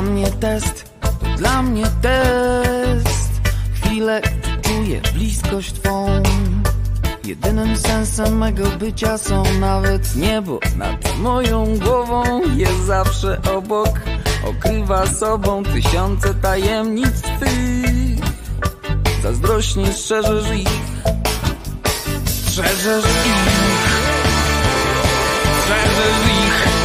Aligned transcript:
dla 0.00 0.10
mnie 0.10 0.30
test, 0.30 0.84
to 1.00 1.36
dla 1.36 1.62
mnie 1.62 1.84
test. 2.02 3.30
Chwilę 3.74 4.22
czuję 4.62 5.00
bliskość 5.14 5.72
twą. 5.72 6.06
Jedynym 7.24 7.76
sensem 7.76 8.38
mego 8.38 8.64
bycia 8.78 9.18
są 9.18 9.42
nawet 9.60 10.16
niebo 10.16 10.58
nad 10.76 11.18
moją 11.18 11.78
głową 11.78 12.40
jest 12.56 12.84
zawsze 12.86 13.40
obok. 13.56 14.00
Okrywa 14.44 15.06
sobą 15.06 15.62
tysiące 15.62 16.34
tajemnic 16.34 17.22
twych. 17.22 18.20
Zazdrośnie 19.22 19.92
strzeżesz 19.92 20.50
ich, 20.56 20.68
strzeżesz 22.24 23.04
ich, 23.04 23.50
strzeżesz 25.62 26.26
ich. 26.26 26.79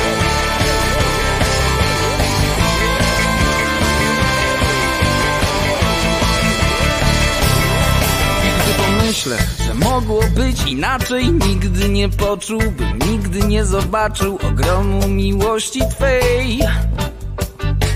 Gdy 9.15 9.23
pomyślę, 9.23 9.37
że 9.65 9.73
mogło 9.73 10.21
być 10.35 10.63
inaczej, 10.63 11.31
nigdy 11.31 11.89
nie 11.89 12.09
poczułbym, 12.09 12.99
nigdy 13.11 13.39
nie 13.39 13.65
zobaczył 13.65 14.39
ogromu 14.43 15.07
miłości 15.07 15.79
Twej. 15.89 16.59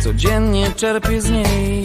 Codziennie 0.03 0.71
czerpię 0.71 1.21
z 1.21 1.29
niej. 1.29 1.83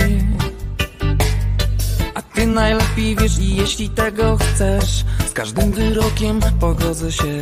A 2.15 2.22
ty 2.22 2.47
najlepiej 2.47 3.17
wiesz 3.17 3.39
i 3.39 3.56
jeśli 3.56 3.91
tego 3.91 4.37
chcesz, 4.37 5.05
z 5.28 5.33
każdym 5.33 5.72
wyrokiem 5.72 6.41
pogodzę 6.61 7.12
się. 7.12 7.41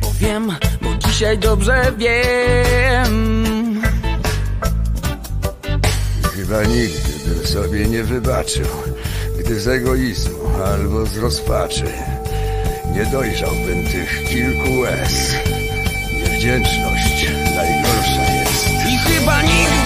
Bo 0.00 0.12
wiem, 0.20 0.52
bo 0.82 1.08
dzisiaj 1.08 1.38
dobrze 1.38 1.92
wiem. 1.98 3.82
Chyba 6.36 6.64
nigdy 6.64 7.12
bym 7.26 7.46
sobie 7.46 7.86
nie 7.86 8.04
wybaczył, 8.04 8.66
gdy 9.38 9.60
z 9.60 9.68
egoizmu 9.68 10.37
albo 10.66 11.06
z 11.06 11.16
rozpaczy 11.16 11.84
nie 12.94 13.06
dojrzałbym 13.06 13.84
tych 13.84 14.24
kilku 14.24 14.78
łez. 14.80 15.34
Niewdzięczność 16.12 17.26
najgorsza 17.56 18.32
jest. 18.32 18.66
I 18.88 18.98
chyba 18.98 19.42
nigdy 19.42 19.77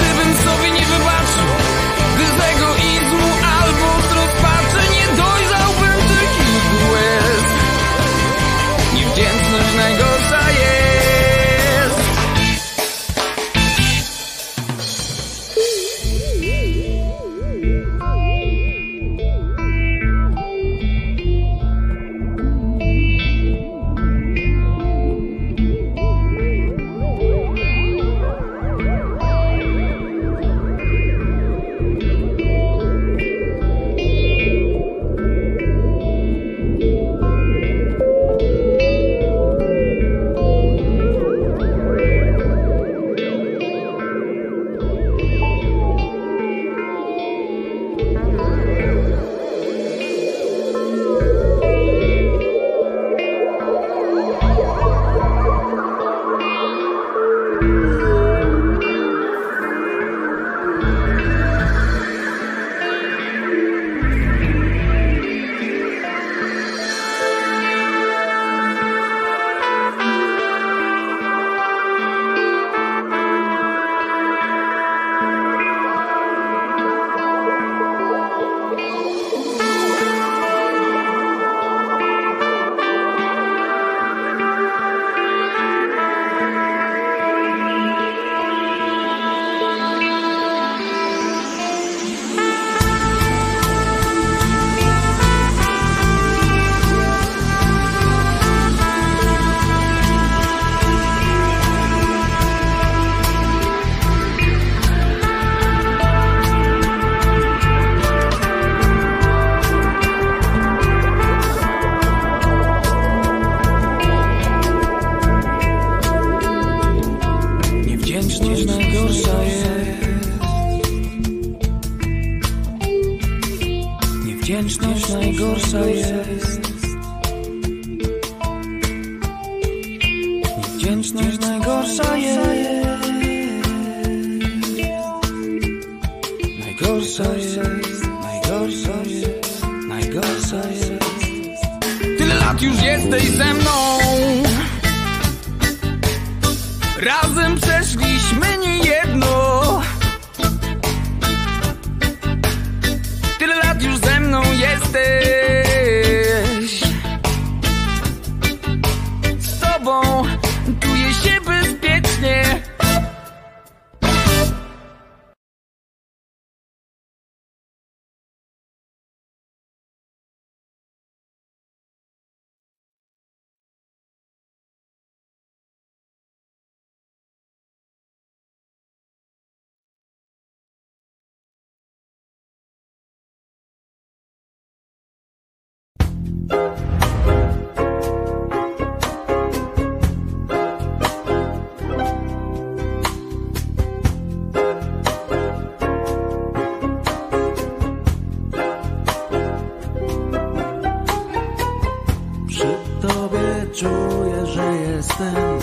czuję, 203.74 204.46
że 204.46 204.76
jestem 204.76 205.58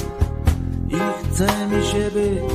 i 0.89 1.00
chce 1.19 1.67
mi 1.67 1.85
się 1.85 2.11
być. 2.11 2.53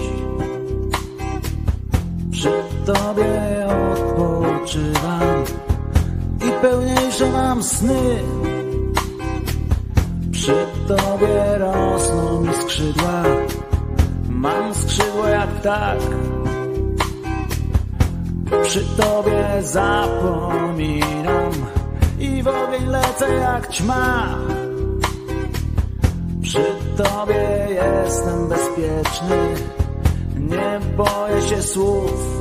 Przy 2.31 2.53
tobie 2.87 3.67
odpoczywam 3.67 5.45
i 6.47 6.63
pełniejsze 6.63 7.31
mam 7.31 7.63
sny. 7.63 8.19
Przy 10.33 10.67
tobie 10.89 11.59
rosną 11.59 12.41
mi 12.41 12.55
skrzydła, 12.55 13.23
Mam 14.29 14.75
skrzydło 14.75 15.29
jak 15.29 15.49
ptak 15.49 15.99
Przy 18.63 18.85
tobie 18.97 19.63
zapominam 19.63 21.53
I 22.19 22.43
w 22.43 22.49
ogień 22.49 22.87
lecę 22.87 23.35
jak 23.35 23.69
ćma 23.69 24.39
Przy 26.55 27.03
tobie 27.03 27.69
jestem 27.71 28.49
bezpieczny? 28.49 29.55
Nie 30.37 30.81
boję 30.97 31.43
się 31.43 31.63
słów. 31.63 32.41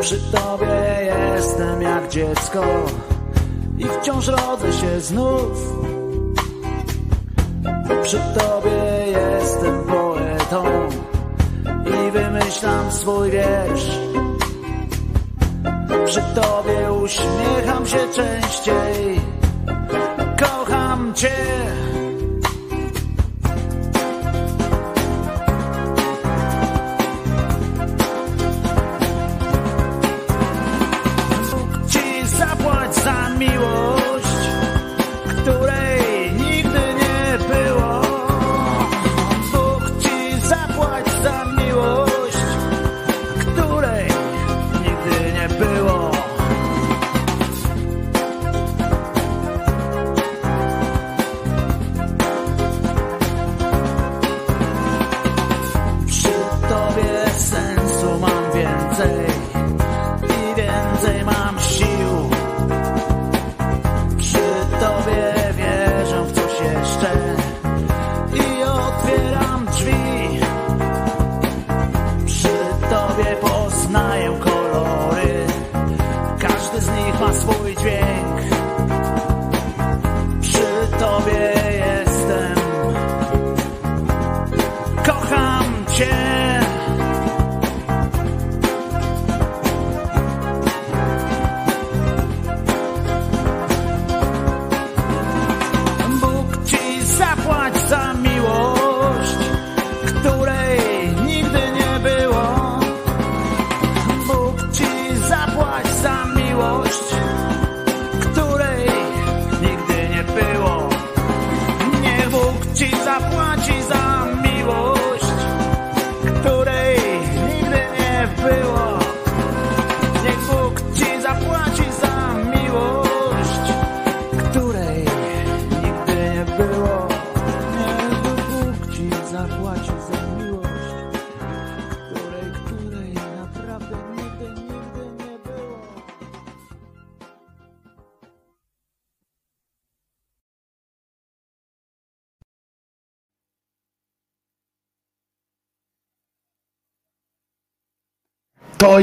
Przy 0.00 0.16
tobie 0.32 1.10
jestem 1.34 1.82
jak 1.82 2.08
dziecko 2.08 2.64
I 3.78 3.84
wciąż 3.84 4.26
rodzę 4.26 4.72
się 4.72 5.00
znów. 5.00 5.82
Przy 8.02 8.18
tobie 8.18 9.04
jestem 9.06 9.84
poetą 9.84 10.64
i 11.86 12.10
wymyślam 12.10 12.92
swój 12.92 13.30
wiersz. 13.30 13.98
Przy 16.06 16.22
tobie 16.34 16.92
uśmiecham 16.92 17.86
się 17.86 17.98
częściej, 18.14 19.20
armchair 21.12 21.91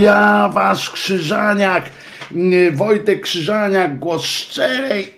ja, 0.02 0.50
wasz 0.54 0.90
Krzyżaniak, 0.90 1.90
Wojtek 2.74 3.22
Krzyżaniak, 3.22 4.00
głos 4.00 4.24
szczerej, 4.26 5.14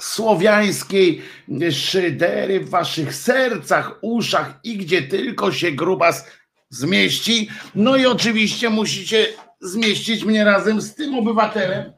słowiańskiej 0.00 1.22
szydery 1.70 2.60
w 2.60 2.70
waszych 2.70 3.14
sercach, 3.14 3.98
uszach 4.02 4.60
i 4.64 4.76
gdzie 4.76 5.02
tylko 5.02 5.52
się 5.52 5.72
grubas 5.72 6.26
zmieści. 6.68 7.48
No 7.74 7.96
i 7.96 8.06
oczywiście 8.06 8.70
musicie 8.70 9.26
zmieścić 9.60 10.24
mnie 10.24 10.44
razem 10.44 10.80
z 10.80 10.94
tym 10.94 11.14
obywatelem. 11.14 11.92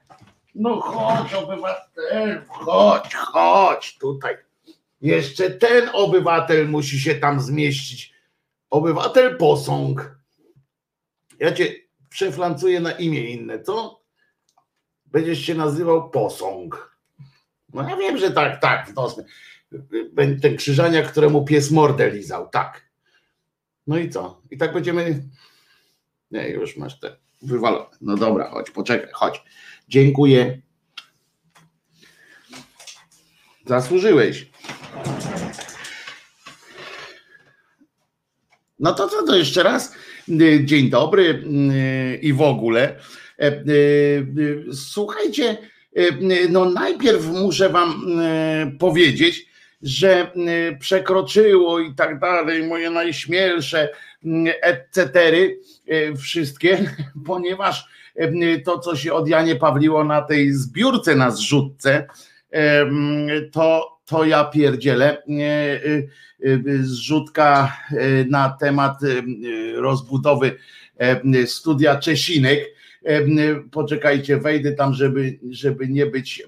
No 0.54 0.81
chodź, 0.81 1.35
obywatel, 1.35 2.45
chodź, 2.49 3.14
chodź 3.14 3.99
tutaj. 3.99 4.37
Jeszcze 5.00 5.50
ten 5.50 5.90
obywatel 5.93 6.69
musi 6.69 7.00
się 7.00 7.14
tam 7.14 7.40
zmieścić. 7.40 8.14
Obywatel 8.71 9.37
posąg. 9.37 10.19
Ja 11.40 11.52
cię 11.52 11.84
przeflancuję 12.14 12.80
na 12.80 12.92
imię 12.92 13.30
inne, 13.30 13.62
co? 13.62 14.02
Będziesz 15.06 15.38
się 15.38 15.54
nazywał 15.54 16.11
posąg. 16.11 16.99
No 17.73 17.88
ja 17.88 17.97
wiem, 17.97 18.18
że 18.18 18.30
tak, 18.30 18.61
tak, 18.61 18.88
w 18.88 18.94
nos. 18.94 19.21
Ten 20.42 20.56
krzyżania, 20.56 21.02
któremu 21.02 21.44
pies 21.44 21.71
mordę 21.71 22.11
lizał, 22.11 22.49
tak. 22.49 22.88
No 23.87 23.99
i 23.99 24.11
co? 24.11 24.42
I 24.50 24.59
tak 24.59 24.73
będziemy. 24.73 25.25
Nie, 26.30 26.49
już 26.49 26.76
masz 26.76 27.00
te 27.00 27.16
wywalone. 27.42 27.97
No 28.00 28.16
dobra, 28.16 28.50
chodź, 28.50 28.71
poczekaj, 28.71 29.09
chodź. 29.12 29.42
Dziękuję. 29.88 30.62
Zasłużyłeś. 33.66 34.50
No 38.85 38.93
to 38.93 39.09
co 39.09 39.23
to 39.23 39.37
jeszcze 39.37 39.62
raz? 39.62 39.95
Dzień 40.64 40.91
dobry 40.91 41.43
i 42.23 42.33
w 42.33 42.43
ogóle. 42.43 42.95
Słuchajcie, 44.73 45.57
no 46.50 46.64
najpierw 46.64 47.26
muszę 47.26 47.69
wam 47.69 48.07
powiedzieć, 48.79 49.47
że 49.83 50.33
przekroczyło 50.81 51.81
i 51.81 51.95
tak 51.95 52.21
dalej 52.21 52.67
moje 52.67 52.91
najśmielsze 52.91 53.88
etc. 54.62 55.33
wszystkie, 56.19 56.95
ponieważ 57.26 57.85
to, 58.64 58.79
co 58.79 58.97
się 58.97 59.12
od 59.12 59.29
Janie 59.29 59.57
Pawliło 59.57 60.05
na 60.05 60.23
tej 60.23 60.53
zbiórce 60.53 61.14
na 61.14 61.31
zrzutce, 61.31 62.07
to, 63.53 63.93
to 64.04 64.25
ja 64.25 64.44
pierdzielę. 64.44 65.23
Zrzutka 66.80 67.76
na 68.30 68.56
temat 68.61 68.99
rozbudowy 69.75 70.58
studia 71.46 71.96
Czesinek. 71.96 72.61
Poczekajcie, 73.70 74.37
wejdę 74.37 74.73
tam, 74.73 74.94
żeby, 74.94 75.38
żeby 75.50 75.88
nie 75.88 76.06
być 76.06 76.42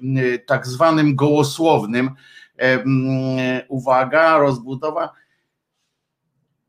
tak 0.46 0.66
zwanym 0.66 1.16
gołosłownym. 1.16 2.10
Uwaga, 3.68 4.38
rozbudowa 4.38 5.12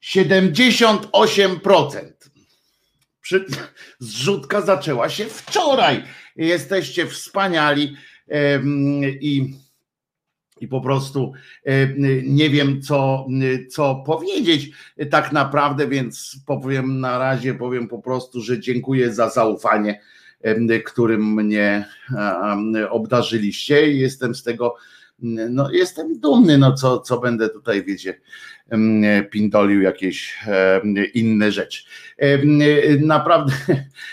78%. 0.04 2.14
Przy, 3.22 3.46
zrzutka 4.00 4.62
zaczęła 4.62 5.10
się 5.10 5.26
wczoraj. 5.26 6.04
Jesteście 6.36 7.08
wspaniali 7.08 7.98
i, 9.22 9.54
i 10.62 10.68
po 10.68 10.82
prostu 10.82 11.34
nie 12.24 12.50
wiem, 12.50 12.82
co, 12.82 13.28
co 13.70 14.04
powiedzieć 14.06 14.72
tak 15.10 15.32
naprawdę, 15.32 15.88
więc 15.88 16.40
powiem 16.46 17.00
na 17.00 17.18
razie, 17.18 17.54
powiem 17.54 17.88
po 17.88 18.00
prostu, 18.00 18.42
że 18.42 18.60
dziękuję 18.60 19.14
za 19.14 19.30
zaufanie, 19.30 20.02
którym 20.86 21.34
mnie 21.34 21.86
obdarzyliście. 22.90 23.92
Jestem 23.92 24.36
z 24.36 24.44
tego 24.44 24.76
no 25.50 25.72
jestem 25.72 26.20
dumny, 26.20 26.58
no 26.58 26.74
co, 26.74 27.00
co 27.00 27.20
będę 27.20 27.50
tutaj, 27.50 27.84
wiecie, 27.84 28.20
pindolił 29.32 29.82
jakieś 29.82 30.40
inne 31.14 31.52
rzeczy. 31.52 31.84
Naprawdę 33.02 33.54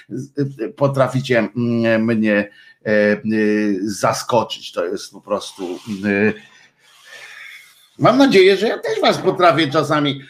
potraficie 0.77 1.49
mnie 1.99 2.51
zaskoczyć. 3.83 4.73
To 4.73 4.85
jest 4.85 5.13
po 5.13 5.21
prostu. 5.21 5.79
Mam 7.99 8.19
nadzieję, 8.19 8.57
że 8.57 8.69
ja 8.69 8.79
też 8.79 9.01
was 9.01 9.19
potrafię 9.19 9.69
czasami, 9.69 10.21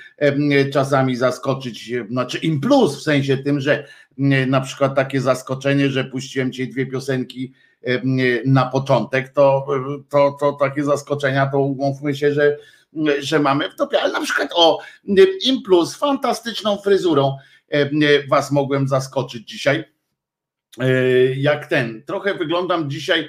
czasami 0.73 1.17
zaskoczyć, 1.17 1.93
znaczy 2.11 2.39
im 2.39 2.61
plus 2.61 2.99
w 2.99 3.03
sensie 3.03 3.37
tym, 3.37 3.61
że 3.61 3.87
na 4.47 4.61
przykład 4.61 4.95
takie 4.95 5.21
zaskoczenie, 5.21 5.89
że 5.89 6.05
puściłem 6.05 6.53
ci 6.53 6.69
dwie 6.69 6.87
piosenki 6.87 7.53
na 8.47 8.67
początek, 8.67 9.29
to, 9.29 9.67
to, 10.09 10.37
to 10.41 10.53
takie 10.53 10.85
zaskoczenia, 10.85 11.47
to 11.47 11.59
umówmy 11.59 12.15
się, 12.15 12.33
że, 12.33 12.59
że 13.19 13.41
mamy 13.41 13.71
w 13.71 13.77
topie. 13.77 14.01
Ale 14.03 14.13
na 14.13 14.21
przykład 14.21 14.49
o 14.55 14.79
Im 15.45 15.63
Plus, 15.63 15.95
fantastyczną 15.95 16.77
fryzurą 16.77 17.37
was 18.29 18.51
mogłem 18.51 18.89
zaskoczyć 18.89 19.49
dzisiaj. 19.49 19.94
E, 20.81 20.87
jak 21.35 21.67
ten, 21.67 22.03
trochę 22.07 22.35
wyglądam 22.35 22.91
dzisiaj 22.91 23.29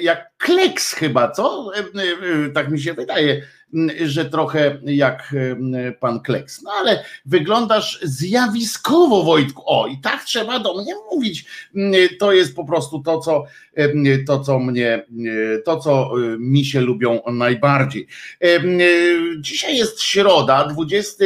jak 0.00 0.36
kleks 0.38 0.92
chyba, 0.92 1.30
co? 1.30 1.70
Tak 2.54 2.70
mi 2.70 2.80
się 2.80 2.94
wydaje 2.94 3.42
że 4.04 4.24
trochę 4.24 4.78
jak 4.84 5.34
pan 6.00 6.20
Kleks. 6.20 6.62
No 6.62 6.70
ale 6.70 7.04
wyglądasz 7.26 8.00
zjawiskowo, 8.02 9.22
Wojtku. 9.22 9.62
O, 9.66 9.86
i 9.86 9.98
tak 9.98 10.24
trzeba 10.24 10.58
do 10.58 10.82
mnie 10.82 10.94
mówić. 11.12 11.44
To 12.18 12.32
jest 12.32 12.56
po 12.56 12.64
prostu 12.64 13.02
to, 13.02 13.18
co, 13.18 13.44
to, 14.26 14.40
co 14.40 14.58
mnie, 14.58 15.06
to, 15.64 15.76
co 15.76 16.10
mi 16.38 16.64
się 16.64 16.80
lubią 16.80 17.20
najbardziej. 17.32 18.06
Dzisiaj 19.40 19.76
jest 19.76 20.02
środa, 20.02 20.64
20 20.64 21.24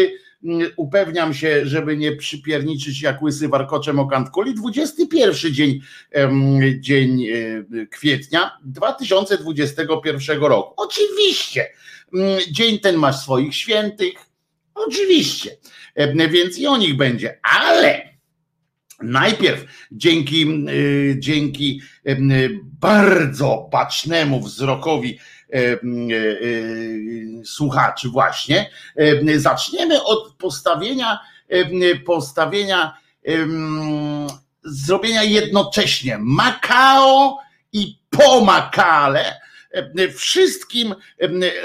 upewniam 0.77 1.35
się, 1.35 1.67
żeby 1.67 1.97
nie 1.97 2.17
przypierniczyć 2.17 3.03
jak 3.03 3.23
łysy 3.23 3.49
warkoczem 3.49 3.99
o 3.99 4.07
kantkuli, 4.07 4.55
21 4.55 5.53
dzień, 5.53 5.81
dzień 6.79 7.27
kwietnia 7.91 8.51
2021 8.65 10.43
roku. 10.43 10.75
Oczywiście 10.77 11.67
Mm, 12.15 12.39
dzień 12.51 12.79
ten 12.79 12.97
masz 12.97 13.17
swoich 13.17 13.55
świętych, 13.55 14.15
oczywiście, 14.75 15.57
e, 15.95 16.29
więc 16.29 16.59
i 16.59 16.67
o 16.67 16.77
nich 16.77 16.97
będzie, 16.97 17.41
ale 17.43 18.11
najpierw 19.03 19.65
dzięki, 19.93 20.47
y, 20.69 21.17
dzięki 21.19 21.81
e, 22.07 22.17
bardzo 22.81 23.69
bacznemu 23.73 24.41
wzrokowi 24.41 25.19
e, 25.19 25.21
słuchaczy 27.45 28.09
właśnie, 28.09 28.71
zaczniemy 29.37 30.03
od 30.03 30.35
postawienia, 30.35 31.21
postawienia 32.07 32.99
zrobienia 34.65 35.23
jednocześnie 35.23 36.19
Makao 36.21 37.39
i 37.73 37.99
po 38.11 38.41
Makale 38.41 39.41
wszystkim 40.17 40.95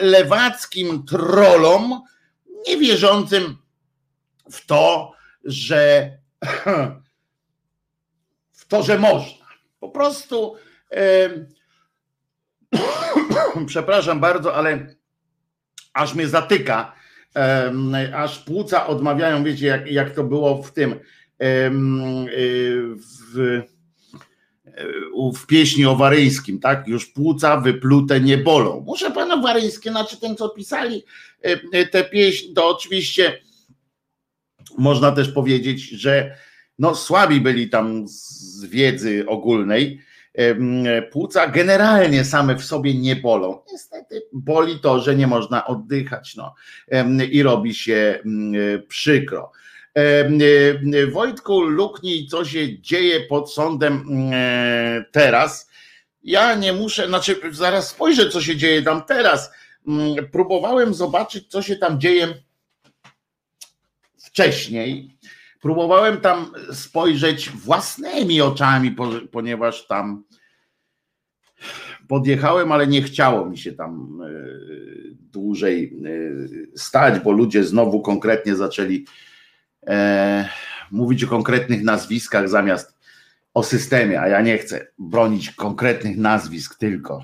lewackim 0.01 1.05
trolom, 1.05 2.01
niewierzącym 2.67 3.57
w 4.51 4.65
to, 4.65 5.11
że 5.43 6.11
w 8.53 8.65
to, 8.67 8.83
że 8.83 8.99
można. 8.99 9.45
Po 9.79 9.89
prostu 9.89 10.55
przepraszam 13.67 14.19
bardzo, 14.19 14.55
ale 14.55 14.95
aż 15.93 16.15
mnie 16.15 16.27
zatyka, 16.27 16.95
aż 18.15 18.39
płuca 18.39 18.87
odmawiają, 18.87 19.43
wiecie, 19.43 19.67
jak, 19.67 19.91
jak 19.91 20.15
to 20.15 20.23
było 20.23 20.63
w 20.63 20.73
tym 20.73 20.95
w 23.33 23.61
w 25.33 25.45
pieśni 25.47 25.85
o 25.85 25.95
Waryńskim, 25.95 26.59
tak? 26.59 26.87
Już 26.87 27.05
płuca 27.05 27.57
wyplute 27.57 28.21
nie 28.21 28.37
bolą. 28.37 28.83
Muszę 28.87 29.11
pana 29.11 29.37
Waryńskie, 29.37 29.91
znaczy 29.91 30.19
ten, 30.19 30.35
co 30.35 30.49
pisali 30.49 31.03
e, 31.43 31.59
e, 31.73 31.85
tę 31.85 32.03
pieśń, 32.03 32.53
to 32.53 32.69
oczywiście 32.69 33.41
można 34.77 35.11
też 35.11 35.29
powiedzieć, 35.29 35.89
że 35.89 36.37
no 36.79 36.95
słabi 36.95 37.41
byli 37.41 37.69
tam 37.69 38.07
z 38.07 38.65
wiedzy 38.65 39.25
ogólnej. 39.27 40.01
Płuca 41.11 41.47
generalnie 41.47 42.25
same 42.25 42.55
w 42.55 42.65
sobie 42.65 42.93
nie 42.93 43.15
bolą. 43.15 43.61
Niestety 43.71 44.21
boli 44.33 44.79
to, 44.79 44.99
że 44.99 45.15
nie 45.15 45.27
można 45.27 45.67
oddychać, 45.67 46.35
no 46.35 46.55
i 47.31 47.43
robi 47.43 47.75
się 47.75 48.19
przykro. 48.87 49.51
Wojtku, 51.11 51.61
luknij, 51.61 52.27
co 52.27 52.45
się 52.45 52.81
dzieje 52.81 53.21
pod 53.21 53.53
sądem 53.53 54.05
teraz. 55.11 55.69
Ja 56.23 56.55
nie 56.55 56.73
muszę, 56.73 57.07
znaczy 57.07 57.39
zaraz 57.51 57.89
spojrzę, 57.89 58.29
co 58.29 58.41
się 58.41 58.55
dzieje 58.55 58.81
tam 58.81 59.03
teraz. 59.03 59.51
Próbowałem 60.31 60.93
zobaczyć, 60.93 61.47
co 61.47 61.61
się 61.61 61.75
tam 61.75 61.99
dzieje 61.99 62.27
wcześniej. 64.17 65.17
Próbowałem 65.65 66.17
tam 66.21 66.51
spojrzeć 66.71 67.49
własnymi 67.49 68.41
oczami, 68.41 68.95
ponieważ 69.31 69.87
tam 69.87 70.23
podjechałem, 72.07 72.71
ale 72.71 72.87
nie 72.87 73.01
chciało 73.01 73.45
mi 73.45 73.57
się 73.57 73.73
tam 73.73 74.21
dłużej 75.31 75.97
stać, 76.75 77.19
bo 77.19 77.31
ludzie 77.31 77.63
znowu 77.63 78.01
konkretnie 78.01 78.55
zaczęli 78.55 79.05
e, 79.87 80.49
mówić 80.91 81.23
o 81.23 81.27
konkretnych 81.27 81.83
nazwiskach 81.83 82.49
zamiast 82.49 82.97
o 83.53 83.63
systemie, 83.63 84.21
a 84.21 84.27
ja 84.27 84.41
nie 84.41 84.57
chcę 84.57 84.87
bronić 84.99 85.51
konkretnych 85.51 86.17
nazwisk 86.17 86.79
tylko 86.79 87.23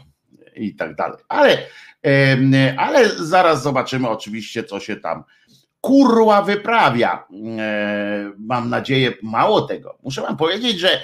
i 0.56 0.76
tak 0.76 0.96
dalej. 0.96 1.18
Ale, 1.30 1.58
e, 2.06 2.76
ale 2.78 3.10
zaraz 3.10 3.64
zobaczymy 3.64 4.10
oczywiście, 4.10 4.64
co 4.64 4.80
się 4.80 4.96
tam 4.96 5.24
kurła 5.82 6.42
wyprawia. 6.42 7.28
E, 7.60 8.32
mam 8.40 8.70
nadzieję, 8.70 9.14
mało 9.24 9.62
tego. 9.62 9.98
Muszę 10.04 10.22
wam 10.22 10.38
powiedzieć, 10.38 10.80
że 10.80 11.02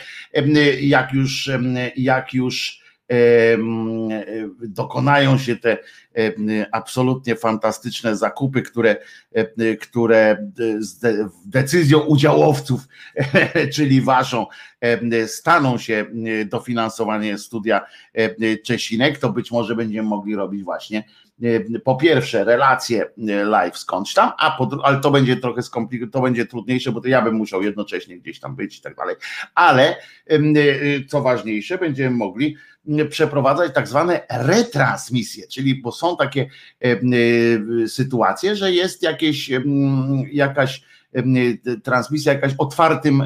jak 0.82 1.14
już, 1.14 1.50
jak 1.96 2.34
już 2.34 2.88
dokonają 4.60 5.38
się 5.38 5.56
te 5.56 5.78
absolutnie 6.72 7.36
fantastyczne 7.36 8.18
zakupy, 8.18 8.62
które, 8.62 8.96
które 9.82 10.52
decyzją 11.46 12.00
udziałowców, 12.00 12.82
czyli 13.74 14.02
waszą, 14.02 14.46
staną 15.28 15.78
się 15.78 16.06
dofinansowanie 16.46 17.38
studia 17.38 17.86
Czesinek, 18.66 19.20
to 19.20 19.30
być 19.30 19.52
może 19.52 19.76
będziemy 19.76 20.10
mogli 20.10 20.36
robić 20.36 20.64
właśnie 20.64 21.04
po 21.84 21.96
pierwsze 21.96 22.44
relacje 22.44 23.06
live 23.46 23.78
skądś 23.78 24.14
tam, 24.14 24.32
a 24.38 24.52
po, 24.52 24.70
ale 24.84 25.00
to 25.00 25.12
będzie 25.12 25.38
trochę 25.38 25.64
skomplikowane, 25.64 26.12
to 26.12 26.22
będzie 26.22 26.46
trudniejsze, 26.46 26.92
bo 26.92 27.02
to 27.02 27.08
ja 27.08 27.22
bym 27.22 27.36
musiał 27.36 27.64
jednocześnie 27.64 28.20
gdzieś 28.20 28.40
tam 28.40 28.56
być 28.56 28.78
i 28.78 28.82
tak 28.82 28.96
dalej, 28.96 29.16
ale 29.56 29.96
co 31.08 31.22
ważniejsze, 31.22 31.78
będziemy 31.78 32.16
mogli 32.16 32.56
przeprowadzać 33.10 33.74
tak 33.74 33.88
zwane 33.88 34.22
retransmisje, 34.30 35.48
czyli 35.48 35.82
bo 35.82 35.92
są 35.92 36.18
takie 36.18 36.50
e, 36.86 36.92
e, 36.92 37.88
sytuacje, 37.88 38.56
że 38.56 38.72
jest 38.72 39.04
jakieś, 39.04 39.52
jakaś 40.32 40.82
transmisja 41.84 42.34
jakaś 42.34 42.54
otwartym, 42.58 43.22
e, 43.22 43.26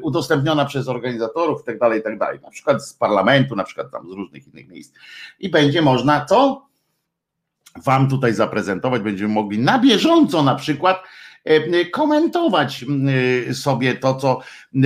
udostępniona 0.00 0.64
przez 0.64 0.88
organizatorów 0.88 1.62
i 1.62 1.64
tak 1.64 1.78
dalej, 1.78 2.00
i 2.00 2.02
tak 2.02 2.18
dalej, 2.18 2.38
na 2.42 2.50
przykład 2.50 2.86
z 2.86 2.94
parlamentu, 2.94 3.56
na 3.56 3.64
przykład 3.64 3.90
tam 3.90 4.08
z 4.08 4.12
różnych 4.12 4.46
innych 4.46 4.68
miejsc. 4.68 4.92
I 5.40 5.48
będzie 5.48 5.82
można 5.82 6.20
to 6.20 6.69
wam 7.84 8.08
tutaj 8.08 8.34
zaprezentować, 8.34 9.02
będziemy 9.02 9.34
mogli 9.34 9.58
na 9.58 9.78
bieżąco 9.78 10.42
na 10.42 10.54
przykład 10.54 11.02
komentować 11.92 12.84
sobie 13.52 13.94
to, 13.94 14.14
co 14.14 14.40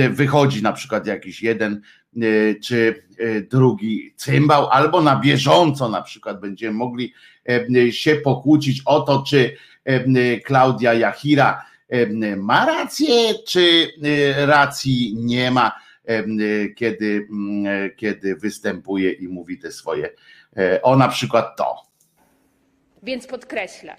wychodzi, 0.09 0.63
na 0.63 0.73
przykład 0.73 1.07
jakiś 1.07 1.43
jeden 1.43 1.81
E, 2.21 2.55
czy 2.55 3.03
e, 3.19 3.41
drugi 3.41 4.13
cymbał, 4.15 4.69
albo 4.69 5.01
na 5.01 5.15
bieżąco 5.15 5.89
na 5.89 6.01
przykład 6.01 6.39
będziemy 6.39 6.73
mogli 6.73 7.13
e, 7.49 7.91
się 7.91 8.15
pokłócić 8.15 8.81
o 8.85 9.01
to, 9.01 9.23
czy 9.27 9.55
Klaudia 10.45 10.93
Jachira 10.93 11.65
ma 12.37 12.65
rację, 12.65 13.33
czy 13.47 13.87
racji 14.37 15.15
nie 15.17 15.51
ma, 15.51 15.71
kiedy, 16.75 17.27
kiedy 17.97 18.35
występuje 18.35 19.11
i 19.11 19.27
mówi 19.27 19.59
te 19.59 19.71
swoje, 19.71 20.09
o 20.83 20.95
na 20.95 21.07
przykład 21.07 21.57
to. 21.57 21.84
Więc 23.05 23.27
podkreślę, 23.27 23.95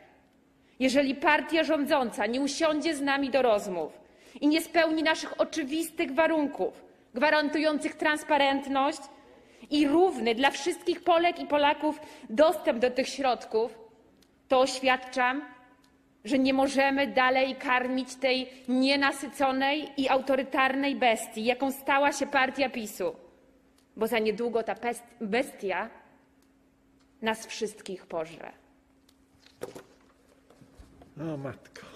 jeżeli 0.78 1.14
partia 1.14 1.64
rządząca 1.64 2.26
nie 2.26 2.40
usiądzie 2.40 2.94
z 2.94 3.00
nami 3.00 3.30
do 3.30 3.42
rozmów 3.42 3.92
i 4.40 4.48
nie 4.48 4.60
spełni 4.60 5.02
naszych 5.02 5.40
oczywistych 5.40 6.14
warunków, 6.14 6.84
gwarantujących 7.14 7.94
transparentność 7.94 8.98
i 9.70 9.88
równy 9.88 10.34
dla 10.34 10.50
wszystkich 10.50 11.04
Polek 11.04 11.38
i 11.40 11.46
Polaków 11.46 12.00
dostęp 12.30 12.78
do 12.78 12.90
tych 12.90 13.08
środków, 13.08 13.78
to 14.48 14.60
oświadczam, 14.60 15.44
że 16.24 16.38
nie 16.38 16.54
możemy 16.54 17.06
dalej 17.06 17.54
karmić 17.54 18.14
tej 18.14 18.48
nienasyconej 18.68 19.88
i 19.96 20.08
autorytarnej 20.08 20.96
bestii, 20.96 21.44
jaką 21.44 21.72
stała 21.72 22.12
się 22.12 22.26
partia 22.26 22.70
PiSu, 22.70 23.16
bo 23.96 24.06
za 24.06 24.18
niedługo 24.18 24.62
ta 24.62 24.74
bestia 25.20 25.90
nas 27.22 27.46
wszystkich 27.46 28.06
pożre. 28.06 28.65
O 31.20 31.36
matko. 31.36 31.86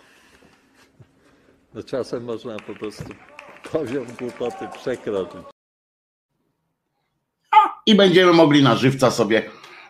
No 1.74 1.82
czasem 1.82 2.24
można 2.24 2.56
po 2.56 2.74
prostu 2.74 3.04
poziom 3.72 4.06
głupoty 4.18 4.68
przekroczyć. 4.80 5.40
I 7.86 7.94
będziemy 7.94 8.32
mogli 8.32 8.62
na 8.62 8.76
żywca 8.76 9.10
sobie 9.10 9.42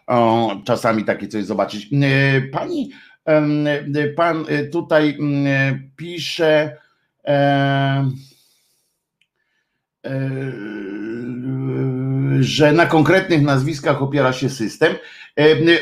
o, 0.06 0.56
czasami 0.64 1.04
takie 1.04 1.28
coś 1.28 1.44
zobaczyć. 1.44 1.88
E, 1.92 2.40
pani, 2.40 2.90
e, 3.24 4.08
pan 4.08 4.44
e, 4.48 4.64
tutaj 4.64 5.18
pisze, 5.96 6.76
że 12.40 12.72
na 12.72 12.86
konkretnych 12.86 13.42
nazwiskach 13.42 14.02
opiera 14.02 14.32
się 14.32 14.50
system. 14.50 14.94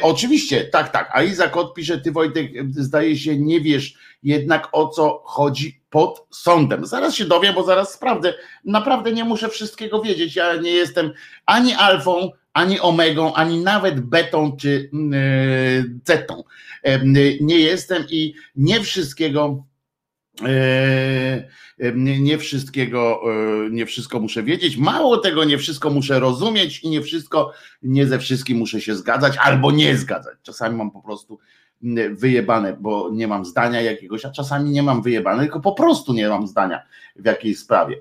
Oczywiście, 0.03 0.65
tak, 0.65 0.93
tak. 0.93 1.11
A 1.13 1.23
Izak 1.23 1.57
odpisze, 1.57 2.01
ty 2.01 2.13
Wojtek, 2.13 2.53
zdaje 2.71 3.17
się, 3.17 3.39
nie 3.39 3.61
wiesz 3.61 3.95
jednak 4.23 4.69
o 4.73 4.89
co 4.89 5.23
chodzi 5.25 5.81
pod 5.91 6.27
sądem. 6.31 6.87
Zaraz 6.87 7.15
się 7.15 7.25
dowiem, 7.25 7.55
bo 7.55 7.63
zaraz 7.63 7.93
sprawdzę. 7.93 8.35
Naprawdę 8.65 9.13
nie 9.13 9.25
muszę 9.25 9.49
wszystkiego 9.49 10.03
wiedzieć. 10.03 10.37
Ja 10.37 10.57
nie 10.57 10.71
jestem 10.71 11.13
ani 11.47 11.75
alfą, 11.75 12.31
ani 12.53 12.81
omegą, 12.81 13.35
ani 13.35 13.61
nawet 13.61 14.01
betą 14.01 14.57
czy 14.57 14.91
zetą. 16.07 16.45
Nie 17.41 17.59
jestem 17.59 18.05
i 18.11 18.35
nie 18.57 18.81
wszystkiego 18.81 19.65
nie 22.07 22.39
wszystkiego, 22.39 23.23
nie 23.71 23.87
wszystko 23.87 24.21
muszę 24.21 24.43
wiedzieć. 24.43 24.77
Mało 24.77 25.19
tego, 25.19 25.45
nie 25.45 25.59
wszystko 25.59 25.91
muszę 25.91 26.21
rozumieć 26.21 26.81
i 26.81 26.89
nie 26.89 27.03
wszystko, 27.03 27.53
nie 27.83 28.07
ze 28.07 28.19
wszystkim 28.19 28.59
muszę 28.59 28.81
się 28.81 28.95
zgadzać 28.95 29.37
albo 29.37 29.71
nie 29.71 29.97
zgadzać. 29.97 30.35
Czasami 30.43 30.77
mam 30.77 30.91
po 30.91 31.03
prostu 31.03 31.39
wyjebane, 32.11 32.77
bo 32.81 33.11
nie 33.13 33.29
mam 33.29 33.45
zdania 33.45 33.81
jakiegoś, 33.81 34.25
a 34.25 34.31
czasami 34.31 34.71
nie 34.71 34.83
mam 34.83 35.03
wyjebane, 35.03 35.43
tylko 35.43 35.61
po 35.61 35.73
prostu 35.73 36.13
nie 36.13 36.29
mam 36.29 36.47
zdania 36.47 36.83
w 37.17 37.25
jakiejś 37.25 37.59
sprawie. 37.59 37.97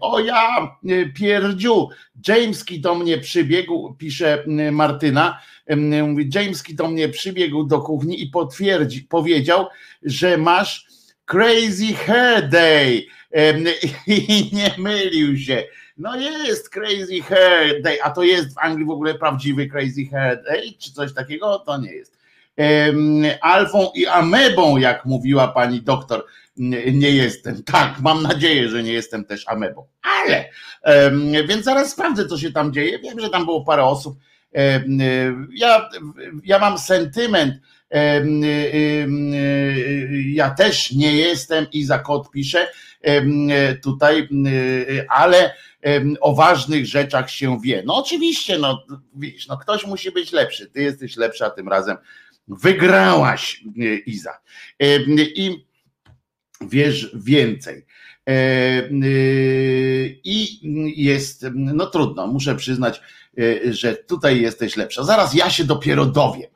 O 0.00 0.20
ja 0.20 0.76
pierdziu, 1.14 1.88
Jameski 2.28 2.80
do 2.80 2.94
mnie 2.94 3.18
przybiegł, 3.18 3.94
pisze 3.98 4.44
Martyna, 4.72 5.40
mówi 5.76 6.30
Jameski 6.34 6.74
do 6.74 6.88
mnie 6.88 7.08
przybiegł 7.08 7.64
do 7.64 7.80
kuchni 7.80 8.22
i 8.22 8.26
potwierdzi, 8.26 9.02
powiedział, 9.02 9.66
że 10.02 10.36
masz 10.36 10.86
crazy 11.24 11.94
hair 11.94 12.48
day 12.48 13.06
i 14.06 14.50
nie 14.52 14.74
mylił 14.78 15.38
się. 15.38 15.64
No 15.96 16.16
jest 16.16 16.70
Crazy 16.70 17.22
Hair 17.22 17.82
Day, 17.82 18.02
a 18.02 18.10
to 18.10 18.22
jest 18.22 18.54
w 18.54 18.58
Anglii 18.58 18.86
w 18.86 18.90
ogóle 18.90 19.14
prawdziwy 19.14 19.66
Crazy 19.66 20.04
Hair 20.10 20.42
Day, 20.44 20.62
czy 20.78 20.92
coś 20.92 21.14
takiego? 21.14 21.58
To 21.58 21.78
nie 21.78 21.92
jest 21.92 22.22
alfą 23.40 23.90
i 23.94 24.06
amebą, 24.06 24.76
jak 24.76 25.04
mówiła 25.04 25.48
pani 25.48 25.82
doktor, 25.82 26.26
nie 26.92 27.10
jestem. 27.10 27.62
Tak, 27.62 28.00
mam 28.00 28.22
nadzieję, 28.22 28.68
że 28.68 28.82
nie 28.82 28.92
jestem 28.92 29.24
też 29.24 29.48
amebą. 29.48 29.86
Ale, 30.22 30.44
więc 31.48 31.64
zaraz 31.64 31.90
sprawdzę, 31.90 32.26
co 32.26 32.38
się 32.38 32.52
tam 32.52 32.72
dzieje. 32.72 32.98
Wiem, 32.98 33.20
że 33.20 33.30
tam 33.30 33.44
było 33.44 33.64
parę 33.64 33.84
osób. 33.84 34.18
Ja, 35.50 35.88
ja 36.44 36.58
mam 36.58 36.78
sentyment. 36.78 37.54
Ja 40.26 40.50
też 40.50 40.92
nie 40.92 41.16
jestem 41.16 41.66
i 41.72 41.84
za 41.84 41.98
kod 41.98 42.30
piszę 42.30 42.68
tutaj, 43.82 44.28
ale 45.08 45.54
o 46.20 46.34
ważnych 46.34 46.86
rzeczach 46.86 47.30
się 47.30 47.60
wie. 47.60 47.82
No 47.86 47.96
oczywiście, 47.96 48.58
no 48.58 48.86
widzisz, 49.14 49.48
no 49.48 49.58
ktoś 49.58 49.86
musi 49.86 50.10
być 50.10 50.32
lepszy. 50.32 50.66
Ty 50.66 50.82
jesteś 50.82 51.16
lepsza 51.16 51.50
tym 51.50 51.68
razem 51.68 51.96
Wygrałaś, 52.48 53.64
e, 53.80 53.96
Iza. 53.96 54.38
E, 54.80 54.96
I 55.16 55.66
wiesz 56.60 57.10
więcej. 57.14 57.86
E, 58.28 58.88
I 60.24 60.60
jest, 60.96 61.46
no 61.54 61.86
trudno, 61.86 62.26
muszę 62.26 62.56
przyznać, 62.56 63.00
że 63.70 63.96
tutaj 63.96 64.40
jesteś 64.40 64.76
lepsza. 64.76 65.04
Zaraz 65.04 65.34
ja 65.34 65.50
się 65.50 65.64
dopiero 65.64 66.06
dowiem, 66.06 66.50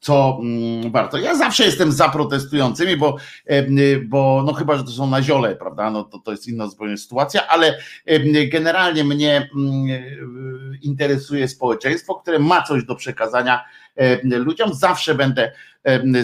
co 0.00 0.38
mm, 0.42 0.92
warto. 0.92 1.18
Ja 1.18 1.34
zawsze 1.34 1.64
jestem 1.64 1.92
za 1.92 2.08
protestującymi, 2.08 2.96
bo, 2.96 3.16
bo 4.04 4.42
no 4.46 4.52
chyba, 4.52 4.76
że 4.76 4.84
to 4.84 4.90
są 4.90 5.06
na 5.06 5.22
ziole, 5.22 5.56
prawda? 5.56 5.90
No 5.90 6.04
to, 6.04 6.18
to 6.18 6.30
jest 6.30 6.48
inna 6.48 6.66
zupełnie 6.66 6.96
sytuacja, 6.96 7.48
ale 7.48 7.78
generalnie 8.52 9.04
mnie 9.04 9.50
interesuje 10.82 11.48
społeczeństwo, 11.48 12.14
które 12.14 12.38
ma 12.38 12.62
coś 12.62 12.84
do 12.84 12.94
przekazania 12.94 13.64
ludziom. 14.22 14.74
Zawsze 14.74 15.14
będę 15.14 15.52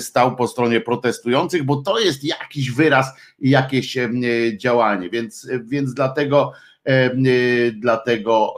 stał 0.00 0.36
po 0.36 0.48
stronie 0.48 0.80
protestujących, 0.80 1.62
bo 1.64 1.76
to 1.76 1.98
jest 1.98 2.24
jakiś 2.24 2.70
wyraz, 2.70 3.06
jakieś 3.38 3.98
działanie, 4.56 5.10
więc, 5.10 5.48
więc 5.64 5.94
dlatego 5.94 6.52
dlatego 7.72 8.55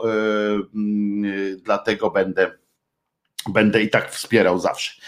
dlatego 1.63 2.11
będę 2.11 2.51
będę 3.49 3.81
i 3.81 3.89
tak 3.89 4.11
wspierał 4.11 4.59
zawsze. 4.59 5.01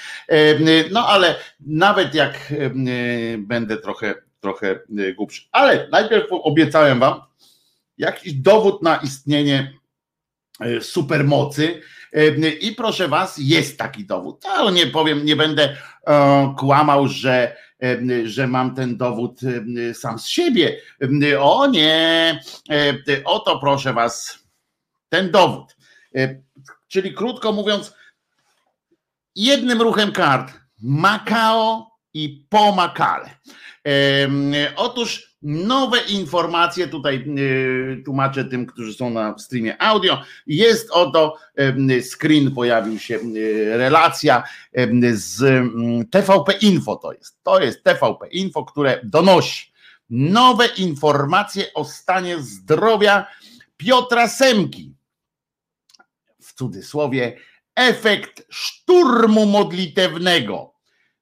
No 0.92 1.08
ale 1.08 1.36
nawet 1.60 2.16
jak 2.16 2.54
będę 3.38 3.78
trochę, 3.78 4.16
trochę 4.40 4.80
głupszy. 5.16 5.42
Ale 5.52 5.88
najpierw 5.92 6.28
obiecałem 6.32 7.00
wam 7.00 7.22
jakiś 7.98 8.34
dowód 8.34 8.82
na 8.82 8.98
istnienie 8.98 9.74
supermocy, 10.82 11.82
i 12.62 12.72
proszę 12.72 13.08
was, 13.08 13.38
jest 13.38 13.78
taki 13.78 14.06
dowód. 14.06 14.46
Ale 14.46 14.72
nie 14.72 14.88
powiem, 14.88 15.26
nie 15.26 15.36
będę 15.36 15.78
e, 16.08 16.56
kłamał, 16.60 17.08
że, 17.08 17.58
że 18.24 18.48
mam 18.48 18.76
ten 18.76 18.98
dowód 18.98 19.40
sam 19.94 20.20
z 20.20 20.28
siebie. 20.28 20.82
O 21.40 21.68
nie, 21.68 22.40
oto 23.26 23.60
proszę 23.60 23.94
was, 23.94 24.40
ten 25.10 25.32
dowód. 25.32 25.76
Czyli 26.88 27.14
krótko 27.14 27.52
mówiąc, 27.54 27.94
jednym 29.36 29.82
ruchem 29.82 30.12
kart 30.12 30.54
Makao 30.82 31.92
i 32.14 32.46
Pomakale. 32.50 33.30
Otóż 34.76 35.31
nowe 35.42 36.00
informacje, 36.00 36.88
tutaj 36.88 37.26
y, 37.38 38.02
tłumaczę 38.06 38.46
tym, 38.46 38.66
którzy 38.66 38.94
są 38.94 39.10
na 39.10 39.38
streamie 39.38 39.82
audio, 39.82 40.22
jest 40.48 40.92
oto 40.92 41.38
screen, 42.14 42.52
pojawił 42.52 43.00
się 43.00 43.16
y, 43.16 43.78
relacja 43.78 44.44
z 45.14 45.42
mm, 45.42 46.08
TVP 46.08 46.54
Info 46.54 46.96
to 46.96 47.14
jest, 47.14 47.44
to 47.44 47.62
jest 47.62 47.84
TVP 47.84 48.28
Info, 48.28 48.66
które 48.66 49.00
donosi 49.04 49.72
nowe 50.10 50.68
informacje 50.68 51.74
o 51.74 51.86
stanie 51.86 52.42
zdrowia 52.42 53.28
Piotra 53.78 54.28
Semki. 54.28 54.96
W 56.42 56.54
cudzysłowie 56.54 57.38
efekt 57.76 58.46
szturmu 58.50 59.46
modlitewnego 59.46 60.71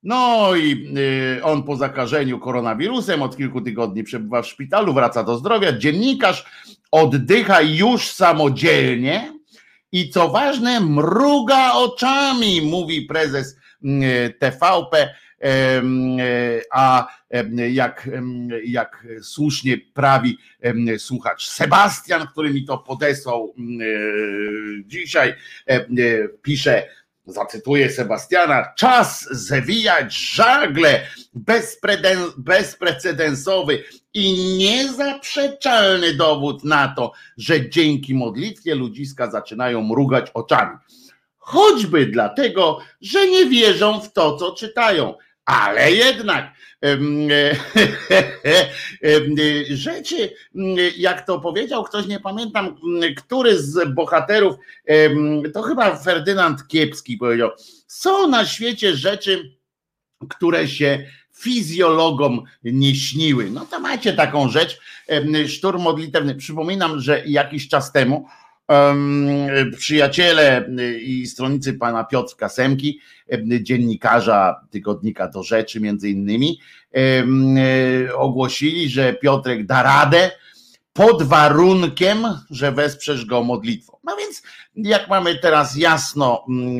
no 0.03 0.55
i 0.55 0.95
y, 1.37 1.43
on 1.43 1.63
po 1.63 1.75
zakażeniu 1.75 2.39
koronawirusem 2.39 3.21
od 3.21 3.37
kilku 3.37 3.61
tygodni 3.61 4.03
przebywa 4.03 4.41
w 4.41 4.47
szpitalu, 4.47 4.93
wraca 4.93 5.23
do 5.23 5.37
zdrowia. 5.37 5.77
Dziennikarz 5.77 6.45
oddycha 6.91 7.61
już 7.61 8.07
samodzielnie 8.07 9.33
i 9.91 10.09
co 10.09 10.29
ważne, 10.29 10.79
mruga 10.79 11.73
oczami, 11.73 12.61
mówi 12.61 13.01
prezes 13.01 13.57
y, 13.83 14.33
TVP. 14.39 15.13
A 16.71 17.07
jak, 17.69 18.09
jak 18.63 19.07
słusznie 19.21 19.77
prawi 19.77 20.37
słuchacz 20.97 21.47
Sebastian, 21.47 22.27
który 22.27 22.53
mi 22.53 22.65
to 22.65 22.77
podesłał 22.77 23.53
y, 23.81 24.83
dzisiaj, 24.85 25.33
pisze, 26.41 26.87
zacytuję 27.31 27.89
Sebastiana, 27.89 28.73
czas 28.77 29.27
zewijać 29.31 30.13
żagle 30.13 31.01
bezprecedensowy 32.37 33.83
i 34.13 34.57
niezaprzeczalny 34.57 36.13
dowód 36.13 36.63
na 36.63 36.93
to, 36.97 37.11
że 37.37 37.69
dzięki 37.69 38.15
modlitwie 38.15 38.75
ludziska 38.75 39.31
zaczynają 39.31 39.83
mrugać 39.83 40.31
oczami. 40.33 40.77
Choćby 41.37 42.05
dlatego, 42.05 42.79
że 43.01 43.27
nie 43.27 43.45
wierzą 43.45 44.01
w 44.01 44.13
to, 44.13 44.37
co 44.37 44.51
czytają, 44.51 45.15
ale 45.49 45.91
jednak 45.91 46.53
rzeczy, 49.69 50.33
jak 50.97 51.25
to 51.25 51.39
powiedział 51.39 51.83
ktoś, 51.83 52.05
nie 52.05 52.19
pamiętam, 52.19 52.75
który 53.17 53.59
z 53.59 53.93
bohaterów, 53.93 54.55
to 55.53 55.61
chyba 55.61 55.95
Ferdynand 55.95 56.67
Kiepski 56.67 57.17
powiedział, 57.17 57.49
są 57.87 58.27
na 58.27 58.45
świecie 58.45 58.95
rzeczy, 58.95 59.57
które 60.29 60.67
się 60.67 61.05
fizjologom 61.35 62.43
nie 62.63 62.95
śniły. 62.95 63.51
No 63.51 63.65
to 63.65 63.79
macie 63.79 64.13
taką 64.13 64.49
rzecz, 64.49 64.79
szturm 65.47 65.81
modlitewny. 65.81 66.35
Przypominam, 66.35 66.99
że 66.99 67.23
jakiś 67.25 67.67
czas 67.67 67.91
temu 67.91 68.27
przyjaciele 69.77 70.69
i 71.01 71.27
stronnicy 71.27 71.73
pana 71.73 72.03
Piotrka 72.03 72.49
Semki, 72.49 72.99
dziennikarza 73.61 74.61
tygodnika 74.69 75.27
do 75.27 75.43
rzeczy 75.43 75.79
między 75.79 76.09
innymi, 76.09 76.59
ogłosili, 78.15 78.89
że 78.89 79.13
Piotrek 79.13 79.65
da 79.65 79.83
radę 79.83 80.31
pod 80.93 81.23
warunkiem, 81.23 82.17
że 82.49 82.71
wesprzesz 82.71 83.25
go 83.25 83.43
modlitwą. 83.43 83.97
No 84.03 84.15
więc 84.15 84.43
jak 84.75 85.09
mamy 85.09 85.35
teraz 85.35 85.75
jasno, 85.75 86.45
mm, 86.49 86.79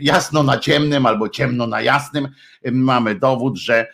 jasno 0.00 0.42
na 0.42 0.58
ciemnym 0.58 1.06
albo 1.06 1.28
ciemno 1.28 1.66
na 1.66 1.80
jasnym, 1.80 2.28
mamy 2.72 3.14
dowód, 3.14 3.56
że, 3.58 3.86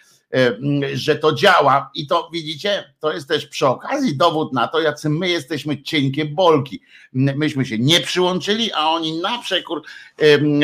że 0.93 1.17
to 1.17 1.33
działa 1.33 1.91
i 1.95 2.07
to 2.07 2.31
widzicie, 2.33 2.95
to 3.01 3.13
jest 3.13 3.29
też 3.29 3.47
przy 3.47 3.67
okazji 3.67 4.17
dowód 4.17 4.53
na 4.53 4.69
to, 4.69 4.81
jacy 4.81 5.09
my 5.09 5.29
jesteśmy 5.29 5.83
cienkie 5.83 6.25
bolki. 6.25 6.83
Myśmy 7.13 7.67
się 7.67 7.79
nie 7.79 8.01
przyłączyli, 8.01 8.73
a 8.73 8.89
oni 8.89 9.21
na 9.21 9.39
przekór, 9.39 9.83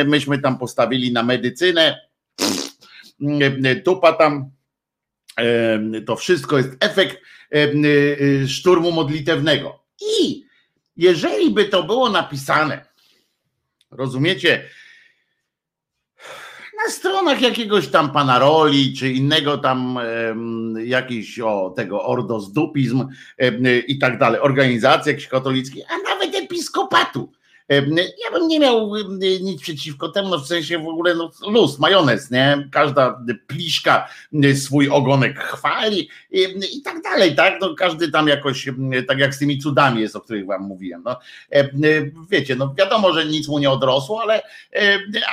myśmy 0.07 0.39
tam 0.39 0.59
postawili 0.59 1.13
na 1.13 1.23
medycynę, 1.23 2.01
tupa 3.85 4.13
tam, 4.13 4.51
to 6.07 6.17
wszystko 6.17 6.57
jest 6.57 6.71
efekt 6.81 7.23
szturmu 8.47 8.93
modlitewnego. 8.93 9.83
I 10.19 10.45
jeżeli 10.97 11.51
by 11.51 11.65
to 11.65 11.83
było 11.83 12.11
napisane, 12.11 12.87
rozumiecie, 13.91 14.65
na 16.87 16.93
stronach 16.93 17.41
jakiegoś 17.41 17.89
tam 17.89 18.11
pana 18.13 18.39
Roli, 18.39 18.95
czy 18.97 19.13
innego 19.13 19.59
tam 19.59 19.99
jakiś 20.85 21.41
o 21.41 21.73
tego 21.77 22.05
ordosdupizm 22.05 23.09
i 23.89 23.99
tak 23.99 24.19
dalej, 24.19 24.41
organizacji 24.41 25.11
jakichś 25.11 25.29
katolickich, 25.29 25.85
a 25.89 26.11
nawet 26.11 26.35
episkopatu, 26.35 27.33
ja 27.69 28.31
bym 28.33 28.49
nie 28.49 28.61
miał 28.61 28.93
nic 29.41 29.63
przeciwko 29.63 30.09
temu, 30.09 30.29
no 30.29 30.39
w 30.39 30.47
sensie 30.47 30.79
w 30.79 30.89
ogóle 30.89 31.15
no, 31.15 31.31
luz, 31.47 31.79
majonez, 31.79 32.31
nie? 32.31 32.69
Każda 32.73 33.23
pliszka 33.47 34.09
swój 34.55 34.89
ogonek 34.89 35.39
chwali 35.39 36.09
i, 36.31 36.43
i 36.79 36.83
tak 36.83 37.03
dalej, 37.03 37.35
tak? 37.35 37.55
No, 37.61 37.75
każdy 37.75 38.11
tam 38.11 38.29
jakoś, 38.29 38.69
tak 39.09 39.19
jak 39.19 39.35
z 39.35 39.39
tymi 39.39 39.59
cudami 39.59 40.01
jest, 40.01 40.17
o 40.17 40.21
których 40.21 40.47
wam 40.47 40.63
mówiłem. 40.63 41.03
No, 41.05 41.19
wiecie, 42.31 42.57
no 42.57 42.75
wiadomo, 42.79 43.13
że 43.13 43.27
nic 43.27 43.49
mu 43.49 43.59
nie 43.59 43.71
odrosło, 43.71 44.23
ale, 44.23 44.43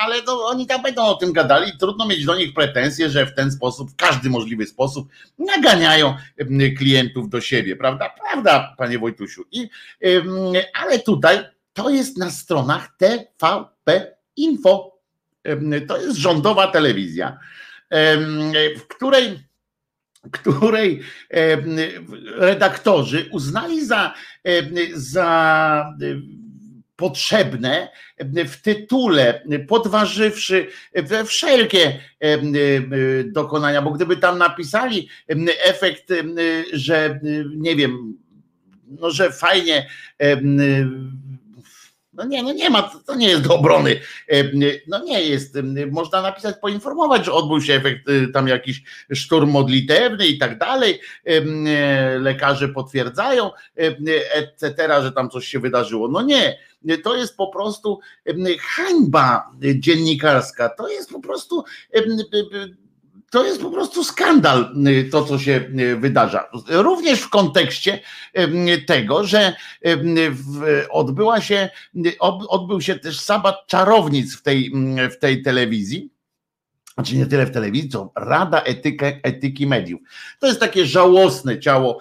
ale 0.01 0.15
no, 0.27 0.45
oni 0.45 0.67
tam 0.67 0.81
będą 0.81 1.05
o 1.05 1.15
tym 1.15 1.33
gadali 1.33 1.71
trudno 1.79 2.07
mieć 2.07 2.25
do 2.25 2.35
nich 2.35 2.53
pretensje, 2.53 3.09
że 3.09 3.25
w 3.25 3.35
ten 3.35 3.51
sposób, 3.51 3.91
w 3.91 3.95
każdy 3.95 4.29
możliwy 4.29 4.65
sposób 4.65 5.07
naganiają 5.39 6.15
klientów 6.77 7.29
do 7.29 7.41
siebie, 7.41 7.75
prawda? 7.75 8.15
Prawda, 8.21 8.75
panie 8.77 8.99
Wojtusiu. 8.99 9.43
I, 9.51 9.69
ale 10.73 10.99
tutaj 10.99 11.52
to 11.73 11.89
jest 11.89 12.17
na 12.17 12.31
stronach 12.31 12.89
TVP 12.97 14.15
Info. 14.35 14.93
To 15.87 16.01
jest 16.01 16.17
rządowa 16.17 16.67
telewizja, 16.67 17.39
w 18.77 18.87
której, 18.87 19.39
której 20.31 21.01
redaktorzy 22.35 23.29
uznali 23.31 23.85
za, 23.85 24.13
za 24.93 25.93
potrzebne 26.95 27.89
w 28.47 28.61
tytule, 28.61 29.43
podważywszy 29.67 30.67
wszelkie 31.25 31.99
dokonania, 33.25 33.81
bo 33.81 33.91
gdyby 33.91 34.17
tam 34.17 34.37
napisali 34.37 35.09
efekt, 35.63 36.13
że 36.73 37.19
nie 37.55 37.75
wiem, 37.75 38.17
no, 38.87 39.11
że 39.11 39.31
fajnie 39.31 39.89
no 42.13 42.25
nie, 42.25 42.43
no 42.43 42.53
nie 42.53 42.69
ma, 42.69 42.91
to 43.05 43.15
nie 43.15 43.27
jest 43.27 43.41
do 43.41 43.55
obrony. 43.55 43.99
E, 44.29 44.43
no 44.87 45.03
nie 45.03 45.21
jest. 45.21 45.57
Można 45.91 46.21
napisać, 46.21 46.55
poinformować, 46.61 47.25
że 47.25 47.33
odbył 47.33 47.61
się 47.61 47.73
efekt, 47.73 48.09
y, 48.09 48.27
tam 48.27 48.47
jakiś 48.47 48.83
szturm 49.13 49.51
modlitewny 49.51 50.27
i 50.27 50.37
tak 50.37 50.57
dalej. 50.57 50.99
E, 51.25 52.19
lekarze 52.19 52.69
potwierdzają, 52.69 53.51
etc., 53.75 54.73
że 55.03 55.11
tam 55.11 55.29
coś 55.29 55.47
się 55.47 55.59
wydarzyło. 55.59 56.07
No 56.07 56.21
nie, 56.21 56.57
to 57.03 57.15
jest 57.15 57.37
po 57.37 57.47
prostu 57.47 57.99
hańba 58.59 59.51
dziennikarska. 59.79 60.69
To 60.69 60.89
jest 60.89 61.09
po 61.09 61.19
prostu 61.19 61.63
to 63.33 63.45
jest 63.45 63.61
po 63.61 63.71
prostu 63.71 64.03
skandal, 64.03 64.75
y, 64.87 65.09
to 65.09 65.25
co 65.25 65.39
się 65.39 65.69
y, 65.79 65.97
wydarza. 65.97 66.49
Również 66.69 67.19
w 67.19 67.29
kontekście 67.29 67.99
tego, 68.87 69.23
że 69.23 69.53
odbyła 70.89 71.41
się, 71.41 71.69
odbył 72.49 72.81
się 72.81 72.95
też 72.95 73.19
sabat 73.19 73.67
czarownic 73.67 74.35
w 74.35 74.41
tej, 74.41 74.71
w 75.11 75.17
tej 75.17 75.41
telewizji. 75.41 76.09
Znaczy 76.93 77.15
nie 77.15 77.25
tyle 77.25 77.45
w 77.45 77.51
telewizji, 77.51 77.89
co 77.89 78.11
Rada 78.15 78.63
Etyki 79.23 79.67
Mediów. 79.67 80.01
To 80.39 80.47
jest 80.47 80.59
takie 80.59 80.85
żałosne 80.85 81.59
ciało, 81.59 81.99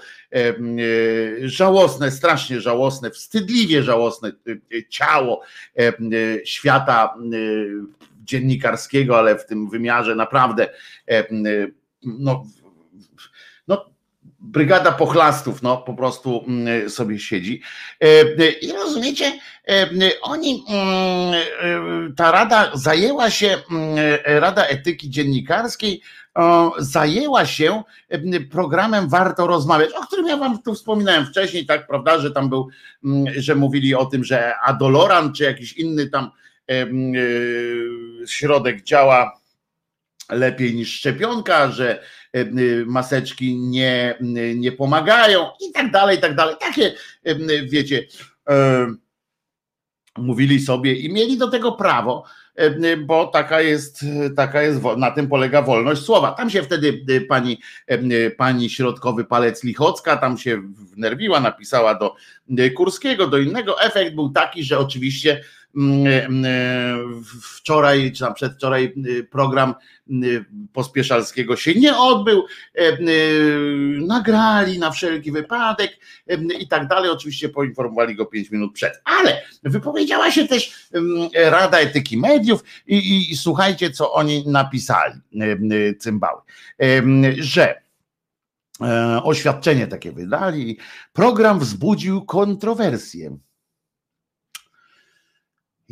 żałosne, 1.43 2.11
strasznie 2.11 2.61
żałosne, 2.61 3.11
wstydliwie 3.11 3.83
żałosne 3.83 4.33
y, 4.49 4.87
ciało 4.89 5.43
świata 6.45 7.15
dziennikarskiego, 8.25 9.19
ale 9.19 9.39
w 9.39 9.47
tym 9.47 9.71
wymiarze 9.71 10.15
naprawdę 10.15 10.69
e, 11.09 11.25
no, 12.03 12.45
no 13.69 13.85
brygada 14.41 14.93
pochlastów, 14.93 15.63
no 15.63 15.77
po 15.77 15.95
prostu 15.95 16.45
sobie 16.89 17.19
siedzi. 17.19 17.63
E, 18.01 18.51
I 18.51 18.73
rozumiecie, 18.73 19.33
e, 19.69 19.89
oni, 20.23 20.65
ta 22.17 22.33
rada 22.33 22.71
zajęła 22.75 23.31
się, 23.31 23.59
Rada 24.25 24.67
Etyki 24.67 25.11
Dziennikarskiej 25.11 26.03
zajęła 26.79 27.47
się 27.47 27.83
programem 28.51 29.09
Warto 29.09 29.47
Rozmawiać, 29.47 29.93
o 29.93 30.07
którym 30.07 30.27
ja 30.27 30.37
wam 30.37 30.63
tu 30.63 30.75
wspominałem 30.75 31.27
wcześniej, 31.27 31.67
tak, 31.67 31.87
prawda, 31.87 32.19
że 32.19 32.31
tam 32.31 32.49
był, 32.49 32.69
że 33.37 33.55
mówili 33.55 33.95
o 33.95 34.07
tym, 34.07 34.25
że 34.25 34.55
Adoloran, 34.59 35.33
czy 35.33 35.45
jakiś 35.45 35.73
inny 35.73 36.07
tam 36.07 36.31
E, 36.31 36.52
środek 38.27 38.83
działa 38.83 39.41
lepiej 40.31 40.75
niż 40.75 40.95
szczepionka, 40.95 41.71
że 41.71 42.03
maseczki 42.87 43.57
nie, 43.59 44.15
nie 44.57 44.73
pomagają 44.73 45.47
i 45.69 45.73
tak 45.73 45.91
dalej, 45.91 46.19
i 46.19 46.21
tak 46.21 46.35
dalej. 46.35 46.57
Takie, 46.61 46.95
wiecie, 47.69 48.07
e, 48.49 48.87
mówili 50.17 50.61
sobie 50.61 50.95
i 50.95 51.13
mieli 51.13 51.39
do 51.39 51.51
tego 51.51 51.73
prawo, 51.73 52.25
bo 53.07 53.27
taka 53.27 53.61
jest, 53.61 54.05
taka 54.37 54.63
jest, 54.63 54.81
na 54.97 55.11
tym 55.11 55.29
polega 55.29 55.63
wolność 55.63 56.03
słowa. 56.03 56.33
Tam 56.33 56.51
się 56.51 56.63
wtedy 56.63 57.21
pani, 57.29 57.61
pani 58.37 58.71
środkowy 58.71 59.25
palec 59.25 59.65
Lichocka 59.65 60.17
tam 60.17 60.39
się 60.39 60.63
wnerwiła, 60.93 61.41
napisała 61.41 61.95
do 61.95 62.15
Kurskiego, 62.77 63.27
do 63.27 63.39
innego. 63.39 63.83
Efekt 63.83 64.15
był 64.15 64.31
taki, 64.31 64.65
że 64.65 64.79
oczywiście 64.79 65.45
wczoraj, 67.43 68.13
czy 68.13 68.25
tam 68.25 68.35
przedwczoraj 68.35 68.95
program 69.31 69.75
Pospieszalskiego 70.73 71.57
się 71.57 71.75
nie 71.75 71.97
odbył, 71.97 72.47
e, 72.75 72.81
y, 72.81 73.99
nagrali 74.07 74.79
na 74.79 74.91
wszelki 74.91 75.33
wypadek 75.33 75.99
e, 76.29 76.35
i 76.59 76.69
tak 76.69 76.89
dalej. 76.89 77.11
Oczywiście 77.11 77.49
poinformowali 77.49 78.15
go 78.15 78.27
pięć 78.27 78.51
minut 78.51 78.73
przed, 78.73 79.03
ale 79.05 79.43
wypowiedziała 79.63 80.31
się 80.31 80.49
też 80.49 80.89
Rada 81.35 81.79
Etyki 81.79 82.19
Mediów 82.19 82.65
i, 82.87 82.97
i, 82.97 83.33
i 83.33 83.37
słuchajcie, 83.37 83.91
co 83.91 84.13
oni 84.13 84.49
napisali, 84.49 85.21
e, 85.41 85.95
cymbały, 85.95 86.41
że 87.39 87.83
oświadczenie 89.23 89.87
takie 89.87 90.13
wydali. 90.13 90.79
Program 91.13 91.59
wzbudził 91.59 92.25
kontrowersję 92.25 93.37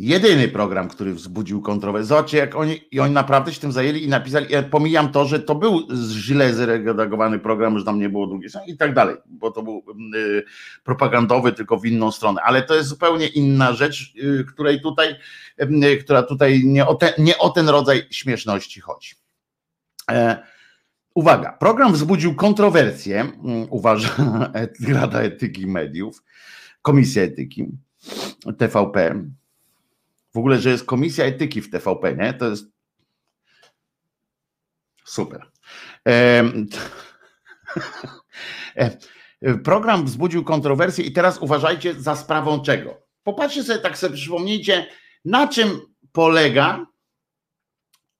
jedyny 0.01 0.49
program, 0.49 0.89
który 0.89 1.15
wzbudził 1.15 1.63
kontrowersję. 1.63 2.07
Zobaczcie, 2.07 2.39
jak 2.39 2.57
oni, 2.57 2.81
i 2.91 3.01
oni 3.01 3.15
naprawdę 3.15 3.53
się 3.53 3.61
tym 3.61 3.73
zajęli 3.73 4.05
i 4.05 4.09
napisali, 4.09 4.47
ja 4.51 4.63
pomijam 4.63 5.13
to, 5.13 5.25
że 5.25 5.41
to 5.41 5.55
był 5.55 5.81
źle 6.11 6.55
zredagowany 6.55 7.39
program, 7.39 7.79
że 7.79 7.85
tam 7.85 7.99
nie 7.99 8.09
było 8.09 8.27
drugiej 8.27 8.51
i 8.67 8.77
tak 8.77 8.95
dalej, 8.95 9.17
bo 9.27 9.51
to 9.51 9.63
był 9.63 9.85
y, 10.15 10.45
propagandowy, 10.85 11.53
tylko 11.53 11.79
w 11.79 11.87
inną 11.87 12.11
stronę, 12.13 12.43
ale 12.43 12.63
to 12.63 12.75
jest 12.75 12.89
zupełnie 12.89 13.27
inna 13.27 13.73
rzecz, 13.73 14.15
y, 14.17 14.45
której 14.45 14.81
tutaj, 14.81 15.17
y, 15.85 15.97
która 16.05 16.23
tutaj 16.23 16.63
nie 16.65 16.87
o, 16.87 16.95
te, 16.95 17.15
nie 17.19 17.39
o 17.39 17.51
ten 17.51 17.69
rodzaj 17.69 18.07
śmieszności 18.11 18.81
chodzi. 18.81 19.15
E, 20.11 20.43
uwaga, 21.15 21.53
program 21.53 21.93
wzbudził 21.93 22.35
kontrowersję, 22.35 23.21
mm, 23.21 23.67
uważa 23.71 24.11
Rada 24.89 25.21
Etyki 25.21 25.67
Mediów, 25.67 26.23
Komisja 26.83 27.23
Etyki 27.23 27.69
TVP. 28.59 29.25
W 30.35 30.39
ogóle, 30.39 30.59
że 30.59 30.71
jest 30.71 30.85
Komisja 30.85 31.25
Etyki 31.25 31.61
w 31.61 31.71
TVP, 31.71 32.17
nie? 32.17 32.35
To 32.35 32.51
jest 32.51 32.65
super. 35.05 35.51
Program 39.65 40.05
wzbudził 40.05 40.45
kontrowersję 40.45 41.05
i 41.05 41.13
teraz 41.13 41.39
uważajcie 41.39 41.95
za 41.95 42.17
sprawą 42.17 42.61
czego. 42.61 43.03
Popatrzcie 43.23 43.63
sobie, 43.63 43.79
tak 43.79 43.99
sobie 43.99 44.17
przypomnijcie, 44.17 44.87
na 45.25 45.49
czym 45.49 45.81
polega 46.13 46.87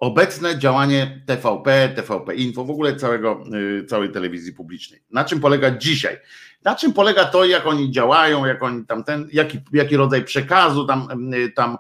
obecne 0.01 0.59
działanie 0.59 1.23
TVP, 1.27 1.89
TVP 1.89 2.35
Info, 2.35 2.65
w 2.65 2.71
ogóle 2.71 2.97
całego, 2.97 3.45
y, 3.81 3.85
całej 3.85 4.13
telewizji 4.13 4.53
publicznej. 4.53 5.03
Na 5.11 5.25
czym 5.25 5.41
polega 5.41 5.71
dzisiaj? 5.71 6.17
Na 6.65 6.75
czym 6.75 6.93
polega 6.93 7.25
to, 7.25 7.45
jak 7.45 7.67
oni 7.67 7.91
działają, 7.91 8.47
jak 8.47 8.63
oni 8.63 8.87
tam 8.87 9.05
ten, 9.05 9.29
jaki, 9.33 9.59
jaki 9.73 9.97
rodzaj 9.97 10.25
przekazu 10.25 10.87
tam, 10.87 11.33
y, 11.35 11.53
tam 11.53 11.79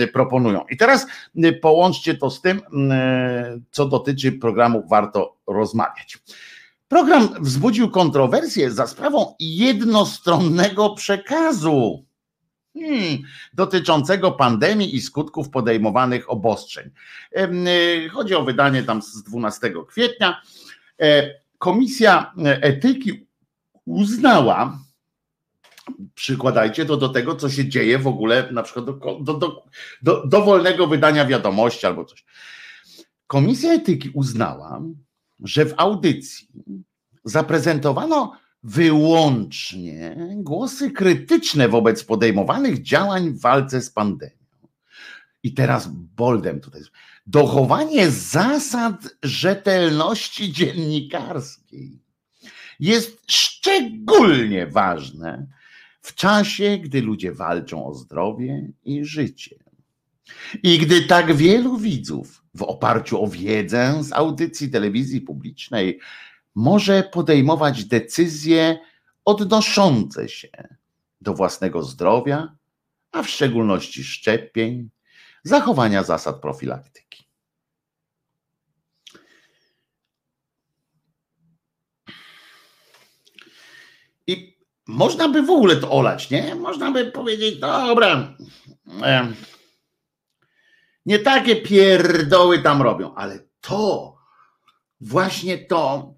y, 0.00 0.06
proponują. 0.06 0.64
I 0.70 0.76
teraz 0.76 1.06
połączcie 1.62 2.14
to 2.14 2.30
z 2.30 2.40
tym, 2.40 2.60
co 3.70 3.86
dotyczy 3.86 4.32
programu 4.32 4.86
Warto 4.90 5.36
rozmawiać. 5.46 6.18
Program 6.88 7.28
wzbudził 7.40 7.90
kontrowersję 7.90 8.70
za 8.70 8.86
sprawą 8.86 9.34
jednostronnego 9.40 10.90
przekazu 10.90 12.04
Hmm, 12.78 13.18
dotyczącego 13.54 14.32
pandemii 14.32 14.96
i 14.96 15.00
skutków 15.00 15.50
podejmowanych 15.50 16.30
obostrzeń. 16.30 16.90
Y, 17.36 18.08
chodzi 18.08 18.34
o 18.34 18.44
wydanie 18.44 18.82
tam 18.82 19.02
z 19.02 19.22
12 19.22 19.72
kwietnia. 19.88 20.42
E, 21.00 21.34
Komisja 21.58 22.32
Etyki 22.44 23.26
uznała, 23.84 24.78
przykładajcie 26.14 26.86
to 26.86 26.96
do 26.96 27.08
tego, 27.08 27.36
co 27.36 27.50
się 27.50 27.68
dzieje 27.68 27.98
w 27.98 28.06
ogóle, 28.06 28.48
na 28.52 28.62
przykład 28.62 28.84
do, 28.84 29.18
do, 29.20 29.62
do, 30.02 30.26
do, 30.26 30.44
wolnego 30.44 30.86
wydania 30.86 31.26
wiadomości 31.26 31.86
albo 31.86 32.04
coś. 32.04 32.24
Komisja 33.26 33.72
Etyki 33.72 34.10
uznała, 34.14 34.82
że 35.40 35.64
w 35.64 35.74
audycji 35.76 36.48
zaprezentowano 37.24 38.32
wyłącznie 38.64 40.16
głosy 40.36 40.90
krytyczne 40.90 41.68
wobec 41.68 42.04
podejmowanych 42.04 42.82
działań 42.82 43.30
w 43.30 43.40
walce 43.40 43.80
z 43.80 43.90
pandemią. 43.90 44.44
I 45.42 45.54
teraz 45.54 45.88
boldem 45.92 46.60
tutaj. 46.60 46.82
Dochowanie 47.26 48.10
zasad 48.10 49.16
rzetelności 49.22 50.52
dziennikarskiej 50.52 51.98
jest 52.80 53.22
szczególnie 53.26 54.66
ważne 54.66 55.46
w 56.00 56.14
czasie, 56.14 56.78
gdy 56.78 57.02
ludzie 57.02 57.32
walczą 57.32 57.86
o 57.86 57.94
zdrowie 57.94 58.72
i 58.84 59.04
życie. 59.04 59.56
I 60.62 60.78
gdy 60.78 61.02
tak 61.02 61.36
wielu 61.36 61.76
widzów 61.76 62.44
w 62.54 62.62
oparciu 62.62 63.22
o 63.22 63.28
wiedzę 63.28 64.04
z 64.04 64.12
audycji 64.12 64.70
telewizji 64.70 65.20
publicznej 65.20 66.00
może 66.54 67.02
podejmować 67.02 67.84
decyzje 67.84 68.78
odnoszące 69.24 70.28
się 70.28 70.48
do 71.20 71.34
własnego 71.34 71.82
zdrowia, 71.82 72.56
a 73.12 73.22
w 73.22 73.28
szczególności 73.28 74.04
szczepień, 74.04 74.90
zachowania 75.44 76.02
zasad 76.02 76.40
profilaktyki. 76.40 77.28
I 84.26 84.58
można 84.86 85.28
by 85.28 85.42
w 85.42 85.50
ogóle 85.50 85.76
to 85.76 85.90
olać, 85.90 86.30
nie? 86.30 86.54
Można 86.54 86.90
by 86.90 87.12
powiedzieć, 87.12 87.58
dobra, 87.58 88.36
nie 91.06 91.18
takie 91.18 91.56
pierdoły 91.56 92.62
tam 92.62 92.82
robią, 92.82 93.14
ale 93.14 93.38
to, 93.60 94.16
właśnie 95.00 95.58
to 95.58 96.13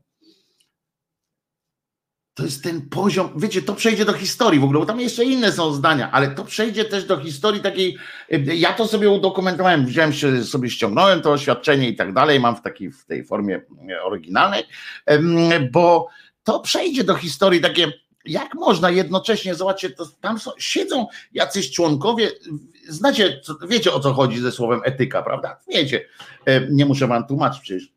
to 2.36 2.42
jest 2.44 2.62
ten 2.62 2.88
poziom, 2.88 3.30
wiecie, 3.36 3.62
to 3.62 3.74
przejdzie 3.74 4.04
do 4.04 4.12
historii 4.12 4.60
w 4.60 4.64
ogóle, 4.64 4.80
bo 4.80 4.86
tam 4.86 5.00
jeszcze 5.00 5.24
inne 5.24 5.52
są 5.52 5.72
zdania, 5.72 6.10
ale 6.12 6.28
to 6.28 6.44
przejdzie 6.44 6.84
też 6.84 7.04
do 7.04 7.20
historii 7.20 7.60
takiej, 7.62 7.98
ja 8.44 8.72
to 8.72 8.86
sobie 8.86 9.10
udokumentowałem, 9.10 9.86
wziąłem 9.86 10.12
się, 10.12 10.44
sobie 10.44 10.70
ściągnąłem 10.70 11.20
to 11.20 11.32
oświadczenie 11.32 11.88
i 11.88 11.96
tak 11.96 12.12
dalej, 12.12 12.40
mam 12.40 12.56
w 12.56 12.62
takiej, 12.62 12.92
w 12.92 13.04
tej 13.04 13.24
formie 13.24 13.60
oryginalnej, 14.04 14.64
bo 15.72 16.08
to 16.44 16.60
przejdzie 16.60 17.04
do 17.04 17.14
historii 17.14 17.60
takie, 17.60 17.92
jak 18.24 18.54
można 18.54 18.90
jednocześnie, 18.90 19.54
zobaczcie, 19.54 19.90
to 19.90 20.06
tam 20.20 20.38
są, 20.38 20.50
siedzą 20.58 21.06
jacyś 21.32 21.72
członkowie, 21.72 22.30
znacie, 22.88 23.40
wiecie 23.68 23.92
o 23.92 24.00
co 24.00 24.12
chodzi 24.12 24.40
ze 24.40 24.52
słowem 24.52 24.80
etyka, 24.84 25.22
prawda? 25.22 25.60
Wiecie, 25.68 26.06
nie 26.70 26.86
muszę 26.86 27.06
wam 27.06 27.26
tłumaczyć 27.26 27.62
przecież 27.62 27.95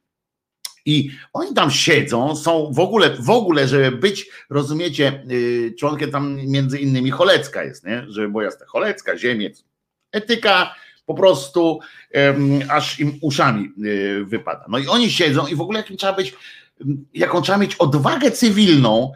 i 0.85 1.11
oni 1.33 1.53
tam 1.53 1.71
siedzą, 1.71 2.35
są 2.35 2.71
w 2.73 2.79
ogóle, 2.79 3.09
w 3.19 3.29
ogóle, 3.29 3.67
żeby 3.67 3.97
być, 3.97 4.29
rozumiecie, 4.49 5.23
y, 5.31 5.75
członkiem 5.79 6.11
tam 6.11 6.35
między 6.45 6.79
innymi 6.79 7.11
Cholecka 7.11 7.63
jest, 7.63 7.85
nie? 7.85 8.05
Żeby 8.07 8.29
była 8.29 8.43
jasne, 8.43 8.65
Cholecka, 8.65 9.17
Ziemiec. 9.17 9.63
Etyka 10.11 10.75
po 11.05 11.13
prostu 11.13 11.79
aż 12.69 12.99
im 12.99 13.17
uszami 13.21 13.73
y, 13.85 14.25
wypada. 14.25 14.65
No 14.69 14.77
i 14.77 14.87
oni 14.87 15.11
siedzą 15.11 15.47
i 15.47 15.55
w 15.55 15.61
ogóle 15.61 15.79
jakim 15.79 15.97
trzeba 15.97 16.13
być, 16.13 16.33
jaką 17.13 17.41
trzeba 17.41 17.57
mieć 17.57 17.75
odwagę 17.75 18.31
cywilną, 18.31 19.11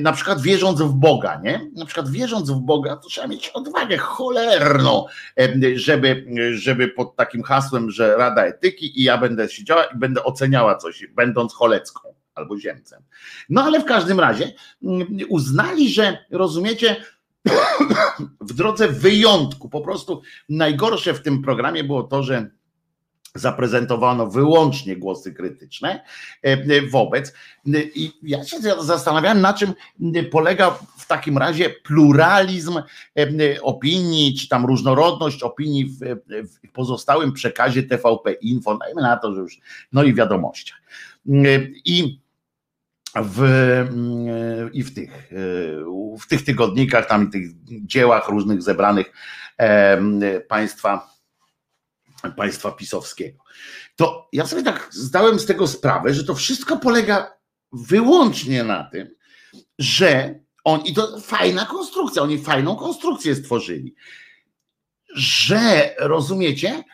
na 0.00 0.12
przykład 0.12 0.40
wierząc 0.40 0.80
w 0.80 0.92
Boga, 0.92 1.40
nie? 1.44 1.70
Na 1.76 1.86
przykład 1.86 2.10
wierząc 2.10 2.50
w 2.50 2.60
Boga, 2.60 2.96
to 2.96 3.08
trzeba 3.08 3.26
mieć 3.26 3.48
odwagę 3.48 3.98
cholerną, 3.98 5.06
żeby, 5.74 6.26
żeby 6.52 6.88
pod 6.88 7.16
takim 7.16 7.42
hasłem, 7.42 7.90
że 7.90 8.16
Rada 8.16 8.42
Etyki 8.42 9.00
i 9.00 9.04
ja 9.04 9.18
będę 9.18 9.48
siedziała 9.48 9.84
i 9.84 9.98
będę 9.98 10.24
oceniała 10.24 10.76
coś, 10.76 11.06
będąc 11.14 11.54
cholecką 11.54 12.14
albo 12.34 12.58
ziemcem. 12.58 13.02
No 13.48 13.62
ale 13.62 13.80
w 13.80 13.84
każdym 13.84 14.20
razie 14.20 14.52
mm, 14.82 15.18
uznali, 15.28 15.88
że 15.88 16.18
rozumiecie, 16.30 16.96
w 18.40 18.52
drodze 18.52 18.88
wyjątku, 18.88 19.68
po 19.68 19.80
prostu 19.80 20.22
najgorsze 20.48 21.14
w 21.14 21.22
tym 21.22 21.42
programie 21.42 21.84
było 21.84 22.02
to, 22.02 22.22
że 22.22 22.50
zaprezentowano 23.34 24.26
wyłącznie 24.26 24.96
głosy 24.96 25.32
krytyczne 25.32 26.04
e, 26.42 26.82
wobec. 26.82 27.34
I 27.94 28.12
ja 28.22 28.44
się 28.44 28.56
zastanawiałem, 28.80 29.40
na 29.40 29.54
czym 29.54 29.74
polega 30.30 30.78
w 30.98 31.06
takim 31.06 31.38
razie 31.38 31.70
pluralizm 31.70 32.78
e, 32.78 33.62
opinii, 33.62 34.34
czy 34.34 34.48
tam 34.48 34.66
różnorodność 34.66 35.42
opinii 35.42 35.84
w, 35.84 35.98
w 36.64 36.72
pozostałym 36.72 37.32
przekazie 37.32 37.82
TVP 37.82 38.32
Info, 38.32 38.78
dajmy 38.78 39.02
na 39.02 39.16
to, 39.16 39.34
że 39.34 39.40
już, 39.40 39.60
no 39.92 40.02
i 40.02 40.14
wiadomościach. 40.14 40.82
I 41.84 42.20
w, 43.22 43.42
i 44.72 44.82
w 44.82 44.94
tych, 44.94 45.30
w 46.20 46.26
tych 46.28 46.44
tygodnikach, 46.44 47.08
tam 47.08 47.28
i 47.28 47.30
tych 47.30 47.50
dziełach 47.86 48.28
różnych 48.28 48.62
zebranych 48.62 49.12
państwa 50.48 51.13
państwa 52.32 52.72
pisowskiego. 52.72 53.44
To 53.96 54.28
ja 54.32 54.46
sobie 54.46 54.62
tak 54.62 54.88
zdałem 54.90 55.38
z 55.38 55.46
tego 55.46 55.66
sprawę, 55.66 56.14
że 56.14 56.24
to 56.24 56.34
wszystko 56.34 56.76
polega 56.76 57.32
wyłącznie 57.72 58.64
na 58.64 58.84
tym, 58.84 59.14
że 59.78 60.40
on, 60.64 60.80
i 60.80 60.94
to 60.94 61.20
fajna 61.20 61.66
konstrukcja, 61.66 62.22
oni 62.22 62.38
fajną 62.38 62.76
konstrukcję 62.76 63.34
stworzyli, 63.34 63.94
że 65.14 65.94
rozumiecie, 65.98 66.84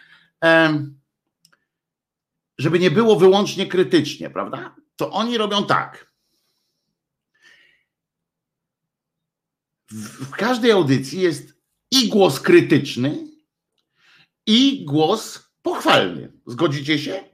żeby 2.59 2.79
nie 2.79 2.91
było 2.91 3.17
wyłącznie 3.17 3.67
krytycznie, 3.67 4.31
prawda? 4.31 4.75
To 4.97 5.11
oni 5.11 5.39
robią 5.39 5.67
tak. 5.67 6.11
W 9.91 10.31
każdej 10.31 10.71
audycji 10.71 11.21
jest 11.21 11.55
i 11.91 12.09
głos 12.09 12.41
krytyczny, 12.41 13.30
i 14.51 14.85
głos 14.85 15.51
pochwalny. 15.63 16.33
Zgodzicie 16.47 16.99
się? 16.99 17.25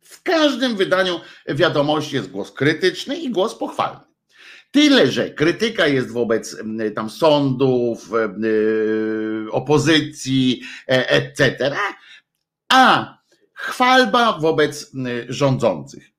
W 0.00 0.22
każdym 0.22 0.76
wydaniu 0.76 1.20
wiadomości 1.48 2.16
jest 2.16 2.30
głos 2.30 2.52
krytyczny 2.52 3.18
i 3.18 3.30
głos 3.30 3.54
pochwalny. 3.54 4.00
Tyle, 4.70 5.06
że 5.06 5.30
krytyka 5.30 5.86
jest 5.86 6.10
wobec 6.12 6.56
tam 6.94 7.10
sądów, 7.10 8.10
opozycji, 9.50 10.62
e, 10.88 11.10
etc., 11.10 11.70
a 12.68 13.14
chwalba 13.54 14.38
wobec 14.38 14.92
rządzących. 15.28 16.10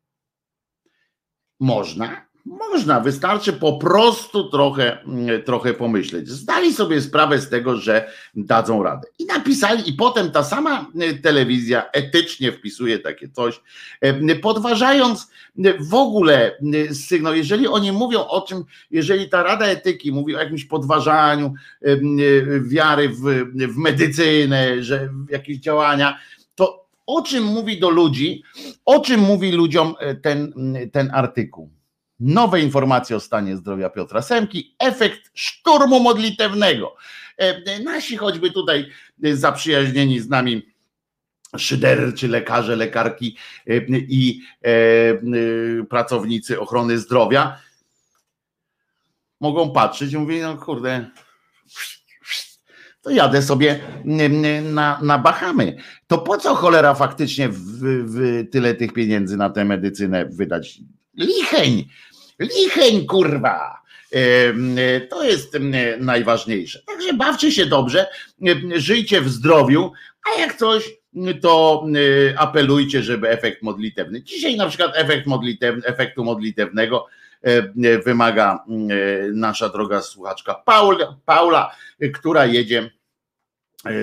Można, 1.59 2.27
Można, 2.45 2.99
wystarczy 2.99 3.53
po 3.53 3.77
prostu 3.77 4.49
trochę, 4.49 5.01
mm, 5.01 5.43
trochę 5.43 5.73
pomyśleć. 5.73 6.29
Zdali 6.29 6.73
sobie 6.73 7.01
sprawę 7.01 7.39
z 7.39 7.49
tego, 7.49 7.77
że 7.77 8.11
dadzą 8.35 8.83
radę. 8.83 9.07
I 9.19 9.25
napisali, 9.25 9.89
i 9.89 9.93
potem 9.93 10.31
ta 10.31 10.43
sama 10.43 10.85
y, 11.01 11.13
telewizja 11.21 11.91
etycznie 11.91 12.51
wpisuje 12.51 12.99
takie 12.99 13.29
coś, 13.29 13.61
y, 14.29 14.35
podważając 14.35 15.31
y, 15.65 15.73
w 15.79 15.93
ogóle 15.93 16.57
sygnał. 16.93 17.35
Jeżeli 17.35 17.67
oni 17.67 17.91
mówią 17.91 18.19
o 18.27 18.41
czym, 18.41 18.63
jeżeli 18.91 19.29
ta 19.29 19.43
Rada 19.43 19.65
Etyki 19.65 20.11
mówi 20.11 20.35
o 20.35 20.39
jakimś 20.39 20.65
podważaniu 20.65 21.53
wiary 22.61 23.09
w, 23.09 23.21
w 23.73 23.77
medycynę, 23.77 24.83
że 24.83 25.09
jakieś 25.29 25.57
działania, 25.57 26.19
to 26.55 26.85
o 27.05 27.21
czym 27.21 27.43
mówi 27.43 27.79
do 27.79 27.89
ludzi, 27.89 28.43
o 28.85 28.99
czym 28.99 29.19
mówi 29.19 29.51
ludziom 29.51 29.95
ten, 30.21 30.53
ten 30.91 31.11
artykuł? 31.13 31.80
Nowe 32.21 32.61
informacje 32.61 33.15
o 33.15 33.19
stanie 33.19 33.57
zdrowia 33.57 33.89
Piotra 33.89 34.21
Semki, 34.21 34.75
efekt 34.79 35.31
szturmu 35.33 35.99
modlitewnego. 35.99 36.95
E, 37.37 37.79
nasi 37.83 38.17
choćby 38.17 38.51
tutaj 38.51 38.85
zaprzyjaźnieni 39.33 40.19
z 40.19 40.29
nami 40.29 40.71
szydery, 41.57 42.13
czy 42.13 42.27
lekarze, 42.27 42.75
lekarki 42.75 43.37
e, 43.67 43.77
i 43.89 44.41
e, 44.61 45.83
pracownicy 45.89 46.59
ochrony 46.59 46.97
zdrowia 46.97 47.57
mogą 49.39 49.73
patrzeć 49.73 50.13
i 50.13 50.17
mówić, 50.17 50.41
no 50.41 50.57
kurde, 50.57 51.09
to 53.01 53.09
jadę 53.09 53.41
sobie 53.41 53.79
na, 54.63 54.99
na 55.01 55.17
Bahamy. 55.17 55.77
To 56.07 56.17
po 56.17 56.37
co 56.37 56.55
cholera 56.55 56.93
faktycznie 56.93 57.49
w, 57.49 57.59
w 58.05 58.49
tyle 58.51 58.73
tych 58.73 58.93
pieniędzy 58.93 59.37
na 59.37 59.49
tę 59.49 59.65
medycynę 59.65 60.25
wydać? 60.25 60.79
Licheń! 61.17 61.89
Licheń, 62.41 63.05
kurwa! 63.05 63.81
To 65.09 65.23
jest 65.23 65.57
najważniejsze. 65.99 66.81
Także 66.87 67.13
bawcie 67.13 67.51
się 67.51 67.65
dobrze, 67.65 68.07
żyjcie 68.75 69.21
w 69.21 69.29
zdrowiu, 69.29 69.91
a 70.29 70.39
jak 70.39 70.55
coś, 70.55 70.89
to 71.41 71.85
apelujcie, 72.37 73.03
żeby 73.03 73.29
efekt 73.29 73.61
modlitewny. 73.61 74.23
Dzisiaj 74.23 74.57
na 74.57 74.67
przykład 74.67 74.91
efekt 74.95 75.27
modlitewny, 75.27 75.85
efektu 75.85 76.23
modlitewnego 76.23 77.07
wymaga 78.05 78.63
nasza 79.33 79.69
droga 79.69 80.01
słuchaczka 80.01 80.53
Paula, 80.53 81.15
Paula 81.25 81.75
która 82.13 82.45
jedzie 82.45 82.91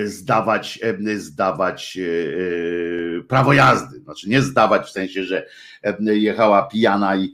zdawać, 0.05 0.79
e, 0.83 1.17
zdawać 1.17 1.97
e, 1.97 3.23
prawo 3.23 3.53
jazdy. 3.53 3.99
Znaczy 3.99 4.29
nie 4.29 4.41
zdawać 4.41 4.87
w 4.87 4.91
sensie, 4.91 5.23
że 5.23 5.45
jechała 5.99 6.61
pijana 6.63 7.15
i 7.17 7.33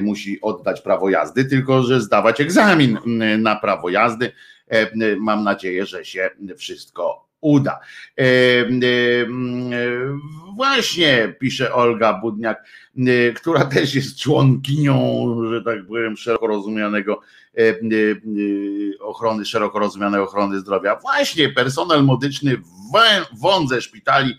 musi 0.00 0.40
oddać 0.40 0.80
prawo 0.80 1.10
jazdy, 1.10 1.44
tylko 1.44 1.82
że 1.82 2.00
zdawać 2.00 2.40
egzamin 2.40 2.98
na 3.38 3.56
prawo 3.56 3.90
jazdy. 3.90 4.32
Mam 5.18 5.44
nadzieję, 5.44 5.86
że 5.86 6.04
się 6.04 6.30
wszystko 6.56 7.25
uda. 7.40 7.80
Właśnie 10.56 11.34
pisze 11.40 11.74
Olga 11.74 12.14
Budniak, 12.14 12.64
która 13.36 13.64
też 13.64 13.94
jest 13.94 14.18
członkinią, 14.18 15.26
że 15.50 15.62
tak 15.62 15.86
powiem, 15.86 16.16
szeroko 16.16 16.46
rozumianego 16.46 17.20
E, 17.56 17.68
e, 17.68 17.74
ochrony, 19.00 19.44
szeroko 19.44 19.78
rozumianej 19.78 20.20
ochrony 20.20 20.58
zdrowia. 20.58 20.96
Właśnie 20.96 21.48
personel 21.48 22.04
medyczny 22.04 22.56
w 22.56 23.40
wądze 23.40 23.82
szpitali 23.82 24.38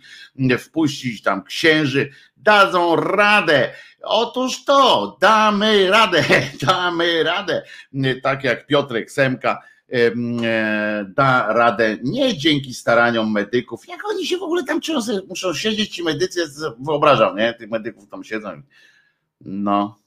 wpuścić 0.59 1.21
tam 1.21 1.43
księży, 1.43 2.09
dadzą 2.37 2.95
radę. 2.95 3.69
Otóż 4.03 4.65
to, 4.65 5.17
damy 5.21 5.89
radę, 5.89 6.23
damy 6.67 7.23
radę. 7.23 7.63
Tak 8.23 8.43
jak 8.43 8.67
Piotrek 8.67 9.11
Semka 9.11 9.61
da 11.15 11.53
radę 11.53 11.97
nie 12.03 12.37
dzięki 12.37 12.73
staraniom 12.73 13.31
medyków. 13.31 13.87
Jak 13.87 13.99
oni 14.09 14.25
się 14.25 14.37
w 14.37 14.43
ogóle 14.43 14.63
tam 14.63 14.81
czują, 14.81 14.99
muszą 15.29 15.53
siedzieć 15.53 15.95
ci 15.95 16.03
medycy, 16.03 16.39
wyobrażam, 16.79 17.37
nie? 17.37 17.53
Tych 17.53 17.69
medyków 17.69 18.09
tam 18.09 18.23
siedzą. 18.23 18.61
No, 19.41 19.97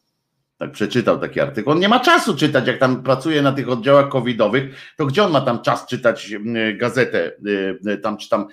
tak 0.60 0.72
przeczytał 0.72 1.18
taki 1.18 1.40
artykuł. 1.40 1.72
On 1.72 1.78
nie 1.78 1.88
ma 1.88 2.00
czasu 2.00 2.36
czytać, 2.36 2.66
jak 2.66 2.78
tam 2.78 3.02
pracuje 3.02 3.42
na 3.42 3.52
tych 3.52 3.68
oddziałach 3.68 4.08
covidowych, 4.08 4.92
to 4.96 5.06
gdzie 5.06 5.24
on 5.24 5.32
ma 5.32 5.40
tam 5.40 5.62
czas 5.62 5.86
czytać 5.86 6.34
gazetę, 6.76 7.32
tam 8.02 8.16
czy 8.16 8.28
tam 8.28 8.46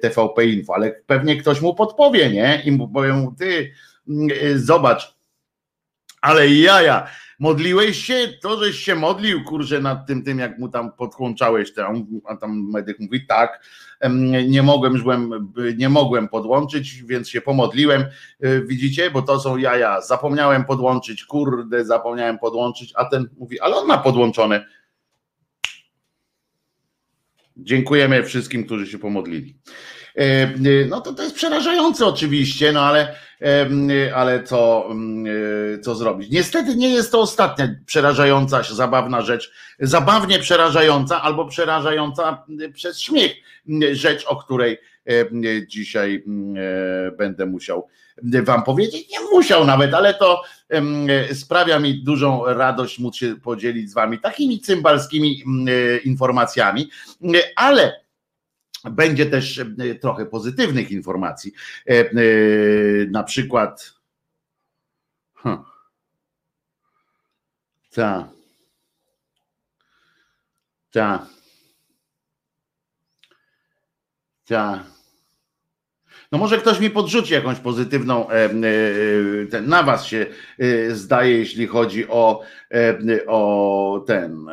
TVP 0.00 0.46
Info, 0.46 0.74
ale 0.74 0.92
pewnie 1.06 1.36
ktoś 1.36 1.60
mu 1.60 1.74
podpowie, 1.74 2.30
nie? 2.30 2.62
I 2.64 2.72
mu 2.72 2.88
powiem, 2.88 3.34
ty 3.38 3.72
y, 4.30 4.58
zobacz, 4.58 5.14
ale 6.20 6.48
jaja, 6.48 7.06
modliłeś 7.38 8.04
się, 8.04 8.28
to 8.42 8.64
żeś 8.64 8.76
się 8.76 8.94
modlił, 8.94 9.44
kurczę, 9.44 9.80
nad 9.80 10.06
tym, 10.06 10.22
tym 10.22 10.38
jak 10.38 10.58
mu 10.58 10.68
tam 10.68 10.92
podłączałeś, 10.92 11.72
a 12.24 12.36
tam 12.36 12.70
medyk 12.70 13.00
mówi 13.00 13.26
tak, 13.26 13.64
nie 14.48 14.62
mogłem, 14.62 15.02
byłem, 15.02 15.52
nie 15.76 15.88
mogłem 15.88 16.28
podłączyć, 16.28 17.02
więc 17.02 17.28
się 17.28 17.40
pomodliłem, 17.40 18.02
e, 18.40 18.60
widzicie, 18.60 19.10
bo 19.10 19.22
to 19.22 19.40
są 19.40 19.56
jaja, 19.56 20.00
zapomniałem 20.00 20.64
podłączyć, 20.64 21.24
kurde, 21.24 21.84
zapomniałem 21.84 22.38
podłączyć, 22.38 22.92
a 22.96 23.04
ten 23.04 23.28
mówi, 23.38 23.60
ale 23.60 23.76
on 23.76 23.86
ma 23.86 23.98
podłączone. 23.98 24.66
Dziękujemy 27.56 28.22
wszystkim, 28.22 28.64
którzy 28.64 28.86
się 28.86 28.98
pomodlili. 28.98 29.56
E, 30.16 30.22
e, 30.22 30.50
no 30.88 31.00
to 31.00 31.12
to 31.12 31.22
jest 31.22 31.34
przerażające 31.34 32.06
oczywiście, 32.06 32.72
no 32.72 32.80
ale, 32.80 33.14
ale 34.14 34.42
co, 34.42 34.88
co 35.82 35.94
zrobić? 35.94 36.30
Niestety 36.30 36.76
nie 36.76 36.88
jest 36.88 37.12
to 37.12 37.20
ostatnia 37.20 37.74
przerażająca, 37.86 38.62
zabawna 38.62 39.22
rzecz, 39.22 39.52
zabawnie 39.80 40.38
przerażająca 40.38 41.22
albo 41.22 41.48
przerażająca 41.48 42.44
przez 42.74 43.00
śmiech 43.00 43.32
rzecz, 43.92 44.24
o 44.26 44.36
której 44.36 44.78
dzisiaj 45.66 46.24
będę 47.18 47.46
musiał 47.46 47.88
wam 48.22 48.62
powiedzieć. 48.62 49.10
Nie 49.10 49.20
musiał 49.20 49.64
nawet, 49.64 49.94
ale 49.94 50.14
to 50.14 50.42
sprawia 51.32 51.78
mi 51.78 52.04
dużą 52.04 52.44
radość 52.46 52.98
móc 52.98 53.16
się 53.16 53.36
podzielić 53.36 53.90
z 53.90 53.94
wami 53.94 54.18
takimi 54.18 54.60
cymbalskimi 54.60 55.42
informacjami, 56.04 56.90
ale 57.56 58.03
będzie 58.90 59.26
też 59.26 59.58
e, 59.58 59.94
trochę 59.94 60.26
pozytywnych 60.26 60.90
informacji. 60.90 61.52
E, 61.86 61.92
e, 61.92 62.04
na 63.10 63.22
przykład. 63.22 63.94
Huh. 65.34 65.60
Ta. 67.90 68.28
Ta. 70.90 71.26
Ta. 74.44 74.84
No 76.32 76.38
może 76.38 76.58
ktoś 76.58 76.80
mi 76.80 76.90
podrzuci 76.90 77.34
jakąś 77.34 77.58
pozytywną, 77.58 78.26
na 79.62 79.82
was 79.82 80.06
się 80.06 80.26
zdaje, 80.88 81.38
jeśli 81.38 81.66
chodzi 81.66 82.08
o, 82.08 82.42
o 83.26 84.04
ten, 84.06 84.48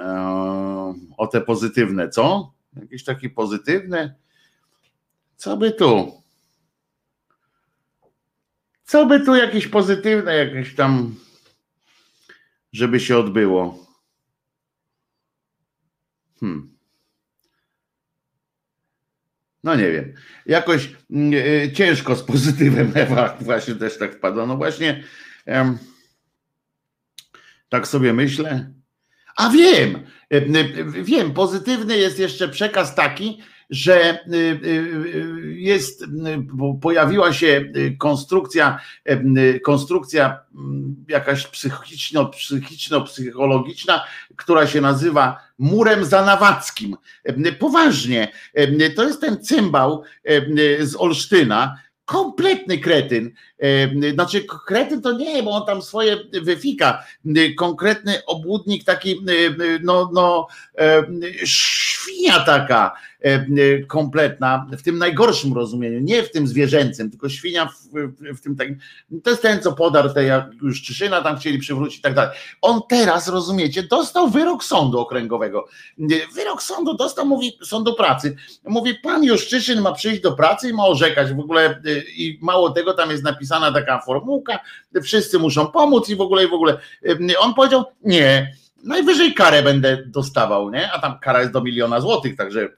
o 1.18 1.28
te 1.28 1.42
pozytywne, 1.42 2.10
co? 2.10 2.54
Jakieś 2.76 3.04
takie 3.04 3.30
pozytywne. 3.30 4.16
Co 5.36 5.58
by 5.58 5.72
tu? 5.72 6.22
Co 8.84 9.06
by 9.06 9.26
tu 9.26 9.36
jakieś 9.36 9.68
pozytywne, 9.68 10.36
jakieś 10.36 10.76
tam, 10.76 11.16
żeby 12.74 13.00
się 13.00 13.18
odbyło? 13.18 13.88
Hmm. 16.40 16.78
No 19.64 19.76
nie 19.76 19.92
wiem. 19.92 20.14
Jakoś 20.46 20.96
yy, 21.10 21.72
ciężko 21.74 22.16
z 22.16 22.24
pozytywem 22.24 22.92
Ewa 22.96 23.38
właśnie 23.42 23.76
też 23.76 23.98
tak 23.98 24.16
wpadła. 24.16 24.46
No 24.46 24.58
właśnie 24.58 25.04
yy, 25.46 25.54
tak 27.70 27.88
sobie 27.88 28.14
myślę. 28.14 28.74
A 29.36 29.50
wiem, 29.50 30.00
yy, 30.30 31.04
wiem, 31.04 31.34
pozytywny 31.34 31.98
jest 31.98 32.20
jeszcze 32.20 32.50
przekaz 32.50 32.96
taki, 32.96 33.42
że 33.72 34.20
y, 34.34 34.60
jest, 35.58 36.06
pojawiła 36.82 37.34
się 37.34 37.72
konstrukcja, 38.00 38.80
konstrukcja 39.64 40.40
jakaś 41.08 41.48
psychiczno, 41.48 42.26
psychiczno-psychologiczna, 42.26 44.02
która 44.36 44.68
się 44.68 44.82
nazywa 44.82 45.38
murem 45.58 46.06
zanawackim. 46.06 46.98
Poważnie, 47.60 48.32
to 48.96 49.04
jest 49.04 49.22
ten 49.22 49.44
cymbał 49.44 50.04
z 50.80 50.96
Olsztyna, 50.96 51.78
kompletny 52.12 52.78
kretyn. 52.78 53.32
Znaczy, 54.14 54.46
kretyn 54.68 55.02
to 55.02 55.12
nie, 55.12 55.44
bo 55.44 55.52
on 55.52 55.66
tam 55.66 55.82
swoje 55.82 56.18
wyfika. 56.42 57.04
Konkretny 57.58 58.26
obłudnik, 58.26 58.84
taki, 58.84 59.22
no, 59.84 60.10
no, 60.14 60.48
świnia 61.44 62.40
taka, 62.40 62.92
kompletna, 63.88 64.68
w 64.72 64.82
tym 64.82 64.98
najgorszym 64.98 65.54
rozumieniu, 65.54 66.00
nie 66.00 66.24
w 66.24 66.32
tym 66.32 66.48
zwierzęcym, 66.48 67.10
tylko 67.10 67.30
świnia 67.30 67.66
w, 67.66 68.10
w, 68.38 68.42
tym 68.42 68.56
takim, 68.56 68.78
to 69.24 69.30
jest 69.30 69.42
ten, 69.42 69.62
co 69.62 69.72
podarł 69.72 70.10
te, 70.14 70.24
jak 70.24 70.46
już 70.62 70.82
Czyszyna 70.82 71.22
tam 71.22 71.38
chcieli 71.38 71.60
przywrócić 71.60 72.00
i 72.00 72.02
tak 72.02 72.14
dalej. 72.14 72.38
On 72.62 72.82
teraz, 72.90 73.28
rozumiecie, 73.28 73.84
dostał 73.84 74.30
wyrok 74.30 74.64
sądu 74.64 75.00
okręgowego. 75.00 75.68
Wyrok 76.36 76.64
sądu 76.64 76.94
dostał, 76.94 77.26
mówi, 77.26 77.58
sądu 77.64 77.94
pracy. 77.94 78.36
Mówi, 78.66 78.96
pan 79.04 79.24
Juszczyszyn 79.24 79.82
ma 79.82 79.92
przyjść 79.92 80.22
do 80.22 80.32
pracy 80.32 80.70
i 80.70 80.74
ma 80.74 80.86
orzekać 80.86 81.34
w 81.34 81.40
ogóle 81.40 81.82
i 82.16 82.40
mało 82.42 82.70
tego, 82.70 82.94
tam 82.94 83.12
jest 83.12 83.24
napisana 83.24 83.72
taka 83.72 84.02
formułka, 84.02 84.60
wszyscy 85.04 85.40
muszą 85.40 85.68
pomóc 85.68 86.10
i 86.10 86.16
w 86.16 86.22
ogóle, 86.22 86.46
i 86.46 86.48
w 86.48 86.54
ogóle. 86.54 86.78
On 87.40 87.54
powiedział, 87.54 87.84
nie, 88.04 88.54
najwyżej 88.84 89.34
karę 89.34 89.64
będę 89.64 90.04
dostawał, 90.06 90.70
nie? 90.70 90.92
A 90.92 91.00
tam 91.00 91.20
kara 91.20 91.40
jest 91.40 91.52
do 91.52 91.62
miliona 91.62 92.02
złotych, 92.02 92.36
także 92.36 92.62
e, 92.62 92.70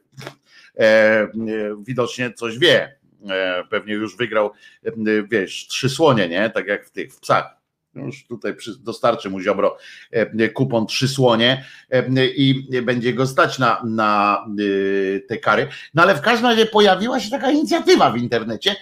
widocznie 1.85 2.33
coś 2.33 2.59
wie. 2.59 2.95
E, 3.29 3.63
pewnie 3.69 3.93
już 3.93 4.17
wygrał, 4.17 4.51
e, 4.85 4.91
wiesz, 5.31 5.67
trzy 5.67 5.89
słonie, 5.89 6.29
nie? 6.29 6.49
Tak 6.49 6.67
jak 6.67 6.85
w 6.85 6.91
tych 6.91 7.13
w 7.13 7.19
psach. 7.19 7.62
Już 7.95 8.25
tutaj 8.27 8.55
dostarczy 8.79 9.29
mu 9.29 9.41
Ziobro 9.41 9.77
e, 10.11 10.49
kupon 10.49 10.87
trzy 10.87 11.07
słonie 11.07 11.65
e, 11.91 12.25
i 12.25 12.81
będzie 12.81 13.13
go 13.13 13.27
stać 13.27 13.59
na, 13.59 13.81
na 13.85 14.45
e, 14.47 15.19
te 15.19 15.37
kary. 15.37 15.67
No 15.93 16.03
ale 16.03 16.15
w 16.15 16.21
każdym 16.21 16.49
razie 16.49 16.65
pojawiła 16.65 17.19
się 17.19 17.29
taka 17.29 17.51
inicjatywa 17.51 18.11
w 18.11 18.17
internecie 18.17 18.75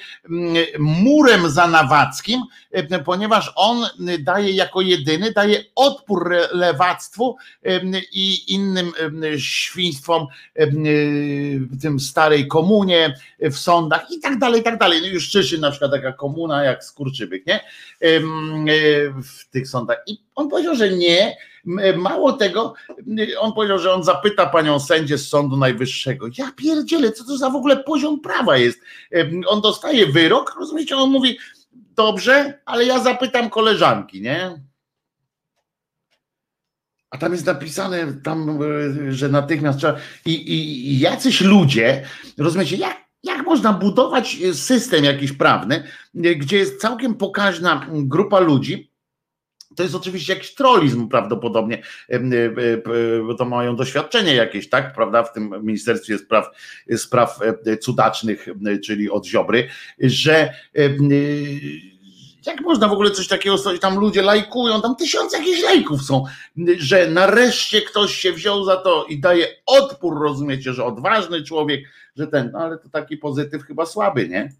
murem 0.80 1.49
za 1.49 1.68
Nawackim, 1.68 2.41
ponieważ 3.05 3.53
on 3.55 3.86
daje 4.20 4.51
jako 4.51 4.82
jedyny, 4.82 5.32
daje 5.32 5.64
odpór 5.76 6.36
lewactwu 6.51 7.36
i 8.12 8.53
innym 8.53 8.91
świństwom 9.38 10.28
w 11.72 11.82
tym 11.82 11.99
starej 11.99 12.47
komunie, 12.47 13.16
w 13.39 13.57
sądach 13.57 14.12
i 14.12 14.20
tak 14.20 14.39
dalej, 14.39 14.62
i 14.62 14.64
tak 14.64 14.80
dalej. 14.80 15.01
No 15.01 15.07
już 15.07 15.30
czyszy 15.30 15.57
na 15.57 15.72
przykład 15.72 15.91
taka 15.91 16.14
komuna 16.14 16.64
jak 16.64 16.84
Skurczybyk, 16.84 17.45
nie? 17.47 17.59
W 19.10 19.49
tych 19.49 19.68
sądach. 19.68 19.97
I 20.08 20.18
on 20.36 20.49
powiedział, 20.49 20.76
że 20.76 20.89
nie. 20.89 21.38
Mało 21.97 22.34
tego, 22.34 22.74
on 23.39 23.54
powiedział, 23.54 23.80
że 23.80 23.93
on 23.93 24.04
zapyta 24.04 24.45
panią 24.45 24.80
sędzię 24.80 25.18
z 25.18 25.30
Sądu 25.30 25.58
Najwyższego. 25.58 26.28
Ja 26.38 26.52
pierdzielę, 26.56 27.12
co 27.12 27.24
to 27.24 27.38
za 27.38 27.49
w 27.49 27.56
ogóle 27.56 27.78
poziom 27.78 28.22
prawa 28.22 28.58
jest? 28.58 28.82
On 29.47 29.62
dostaje 29.62 30.08
wyrok, 30.08 30.56
rozumiecie? 30.60 30.97
On 30.97 31.10
mówi, 31.10 31.38
dobrze, 31.95 32.60
ale 32.66 32.86
ja 32.86 32.99
zapytam 32.99 33.49
koleżanki, 33.49 34.22
nie? 34.22 34.62
A 37.10 37.18
tam 37.18 37.32
jest 37.32 37.45
napisane, 37.45 38.14
tam, 38.24 38.60
że 39.10 39.30
natychmiast 39.30 39.80
trzeba. 39.80 39.97
I, 40.26 40.34
i, 40.34 40.88
i 40.91 40.99
jacyś 40.99 41.41
ludzie, 41.41 42.06
rozumiecie, 42.38 42.76
jak 42.76 43.02
jak 43.24 43.45
można 43.45 43.74
budować 43.74 44.38
system 44.54 45.04
jakiś 45.04 45.32
prawny, 45.32 45.84
gdzie 46.14 46.58
jest 46.58 46.82
całkiem 46.82 47.16
pokaźna 47.16 47.88
grupa 47.91 48.39
ludzi, 48.39 48.91
to 49.76 49.84
jest 49.84 49.95
oczywiście 49.95 50.34
jakiś 50.34 50.55
trollizm 50.55 51.07
prawdopodobnie, 51.07 51.82
bo 53.28 53.34
to 53.34 53.45
mają 53.45 53.76
doświadczenie 53.76 54.36
jakieś, 54.36 54.69
tak, 54.69 54.93
prawda, 54.93 55.24
w 55.24 55.34
tym 55.34 55.53
Ministerstwie 55.63 56.17
Spraw, 56.17 56.45
spraw 56.97 57.39
Cudacznych, 57.82 58.47
czyli 58.86 59.09
od 59.09 59.26
Ziobry, 59.26 59.67
że 59.99 60.53
jak 62.45 62.61
można 62.61 62.88
w 62.88 62.93
ogóle 62.93 63.11
coś 63.11 63.28
takiego 63.28 63.57
stworzyć? 63.57 63.82
Tam 63.82 63.99
ludzie 63.99 64.22
lajkują, 64.22 64.82
tam 64.82 64.95
tysiące 64.95 65.38
jakichś 65.38 65.61
lajków 65.63 66.01
są, 66.01 66.24
że 66.78 67.07
nareszcie 67.09 67.82
ktoś 67.82 68.15
się 68.15 68.32
wziął 68.32 68.65
za 68.65 68.78
to 68.78 69.05
i 69.09 69.19
daje 69.19 69.47
odpór, 69.65 70.22
rozumiecie, 70.22 70.74
że 70.74 70.86
odważny 70.86 71.43
człowiek, 71.43 71.86
że 72.15 72.28
ten, 72.28 72.49
no 72.53 72.59
ale 72.59 72.78
to 72.78 72.89
taki 72.89 73.17
pozytyw 73.17 73.63
chyba 73.63 73.86
słaby, 73.86 74.30
nie? 74.30 74.53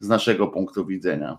Z 0.00 0.08
naszego 0.08 0.46
punktu 0.46 0.86
widzenia. 0.86 1.38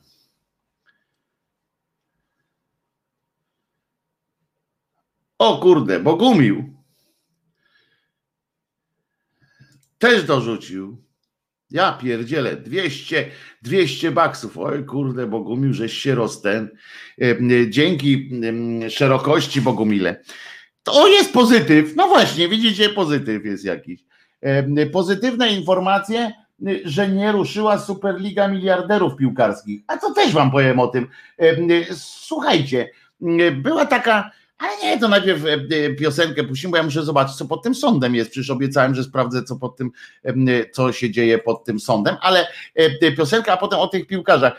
O 5.40 5.58
kurde, 5.58 6.00
Bogumił. 6.00 6.74
Też 9.98 10.24
dorzucił. 10.24 11.04
Ja 11.72 11.92
pierdzielę, 11.92 12.56
200, 12.56 13.26
200 13.62 14.12
baksów. 14.12 14.58
Oj 14.58 14.86
kurde, 14.86 15.28
Bogumił, 15.28 15.74
żeś 15.74 15.94
się 15.94 16.16
rozten. 16.16 16.70
Dzięki 17.70 18.32
szerokości 18.90 19.62
Bogumile. 19.62 20.24
To 20.84 21.08
jest 21.08 21.34
pozytyw. 21.34 21.96
No 21.96 22.08
właśnie, 22.08 22.50
widzicie, 22.50 22.90
pozytyw 22.90 23.46
jest 23.46 23.66
jakiś. 23.66 24.00
Pozytywne 24.92 25.50
informacje, 25.50 26.32
że 26.86 27.08
nie 27.08 27.32
ruszyła 27.32 27.80
Superliga 27.80 28.48
Miliarderów 28.48 29.16
Piłkarskich. 29.16 29.82
A 29.88 29.98
to 29.98 30.14
też 30.14 30.34
wam 30.34 30.52
powiem 30.52 30.80
o 30.80 30.88
tym. 30.88 31.08
Słuchajcie, 31.96 32.90
była 33.54 33.86
taka 33.86 34.32
ale 34.60 34.78
nie, 34.84 34.99
to 34.99 35.07
najpierw 35.07 35.45
e, 35.45 35.53
e, 35.53 35.89
piosenkę 35.89 36.43
puścimy, 36.43 36.72
bo 36.72 36.78
ja 36.78 36.84
muszę 36.84 37.03
zobaczyć, 37.03 37.36
co 37.36 37.45
pod 37.45 37.64
tym 37.64 37.76
sądem 37.76 38.16
jest. 38.16 38.32
Przecież 38.32 38.49
obiecałem, 38.49 38.95
że 38.95 39.03
sprawdzę, 39.03 39.43
co 39.43 39.55
pod 39.55 39.78
tym, 39.78 39.91
e, 40.24 40.34
co 40.70 40.91
się 40.91 41.12
dzieje 41.12 41.38
pod 41.38 41.64
tym 41.64 41.80
sądem, 41.80 42.16
ale 42.22 42.47
piosenka, 43.18 43.53
a 43.53 43.57
potem 43.57 43.80
o 43.80 43.88
tych 43.88 44.07
piłkarzach. 44.07 44.53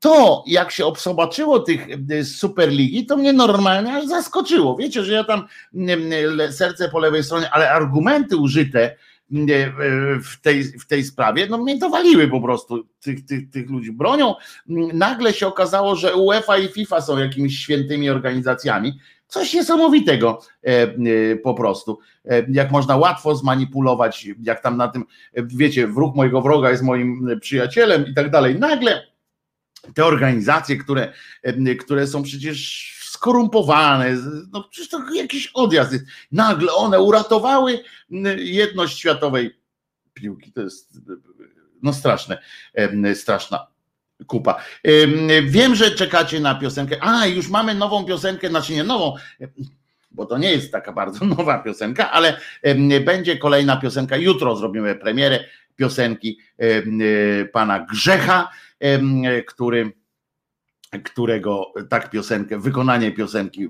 To, 0.00 0.44
jak 0.46 0.70
się 0.70 0.86
obsobaczyło 0.86 1.60
tych 1.60 1.86
Superligi, 2.24 3.06
to 3.06 3.16
mnie 3.16 3.32
normalnie 3.32 3.94
aż 3.94 4.06
zaskoczyło. 4.06 4.76
Wiecie, 4.76 5.04
że 5.04 5.12
ja 5.12 5.24
tam 5.24 5.46
serce 6.50 6.88
po 6.88 6.98
lewej 6.98 7.24
stronie, 7.24 7.50
ale 7.50 7.70
argumenty 7.70 8.36
użyte 8.36 8.96
w 10.24 10.40
tej, 10.42 10.64
w 10.64 10.86
tej 10.86 11.04
sprawie, 11.04 11.46
no 11.50 11.58
mnie 11.58 11.78
dowaliły 11.78 12.28
po 12.28 12.40
prostu 12.40 12.84
tych, 13.00 13.26
tych, 13.26 13.50
tych 13.50 13.70
ludzi 13.70 13.92
bronią. 13.92 14.34
Nagle 14.92 15.32
się 15.32 15.46
okazało, 15.46 15.96
że 15.96 16.16
UEFA 16.16 16.58
i 16.58 16.68
FIFA 16.68 17.00
są 17.00 17.18
jakimiś 17.18 17.58
świętymi 17.58 18.10
organizacjami 18.10 18.98
Coś 19.28 19.54
niesamowitego 19.54 20.40
e, 20.64 20.68
e, 20.68 21.36
po 21.36 21.54
prostu. 21.54 21.98
E, 22.24 22.46
jak 22.50 22.70
można 22.70 22.96
łatwo 22.96 23.36
zmanipulować, 23.36 24.28
jak 24.42 24.62
tam 24.62 24.76
na 24.76 24.88
tym, 24.88 25.04
wiecie, 25.34 25.86
wróg 25.86 26.16
mojego 26.16 26.42
wroga 26.42 26.70
jest 26.70 26.82
moim 26.82 27.40
przyjacielem 27.40 28.06
i 28.06 28.14
tak 28.14 28.30
dalej. 28.30 28.58
Nagle 28.58 29.06
te 29.94 30.04
organizacje, 30.04 30.76
które, 30.76 31.12
które 31.80 32.06
są 32.06 32.22
przecież 32.22 32.98
skorumpowane, 33.10 34.16
no 34.52 34.68
przecież 34.70 34.88
to 34.88 35.14
jakiś 35.14 35.50
odjazd 35.54 35.92
jest. 35.92 36.04
Nagle 36.32 36.72
one 36.72 37.00
uratowały 37.00 37.80
jedność 38.36 38.98
światowej 38.98 39.60
piłki. 40.14 40.52
To 40.52 40.60
jest 40.60 40.98
no 41.82 41.92
straszne, 41.92 42.38
straszna 43.14 43.66
kupa. 44.26 44.62
Wiem, 45.44 45.74
że 45.74 45.90
czekacie 45.90 46.40
na 46.40 46.54
piosenkę. 46.54 46.96
A, 47.00 47.26
już 47.26 47.48
mamy 47.48 47.74
nową 47.74 48.04
piosenkę, 48.04 48.48
znaczy 48.48 48.72
nie 48.72 48.84
nową, 48.84 49.14
bo 50.10 50.26
to 50.26 50.38
nie 50.38 50.52
jest 50.52 50.72
taka 50.72 50.92
bardzo 50.92 51.24
nowa 51.36 51.58
piosenka, 51.58 52.10
ale 52.10 52.40
będzie 53.04 53.36
kolejna 53.36 53.76
piosenka. 53.76 54.16
Jutro 54.16 54.56
zrobimy 54.56 54.94
premierę 54.94 55.44
piosenki 55.76 56.38
pana 57.52 57.86
Grzecha, 57.90 58.48
który 59.46 59.92
którego 61.04 61.72
tak 61.88 62.10
piosenkę, 62.10 62.58
wykonanie 62.58 63.12
piosenki 63.12 63.68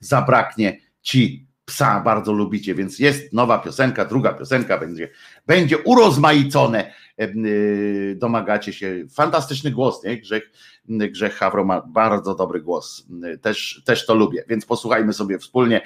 zabraknie 0.00 0.80
ci 1.02 1.46
psa 1.64 2.00
bardzo 2.00 2.32
lubicie, 2.32 2.74
więc 2.74 2.98
jest 2.98 3.32
nowa 3.32 3.58
piosenka, 3.58 4.04
druga 4.04 4.32
piosenka 4.32 4.78
będzie, 4.78 5.08
będzie 5.46 5.78
urozmaicone, 5.78 6.92
y, 7.20 8.16
domagacie 8.18 8.72
się, 8.72 9.04
fantastyczny 9.14 9.70
głos, 9.70 10.04
nie? 10.04 10.16
Grzech, 10.20 10.50
Grzech 10.88 11.34
Hawro 11.34 11.64
ma 11.64 11.82
bardzo 11.86 12.34
dobry 12.34 12.60
głos, 12.60 13.06
też, 13.42 13.82
też 13.84 14.06
to 14.06 14.14
lubię, 14.14 14.44
więc 14.48 14.66
posłuchajmy 14.66 15.12
sobie 15.12 15.38
wspólnie, 15.38 15.80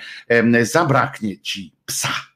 zabraknie 0.62 1.40
ci 1.40 1.72
psa. 1.86 2.29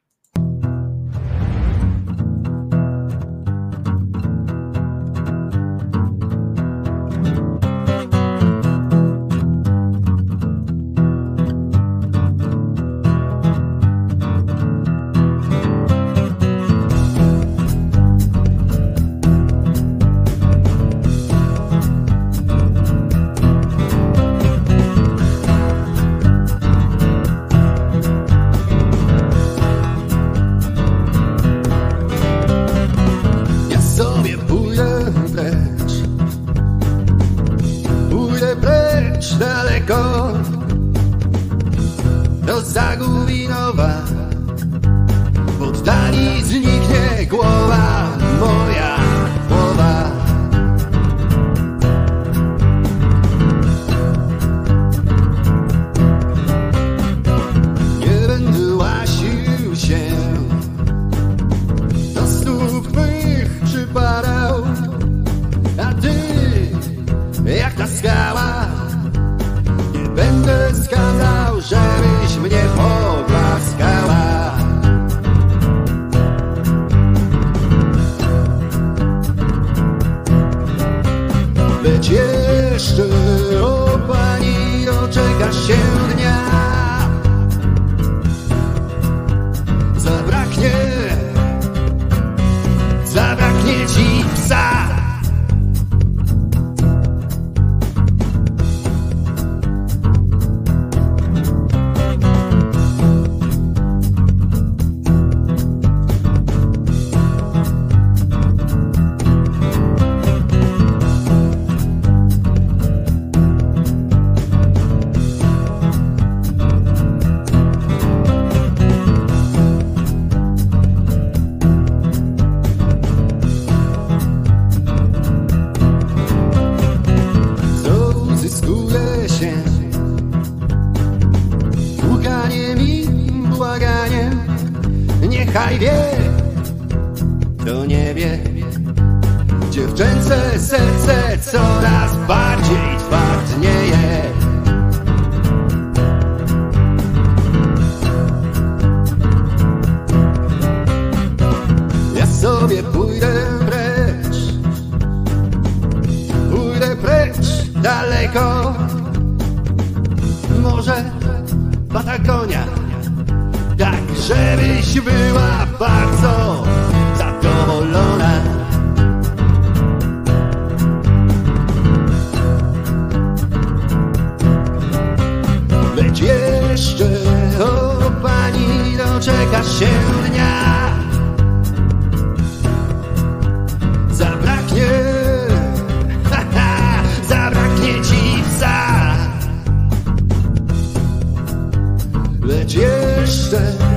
Jeszcze, 193.54 193.93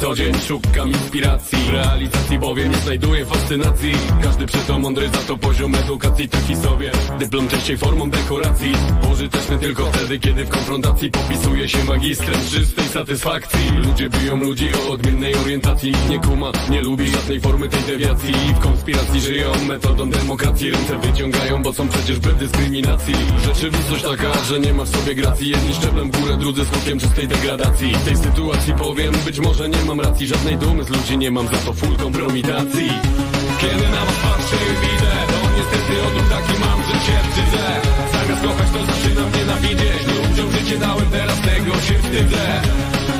Co 0.00 0.14
dzień 0.14 0.34
szukam 0.48 0.88
inspiracji. 0.88 1.58
Realizacji 1.72 2.38
bowiem 2.38 2.70
nie 2.70 2.76
znajduję 2.76 3.26
fascynacji. 3.26 3.92
Każdy 4.22 4.46
przeto 4.46 4.78
mądry 4.78 5.08
za 5.08 5.18
to 5.18 5.38
poziom 5.38 5.74
edukacji. 5.74 6.28
Taki 6.28 6.56
sobie 6.56 6.90
Dyplom 7.18 7.48
częściej 7.48 7.78
formą 7.78 8.10
dekoracji. 8.10 8.72
Pożyteczny 9.02 9.58
tylko 9.58 9.86
wtedy 9.92 10.18
kiedy 10.18 10.44
w 10.44 10.48
konfrontacji 10.48 11.10
Popisuje 11.10 11.68
się 11.68 11.84
magistrem 11.84 12.34
czystej 12.50 12.88
satysfakcji. 12.88 13.60
Ludzie 13.76 14.10
biją 14.10 14.36
ludzi 14.36 14.68
o 14.74 14.92
odmiennej 14.92 15.34
orientacji. 15.34 15.92
Nie 16.10 16.18
kuma, 16.18 16.52
nie 16.70 16.82
lubi 16.82 17.10
żadnej 17.10 17.40
formy 17.40 17.68
tej 17.68 17.82
dewiacji. 17.82 18.34
W 18.54 18.58
konspiracji 18.58 19.20
żyją 19.20 19.52
metodą 19.68 20.10
demokracji. 20.10 20.70
Ręce 20.70 20.98
wyciągają, 20.98 21.62
bo 21.62 21.72
są 21.72 21.88
przecież 21.88 22.18
bez 22.18 22.36
dyskryminacji. 22.36 23.14
Rzeczywistość 23.44 24.02
taka, 24.02 24.44
że 24.44 24.60
nie 24.60 24.72
ma 24.74 24.84
w 24.84 24.88
sobie 24.88 25.14
gracji. 25.14 25.48
Jedni 25.48 25.74
szczeblem 25.74 26.10
w 26.10 26.20
górę, 26.20 26.36
drudzy 26.36 26.64
skutkiem 26.64 27.00
czystej 27.00 27.28
degradacji. 27.28 27.92
W 27.94 28.04
tej 28.04 28.16
sytuacji 28.16 28.74
powiem, 28.74 29.14
być 29.24 29.40
może 29.40 29.68
nie 29.68 29.85
mam 29.86 30.00
racji 30.00 30.26
Żadnej 30.26 30.56
dumy 30.56 30.84
z 30.84 30.88
ludzi 30.88 31.18
nie 31.18 31.30
mam, 31.30 31.46
za 31.46 31.58
to 31.66 31.72
full 31.72 31.96
kompromitacji. 31.96 32.88
Kiedy 33.60 33.86
na 33.96 34.02
was 34.06 34.18
patrzę 34.24 34.56
i 34.70 34.74
widzę 34.82 35.12
To 35.30 35.38
niestety 35.56 35.94
odruch 36.06 36.28
taki 36.34 36.54
mam, 36.64 36.78
że 36.88 36.96
się 37.06 37.16
wstydzę 37.26 37.64
Zamiast 38.12 38.42
kochać 38.44 38.68
to 38.74 38.80
zaczynam 38.90 39.28
nienawidzieć. 39.36 40.00
Ludziom 40.10 40.48
życie 40.52 40.78
dałem, 40.78 41.08
teraz 41.16 41.38
tego 41.48 41.72
się 41.86 41.96
wstydzę. 42.02 42.44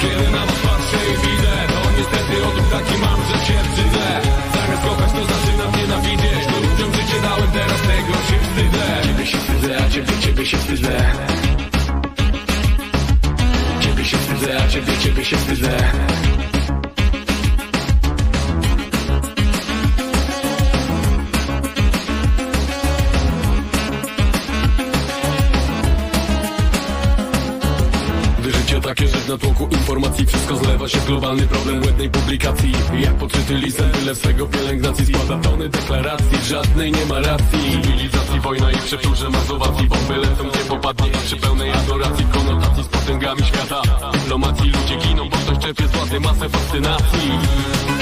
Kiedy 0.02 0.26
na 0.36 0.42
was 0.48 0.58
patrzę 0.66 1.00
i 1.12 1.14
widzę 1.22 1.54
To 1.72 1.78
niestety 1.98 2.34
odruch 2.48 2.70
taki 2.76 2.96
mam, 3.04 3.20
że 3.28 3.36
się 3.46 3.56
wstydzę 3.68 4.06
Zamiast 4.54 4.82
kochać 4.86 5.10
to 5.16 5.22
zaczynam 5.32 5.70
nienawidzieć. 5.80 6.42
Ludziom 6.52 6.90
życie 6.98 7.18
dałem, 7.26 7.50
teraz 7.56 7.80
tego 7.90 8.14
się 8.28 8.36
wstydzę. 8.46 8.86
Ciebie 9.06 9.26
się 9.30 9.38
wstydzę, 9.38 9.70
a 9.84 9.88
ciebie, 9.92 10.12
ciebie 10.24 10.44
się 10.46 10.58
wstydzę. 10.62 10.94
Ciebie 13.82 14.04
się 14.04 14.16
wstydzę, 14.18 14.50
a 14.62 14.68
ciebie, 14.68 14.92
ciebie 15.02 15.24
się 15.24 15.36
wstydzę 15.36 15.72
że 29.26 29.36
w 29.36 29.42
natłoku 29.42 29.68
informacji. 29.70 30.26
Wszystko 30.26 30.56
zlewa 30.56 30.88
się 30.88 30.98
w 30.98 31.06
globalny 31.06 31.46
problem 31.46 31.80
błędnej 31.80 32.10
publikacji. 32.10 32.72
Jak 33.00 33.14
podczyty 33.14 33.54
lisem, 33.54 33.90
tyle 33.90 34.14
swego 34.14 34.46
pielęgnacji. 34.46 35.06
Składa 35.06 35.48
tony 35.48 35.68
deklaracji, 35.68 36.38
żadnej 36.48 36.92
nie 36.92 37.06
ma 37.06 37.20
racji. 37.20 37.82
Cywilizacji, 37.82 38.40
wojna 38.40 38.72
i 38.72 38.76
przeczurze 38.76 39.30
mazowacji. 39.30 39.88
Bomby 39.88 40.16
lecą, 40.16 40.44
nie 40.44 40.64
popadnie 40.68 41.10
przy 41.26 41.36
pełnej 41.36 41.72
adoracji. 41.72 42.24
Konotacji 42.24 42.84
z 42.84 42.88
potęgami 42.88 43.42
świata. 43.42 43.82
Dyplomacji 44.12 44.70
ludzie 44.70 44.96
giną, 44.96 45.28
bo 45.28 45.36
ktoś 45.36 45.58
czerpie 45.58 45.88
z 45.88 45.90
władzy 45.90 46.20
masę 46.20 46.48
fascynacji. 46.48 47.30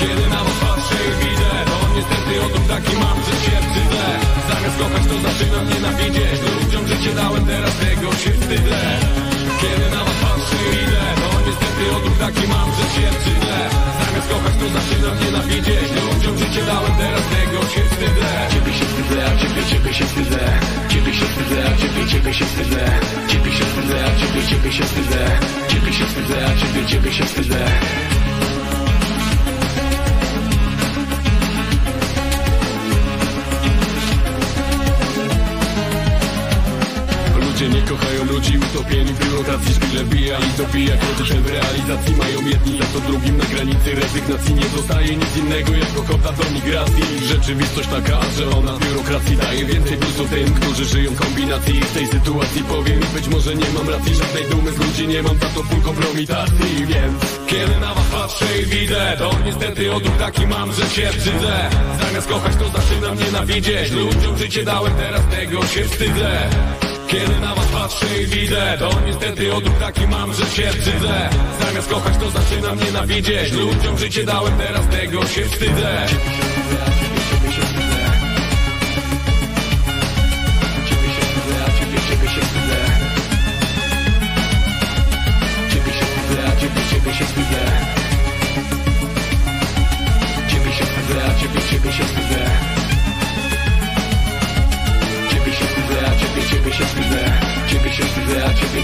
Kiedy 0.01 0.29
na 0.29 0.41
was 0.45 0.59
patrzę 0.61 0.99
i 1.11 1.13
widzę 1.21 1.51
To 1.71 1.77
niestety 1.97 2.69
taki 2.69 2.97
mam, 2.97 3.19
że 3.27 3.35
się 3.45 3.57
wstydzę. 3.65 4.05
Zamiast 4.49 4.79
kochać 4.79 5.03
to 5.11 5.17
zaczynam 5.29 5.69
nienawidzieć. 5.69 6.41
Ludziom 6.65 6.89
życie 6.89 7.15
dałem, 7.15 7.47
teraz 7.47 7.77
tego 7.77 8.13
się 8.13 8.31
wstydzę 8.33 9.34
kiedy 9.65 9.87
na 9.95 10.01
was 10.07 10.19
patrzę 10.23 10.61
idę 10.83 11.05
To 11.21 11.29
niestety 11.47 11.85
odruch 11.97 12.19
taki 12.19 12.45
mam, 12.53 12.69
że 12.79 12.87
się 12.95 13.07
wstydzę. 13.19 13.59
Zamiast 13.99 14.29
kochać 14.31 14.55
to 14.61 14.67
zaczynam 14.77 15.17
nienawidzieć 15.23 15.89
Ludziom 16.07 16.39
życie 16.39 16.63
dałem, 16.71 16.95
teraz 17.01 17.25
tego 17.35 17.61
się 17.75 17.83
wstydzę 17.91 18.31
Ciebie 18.53 18.73
się 18.79 18.87
wstydzę, 18.91 19.21
a 19.31 19.33
ciebie, 19.41 19.63
ciebie 19.71 19.93
się 19.95 20.05
wstydzę 20.11 20.43
Ciebie 20.93 21.13
się 21.19 21.27
wstydzę, 21.31 21.59
a 21.69 21.73
ciebie, 21.81 22.03
ciebie 22.13 22.35
się 22.35 22.45
wstydzę 22.45 22.85
Ciebie 23.31 23.53
się 23.57 23.65
wstydzę, 23.65 23.99
a 24.07 24.11
ciebie, 24.21 24.43
ciebie 24.51 24.73
się 24.73 24.85
wstydzę 24.85 25.23
Ciebie 25.69 25.93
się 25.93 26.07
wstydzę, 26.07 26.39
a 26.47 26.53
ciebie, 26.61 26.87
ciebie 26.87 27.13
się 27.13 27.25
wstydzę 27.25 27.65
Ludzie 37.55 37.69
nie 37.69 37.83
kochają 37.83 38.25
ludzi 38.25 38.59
utopieni 38.59 39.13
w 39.13 39.25
biurokracji 39.25 39.75
Szpile 39.75 40.05
bija 40.05 40.39
i 40.39 40.59
dobija 40.59 40.97
Koty 40.97 41.41
w 41.41 41.47
realizacji 41.47 42.17
mają 42.17 42.49
jedni 42.49 42.79
Za 42.79 42.85
to 42.85 43.01
drugim 43.01 43.37
na 43.37 43.45
granicy 43.45 43.95
rezygnacji 43.95 44.55
Nie 44.55 44.69
zostaje 44.77 45.17
nic 45.17 45.37
innego 45.37 45.73
jako 45.73 46.03
kota 46.03 46.33
do 46.33 46.45
migracji. 46.55 47.03
Rzeczywistość 47.23 47.89
taka, 47.89 48.21
że 48.37 48.51
ona 48.59 48.79
biurokracji 48.79 49.37
daje 49.37 49.65
więcej 49.65 49.97
plusu 49.97 50.25
tym, 50.29 50.55
którzy 50.55 50.85
żyją 50.85 51.11
w 51.11 51.21
kombinacji. 51.21 51.81
W 51.81 51.95
tej 51.95 52.07
sytuacji 52.07 52.63
powiem 52.65 53.01
być 53.15 53.29
może 53.29 53.55
nie 53.55 53.71
mam 53.75 53.89
racji 53.89 54.15
Żadnej 54.15 54.45
dumy 54.51 54.73
z 54.73 54.79
ludzi 54.79 55.09
nie 55.09 55.23
mam, 55.23 55.39
za 55.39 55.49
to 55.49 55.63
full 55.63 55.83
kompromitacji. 55.83 56.87
Więc 56.87 57.21
kiedy 57.47 57.81
na 57.81 57.95
was 57.95 58.07
patrzę 58.07 58.47
i 58.63 58.67
widzę 58.67 59.17
To 59.19 59.31
niestety 59.45 59.93
odruch 59.93 60.17
taki 60.17 60.47
mam, 60.47 60.73
że 60.73 60.87
się 60.91 61.07
wstydzę. 61.13 61.71
Zamiast 62.07 62.29
kochać 62.29 62.53
to 62.57 62.69
zaczynam 62.69 63.19
nienawidzieć. 63.19 63.91
Ludziom 63.91 64.39
życie 64.39 64.65
dałem, 64.65 64.95
teraz 64.95 65.23
tego 65.31 65.67
się 65.67 65.85
wstydzę 65.85 66.51
kiedy 67.09 67.41
na 67.41 67.55
was 67.55 67.67
patrzę 67.67 68.23
i 68.23 68.27
widzę 68.27 68.77
To 68.79 68.91
niestety 69.07 69.55
odruch 69.55 69.79
taki 69.79 70.07
mam, 70.07 70.33
że 70.33 70.47
się 70.47 70.71
wstydzę. 70.71 71.29
Zamiast 71.61 71.89
kochać 71.89 72.15
to 72.17 72.31
zaczynam 72.31 72.79
nienawidzieć. 72.79 73.53
Ludziom 73.53 73.99
życie 73.99 74.25
dałem, 74.25 74.59
teraz 74.59 74.89
tego 74.89 75.27
się 75.27 75.45
wstydzę 75.45 76.07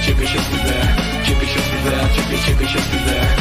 ciebie, 0.01 0.27
się 0.27 0.39
wstydzę 0.39 0.75
Ciebie 1.27 1.47
się 1.47 1.61
wstydzę, 1.61 1.91
ciebie, 2.17 2.39
ciebie 2.39 2.67
się 2.69 2.79
wstydzę 2.79 3.40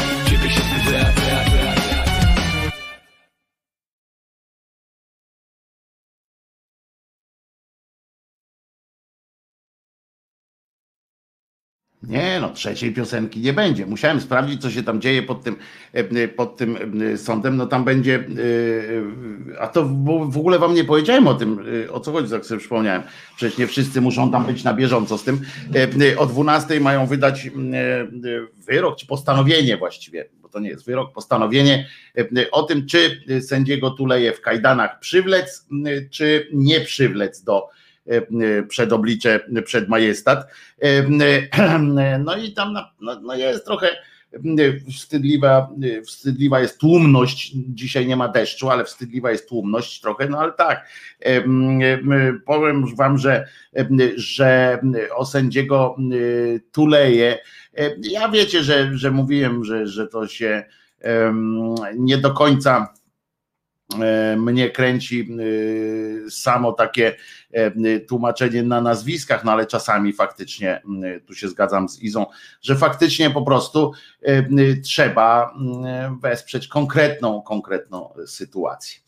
Nie, 12.09 12.39
no 12.41 12.49
trzeciej 12.49 12.93
piosenki 12.93 13.39
nie 13.39 13.53
będzie. 13.53 13.85
Musiałem 13.85 14.21
sprawdzić, 14.21 14.61
co 14.61 14.71
się 14.71 14.83
tam 14.83 15.01
dzieje 15.01 15.23
pod 15.23 15.43
tym, 15.43 15.55
e, 15.93 16.27
pod 16.27 16.57
tym 16.57 16.77
e, 17.13 17.17
sądem. 17.17 17.57
No 17.57 17.65
tam 17.65 17.83
będzie, 17.83 18.15
e, 18.15 19.59
a 19.59 19.67
to 19.67 19.85
w 20.29 20.37
ogóle 20.37 20.59
wam 20.59 20.73
nie 20.73 20.83
powiedziałem 20.83 21.27
o 21.27 21.33
tym, 21.33 21.65
o 21.91 21.99
co 21.99 22.11
chodzi, 22.11 22.31
tak 22.31 22.45
sobie 22.45 22.59
przypomniałem. 22.59 23.01
Przecież 23.35 23.57
nie 23.57 23.67
wszyscy 23.67 24.01
muszą 24.01 24.31
tam 24.31 24.45
być 24.45 24.63
na 24.63 24.73
bieżąco 24.73 25.17
z 25.17 25.23
tym. 25.23 25.41
O 26.17 26.25
12 26.25 26.79
mają 26.79 27.07
wydać 27.07 27.49
wyrok, 28.67 28.97
czy 28.97 29.07
postanowienie 29.07 29.77
właściwie, 29.77 30.25
bo 30.41 30.49
to 30.49 30.59
nie 30.59 30.69
jest 30.69 30.85
wyrok, 30.85 31.13
postanowienie 31.13 31.87
o 32.51 32.63
tym, 32.63 32.85
czy 32.85 33.21
sędziego 33.41 33.89
Tuleje 33.89 34.33
w 34.33 34.41
kajdanach 34.41 34.99
przywlec, 34.99 35.67
czy 36.11 36.47
nie 36.53 36.81
przywlec 36.81 37.43
do 37.43 37.69
E, 37.69 37.88
przed 38.67 38.93
oblicze, 38.93 39.39
przed 39.65 39.89
majestat. 39.89 40.47
E, 40.79 41.79
no 42.25 42.37
i 42.37 42.51
tam 42.51 42.73
no, 43.01 43.19
no 43.21 43.35
jest 43.35 43.65
trochę 43.65 43.87
wstydliwa, 44.89 45.69
wstydliwa 46.05 46.59
jest 46.59 46.77
tłumność. 46.77 47.51
Dzisiaj 47.55 48.07
nie 48.07 48.15
ma 48.15 48.27
deszczu, 48.27 48.69
ale 48.69 48.85
wstydliwa 48.85 49.31
jest 49.31 49.49
tłumność 49.49 50.01
trochę, 50.01 50.29
no 50.29 50.39
ale 50.39 50.51
tak. 50.51 50.87
E, 51.19 51.43
powiem 52.45 52.95
wam, 52.95 53.17
że, 53.17 53.47
że 54.15 54.79
o 55.15 55.25
sędziego 55.25 55.95
Tuleje, 56.71 57.37
ja 58.01 58.29
wiecie, 58.29 58.63
że, 58.63 58.97
że 58.97 59.11
mówiłem, 59.11 59.63
że, 59.63 59.87
że 59.87 60.07
to 60.07 60.27
się 60.27 60.63
nie 61.95 62.17
do 62.17 62.33
końca 62.33 62.93
E, 62.98 62.98
mnie 64.37 64.69
kręci 64.69 65.29
e, 66.27 66.31
samo 66.31 66.71
takie 66.71 67.15
e, 67.51 67.99
tłumaczenie 67.99 68.63
na 68.63 68.81
nazwiskach, 68.81 69.43
no 69.43 69.51
ale 69.51 69.65
czasami 69.65 70.13
faktycznie, 70.13 70.81
tu 71.25 71.35
się 71.35 71.47
zgadzam 71.47 71.89
z 71.89 71.99
Izą, 71.99 72.25
że 72.61 72.75
faktycznie 72.75 73.29
po 73.29 73.41
prostu 73.41 73.91
trzeba 74.83 75.53
wesprzeć 76.21 76.67
konkretną, 76.67 77.41
konkretną 77.41 78.13
sytuację. 78.25 78.99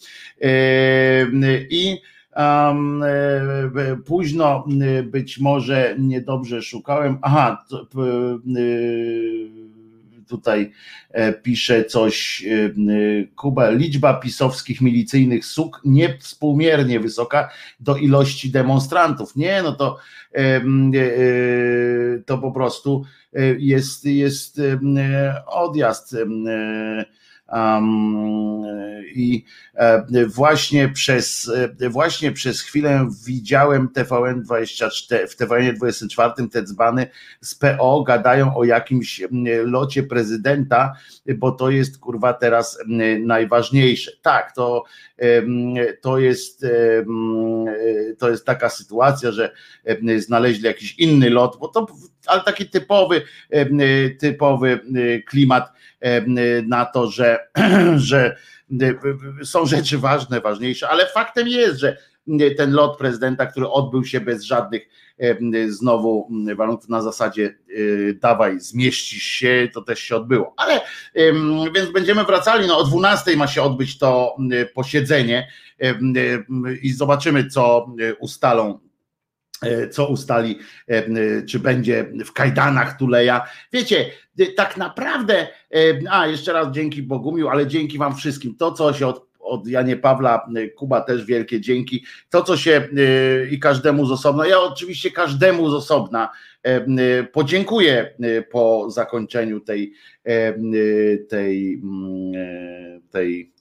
I 1.70 2.02
Um, 2.36 3.04
późno 4.06 4.66
być 5.04 5.40
może 5.40 5.96
niedobrze 6.00 6.62
szukałem. 6.62 7.18
Aha, 7.22 7.66
to, 7.70 7.86
tutaj 10.32 10.72
e, 11.10 11.34
pisze 11.34 11.86
coś 11.86 12.46
e, 12.46 12.74
Kuba, 13.36 13.70
liczba 13.70 14.14
pisowskich 14.14 14.82
milicyjnych 14.82 15.46
suk 15.46 15.82
niewspółmiernie 15.86 17.00
wysoka 17.00 17.50
do 17.80 17.98
ilości 17.98 18.52
demonstrantów. 18.52 19.36
Nie, 19.36 19.62
no 19.64 19.72
to 19.72 19.98
e, 20.36 20.62
to 22.26 22.38
po 22.38 22.52
prostu 22.52 23.06
jest, 23.58 24.06
jest 24.06 24.62
odjazd 25.46 26.16
i 29.16 29.46
e, 29.74 30.26
właśnie 30.26 30.90
przez, 30.90 31.52
e, 31.82 31.90
właśnie 31.90 32.32
przez 32.32 32.62
chwilę 32.62 33.10
widziałem 33.26 33.90
TVN 33.90 34.44
24, 34.44 35.28
w 35.28 35.36
TVN 35.36 35.76
24 35.76 36.50
te 36.52 36.64
dzbany 36.64 37.08
z 37.42 37.56
PO 37.56 38.04
gadają 38.04 38.56
o 38.56 38.64
jakimś 38.64 39.22
locie 39.66 40.04
prezydenta, 40.04 40.94
bo 41.36 41.52
to 41.52 41.70
jest 41.70 42.00
kurwa 42.00 42.34
teraz 42.34 42.80
najważniejsze. 43.20 44.12
Tak, 44.22 44.56
to, 44.56 44.84
to 46.02 46.20
jest 46.20 46.66
to 48.18 48.30
jest 48.30 48.46
taka 48.46 48.70
sytuacja, 48.70 49.32
że 49.32 49.52
znaleźli 50.18 50.64
jakiś 50.64 51.00
inny 51.00 51.30
lot, 51.30 51.58
bo 51.60 51.68
to 51.68 51.88
ale 52.28 52.42
taki 52.42 52.70
typowy, 52.70 53.22
typowy 54.20 54.80
klimat 55.28 55.72
na 56.66 56.86
to, 56.86 57.08
że, 57.08 57.40
że 57.96 58.36
są 59.44 59.66
rzeczy 59.66 59.98
ważne, 59.98 60.42
ważniejsze, 60.42 60.90
ale 60.90 61.08
faktem 61.08 61.48
jest, 61.48 61.80
że 61.80 61.98
ten 62.58 62.72
lot 62.72 62.98
prezydenta, 62.98 63.46
który 63.46 63.70
odbył 63.70 64.06
się 64.06 64.22
bez 64.22 64.44
żadnych 64.44 64.88
znowu 65.68 66.30
warunków 66.56 66.90
na 66.90 67.02
zasadzie 67.02 67.58
dawaj, 68.22 68.60
zmieścisz 68.60 69.24
się, 69.24 69.70
to 69.74 69.82
też 69.82 70.00
się 70.00 70.16
odbyło. 70.16 70.54
Ale 70.58 70.82
więc 71.76 71.92
będziemy 71.94 72.24
wracali, 72.24 72.68
no 72.68 72.78
o 72.78 72.84
12 72.84 73.38
ma 73.38 73.48
się 73.48 73.62
odbyć 73.62 73.98
to 73.98 74.36
posiedzenie 74.74 75.48
i 76.82 76.94
zobaczymy, 76.94 77.48
co 77.48 77.96
ustalą 78.20 78.80
E, 78.80 78.91
co 79.92 80.08
ustali, 80.08 80.60
e, 80.90 80.98
e, 80.98 81.42
czy 81.50 81.60
będzie 81.60 82.12
w 82.26 82.34
kajdanach 82.34 82.98
Tuleja. 82.98 83.46
Wiecie, 83.74 84.06
tak 84.56 84.78
naprawdę, 84.78 85.48
a 86.10 86.28
jeszcze 86.28 86.54
raz 86.54 86.72
dzięki 86.72 87.04
Bogumiu, 87.04 87.48
ale 87.48 87.68
dzięki 87.68 87.98
Wam 87.98 88.16
wszystkim. 88.16 88.56
To, 88.56 88.72
co 88.72 88.94
się 88.94 89.08
od, 89.08 89.28
od 89.40 89.68
Janie 89.68 89.98
Pawła, 89.98 90.48
Kuba 90.76 91.02
też 91.02 91.26
wielkie 91.26 91.62
dzięki. 91.62 92.06
To, 92.30 92.44
co 92.44 92.58
się 92.58 92.88
i 93.52 93.60
każdemu 93.60 94.06
z 94.06 94.12
osobna, 94.12 94.48
ja 94.48 94.60
oczywiście 94.60 95.12
każdemu 95.12 95.70
z 95.70 95.74
osobna 95.74 96.30
podziękuję 97.32 98.14
po 98.52 98.90
zakończeniu 98.90 99.60
tej, 99.60 99.94
tej, 101.30 101.82
tej 103.10 103.54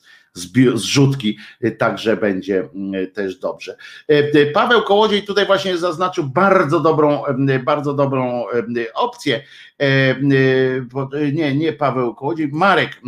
zrzutki, 0.75 1.39
także 1.79 2.17
będzie 2.17 2.69
mm, 2.75 3.11
też 3.13 3.39
dobrze. 3.39 3.77
E, 4.09 4.47
Paweł 4.47 4.83
Kołodziej 4.83 5.23
tutaj 5.23 5.47
właśnie 5.47 5.79
zaznaczył 5.79 6.25
bardzo 6.25 6.81
dobrą, 6.81 7.23
bardzo 7.65 7.95
dobrą 7.95 8.45
opcję. 8.95 9.43
Nie, 11.33 11.55
nie 11.55 11.73
Paweł 11.73 12.15
Kołodziej, 12.15 12.49
Marek 12.53 13.01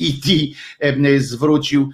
E.T. 0.00 0.30
zwrócił 1.18 1.90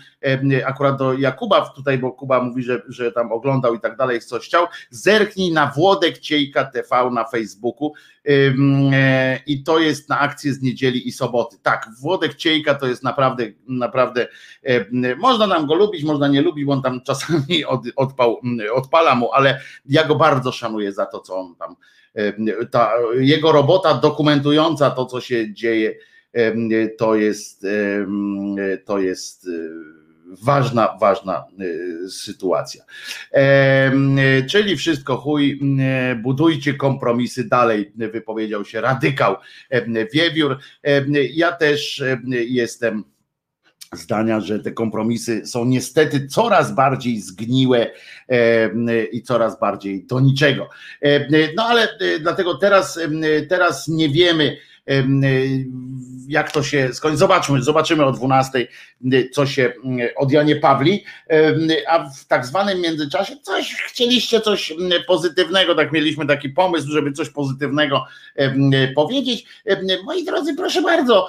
akurat 0.65 0.99
do 0.99 1.13
Jakuba 1.13 1.71
tutaj, 1.71 1.99
bo 1.99 2.13
Kuba 2.13 2.43
mówi, 2.43 2.63
że, 2.63 2.83
że 2.89 3.13
tam 3.13 3.33
oglądał 3.33 3.75
i 3.75 3.81
tak 3.81 3.97
dalej, 3.97 4.21
coś 4.21 4.47
chciał. 4.47 4.67
Zerknij 4.91 5.53
na 5.53 5.67
Włodek 5.67 6.19
Ciejka 6.19 6.65
TV 6.65 7.11
na 7.11 7.25
Facebooku 7.25 7.93
e, 8.25 9.41
i 9.47 9.63
to 9.63 9.79
jest 9.79 10.09
na 10.09 10.19
akcję 10.19 10.53
z 10.53 10.63
niedzieli 10.63 11.09
i 11.09 11.13
soboty. 11.13 11.57
Tak, 11.63 11.89
Włodek 12.01 12.35
Ciejka 12.35 12.75
to 12.75 12.87
jest 12.87 13.03
naprawdę, 13.03 13.45
naprawdę 13.69 14.29
można 15.17 15.47
nam 15.47 15.67
go 15.67 15.75
lubić, 15.75 16.05
można 16.05 16.29
nie 16.29 16.43
lubić, 16.43 16.65
bo 16.65 16.73
on 16.73 16.83
tam 16.83 17.01
czasami 17.07 17.65
od, 17.65 17.81
odpał, 17.97 18.41
odpala 18.75 19.15
mu, 19.15 19.33
ale 19.33 19.61
ja 19.87 20.05
go 20.05 20.15
bardzo 20.15 20.53
szanuję 20.53 20.93
za 20.93 21.07
to, 21.07 21.21
co 21.21 21.37
on 21.37 21.57
tam, 21.57 21.77
ta 22.71 22.93
jego 23.19 23.53
robota 23.53 23.95
dokumentująca 23.95 24.91
to, 24.91 25.07
co 25.07 25.21
się 25.21 25.55
dzieje 25.55 25.95
to 26.99 27.15
jest, 27.15 27.67
to 28.85 28.99
jest 28.99 29.47
e, 29.47 29.51
ważna, 30.43 30.97
ważna 31.01 31.45
e, 32.05 32.09
sytuacja. 32.09 32.85
Czyli 34.51 34.77
wszystko 34.77 35.17
chuj, 35.17 35.61
budujcie 36.23 36.75
kompromisy 36.75 37.45
dalej, 37.49 37.93
wypowiedział 37.97 38.65
się 38.65 38.81
radykał 38.81 39.37
Wiewiór. 40.13 40.59
Ja 41.35 41.53
też 41.53 42.03
jestem 42.31 43.05
zdania, 43.97 44.41
że 44.41 44.59
te 44.59 44.73
kompromisy 44.73 45.47
są 45.47 45.65
niestety 45.65 46.27
coraz 46.27 46.75
bardziej 46.75 47.21
zgniłe 47.21 47.91
i 49.13 49.23
coraz 49.23 49.61
bardziej 49.61 50.07
do 50.07 50.21
niczego. 50.21 50.69
No 51.57 51.65
ale 51.65 51.83
e, 51.83 52.19
dlatego 52.19 52.55
teraz, 52.55 52.99
teraz 53.49 53.89
nie 53.89 54.09
wiemy, 54.09 54.57
jak 56.29 56.53
to 56.53 56.63
się 56.63 56.95
skończy. 56.95 57.17
Zobaczmy, 57.19 57.63
zobaczymy 57.63 58.05
o 58.05 58.13
12, 58.13 58.69
co 59.33 59.47
się 59.47 59.73
od 60.17 60.33
Janie 60.33 60.57
Pawli, 60.57 61.05
a 61.89 62.11
w 62.11 62.25
tak 62.25 62.47
zwanym 62.47 62.81
międzyczasie 62.81 63.37
coś 63.43 63.75
chcieliście 63.75 64.41
coś 64.41 64.73
pozytywnego, 65.07 65.75
tak 65.75 65.93
mieliśmy 65.93 66.27
taki 66.27 66.49
pomysł, 66.49 66.89
żeby 66.89 67.13
coś 67.13 67.31
pozytywnego 67.31 68.05
powiedzieć. 68.95 69.47
Moi 70.05 70.25
drodzy, 70.25 70.55
proszę 70.55 70.83
bardzo, 70.83 71.29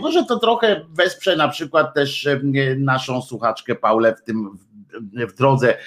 może 0.00 0.24
to 0.24 0.38
trochę 0.38 0.86
wesprze 0.88 1.36
na 1.36 1.48
przykład 1.48 1.94
też 1.94 2.28
naszą 2.76 3.22
słuchaczkę 3.22 3.74
Paulę 3.74 4.16
w 4.16 4.22
tym 4.22 4.58
w 5.28 5.34
drodze 5.34 5.78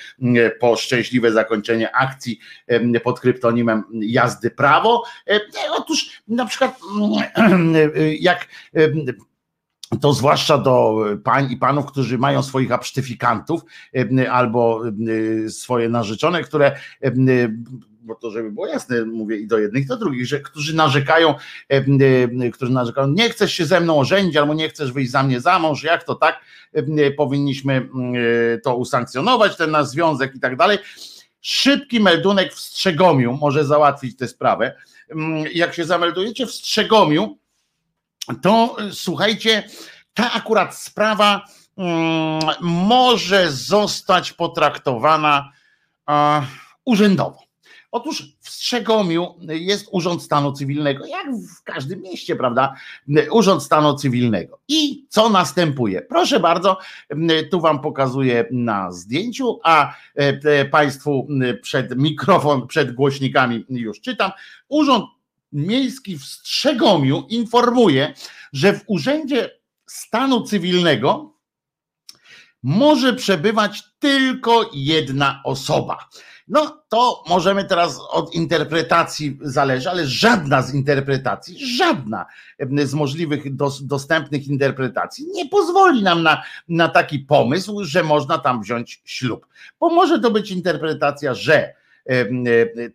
po 0.59 0.75
szczęśliwe 0.75 1.31
zakończenie 1.31 1.95
akcji 1.95 2.39
pod 3.03 3.19
kryptonimem 3.19 3.83
Jazdy 3.93 4.51
Prawo. 4.51 5.03
Otóż 5.77 6.21
na 6.27 6.45
przykład 6.45 6.79
jak 8.19 8.47
to 10.01 10.13
zwłaszcza 10.13 10.57
do 10.57 11.05
pań 11.23 11.51
i 11.51 11.57
panów, 11.57 11.85
którzy 11.85 12.17
mają 12.17 12.43
swoich 12.43 12.71
absztyfikantów 12.71 13.61
albo 14.31 14.81
swoje 15.49 15.89
narzeczone, 15.89 16.43
które 16.43 16.75
bo 18.03 18.15
to 18.15 18.31
żeby 18.31 18.51
było 18.51 18.67
jasne, 18.67 19.05
mówię 19.05 19.37
i 19.37 19.47
do 19.47 19.59
jednych, 19.59 19.83
i 19.83 19.87
do 19.87 19.97
drugich, 19.97 20.27
że 20.27 20.39
którzy 20.39 20.75
narzekają, 20.75 21.35
którzy 22.53 22.71
narzekają, 22.71 23.07
nie 23.07 23.29
chcesz 23.29 23.53
się 23.53 23.65
ze 23.65 23.79
mną 23.79 23.99
ożenić, 23.99 24.37
albo 24.37 24.53
nie 24.53 24.69
chcesz 24.69 24.91
wyjść 24.91 25.11
za 25.11 25.23
mnie 25.23 25.41
za 25.41 25.59
mąż, 25.59 25.83
jak 25.83 26.03
to 26.03 26.15
tak, 26.15 26.39
powinniśmy 27.17 27.89
to 28.63 28.75
usankcjonować, 28.75 29.57
ten 29.57 29.71
nasz 29.71 29.87
związek 29.87 30.35
i 30.35 30.39
tak 30.39 30.55
dalej. 30.55 30.77
Szybki 31.41 31.99
meldunek 31.99 32.53
w 32.53 32.59
Strzegomiu 32.59 33.37
może 33.41 33.65
załatwić 33.65 34.17
tę 34.17 34.27
sprawę. 34.27 34.75
Jak 35.53 35.73
się 35.73 35.85
zameldujecie 35.85 36.45
w 36.45 36.51
Strzegomiu, 36.51 37.37
to 38.41 38.75
słuchajcie, 38.91 39.63
ta 40.13 40.33
akurat 40.33 40.77
sprawa 40.77 41.45
może 42.61 43.51
zostać 43.51 44.33
potraktowana 44.33 45.51
urzędowo. 46.85 47.42
Otóż 47.93 48.23
w 48.39 48.49
Strzegomiu 48.49 49.35
jest 49.41 49.87
Urząd 49.91 50.23
Stanu 50.23 50.51
Cywilnego, 50.51 51.05
jak 51.05 51.27
w 51.59 51.63
każdym 51.63 52.01
mieście, 52.01 52.35
prawda? 52.35 52.73
Urząd 53.31 53.63
Stanu 53.63 53.95
Cywilnego. 53.95 54.59
I 54.67 55.05
co 55.09 55.29
następuje? 55.29 56.01
Proszę 56.01 56.39
bardzo, 56.39 56.77
tu 57.51 57.61
Wam 57.61 57.81
pokazuję 57.81 58.45
na 58.51 58.91
zdjęciu, 58.91 59.59
a 59.63 59.95
e, 60.15 60.65
Państwu 60.65 61.27
przed 61.61 61.97
mikrofon, 61.97 62.67
przed 62.67 62.95
głośnikami 62.95 63.65
już 63.69 64.01
czytam. 64.01 64.31
Urząd 64.67 65.05
Miejski 65.51 66.17
w 66.17 66.25
Strzegomiu 66.25 67.25
informuje, 67.29 68.13
że 68.53 68.73
w 68.73 68.83
Urzędzie 68.87 69.49
Stanu 69.85 70.43
Cywilnego 70.43 71.33
może 72.63 73.13
przebywać 73.13 73.83
tylko 73.99 74.69
jedna 74.73 75.41
osoba. 75.43 75.97
No 76.47 76.83
to 76.89 77.23
możemy 77.29 77.65
teraz 77.65 77.99
od 78.09 78.33
interpretacji 78.33 79.39
zależy, 79.41 79.89
ale 79.89 80.07
żadna 80.07 80.61
z 80.61 80.73
interpretacji, 80.73 81.75
żadna 81.77 82.25
z 82.83 82.93
możliwych 82.93 83.55
dos, 83.55 83.85
dostępnych 83.85 84.47
interpretacji 84.47 85.25
nie 85.33 85.49
pozwoli 85.49 86.03
nam 86.03 86.23
na, 86.23 86.43
na 86.67 86.89
taki 86.89 87.19
pomysł, 87.19 87.83
że 87.83 88.03
można 88.03 88.37
tam 88.37 88.61
wziąć 88.61 89.01
ślub. 89.05 89.47
Bo 89.79 89.89
może 89.89 90.19
to 90.19 90.31
być 90.31 90.51
interpretacja, 90.51 91.33
że 91.33 91.73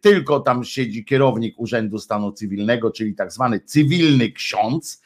tylko 0.01 0.41
tam 0.41 0.65
siedzi 0.65 1.05
kierownik 1.05 1.55
Urzędu 1.59 1.99
Stanu 1.99 2.33
Cywilnego, 2.33 2.91
czyli 2.91 3.15
tak 3.15 3.33
zwany 3.33 3.61
cywilny 3.61 4.33
ksiądz, 4.33 5.03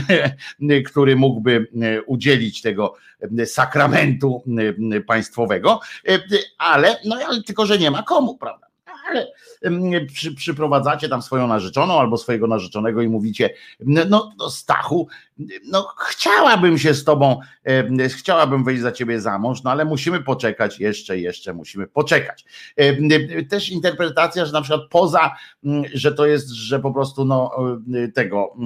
który 0.90 1.16
mógłby 1.16 1.66
udzielić 2.06 2.62
tego 2.62 2.94
sakramentu 3.44 4.42
państwowego, 5.06 5.80
ale, 6.58 6.96
no, 7.04 7.16
ale 7.28 7.42
tylko, 7.42 7.66
że 7.66 7.78
nie 7.78 7.90
ma 7.90 8.02
komu, 8.02 8.38
prawda? 8.38 8.71
Ale 9.12 9.26
przy, 10.06 10.34
przyprowadzacie 10.34 11.08
tam 11.08 11.22
swoją 11.22 11.46
narzeczoną 11.46 12.00
albo 12.00 12.18
swojego 12.18 12.46
narzeczonego 12.46 13.02
i 13.02 13.08
mówicie, 13.08 13.54
no, 13.80 14.32
no 14.38 14.50
Stachu, 14.50 15.08
no 15.64 15.88
chciałabym 16.08 16.78
się 16.78 16.94
z 16.94 17.04
tobą, 17.04 17.40
chciałabym 18.08 18.64
wyjść 18.64 18.82
za 18.82 18.92
ciebie 18.92 19.20
za 19.20 19.38
mąż, 19.38 19.62
no 19.62 19.70
ale 19.70 19.84
musimy 19.84 20.22
poczekać, 20.22 20.80
jeszcze, 20.80 21.18
jeszcze 21.18 21.54
musimy 21.54 21.86
poczekać. 21.86 22.44
Też 23.48 23.70
interpretacja, 23.70 24.46
że 24.46 24.52
na 24.52 24.62
przykład 24.62 24.82
poza, 24.90 25.30
że 25.94 26.12
to 26.12 26.26
jest, 26.26 26.50
że 26.50 26.80
po 26.80 26.92
prostu 26.92 27.24
no 27.24 27.50
tego 28.14 28.56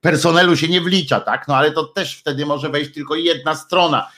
personelu 0.00 0.56
się 0.56 0.68
nie 0.68 0.80
wlicza, 0.80 1.20
tak, 1.20 1.48
no 1.48 1.56
ale 1.56 1.70
to 1.70 1.84
też 1.84 2.18
wtedy 2.18 2.46
może 2.46 2.68
wejść 2.68 2.94
tylko 2.94 3.14
jedna 3.14 3.54
strona, 3.54 4.08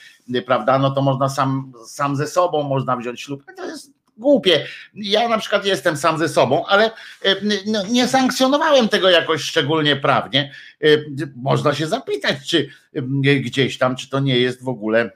prawda, 0.45 0.79
no 0.79 0.91
to 0.91 1.01
można 1.01 1.29
sam, 1.29 1.71
sam 1.85 2.15
ze 2.15 2.27
sobą 2.27 2.63
można 2.63 2.97
wziąć 2.97 3.21
ślub, 3.21 3.43
to 3.57 3.65
jest 3.65 3.94
głupie. 4.17 4.65
Ja 4.93 5.29
na 5.29 5.37
przykład 5.37 5.65
jestem 5.65 5.97
sam 5.97 6.17
ze 6.17 6.29
sobą, 6.29 6.65
ale 6.65 6.91
e, 7.23 7.35
no, 7.65 7.87
nie 7.87 8.07
sankcjonowałem 8.07 8.89
tego 8.89 9.09
jakoś 9.09 9.41
szczególnie 9.41 9.95
prawnie. 9.95 10.51
E, 10.83 10.87
można 11.35 11.73
się 11.73 11.87
zapytać, 11.87 12.37
czy 12.47 12.69
e, 12.95 13.01
gdzieś 13.35 13.77
tam, 13.77 13.95
czy 13.95 14.09
to 14.09 14.19
nie 14.19 14.39
jest 14.39 14.63
w 14.63 14.69
ogóle, 14.69 15.11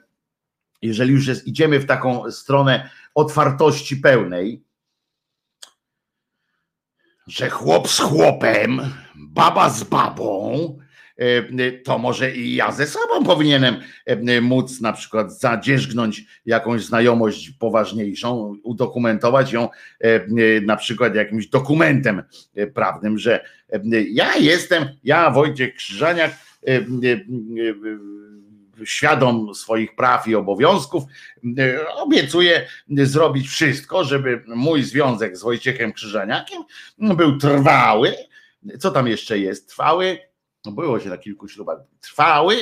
jeżeli 0.82 1.12
już 1.12 1.26
jest, 1.26 1.46
idziemy 1.46 1.78
w 1.78 1.86
taką 1.86 2.30
stronę 2.30 2.90
otwartości 3.14 3.96
pełnej, 3.96 4.62
że 7.26 7.50
chłop 7.50 7.88
z 7.88 7.98
chłopem, 7.98 8.94
baba 9.14 9.70
z 9.70 9.84
babą, 9.84 10.78
to 11.84 11.98
może 11.98 12.36
i 12.36 12.54
ja 12.54 12.72
ze 12.72 12.86
sobą 12.86 13.24
powinienem 13.24 13.76
e, 14.06 14.40
móc 14.40 14.80
na 14.80 14.92
przykład 14.92 15.40
zadzierzgnąć 15.40 16.24
jakąś 16.46 16.84
znajomość 16.84 17.50
poważniejszą, 17.50 18.56
udokumentować 18.62 19.52
ją 19.52 19.68
e, 20.00 20.60
na 20.60 20.76
przykład 20.76 21.14
jakimś 21.14 21.46
dokumentem 21.46 22.22
prawnym, 22.74 23.18
że 23.18 23.44
ja 24.10 24.36
jestem, 24.36 24.84
ja 25.04 25.30
Wojciech 25.30 25.74
Krzyżaniak, 25.74 26.30
świadom 28.84 29.54
swoich 29.54 29.96
praw 29.96 30.28
i 30.28 30.34
obowiązków, 30.34 31.02
obiecuję 31.96 32.66
zrobić 32.88 33.48
wszystko, 33.48 34.04
żeby 34.04 34.44
mój 34.46 34.82
związek 34.82 35.36
z 35.36 35.42
Wojciechem 35.42 35.92
Krzyżaniakiem 35.92 36.62
był 36.98 37.38
trwały. 37.38 38.14
Co 38.78 38.90
tam 38.90 39.08
jeszcze 39.08 39.38
jest? 39.38 39.68
Trwały, 39.68 40.18
było 40.66 41.00
się 41.00 41.08
na 41.08 41.18
kilku 41.18 41.48
ślubach, 41.48 41.78
trwały, 42.00 42.56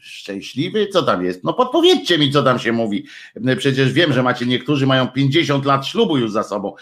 szczęśliwy, 0.00 0.86
co 0.86 1.02
tam 1.02 1.24
jest? 1.24 1.44
No 1.44 1.54
podpowiedzcie 1.54 2.18
mi, 2.18 2.32
co 2.32 2.42
tam 2.42 2.58
się 2.58 2.72
mówi. 2.72 3.06
Przecież 3.58 3.92
wiem, 3.92 4.12
że 4.12 4.22
macie, 4.22 4.46
niektórzy 4.46 4.86
mają 4.86 5.08
50 5.08 5.64
lat 5.64 5.86
ślubu 5.86 6.18
już 6.18 6.32
za 6.32 6.42
sobą. 6.42 6.74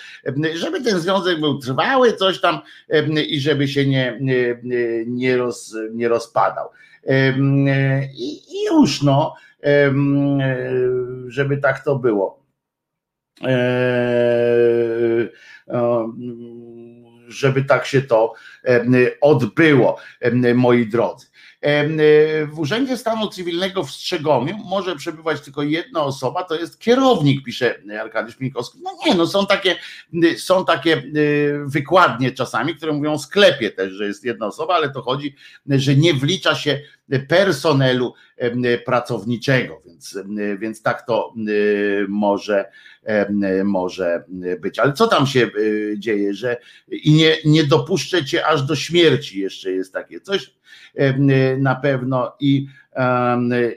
Żeby 0.54 0.82
ten 0.82 1.00
związek 1.00 1.40
był 1.40 1.58
trwały, 1.58 2.12
coś 2.12 2.40
tam 2.40 2.58
i 3.28 3.40
żeby 3.40 3.68
się 3.68 3.86
nie, 3.86 4.18
nie, 4.20 4.60
nie, 5.06 5.36
roz, 5.36 5.76
nie 5.92 6.08
rozpadał. 6.08 6.68
I, 8.14 8.42
I 8.50 8.64
już 8.64 9.02
no, 9.02 9.34
żeby 11.28 11.56
tak 11.56 11.84
to 11.84 11.96
było. 11.96 12.38
Eee, 13.42 15.28
żeby 17.28 17.64
tak 17.64 17.86
się 17.86 18.02
to 18.02 18.34
odbyło, 19.20 19.98
moi 20.54 20.86
drodzy. 20.86 21.26
W 22.46 22.58
Urzędzie 22.58 22.96
Stanu 22.96 23.28
Cywilnego 23.28 23.84
w 23.84 23.90
Strzegomiu 23.90 24.56
może 24.56 24.96
przebywać 24.96 25.40
tylko 25.40 25.62
jedna 25.62 26.04
osoba, 26.04 26.44
to 26.44 26.54
jest 26.54 26.80
kierownik, 26.80 27.44
pisze 27.44 27.74
Arkadiusz 28.00 28.40
Minkowski. 28.40 28.78
No 28.82 28.90
nie, 29.06 29.14
no 29.14 29.26
są 29.26 29.46
takie, 29.46 29.76
są 30.36 30.64
takie 30.64 31.02
wykładnie 31.66 32.32
czasami, 32.32 32.76
które 32.76 32.92
mówią 32.92 33.12
o 33.12 33.18
sklepie 33.18 33.70
też, 33.70 33.92
że 33.92 34.06
jest 34.06 34.24
jedna 34.24 34.46
osoba, 34.46 34.74
ale 34.74 34.90
to 34.90 35.02
chodzi, 35.02 35.34
że 35.66 35.96
nie 35.96 36.14
wlicza 36.14 36.54
się 36.54 36.80
personelu 37.28 38.14
pracowniczego, 38.84 39.82
więc, 39.86 40.18
więc 40.58 40.82
tak 40.82 41.06
to 41.06 41.34
może, 42.08 42.64
może 43.64 44.24
być. 44.60 44.78
Ale 44.78 44.92
co 44.92 45.06
tam 45.06 45.26
się 45.26 45.50
dzieje, 45.96 46.34
że 46.34 46.56
i 46.88 47.12
nie, 47.12 47.36
nie 47.44 47.64
dopuszczę 47.64 48.24
cię 48.24 48.46
aż 48.46 48.62
do 48.62 48.76
śmierci, 48.76 49.40
jeszcze 49.40 49.72
jest 49.72 49.92
takie 49.92 50.20
coś 50.20 50.57
na 51.58 51.74
pewno 51.74 52.36
i, 52.40 52.66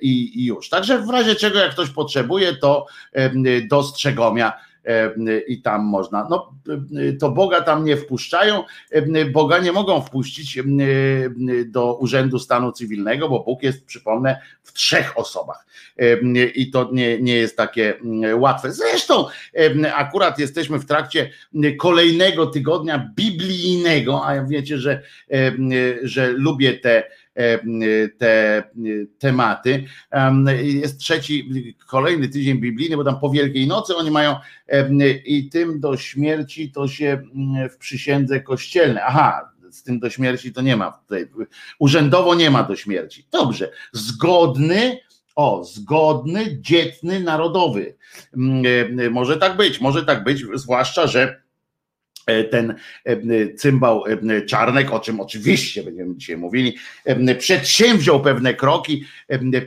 i, 0.01 0.41
i 0.41 0.45
już. 0.45 0.69
Także 0.69 0.99
w 0.99 1.09
razie 1.09 1.35
czego, 1.35 1.59
jak 1.59 1.71
ktoś 1.71 1.89
potrzebuje, 1.89 2.55
to 2.55 2.85
do 3.69 3.83
Strzegomia 3.83 4.53
E, 4.53 4.70
i 5.47 5.61
tam 5.61 5.85
można. 5.85 6.27
No, 6.29 6.53
to 7.19 7.31
Boga 7.31 7.61
tam 7.61 7.85
nie 7.85 7.97
wpuszczają, 7.97 8.63
e, 8.91 9.25
Boga 9.25 9.59
nie 9.59 9.71
mogą 9.71 10.01
wpuścić 10.01 10.57
e, 10.57 10.63
do 11.65 11.95
Urzędu 11.95 12.39
Stanu 12.39 12.71
Cywilnego, 12.71 13.29
bo 13.29 13.39
Bóg 13.39 13.63
jest, 13.63 13.85
przypomnę, 13.85 14.41
w 14.63 14.73
trzech 14.73 15.17
osobach. 15.17 15.65
I 16.55 16.71
to 16.71 16.89
nie, 16.93 17.21
nie 17.21 17.35
jest 17.35 17.57
takie 17.57 17.93
łatwe. 18.35 18.71
Zresztą 18.71 19.25
akurat 19.95 20.39
jesteśmy 20.39 20.79
w 20.79 20.85
trakcie 20.85 21.29
kolejnego 21.79 22.47
tygodnia 22.47 23.11
biblijnego, 23.15 24.25
a 24.25 24.45
wiecie, 24.45 24.77
że, 24.77 25.01
że 26.03 26.27
lubię 26.27 26.73
te 26.73 27.03
E, 27.03 27.20
te 28.17 28.63
tematy. 29.19 29.85
Jest 30.63 30.99
trzeci, 30.99 31.49
kolejny 31.87 32.29
tydzień 32.29 32.59
biblijny, 32.59 32.97
bo 32.97 33.03
tam 33.03 33.19
po 33.19 33.29
Wielkiej 33.29 33.67
Nocy 33.67 33.95
oni 33.95 34.11
mają 34.11 34.35
i 35.25 35.49
tym 35.49 35.79
do 35.79 35.97
śmierci 35.97 36.71
to 36.71 36.87
się 36.87 37.21
w 37.71 37.77
przysiędze 37.77 38.41
kościelnej. 38.41 39.03
Aha, 39.05 39.51
z 39.71 39.83
tym 39.83 39.99
do 39.99 40.09
śmierci 40.09 40.53
to 40.53 40.61
nie 40.61 40.77
ma. 40.77 40.91
Tutaj, 40.91 41.27
urzędowo 41.79 42.35
nie 42.35 42.51
ma 42.51 42.63
do 42.63 42.75
śmierci. 42.75 43.27
Dobrze. 43.31 43.71
Zgodny, 43.93 44.99
o, 45.35 45.63
zgodny, 45.63 46.61
dzietny, 46.61 47.19
narodowy. 47.19 47.95
Może 49.11 49.37
tak 49.37 49.57
być, 49.57 49.81
może 49.81 50.05
tak 50.05 50.23
być, 50.23 50.45
zwłaszcza, 50.53 51.07
że 51.07 51.21
e, 51.21 51.40
ten 52.25 52.75
e, 53.05 53.53
cymbał 53.53 54.03
e, 54.07 54.41
Czarnek, 54.41 54.91
o 54.91 54.99
czym 54.99 55.19
oczywiście 55.19 55.83
będziemy 55.83 56.15
dzisiaj 56.15 56.37
mówili, 56.37 56.77
przedsięwziął 57.39 58.21
pewne 58.21 58.53
kroki 58.53 59.05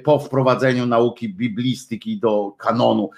po 0.05 0.19
wprowadzeniu 0.19 0.87
nauki 0.87 1.29
biblistyki 1.29 2.19
do 2.19 2.53
kanonu, 2.59 3.11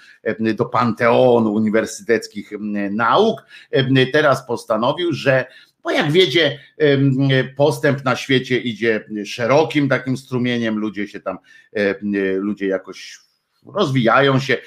do 0.55 0.65
panteonu 0.65 1.53
uniwersyteckich 1.53 2.51
nauk. 2.91 3.45
Teraz 4.13 4.47
postanowił, 4.47 5.13
że 5.13 5.45
bo 5.83 5.91
jak 5.91 6.11
wiecie, 6.11 6.59
postęp 7.55 8.05
na 8.05 8.15
świecie 8.15 8.57
idzie 8.57 9.05
szerokim 9.25 9.89
takim 9.89 10.17
strumieniem, 10.17 10.77
ludzie 10.77 11.07
się 11.07 11.19
tam, 11.19 11.37
ludzie 12.39 12.67
jakoś 12.67 13.26
rozwijają 13.73 14.39
się. 14.39 14.57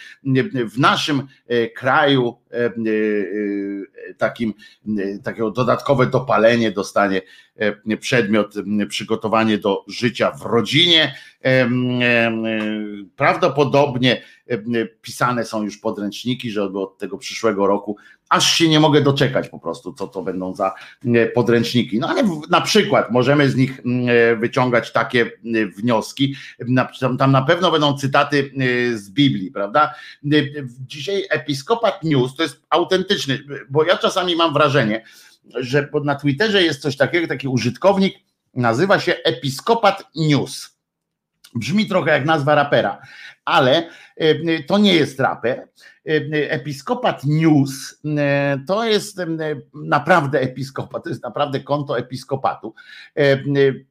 W 0.70 0.78
naszym 0.78 1.22
e, 1.46 1.68
kraju 1.68 2.36
e, 2.50 2.56
e, 2.56 2.70
takim, 4.18 4.54
takiego 5.22 5.50
dodatkowe 5.50 6.06
dopalenie 6.06 6.70
dostanie 6.70 7.22
przedmiot 8.00 8.54
przygotowanie 8.88 9.58
do 9.58 9.84
życia 9.88 10.30
w 10.30 10.42
rodzinie. 10.42 11.14
Prawdopodobnie 13.16 14.22
pisane 15.02 15.44
są 15.44 15.62
już 15.62 15.78
podręczniki, 15.78 16.50
że 16.50 16.62
od 16.64 16.98
tego 16.98 17.18
przyszłego 17.18 17.66
roku 17.66 17.96
aż 18.30 18.52
się 18.52 18.68
nie 18.68 18.80
mogę 18.80 19.02
doczekać 19.02 19.48
po 19.48 19.58
prostu, 19.58 19.92
co 19.92 20.08
to 20.08 20.22
będą 20.22 20.54
za 20.54 20.74
podręczniki. 21.34 21.98
No 21.98 22.08
ale 22.08 22.22
na 22.50 22.60
przykład 22.60 23.10
możemy 23.10 23.50
z 23.50 23.56
nich 23.56 23.80
wyciągać 24.36 24.92
takie 24.92 25.30
wnioski. 25.76 26.34
Tam 27.18 27.32
na 27.32 27.42
pewno 27.42 27.70
będą 27.70 27.98
cytaty 27.98 28.50
z 28.94 29.10
Biblii, 29.10 29.50
prawda? 29.50 29.94
Dzisiaj 30.86 31.26
Episkopat 31.30 32.04
News 32.04 32.34
to 32.36 32.42
jest 32.42 32.62
autentyczny, 32.70 33.38
bo 33.70 33.84
ja 33.84 33.98
czasami 33.98 34.36
mam 34.36 34.52
wrażenie, 34.52 35.04
że 35.54 35.88
na 36.04 36.14
Twitterze 36.14 36.62
jest 36.62 36.82
coś 36.82 36.96
takiego, 36.96 37.28
taki 37.28 37.48
użytkownik, 37.48 38.14
nazywa 38.54 39.00
się 39.00 39.14
Episkopat 39.24 40.04
News. 40.16 40.76
Brzmi 41.54 41.86
trochę 41.86 42.10
jak 42.10 42.24
nazwa 42.24 42.54
rapera, 42.54 42.98
ale 43.44 43.88
e, 44.16 44.62
to 44.62 44.78
nie 44.78 44.94
jest 44.94 45.20
raper. 45.20 45.68
E, 46.06 46.50
episkopat 46.50 47.24
News 47.24 48.00
e, 48.18 48.58
to 48.66 48.84
jest 48.84 49.20
naprawdę 49.74 50.40
episkopat, 50.40 51.04
to 51.04 51.08
jest 51.08 51.22
naprawdę 51.22 51.60
konto 51.60 51.98
episkopatu. 51.98 52.74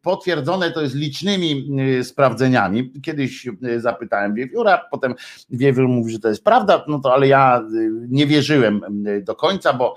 Potwierdzone 0.01 0.71
to 0.71 0.81
jest 0.81 0.95
licznymi 0.95 1.67
sprawdzeniami. 2.03 2.93
Kiedyś 3.01 3.47
zapytałem 3.77 4.33
Wiewióra, 4.33 4.81
potem 4.91 5.15
Wiewiór 5.49 5.87
mówi, 5.87 6.11
że 6.11 6.19
to 6.19 6.29
jest 6.29 6.43
prawda, 6.43 6.85
no 6.87 6.99
to 6.99 7.13
ale 7.13 7.27
ja 7.27 7.63
nie 8.09 8.27
wierzyłem 8.27 8.81
do 9.21 9.35
końca, 9.35 9.73
bo, 9.73 9.95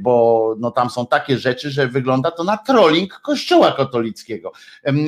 bo 0.00 0.54
no 0.58 0.70
tam 0.70 0.90
są 0.90 1.06
takie 1.06 1.38
rzeczy, 1.38 1.70
że 1.70 1.86
wygląda 1.86 2.30
to 2.30 2.44
na 2.44 2.56
trolling 2.56 3.20
kościoła 3.20 3.72
katolickiego. 3.72 4.52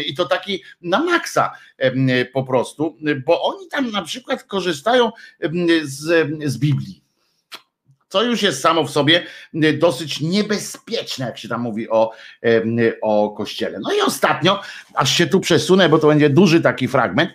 I 0.07 0.15
to 0.15 0.25
taki 0.25 0.63
na 0.83 1.05
maksa 1.05 1.53
po 2.33 2.45
prostu, 2.45 2.97
bo 3.27 3.43
oni 3.57 3.69
tam 3.69 3.91
na 3.91 4.03
przykład 4.03 4.45
korzystają 4.45 5.11
z, 5.83 6.29
z 6.45 6.59
Biblii. 6.59 7.03
Co 8.09 8.23
już 8.23 8.43
jest 8.43 8.61
samo 8.61 8.85
w 8.85 8.91
sobie 8.91 9.27
dosyć 9.79 10.21
niebezpieczne, 10.21 11.27
jak 11.27 11.39
się 11.39 11.49
tam 11.49 11.61
mówi 11.61 11.91
o, 11.91 12.11
o 13.03 13.31
kościele. 13.31 13.79
No 13.83 13.93
i 13.93 14.01
ostatnio, 14.01 14.61
aż 14.95 15.17
się 15.17 15.27
tu 15.27 15.41
przesunę, 15.41 15.89
bo 15.89 15.99
to 15.99 16.07
będzie 16.07 16.31
duży 16.31 16.61
taki 16.61 16.89
fragment, 16.89 17.31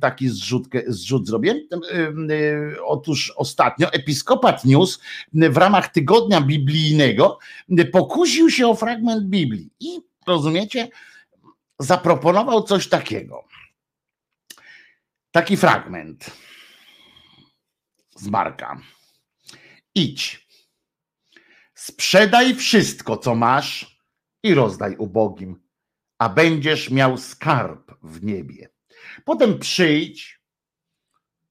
taki 0.00 0.28
zrzut, 0.28 0.64
zrzut 0.86 1.26
zrobię. 1.26 1.54
Otóż 2.84 3.32
ostatnio 3.36 3.92
Episkopat 3.92 4.64
News 4.64 5.00
w 5.32 5.56
ramach 5.56 5.88
tygodnia 5.88 6.40
biblijnego 6.40 7.38
pokusił 7.92 8.50
się 8.50 8.68
o 8.68 8.74
fragment 8.74 9.24
Biblii 9.24 9.70
i 9.80 9.88
rozumiecie, 10.26 10.88
zaproponował 11.78 12.62
coś 12.62 12.88
takiego. 12.88 13.44
Taki 15.38 15.56
fragment 15.56 16.30
z 18.16 18.28
Marka. 18.28 18.80
Idź, 19.94 20.48
sprzedaj 21.74 22.54
wszystko, 22.54 23.16
co 23.16 23.34
masz 23.34 23.98
i 24.42 24.54
rozdaj 24.54 24.96
ubogim, 24.96 25.60
a 26.18 26.28
będziesz 26.28 26.90
miał 26.90 27.18
skarb 27.18 27.92
w 28.02 28.24
niebie. 28.24 28.68
Potem 29.24 29.58
przyjdź 29.58 30.40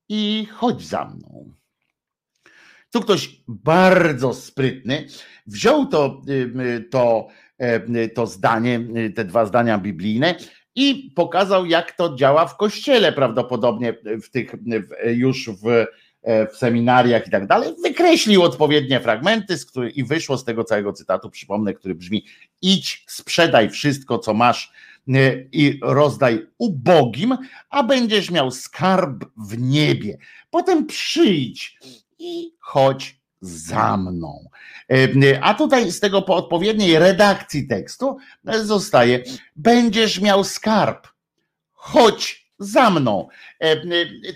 i 0.10 0.48
chodź 0.54 0.88
za 0.88 1.06
mną. 1.06 1.54
Tu 2.92 3.02
ktoś 3.02 3.42
bardzo 3.48 4.34
sprytny 4.34 5.08
wziął 5.46 5.86
to, 5.86 6.22
to, 6.92 7.28
to 8.16 8.28
zdanie, 8.28 8.80
te 9.16 9.26
dwa 9.26 9.46
zdania 9.46 9.78
biblijne 9.78 10.36
i 10.78 11.12
pokazał, 11.16 11.66
jak 11.66 11.92
to 11.92 12.16
działa 12.16 12.46
w 12.46 12.58
kościele, 12.58 13.14
prawdopodobnie 13.14 13.94
w 14.24 14.30
tych 14.30 14.56
już 15.06 15.50
w, 15.50 15.86
w 16.54 16.58
seminariach 16.58 17.28
i 17.28 17.32
tak 17.32 17.48
dalej. 17.48 17.74
Wykreślił 17.84 18.44
odpowiednie 18.44 19.00
fragmenty 19.00 19.58
z 19.58 19.66
który, 19.66 19.90
i 19.90 20.04
wyszło 20.04 20.38
z 20.38 20.46
tego 20.46 20.64
całego 20.64 20.94
cytatu, 20.94 21.30
przypomnę, 21.30 21.74
który 21.74 21.96
brzmi: 21.96 22.26
idź, 22.62 23.04
sprzedaj 23.08 23.70
wszystko, 23.70 24.20
co 24.20 24.34
masz 24.34 24.72
e, 25.10 25.36
i 25.52 25.80
rozdaj 25.84 26.48
ubogim, 26.58 27.38
a 27.70 27.84
będziesz 27.84 28.32
miał 28.32 28.52
skarb 28.52 29.26
w 29.38 29.62
niebie. 29.62 30.18
Potem 30.50 30.86
przyjdź 30.86 31.78
i 32.20 32.54
chodź 32.60 33.20
za 33.42 33.98
mną. 33.98 34.50
A 35.42 35.54
tutaj 35.54 35.92
z 35.92 36.00
tego 36.00 36.22
po 36.22 36.36
odpowiedniej 36.36 37.00
redakcji 37.00 37.68
tekstu 37.68 38.18
zostaje: 38.64 39.24
Będziesz 39.56 40.22
miał 40.22 40.44
skarb. 40.44 41.08
Chodź 41.74 42.48
za 42.60 42.90
mną. 42.90 43.28
E, 43.60 43.76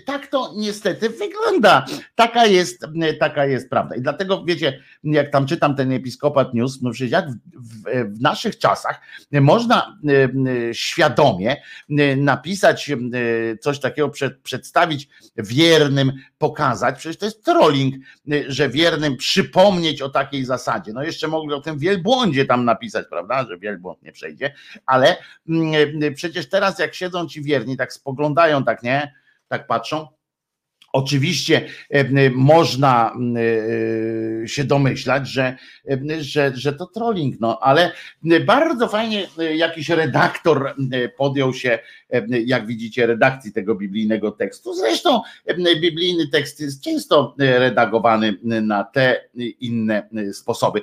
tak 0.06 0.26
to 0.26 0.52
niestety 0.56 1.10
wygląda. 1.10 1.86
Taka 2.14 2.46
jest, 2.46 2.86
taka 3.20 3.46
jest 3.46 3.70
prawda. 3.70 3.96
I 3.96 4.00
dlatego 4.00 4.44
wiecie, 4.44 4.80
jak 5.04 5.30
tam 5.30 5.46
czytam 5.46 5.76
ten 5.76 5.92
episkopat 5.92 6.54
news, 6.54 6.82
no 6.82 6.90
przecież 6.90 7.10
jak 7.10 7.30
w, 7.30 7.36
w, 7.54 8.16
w 8.18 8.20
naszych 8.20 8.58
czasach 8.58 9.00
można 9.32 9.98
świadomie 10.72 11.56
napisać 12.16 12.90
coś 13.60 13.80
takiego, 13.80 14.08
przed, 14.08 14.40
przedstawić 14.40 15.08
wiernym, 15.36 16.12
pokazać, 16.38 16.98
przecież 16.98 17.18
to 17.18 17.24
jest 17.24 17.44
trolling, 17.44 17.94
że 18.48 18.68
wiernym 18.68 19.16
przypomnieć 19.16 20.02
o 20.02 20.08
takiej 20.08 20.44
zasadzie. 20.44 20.92
No 20.92 21.02
jeszcze 21.02 21.28
mogli 21.28 21.54
o 21.54 21.60
tym 21.60 21.78
wielbłądzie 21.78 22.46
tam 22.46 22.64
napisać, 22.64 23.06
prawda, 23.10 23.46
że 23.46 23.58
wielbłąd 23.58 24.02
nie 24.02 24.12
przejdzie, 24.12 24.54
ale 24.86 25.16
przecież 26.14 26.48
teraz 26.48 26.78
jak 26.78 26.94
siedzą 26.94 27.28
ci 27.28 27.42
wierni, 27.42 27.76
tak 27.76 27.92
spoglądają 27.92 28.64
tak, 28.64 28.82
nie? 28.82 29.21
Tak 29.52 29.66
patrzą. 29.66 30.08
Oczywiście 30.92 31.68
można 32.34 33.12
się 34.46 34.64
domyślać, 34.64 35.28
że, 35.28 35.56
że, 36.20 36.52
że 36.54 36.72
to 36.72 36.86
trolling, 36.86 37.40
no 37.40 37.58
ale 37.62 37.92
bardzo 38.46 38.88
fajnie 38.88 39.28
jakiś 39.54 39.88
redaktor 39.88 40.74
podjął 41.16 41.54
się, 41.54 41.78
jak 42.46 42.66
widzicie, 42.66 43.06
redakcji 43.06 43.52
tego 43.52 43.74
biblijnego 43.74 44.30
tekstu. 44.30 44.74
Zresztą 44.74 45.20
biblijny 45.80 46.28
tekst 46.28 46.60
jest 46.60 46.82
często 46.82 47.34
redagowany 47.38 48.38
na 48.42 48.84
te 48.84 49.28
inne 49.60 50.08
sposoby. 50.32 50.82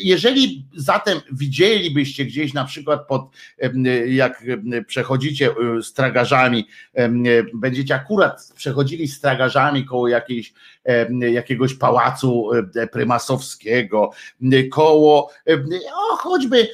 Jeżeli 0.00 0.64
zatem 0.76 1.20
widzielibyście 1.32 2.24
gdzieś 2.24 2.54
na 2.54 2.64
przykład 2.64 3.06
pod, 3.06 3.22
jak 4.06 4.44
przechodzicie 4.86 5.50
stragarzami, 5.82 6.66
będziecie 7.54 7.94
akurat 7.94 8.52
przechodzili 8.54 9.08
z 9.08 9.20
tragarzami 9.20 9.84
koło 9.84 10.08
jakiejś, 10.08 10.52
jakiegoś 11.30 11.74
pałacu 11.74 12.50
prymasowskiego, 12.92 14.10
koło, 14.70 15.30
o, 15.94 16.16
choćby 16.16 16.68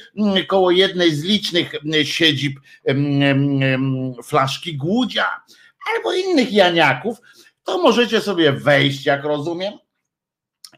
koło 0.47 0.71
jednej 0.71 1.15
z 1.15 1.23
licznych 1.23 1.71
siedzib 2.03 2.59
flaszki 4.23 4.77
Głudzia 4.77 5.41
albo 5.95 6.13
innych 6.13 6.51
Janiaków, 6.51 7.17
to 7.63 7.77
możecie 7.81 8.21
sobie 8.21 8.51
wejść, 8.51 9.05
jak 9.05 9.23
rozumiem, 9.23 9.73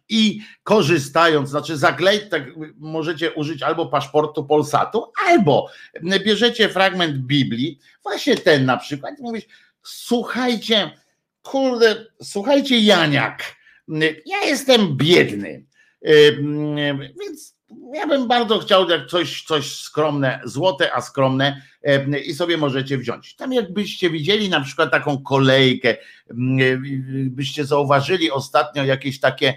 i 0.10 0.42
korzystając, 0.64 1.50
znaczy 1.50 1.78
zaklej, 1.78 2.30
tak 2.30 2.44
możecie 2.78 3.34
użyć 3.34 3.64
albo 3.64 3.86
paszportu 3.86 4.46
Polsatu, 4.46 5.12
albo 5.28 5.70
bierzecie 6.26 6.70
fragment 6.70 7.18
Biblii, 7.18 7.80
właśnie 8.04 8.38
ten 8.38 8.66
na 8.66 8.78
przykład, 8.78 9.20
i 9.20 9.22
mówisz, 9.22 9.44
słuchajcie, 9.84 10.92
kurde, 11.42 12.06
słuchajcie, 12.24 12.80
Janiak, 12.80 13.56
ja 14.26 14.44
jestem 14.46 14.98
biedny, 14.98 15.66
więc 17.22 17.56
ja 17.94 18.08
bym 18.08 18.28
bardzo 18.28 18.60
chciał 18.60 18.90
jak 18.90 19.08
coś, 19.08 19.44
coś 19.44 19.76
skromne, 19.76 20.40
złote, 20.44 20.94
a 20.94 21.02
skromne 21.02 21.62
i 22.26 22.34
sobie 22.34 22.58
możecie 22.58 22.98
wziąć. 22.98 23.36
Tam 23.36 23.54
jakbyście 23.54 24.10
widzieli 24.10 24.50
na 24.50 24.62
przykład 24.62 24.92
taką 24.92 25.18
kolejkę, 25.18 25.96
byście 27.26 27.66
zauważyli 27.66 28.32
ostatnio 28.32 28.86
jakieś 28.86 29.20
takie 29.20 29.54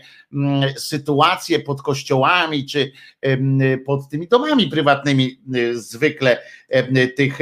sytuacje 0.77 1.61
pod 1.61 1.83
kościołami 1.83 2.67
czy 2.67 2.93
pod 3.87 4.09
tymi 4.09 4.29
domami 4.29 4.67
prywatnymi 4.67 5.41
zwykle 5.73 6.43
tych 7.17 7.39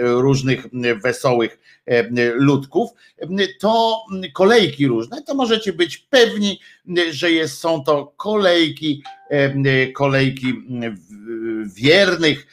różnych 0.00 0.66
wesołych 1.04 1.58
ludków, 2.34 2.90
to 3.60 3.96
kolejki 4.34 4.86
różne, 4.86 5.22
to 5.22 5.34
możecie 5.34 5.72
być 5.72 5.98
pewni, 5.98 6.60
że 7.10 7.30
jest, 7.30 7.58
są 7.58 7.84
to 7.84 8.12
kolejki, 8.16 9.02
kolejki 9.94 10.54
wiernych, 11.76 12.46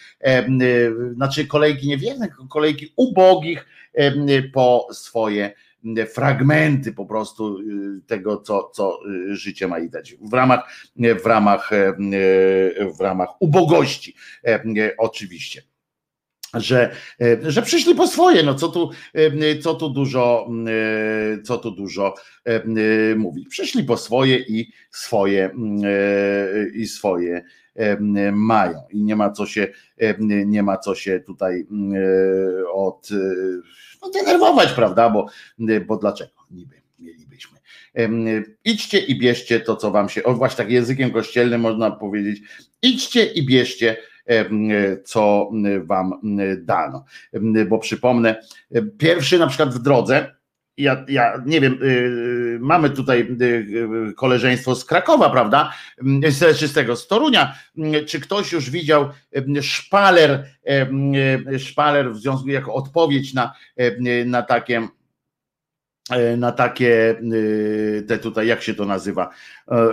znaczy 1.14 1.48
kolejki 1.48 1.88
niewiernych, 1.88 2.38
kolejki 2.50 2.94
ubogich 2.96 3.66
po 4.54 4.88
swoje 4.92 5.54
fragmenty 6.14 6.94
po 6.94 7.06
prostu 7.06 7.60
tego, 8.08 8.38
co, 8.38 8.72
co 8.74 9.00
życie 9.30 9.68
ma 9.68 9.80
i 9.80 9.90
dać. 9.90 10.16
W 10.22 10.34
ramach, 10.34 10.92
w 11.24 11.26
ramach, 11.26 11.70
w 12.98 13.00
ramach 13.00 13.30
ubogości 13.40 14.16
oczywiście 14.98 15.62
że, 16.56 16.92
e, 17.22 17.52
że 17.52 17.62
przyszli 17.62 17.96
po 17.96 18.08
swoje, 18.08 18.44
no 18.44 18.56
co 18.56 18.68
tu, 18.68 18.90
e, 19.14 19.58
co 19.60 19.74
tu 19.74 19.90
dużo, 19.90 20.50
e, 20.68 21.42
co 21.42 21.58
tu 21.58 21.72
dużo 21.72 22.16
mówić. 23.16 23.48
Przyszli 23.50 23.84
po 23.84 23.98
swoje 23.98 24.38
i 24.38 24.72
swoje 24.92 25.52
i 26.74 26.88
swoje 26.88 27.44
mają 28.34 28.82
i 28.90 29.04
nie 29.04 29.16
ma 29.16 29.32
co 29.32 29.46
się 29.46 29.68
nie 30.46 30.64
ma 30.64 30.78
co 30.78 30.96
się 30.96 31.20
tutaj 31.20 31.68
od 32.74 33.10
no, 34.02 34.10
denerwować, 34.10 34.74
prawda, 34.74 35.10
bo, 35.10 35.26
bo 35.88 35.98
dlaczego 35.98 36.32
niby 36.52 36.76
mielibyśmy. 37.00 37.60
Idźcie 38.66 39.00
i 39.00 39.20
bierzcie 39.20 39.60
to, 39.60 39.76
co 39.76 39.92
wam 39.92 40.10
się, 40.10 40.24
o 40.24 40.34
właśnie 40.34 40.58
tak 40.58 40.72
językiem 40.72 41.12
kościelnym 41.12 41.62
można 41.62 41.92
powiedzieć, 41.92 42.42
idźcie 42.82 43.26
i 43.26 43.46
bierzcie 43.46 43.98
co 45.04 45.52
wam 45.84 46.14
dano. 46.58 47.06
Bo 47.70 47.80
przypomnę, 47.80 48.42
pierwszy 48.98 49.40
na 49.40 49.48
przykład 49.48 49.74
w 49.74 49.80
drodze, 49.80 50.36
ja, 50.78 51.06
ja 51.08 51.44
nie 51.46 51.62
wiem, 51.62 51.80
y, 51.84 52.58
mamy 52.62 52.90
tutaj 52.90 53.28
y, 53.42 54.14
koleżeństwo 54.16 54.76
z 54.76 54.86
Krakowa, 54.86 55.30
prawda? 55.30 55.74
Czy 56.58 56.68
z 56.68 56.74
tego, 56.74 56.96
z 56.96 57.08
Torunia. 57.08 57.56
Czy 58.08 58.20
ktoś 58.20 58.52
już 58.52 58.70
widział 58.70 59.10
szpaler, 59.62 60.46
szpaler 61.58 62.12
w 62.12 62.18
związku 62.18 62.50
jako 62.50 62.74
odpowiedź 62.74 63.34
na, 63.34 63.54
na 64.26 64.42
takie 64.42 64.88
na 66.38 66.52
takie, 66.52 67.16
te 68.08 68.18
tutaj, 68.18 68.48
jak 68.48 68.62
się 68.62 68.74
to 68.74 68.86
nazywa, 68.86 69.30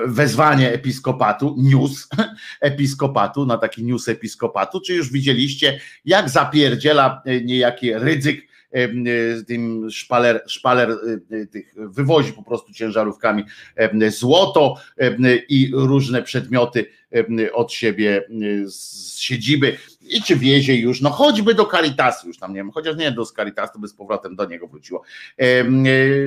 wezwanie 0.07 0.73
episkopatu, 0.73 1.57
news 1.59 2.09
episkopatu, 2.61 3.47
na 3.47 3.59
taki 3.59 3.85
news 3.85 4.09
episkopatu, 4.09 4.81
czy 4.81 4.95
już 4.95 5.13
widzieliście, 5.13 5.81
jak 6.05 6.29
zapierdziela 6.29 7.23
niejaki 7.45 7.95
ryzyk 7.95 8.52
tym 9.47 9.91
szpaler, 9.91 10.43
szpaler 10.47 10.97
tych 11.51 11.75
wywozi 11.77 12.33
po 12.33 12.43
prostu 12.43 12.73
ciężarówkami 12.73 13.45
złoto 14.09 14.77
i 15.49 15.71
różne 15.75 16.23
przedmioty 16.23 16.87
od 17.53 17.73
siebie 17.73 18.29
z 18.67 19.19
siedziby. 19.19 19.77
I 20.09 20.23
czy 20.23 20.37
wiezie 20.37 20.77
już, 20.77 21.01
no 21.01 21.11
choćby 21.11 21.55
do 21.55 21.67
Caritasu 21.67 22.29
już 22.29 22.39
tam, 22.39 22.53
nie 22.53 22.61
wiem, 22.61 22.71
chociaż 22.71 22.97
nie 22.97 23.13
do 23.13 23.27
Caritasu, 23.27 23.81
by 23.81 23.89
z 23.89 23.95
powrotem 23.95 24.37
do 24.37 24.45
niego 24.45 24.69
wróciło. 24.69 25.03
E, 25.37 25.65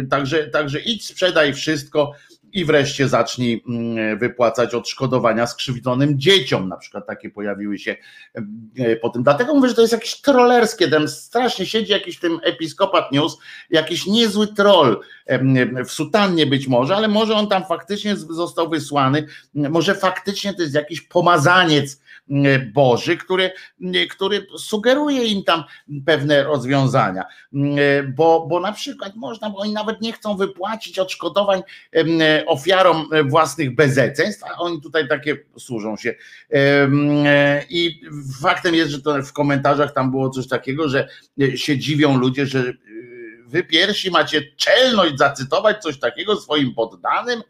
także, 0.09 0.47
także 0.47 0.79
idź, 0.79 1.05
sprzedaj 1.05 1.53
wszystko 1.53 2.11
i 2.55 2.65
wreszcie 2.65 3.07
zacznij 3.07 3.63
mm, 3.67 4.19
wypłacać 4.19 4.73
odszkodowania 4.73 5.47
skrzywdzonym 5.47 6.19
dzieciom, 6.19 6.69
na 6.69 6.77
przykład 6.77 7.07
takie 7.07 7.29
pojawiły 7.29 7.79
się 7.79 7.95
e, 8.77 8.95
po 8.95 9.09
tym. 9.09 9.23
Dlatego 9.23 9.55
mówię, 9.55 9.69
że 9.69 9.75
to 9.75 9.81
jest 9.81 9.93
jakieś 9.93 10.21
trollerskie, 10.21 10.87
tam 10.87 11.07
strasznie 11.07 11.65
siedzi 11.65 11.91
jakiś 11.91 12.17
w 12.17 12.19
tym 12.19 12.39
Episkopat 12.43 13.11
News, 13.11 13.37
jakiś 13.69 14.05
niezły 14.05 14.47
troll, 14.47 14.99
w 15.85 15.91
sutannie 15.91 16.45
być 16.45 16.67
może, 16.67 16.95
ale 16.95 17.07
może 17.07 17.35
on 17.35 17.47
tam 17.47 17.65
faktycznie 17.65 18.15
został 18.15 18.69
wysłany, 18.69 19.27
może 19.53 19.95
faktycznie 19.95 20.53
to 20.53 20.61
jest 20.61 20.75
jakiś 20.75 21.01
pomazaniec, 21.01 22.01
Boży, 22.73 23.17
który, 23.17 23.51
który 24.09 24.47
sugeruje 24.57 25.23
im 25.25 25.43
tam 25.43 25.63
pewne 26.05 26.43
rozwiązania. 26.43 27.23
Bo, 28.15 28.47
bo 28.49 28.59
na 28.59 28.71
przykład 28.71 29.15
można, 29.15 29.49
bo 29.49 29.57
oni 29.57 29.73
nawet 29.73 30.01
nie 30.01 30.13
chcą 30.13 30.37
wypłacić 30.37 30.99
odszkodowań 30.99 31.61
ofiarom 32.45 33.09
własnych 33.25 33.75
bezeceństw, 33.75 34.43
a 34.43 34.57
oni 34.57 34.81
tutaj 34.81 35.07
takie 35.07 35.37
służą 35.57 35.97
się. 35.97 36.15
I 37.69 38.01
faktem 38.41 38.75
jest, 38.75 38.91
że 38.91 39.01
to 39.01 39.23
w 39.23 39.33
komentarzach 39.33 39.93
tam 39.93 40.11
było 40.11 40.29
coś 40.29 40.47
takiego, 40.47 40.89
że 40.89 41.07
się 41.55 41.77
dziwią 41.77 42.17
ludzie, 42.17 42.45
że 42.45 42.73
wy 43.47 43.63
pierwsi 43.63 44.11
macie 44.11 44.41
czelność 44.55 45.17
zacytować 45.17 45.81
coś 45.81 45.99
takiego 45.99 46.35
swoim 46.35 46.73
poddanym, 46.73 47.41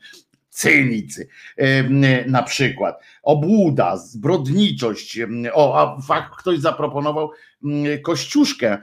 cynicy 0.55 1.27
na 2.27 2.43
przykład, 2.43 3.01
obłuda, 3.23 3.97
zbrodniczość, 3.97 5.19
o, 5.53 5.79
a 5.79 6.01
fakt 6.01 6.35
ktoś 6.35 6.59
zaproponował 6.59 7.31
Kościuszkę, 8.03 8.77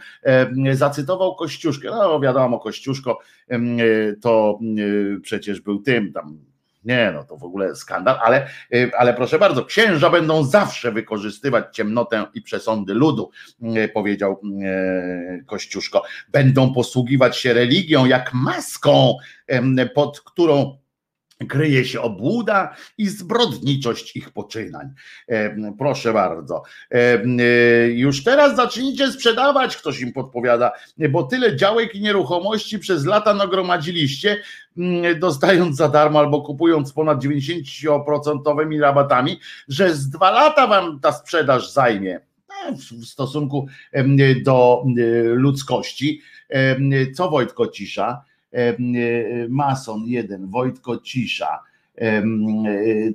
zacytował 0.72 1.36
Kościuszkę, 1.36 1.88
no 1.90 2.20
wiadomo, 2.20 2.58
Kościuszko 2.58 3.18
to 4.20 4.58
przecież 5.22 5.60
był 5.60 5.82
tym 5.82 6.12
tam 6.12 6.38
nie, 6.84 7.10
no 7.14 7.24
to 7.24 7.36
w 7.36 7.44
ogóle 7.44 7.76
skandal, 7.76 8.18
ale, 8.22 8.48
ale 8.98 9.14
proszę 9.14 9.38
bardzo, 9.38 9.64
księża 9.64 10.10
będą 10.10 10.44
zawsze 10.44 10.92
wykorzystywać 10.92 11.76
ciemnotę 11.76 12.26
i 12.34 12.42
przesądy 12.42 12.94
ludu, 12.94 13.30
powiedział 13.94 14.40
Kościuszko. 15.46 16.02
Będą 16.28 16.74
posługiwać 16.74 17.36
się 17.36 17.52
religią 17.52 18.06
jak 18.06 18.34
maską, 18.34 19.16
pod 19.94 20.20
którą 20.20 20.81
kryje 21.48 21.84
się 21.84 22.00
obłuda 22.00 22.76
i 22.98 23.08
zbrodniczość 23.08 24.16
ich 24.16 24.30
poczynań. 24.30 24.90
E, 25.28 25.72
proszę 25.78 26.12
bardzo. 26.12 26.62
E, 26.90 27.22
już 27.88 28.24
teraz 28.24 28.56
zacznijcie 28.56 29.12
sprzedawać, 29.12 29.76
ktoś 29.76 30.00
im 30.00 30.12
podpowiada, 30.12 30.72
bo 31.10 31.22
tyle 31.22 31.56
działek 31.56 31.94
i 31.94 32.00
nieruchomości 32.00 32.78
przez 32.78 33.06
lata 33.06 33.34
nagromadziliście, 33.34 34.42
dostając 35.20 35.76
za 35.76 35.88
darmo 35.88 36.18
albo 36.18 36.42
kupując 36.42 36.92
ponad 36.92 37.24
90% 37.24 38.80
rabatami, 38.80 39.40
że 39.68 39.94
z 39.94 40.10
dwa 40.10 40.30
lata 40.30 40.66
wam 40.66 41.00
ta 41.00 41.12
sprzedaż 41.12 41.72
zajmie 41.72 42.20
e, 42.68 42.72
w 42.72 43.06
stosunku 43.06 43.66
do 44.44 44.84
ludzkości. 45.34 46.20
Co 47.14 47.30
Wojtko 47.30 47.66
Cisza? 47.66 48.24
E, 48.52 48.76
mason 49.48 50.04
jeden, 50.06 50.50
Wojtko 50.50 50.98
Cisza. 50.98 51.62
E, 51.98 52.22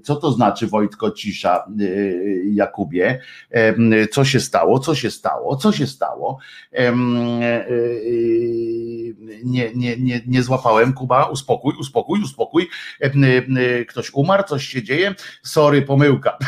co 0.03 0.15
to 0.15 0.31
znaczy 0.31 0.67
Wojtko 0.67 1.11
Cisza, 1.11 1.67
e, 1.79 1.83
Jakubie? 2.53 3.19
Co 4.11 4.25
się 4.25 4.39
stało? 4.39 4.79
Co 4.79 4.95
się 4.95 5.11
stało? 5.11 5.55
Co 5.55 5.71
się 5.71 5.87
stało? 5.87 6.39
Nie, 9.43 9.71
nie, 9.75 9.97
nie, 9.97 10.21
nie 10.27 10.43
złapałem, 10.43 10.93
Kuba, 10.93 11.25
uspokój, 11.25 11.73
uspokój, 11.79 12.21
uspokój. 12.21 12.69
Ktoś 13.87 14.13
umarł, 14.13 14.43
coś 14.43 14.65
się 14.67 14.83
dzieje? 14.83 15.15
Sorry, 15.43 15.81
pomyłka. 15.81 16.37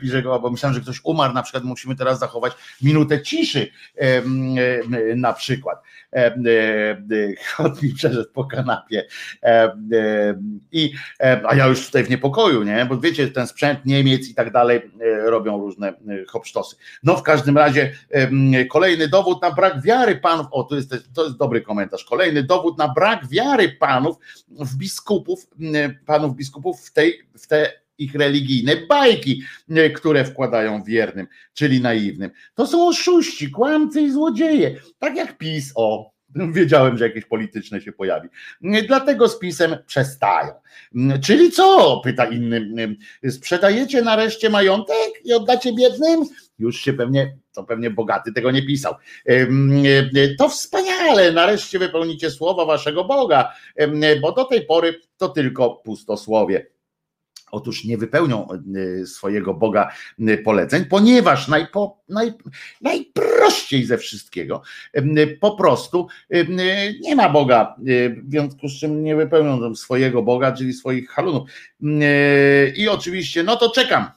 Pisze 0.00 0.22
go, 0.22 0.40
bo 0.40 0.50
myślałem, 0.50 0.74
że 0.74 0.80
ktoś 0.80 1.00
umarł, 1.04 1.34
na 1.34 1.42
przykład 1.42 1.64
musimy 1.64 1.96
teraz 1.96 2.18
zachować 2.18 2.52
minutę 2.82 3.22
ciszy 3.22 3.70
na 5.16 5.32
przykład. 5.32 5.82
E, 6.12 6.26
e, 6.26 7.34
Chod 7.56 7.82
mi 7.82 7.94
przeszedł 7.94 8.30
po 8.32 8.44
kanapie. 8.44 9.06
E, 9.42 9.76
I, 10.72 10.92
a 11.44 11.54
ja 11.54 11.66
już 11.66 11.86
tutaj 11.86 12.04
w 12.04 12.10
niepokoju, 12.10 12.62
nie? 12.62 12.86
Bo 12.86 12.98
wiecie, 12.98 13.28
ten 13.28 13.46
sprzęt 13.46 13.86
Niemiec 13.86 14.28
i 14.28 14.34
tak 14.34 14.52
dalej 14.52 14.90
robią 15.24 15.58
różne 15.58 15.94
hopsztosy. 16.28 16.76
No 17.02 17.16
w 17.16 17.22
każdym 17.22 17.58
razie 17.58 17.92
kolejny 18.70 19.08
dowód 19.08 19.42
na 19.42 19.50
brak 19.50 19.82
wiary 19.82 20.16
panów, 20.16 20.46
o 20.50 20.64
to 20.64 20.76
jest, 20.76 20.94
to 21.14 21.24
jest 21.24 21.36
dobry 21.36 21.60
komentarz, 21.60 22.04
kolejny 22.04 22.42
dowód 22.42 22.78
na 22.78 22.88
brak 22.88 23.28
wiary 23.28 23.68
panów 23.68 24.16
w 24.48 24.76
biskupów, 24.76 25.46
panów 26.06 26.36
biskupów 26.36 26.80
w 26.80 26.92
tej, 26.92 27.18
w 27.38 27.46
te 27.46 27.81
ich 28.04 28.14
religijne 28.14 28.76
bajki, 28.76 29.42
które 29.94 30.24
wkładają 30.24 30.82
wiernym, 30.82 31.26
czyli 31.54 31.80
naiwnym. 31.80 32.30
To 32.54 32.66
są 32.66 32.88
oszuści, 32.88 33.50
kłamcy 33.50 34.00
i 34.00 34.10
złodzieje. 34.10 34.76
Tak 34.98 35.16
jak 35.16 35.38
PiS, 35.38 35.72
o, 35.74 36.12
Wiedziałem, 36.52 36.98
że 36.98 37.04
jakieś 37.04 37.24
polityczne 37.24 37.80
się 37.80 37.92
pojawi. 37.92 38.28
Dlatego 38.88 39.28
z 39.28 39.38
pisem 39.38 39.76
przestają. 39.86 40.52
Czyli 41.22 41.50
co? 41.50 42.00
Pyta 42.04 42.24
inny. 42.24 42.96
Sprzedajecie 43.30 44.02
nareszcie 44.02 44.50
majątek 44.50 45.10
i 45.24 45.32
oddacie 45.32 45.72
biednym? 45.72 46.24
już 46.58 46.80
się 46.80 46.92
pewnie, 46.92 47.36
to 47.52 47.64
pewnie 47.64 47.90
bogaty 47.90 48.32
tego 48.32 48.50
nie 48.50 48.66
pisał. 48.66 48.94
To 50.38 50.48
wspaniale, 50.48 51.32
nareszcie 51.32 51.78
wypełnicie 51.78 52.30
słowa 52.30 52.64
waszego 52.64 53.04
Boga, 53.04 53.52
bo 54.20 54.32
do 54.32 54.44
tej 54.44 54.66
pory 54.66 55.00
to 55.16 55.28
tylko 55.28 55.70
pustosłowie. 55.70 56.66
Otóż 57.52 57.84
nie 57.84 57.98
wypełnią 57.98 58.48
swojego 59.06 59.54
Boga 59.54 59.92
poleceń, 60.44 60.84
ponieważ 60.84 61.48
najpo, 61.48 62.02
naj, 62.08 62.32
najprościej 62.80 63.84
ze 63.84 63.98
wszystkiego 63.98 64.62
po 65.40 65.56
prostu 65.56 66.08
nie 67.00 67.16
ma 67.16 67.28
Boga, 67.28 67.76
w 68.24 68.30
związku 68.30 68.68
z 68.68 68.78
czym 68.78 69.04
nie 69.04 69.16
wypełnią 69.16 69.74
swojego 69.74 70.22
Boga, 70.22 70.52
czyli 70.52 70.72
swoich 70.72 71.10
halunów. 71.10 71.50
I 72.76 72.88
oczywiście, 72.88 73.42
no 73.42 73.56
to 73.56 73.70
czekam 73.70 74.10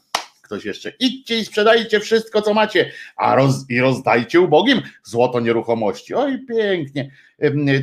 ktoś 0.46 0.66
jeszcze. 0.66 0.92
Idźcie 1.00 1.40
i 1.40 1.46
sprzedajcie 1.46 2.00
wszystko, 2.00 2.42
co 2.42 2.54
macie, 2.54 2.92
a 3.16 3.36
roz, 3.36 3.66
i 3.70 3.80
rozdajcie 3.80 4.42
ubogim 4.42 4.82
złoto 5.04 5.40
nieruchomości. 5.40 6.14
Oj, 6.14 6.46
pięknie. 6.46 7.12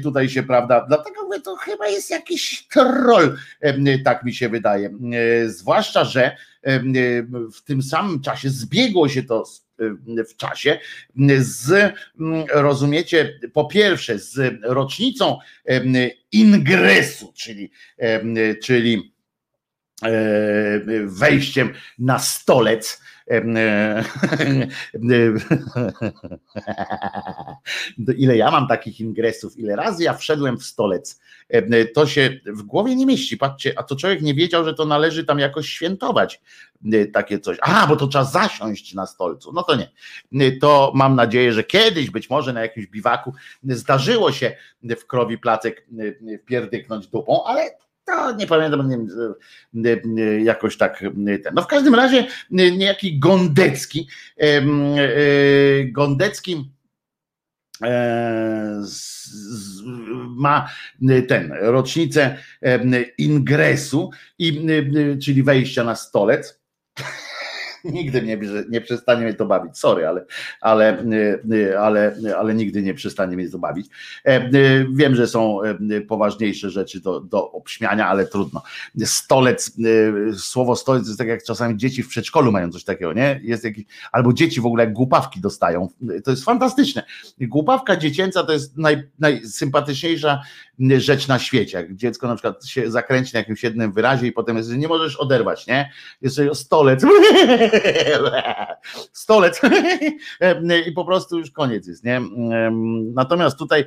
Tutaj 0.02 0.28
się, 0.28 0.42
prawda, 0.42 0.84
dlatego 0.88 1.22
mówię, 1.24 1.40
to 1.40 1.56
chyba 1.56 1.88
jest 1.88 2.10
jakiś 2.10 2.66
troll, 2.68 3.36
tak 4.04 4.24
mi 4.24 4.34
się 4.34 4.48
wydaje. 4.48 4.90
Zwłaszcza, 5.46 6.04
że 6.04 6.36
w 7.54 7.62
tym 7.64 7.82
samym 7.82 8.20
czasie 8.20 8.50
zbiegło 8.50 9.08
się 9.08 9.22
to 9.22 9.44
w 10.28 10.36
czasie 10.36 10.78
z, 11.38 11.94
rozumiecie, 12.52 13.38
po 13.52 13.64
pierwsze 13.64 14.18
z 14.18 14.54
rocznicą 14.62 15.38
ingresu, 16.32 17.32
czyli, 17.36 17.70
czyli 18.62 19.11
wejściem 21.04 21.72
na 21.98 22.18
stolec. 22.18 23.02
E, 23.30 24.04
ile 28.16 28.36
ja 28.36 28.50
mam 28.50 28.68
takich 28.68 29.00
ingresów, 29.00 29.58
ile 29.58 29.76
razy 29.76 30.02
ja 30.04 30.14
wszedłem 30.14 30.58
w 30.58 30.64
stolec, 30.64 31.20
to 31.94 32.06
się 32.06 32.40
w 32.46 32.62
głowie 32.62 32.96
nie 32.96 33.06
mieści. 33.06 33.36
Patrzcie, 33.36 33.72
a 33.76 33.82
to 33.82 33.96
człowiek 33.96 34.22
nie 34.22 34.34
wiedział, 34.34 34.64
że 34.64 34.74
to 34.74 34.84
należy 34.84 35.24
tam 35.24 35.38
jakoś 35.38 35.68
świętować 35.68 36.40
takie 37.12 37.38
coś. 37.38 37.58
A, 37.60 37.86
bo 37.86 37.96
to 37.96 38.06
trzeba 38.06 38.24
zasiąść 38.24 38.94
na 38.94 39.06
stolcu. 39.06 39.52
No 39.52 39.62
to 39.62 39.76
nie. 39.76 40.58
To 40.58 40.92
mam 40.94 41.16
nadzieję, 41.16 41.52
że 41.52 41.64
kiedyś, 41.64 42.10
być 42.10 42.30
może 42.30 42.52
na 42.52 42.60
jakimś 42.60 42.86
biwaku, 42.86 43.32
zdarzyło 43.64 44.32
się 44.32 44.56
w 44.82 45.06
krowi 45.06 45.38
placek 45.38 45.86
pierdyknąć 46.46 47.06
dupą, 47.06 47.44
ale 47.44 47.70
to 48.04 48.32
nie 48.32 48.46
pamiętam, 48.46 48.88
nie, 48.88 50.22
jakoś 50.44 50.76
tak 50.76 51.04
ten. 51.42 51.54
No 51.54 51.62
w 51.62 51.66
każdym 51.66 51.94
razie 51.94 52.26
niejaki 52.50 53.18
Gondecki, 53.18 54.08
Gondecki 55.92 56.70
e, 57.82 58.82
ma 60.28 60.68
ten 61.28 61.52
rocznicę 61.60 62.38
ingresu, 63.18 64.10
i, 64.38 64.66
czyli 65.22 65.42
wejścia 65.42 65.84
na 65.84 65.94
stolec 65.94 66.62
nigdy 67.98 68.22
nie, 68.22 68.38
nie 68.68 68.80
przestanie 68.80 69.24
mnie 69.24 69.34
to 69.34 69.46
bawić. 69.46 69.78
Sorry, 69.78 70.06
ale, 70.06 70.24
ale, 70.60 71.04
ale, 71.80 72.16
ale 72.38 72.54
nigdy 72.54 72.82
nie 72.82 72.94
przestanie 72.94 73.36
mnie 73.36 73.50
to 73.50 73.58
bawić. 73.58 73.86
E, 74.24 74.50
wiem, 74.92 75.14
że 75.14 75.26
są 75.26 75.58
poważniejsze 76.08 76.70
rzeczy 76.70 77.00
do, 77.00 77.20
do 77.20 77.52
obśmiania, 77.52 78.08
ale 78.08 78.26
trudno. 78.26 78.62
Stolec, 79.04 79.72
słowo 80.38 80.76
stolec 80.76 81.06
jest 81.06 81.18
tak 81.18 81.28
jak 81.28 81.44
czasami 81.44 81.76
dzieci 81.76 82.02
w 82.02 82.08
przedszkolu 82.08 82.52
mają 82.52 82.70
coś 82.70 82.84
takiego, 82.84 83.12
nie? 83.12 83.40
Jest 83.42 83.64
jakiś, 83.64 83.84
albo 84.12 84.32
dzieci 84.32 84.60
w 84.60 84.66
ogóle 84.66 84.84
jak 84.84 84.92
głupawki 84.92 85.40
dostają. 85.40 85.88
To 86.24 86.30
jest 86.30 86.44
fantastyczne. 86.44 87.02
Głupawka 87.40 87.96
dziecięca 87.96 88.44
to 88.44 88.52
jest 88.52 88.76
naj, 88.76 89.02
najsympatyczniejsza 89.18 90.42
rzecz 90.90 91.28
na 91.28 91.38
świecie. 91.38 91.78
Jak 91.78 91.94
dziecko 91.94 92.28
na 92.28 92.34
przykład 92.34 92.66
się 92.66 92.90
zakręci 92.90 93.34
na 93.34 93.38
jakimś 93.38 93.62
jednym 93.62 93.92
wyrazie 93.92 94.26
i 94.26 94.32
potem 94.32 94.56
jest, 94.56 94.76
nie 94.76 94.88
możesz 94.88 95.16
oderwać, 95.16 95.66
nie? 95.66 95.90
Jest 96.22 96.40
stolec. 96.54 97.06
stolec 99.12 99.60
i 100.88 100.92
po 100.92 101.04
prostu 101.04 101.38
już 101.38 101.50
koniec 101.50 101.86
jest, 101.86 102.04
nie? 102.04 102.20
Natomiast 103.14 103.58
tutaj 103.58 103.84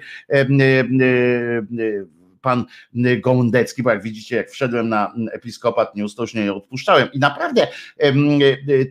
pan 2.46 2.66
Gołądecki, 3.24 3.84
bo 3.84 3.90
jak 3.90 4.04
widzicie, 4.04 4.36
jak 4.36 4.50
wszedłem 4.50 4.90
na 4.90 5.14
Episkopat 5.32 5.96
News, 5.96 6.16
to 6.16 6.24
już 6.24 6.34
nie 6.34 6.54
odpuszczałem 6.54 7.12
i 7.14 7.20
naprawdę 7.20 7.68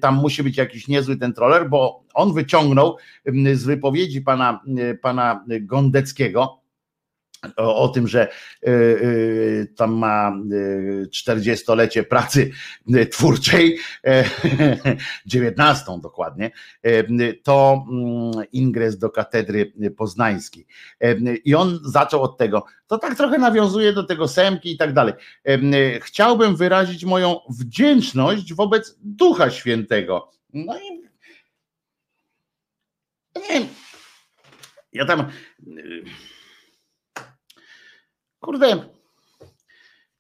tam 0.01 0.14
musi 0.14 0.43
być 0.43 0.56
jakiś 0.56 0.89
niezły 0.89 1.16
ten 1.16 1.32
troller, 1.32 1.68
bo 1.68 2.05
on 2.14 2.35
wyciągnął 2.35 2.97
z 3.55 3.64
wypowiedzi 3.64 4.20
pana, 4.20 4.60
pana 5.02 5.44
Gondeckiego, 5.60 6.64
o, 7.57 7.77
o, 7.77 7.89
tym, 7.89 8.09
że 8.09 8.29
y, 8.29 8.71
y, 8.71 9.73
tam 9.77 9.93
ma 9.93 10.33
40-lecie 11.11 12.01
y, 12.01 12.05
pracy 12.05 12.51
twórczej, 13.11 13.79
19 15.27 15.85
dokładnie, 16.03 16.51
to 17.43 17.85
mm, 17.91 18.45
ingres 18.53 18.99
do 18.99 19.11
katedry 19.11 19.73
poznańskiej. 19.97 20.66
I 21.45 21.55
on 21.55 21.81
zaczął 21.85 22.23
od 22.23 22.39
tego, 22.39 22.65
to 22.87 22.99
tak 22.99 23.16
trochę 23.16 23.39
nawiązuje 23.39 23.93
do 23.93 24.03
tego 24.03 24.29
Semki 24.29 24.73
i 24.73 24.77
tak 24.77 24.93
dalej. 24.93 25.15
Chciałbym 26.01 26.57
wyrazić 26.57 27.05
moją 27.05 27.37
wdzięczność 27.51 28.55
wobec 28.55 28.97
Ducha 29.03 29.51
Świętego. 29.51 30.31
No 30.53 30.79
i 30.79 31.05
nie 33.51 33.66
ja 34.95 35.05
tam 35.05 35.31
kurde, 38.45 38.94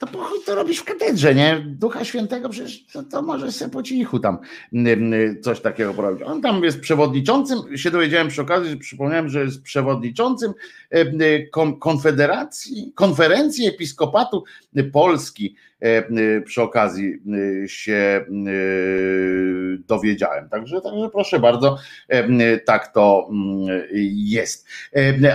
to 0.06 0.12
po 0.12 0.18
chuj 0.18 0.38
to 0.46 0.54
robisz 0.54 0.78
w 0.78 0.84
katedrze, 0.84 1.34
nie? 1.34 1.64
Ducha 1.66 2.04
Świętego 2.04 2.48
przecież 2.48 2.86
to, 2.92 3.02
to 3.02 3.22
może 3.22 3.52
sobie 3.52 3.70
po 3.70 3.82
cichu 3.82 4.18
tam 4.18 4.38
coś 5.42 5.60
takiego 5.60 5.94
porobić. 5.94 6.22
On 6.22 6.42
tam 6.42 6.64
jest 6.64 6.80
przewodniczącym, 6.80 7.58
się 7.76 7.90
dowiedziałem 7.90 8.28
przy 8.28 8.42
okazji, 8.42 8.70
że 8.70 8.76
przypomniałem, 8.76 9.28
że 9.28 9.40
jest 9.40 9.62
przewodniczącym 9.62 10.52
Konfederacji, 11.80 12.92
Konferencji 12.94 13.66
Episkopatu 13.66 14.44
Polski 14.92 15.56
E, 15.84 15.86
e, 15.86 16.40
przy 16.40 16.62
okazji 16.62 17.14
e, 17.64 17.68
się 17.68 18.24
dowiedziałem. 19.78 20.48
Także, 20.48 20.80
także 20.80 21.08
proszę 21.12 21.38
bardzo, 21.38 21.78
tak 22.64 22.92
to 22.92 23.28
mm, 23.30 23.82
jest. 24.14 24.66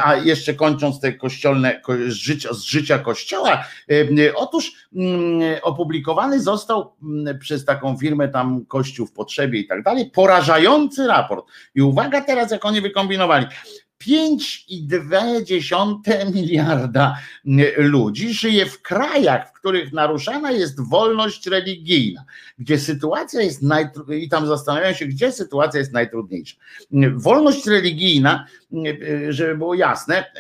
A 0.04 0.16
jeszcze 0.16 0.54
kończąc 0.54 1.00
te 1.00 1.14
kościelne 1.14 1.82
z 2.08 2.14
życia, 2.14 2.54
z 2.54 2.62
życia 2.62 3.00
kościoła, 3.00 3.66
otóż 4.36 4.59
mm, 4.96 5.42
opublikowany 5.62 6.42
został 6.42 6.94
mm, 7.04 7.40
przez 7.40 7.66
taką 7.66 7.98
firmę 7.98 8.28
tam 8.28 8.66
Kościół 8.66 9.08
w 9.08 9.12
potrzebie 9.12 9.60
i 9.60 9.68
tak 9.68 9.84
dalej, 9.84 10.12
porażający 10.14 11.08
raport. 11.08 11.46
I 11.76 11.82
uwaga 11.82 12.22
teraz, 12.22 12.52
jak 12.52 12.66
oni 12.66 12.82
wykombinowali. 12.82 13.46
5,2 14.08 16.32
miliarda 16.36 17.18
ludzi 17.78 18.34
żyje 18.34 18.66
w 18.66 18.82
krajach, 18.82 19.50
w 19.50 19.54
których 19.54 19.94
naruszana 19.94 20.52
jest 20.52 20.90
wolność 20.90 21.48
religijna, 21.48 22.24
gdzie 22.60 22.80
sytuacja 22.80 23.42
jest 23.42 23.62
najtrudniejsza, 23.62 24.26
i 24.26 24.30
tam 24.30 24.48
zastanawiają 24.48 24.94
się, 24.94 25.06
gdzie 25.06 25.32
sytuacja 25.32 25.80
jest 25.80 25.94
najtrudniejsza. 25.94 26.56
Wolność 27.16 27.68
religijna, 27.68 28.46
żeby 29.30 29.58
było 29.58 29.74
jasne, 29.74 30.32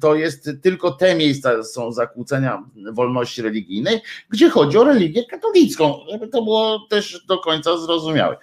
to 0.00 0.14
jest 0.14 0.50
tylko 0.62 0.90
te 0.90 1.14
miejsca 1.14 1.64
są 1.64 1.92
zakłócenia 1.92 2.62
wolności 2.92 3.42
religijnej, 3.42 4.00
gdzie 4.30 4.50
chodzi 4.50 4.78
o 4.78 4.84
religię 4.84 5.24
katolicką, 5.30 5.94
żeby 6.10 6.28
to 6.28 6.42
było 6.42 6.86
też 6.90 7.24
do 7.28 7.38
końca 7.38 7.78
zrozumiałe. 7.78 8.36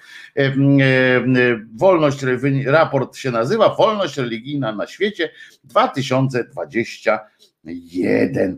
Wolność, 1.76 2.20
raport 2.66 3.18
się 3.18 3.32
nazywa 3.32 3.76
Wolność 3.76 4.18
religijna 4.18 4.72
na 4.72 4.88
świecie 4.88 5.30
2020 5.64 7.20
jeden. 7.94 8.58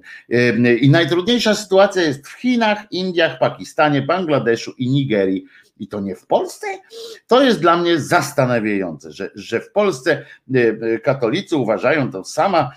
I 0.81 0.89
najtrudniejsza 0.89 1.55
sytuacja 1.55 2.01
jest 2.01 2.27
w 2.27 2.31
Chinach, 2.31 2.91
Indiach, 2.91 3.39
Pakistanie, 3.39 4.01
Bangladeszu 4.01 4.73
i 4.77 4.89
Nigerii. 4.89 5.45
I 5.77 5.88
to 5.88 5.99
nie 5.99 6.15
w 6.15 6.27
Polsce? 6.27 6.68
To 7.27 7.43
jest 7.43 7.61
dla 7.61 7.77
mnie 7.77 7.99
zastanawiające, 7.99 9.11
że, 9.11 9.31
że 9.35 9.60
w 9.61 9.72
Polsce 9.72 10.26
katolicy 11.03 11.56
uważają, 11.56 12.11
to 12.11 12.23
sama 12.23 12.72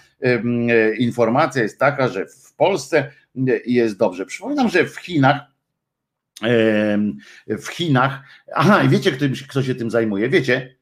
informacja 0.99 1.63
jest 1.63 1.79
taka, 1.79 2.09
że 2.09 2.27
w 2.27 2.55
Polsce 2.55 3.13
jest 3.67 3.97
dobrze. 3.97 4.27
Przypominam, 4.27 4.69
że 4.69 4.85
w 4.85 4.97
Chinach 4.97 5.41
w 7.47 7.67
Chinach, 7.69 8.23
aha, 8.55 8.83
i 8.83 8.89
wiecie, 8.89 9.13
kto, 9.13 9.25
kto 9.49 9.63
się 9.63 9.75
tym 9.75 9.91
zajmuje? 9.91 10.29
Wiecie? 10.29 10.77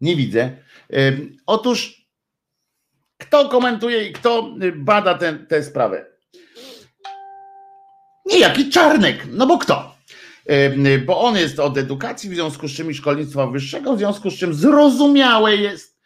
Nie 0.00 0.16
widzę. 0.16 0.56
Otóż 1.46 2.06
kto 3.18 3.48
komentuje 3.48 4.08
i 4.08 4.12
kto 4.12 4.56
bada 4.76 5.18
tę 5.48 5.62
sprawę? 5.62 6.15
Niejaki 8.26 8.70
Czarnek, 8.70 9.26
no 9.32 9.46
bo 9.46 9.58
kto? 9.58 9.96
e, 10.46 10.98
bo 10.98 11.20
on 11.20 11.36
jest 11.36 11.58
od 11.58 11.78
edukacji, 11.78 12.30
w 12.30 12.34
związku 12.34 12.68
z 12.68 12.72
czym 12.72 12.90
i 12.90 12.94
szkolnictwa 12.94 13.46
wyższego, 13.46 13.94
w 13.94 13.98
związku 13.98 14.30
z 14.30 14.34
czym 14.34 14.54
zrozumiałe 14.54 15.56
jest, 15.56 15.96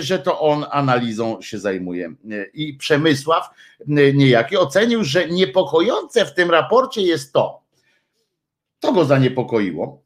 że 0.00 0.18
to 0.18 0.40
on 0.40 0.64
analizą 0.70 1.42
się 1.42 1.58
zajmuje. 1.58 2.14
I 2.54 2.74
Przemysław 2.74 3.50
niejaki 4.14 4.56
ocenił, 4.56 5.04
że 5.04 5.28
niepokojące 5.28 6.26
w 6.26 6.34
tym 6.34 6.50
raporcie 6.50 7.02
jest 7.02 7.32
to, 7.32 7.60
to 8.80 8.92
go 8.92 9.04
zaniepokoiło, 9.04 10.05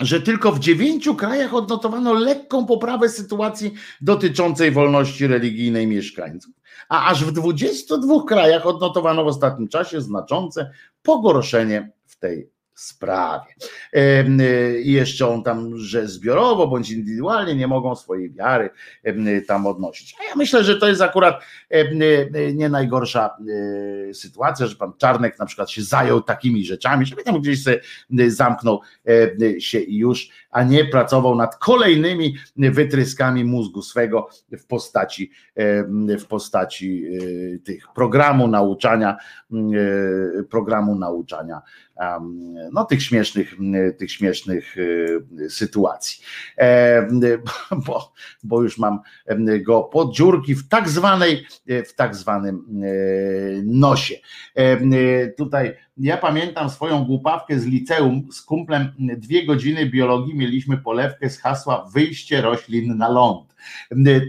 że 0.00 0.20
tylko 0.20 0.52
w 0.52 0.58
dziewięciu 0.58 1.14
krajach 1.14 1.54
odnotowano 1.54 2.12
lekką 2.12 2.66
poprawę 2.66 3.08
sytuacji 3.08 3.74
dotyczącej 4.00 4.70
wolności 4.70 5.26
religijnej 5.26 5.86
mieszkańców, 5.86 6.52
a 6.88 7.10
aż 7.10 7.24
w 7.24 7.32
22 7.32 8.24
krajach 8.28 8.66
odnotowano 8.66 9.24
w 9.24 9.26
ostatnim 9.26 9.68
czasie 9.68 10.00
znaczące 10.00 10.70
pogorszenie 11.02 11.92
w 12.06 12.16
tej 12.18 12.53
sprawie. 12.74 13.54
Y, 13.96 14.80
I 14.80 14.92
jeszcze 14.92 15.28
on 15.28 15.42
tam, 15.42 15.78
że 15.78 16.08
zbiorowo 16.08 16.66
bądź 16.66 16.90
indywidualnie 16.90 17.54
nie 17.54 17.66
mogą 17.66 17.96
swojej 17.96 18.30
wiary 18.30 18.70
tam 19.46 19.66
odnosić. 19.66 20.16
A 20.20 20.24
ja 20.24 20.36
myślę, 20.36 20.64
że 20.64 20.76
to 20.76 20.88
jest 20.88 21.00
akurat 21.00 21.42
y, 21.74 22.52
nie 22.54 22.68
najgorsza 22.68 23.36
y, 23.48 24.14
sytuacja, 24.14 24.66
że 24.66 24.76
pan 24.76 24.92
Czarnek 24.98 25.38
na 25.38 25.46
przykład 25.46 25.70
się 25.70 25.82
zajął 25.82 26.22
takimi 26.22 26.64
rzeczami, 26.64 27.06
żeby 27.06 27.22
tam 27.22 27.40
gdzieś 27.40 27.62
sobie 27.62 27.80
zamknął 28.28 28.80
się 29.58 29.80
i 29.80 29.96
już, 29.96 30.28
a 30.50 30.62
nie 30.62 30.84
pracował 30.84 31.34
nad 31.34 31.56
kolejnymi 31.56 32.36
wytryskami 32.56 33.44
mózgu 33.44 33.82
swego 33.82 34.28
w 34.58 34.66
postaci 34.66 35.30
w 36.18 36.24
postaci 36.28 37.04
tych 37.64 37.86
programu 37.94 38.48
nauczania 38.48 39.16
programu 40.50 40.94
nauczania 40.94 41.62
no, 42.72 42.84
tych 42.84 43.02
śmiesznych, 43.02 43.56
tych 43.98 44.12
śmiesznych 44.12 44.76
e, 45.44 45.50
sytuacji. 45.50 46.24
E, 46.58 47.08
bo, 47.86 48.12
bo 48.42 48.62
już 48.62 48.78
mam 48.78 49.00
go 49.62 49.82
pod 49.82 50.14
dziurki 50.14 50.54
w 50.54 50.68
tak 50.68 50.88
zwanej, 50.88 51.46
w 51.86 51.94
tak 51.94 52.16
zwanym 52.16 52.64
e, 52.82 53.62
nosie. 53.64 54.14
Tutaj 55.36 55.74
ja 55.96 56.16
pamiętam 56.16 56.70
swoją 56.70 57.04
głupawkę 57.04 57.58
z 57.58 57.66
liceum 57.66 58.28
z 58.32 58.42
kumplem 58.42 58.92
dwie 58.98 59.46
godziny 59.46 59.86
biologii 59.86 60.34
mieliśmy 60.34 60.78
polewkę 60.78 61.30
z 61.30 61.40
hasła 61.40 61.90
wyjście 61.94 62.40
roślin 62.40 62.96
na 62.96 63.08
ląd. 63.08 63.53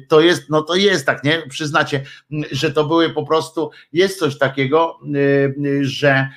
To 0.08 0.22
jest, 0.22 0.50
no 0.50 0.62
to 0.62 0.76
jest 0.76 1.06
tak, 1.06 1.24
nie? 1.24 1.42
Przyznacie, 1.50 2.04
że 2.52 2.72
to 2.72 2.86
były 2.86 3.10
po 3.10 3.26
prostu, 3.26 3.72
jest 3.94 4.20
coś 4.20 4.38
takiego, 4.38 5.00
że 5.82 6.30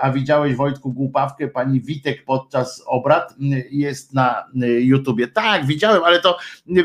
a 0.00 0.10
widziałeś 0.14 0.54
Wojtku 0.54 0.92
głupawkę 0.92 1.48
pani 1.48 1.80
Witek 1.80 2.24
podczas 2.24 2.82
obrad 2.86 3.34
jest 3.70 4.14
na 4.14 4.44
YouTubie. 4.78 5.28
Tak, 5.28 5.66
widziałem, 5.66 6.04
ale 6.04 6.20
to 6.20 6.38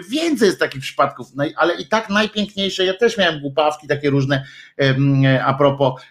więcej 0.10 0.46
jest 0.46 0.60
takich 0.60 0.82
przypadków, 0.82 1.28
ale 1.56 1.82
i 1.82 1.88
tak 1.88 2.10
najpiękniejsze, 2.10 2.86
ja 2.86 2.94
też 2.94 3.18
miałem 3.18 3.40
głupawki 3.40 3.88
takie 3.88 4.10
różne, 4.10 4.44
a 5.46 5.54
propos, 5.54 6.02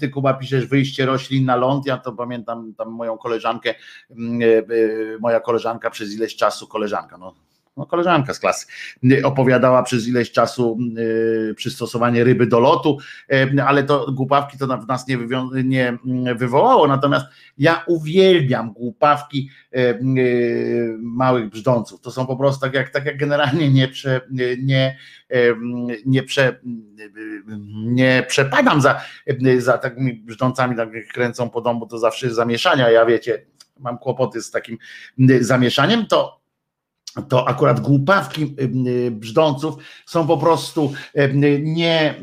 ty 0.00 0.08
Kuba 0.08 0.34
piszesz 0.34 0.66
wyjście 0.66 1.06
roślin 1.06 1.44
na 1.44 1.56
ląd, 1.56 1.86
ja 1.86 1.98
to 1.98 2.12
pamiętam 2.12 2.74
tam 2.74 2.88
moją 2.88 3.18
koleżankę, 3.18 3.70
e, 3.70 3.74
moja 5.20 5.40
koleżanka 5.40 5.90
przez 5.90 6.14
ileś 6.14 6.36
czasu, 6.36 6.66
koleżanka, 6.66 7.18
no 7.18 7.34
no 7.76 7.86
koleżanka 7.86 8.34
z 8.34 8.38
klasy, 8.38 8.66
opowiadała 9.24 9.82
przez 9.82 10.08
ileś 10.08 10.32
czasu 10.32 10.78
y, 10.98 11.54
przystosowanie 11.54 12.24
ryby 12.24 12.46
do 12.46 12.60
lotu, 12.60 12.98
y, 13.32 13.62
ale 13.62 13.82
to 13.82 14.12
głupawki 14.12 14.58
to 14.58 14.78
w 14.78 14.88
nas 14.88 15.08
nie, 15.08 15.18
nie 15.64 15.88
mm, 15.88 16.38
wywołało, 16.38 16.86
natomiast 16.86 17.26
ja 17.58 17.84
uwielbiam 17.86 18.72
głupawki 18.72 19.50
y, 19.76 19.98
małych 21.00 21.48
brzdąców, 21.48 22.00
to 22.00 22.10
są 22.10 22.26
po 22.26 22.36
prostu 22.36 22.60
tak 22.60 22.74
jak, 22.74 22.90
tak 22.90 23.04
jak 23.04 23.16
generalnie 23.16 23.70
nie, 23.70 23.88
prze, 23.88 24.20
nie, 24.30 24.96
nie, 26.06 26.22
prze, 26.22 26.60
nie 27.74 28.24
przepadam 28.28 28.80
za, 28.80 29.00
za 29.58 29.78
takimi 29.78 30.14
brzdącami, 30.14 30.76
tak 30.76 30.92
jak 30.92 31.06
kręcą 31.06 31.50
po 31.50 31.60
domu, 31.60 31.86
to 31.86 31.98
zawsze 31.98 32.34
zamieszania, 32.34 32.90
ja 32.90 33.06
wiecie, 33.06 33.46
mam 33.78 33.98
kłopoty 33.98 34.42
z 34.42 34.50
takim 34.50 34.78
zamieszaniem, 35.40 36.06
to 36.06 36.43
to 37.28 37.48
akurat 37.48 37.80
głupawki 37.80 38.54
y, 38.86 39.10
brzdąców 39.10 39.74
są 40.06 40.26
po 40.26 40.38
prostu 40.38 40.92
nie, 41.62 42.14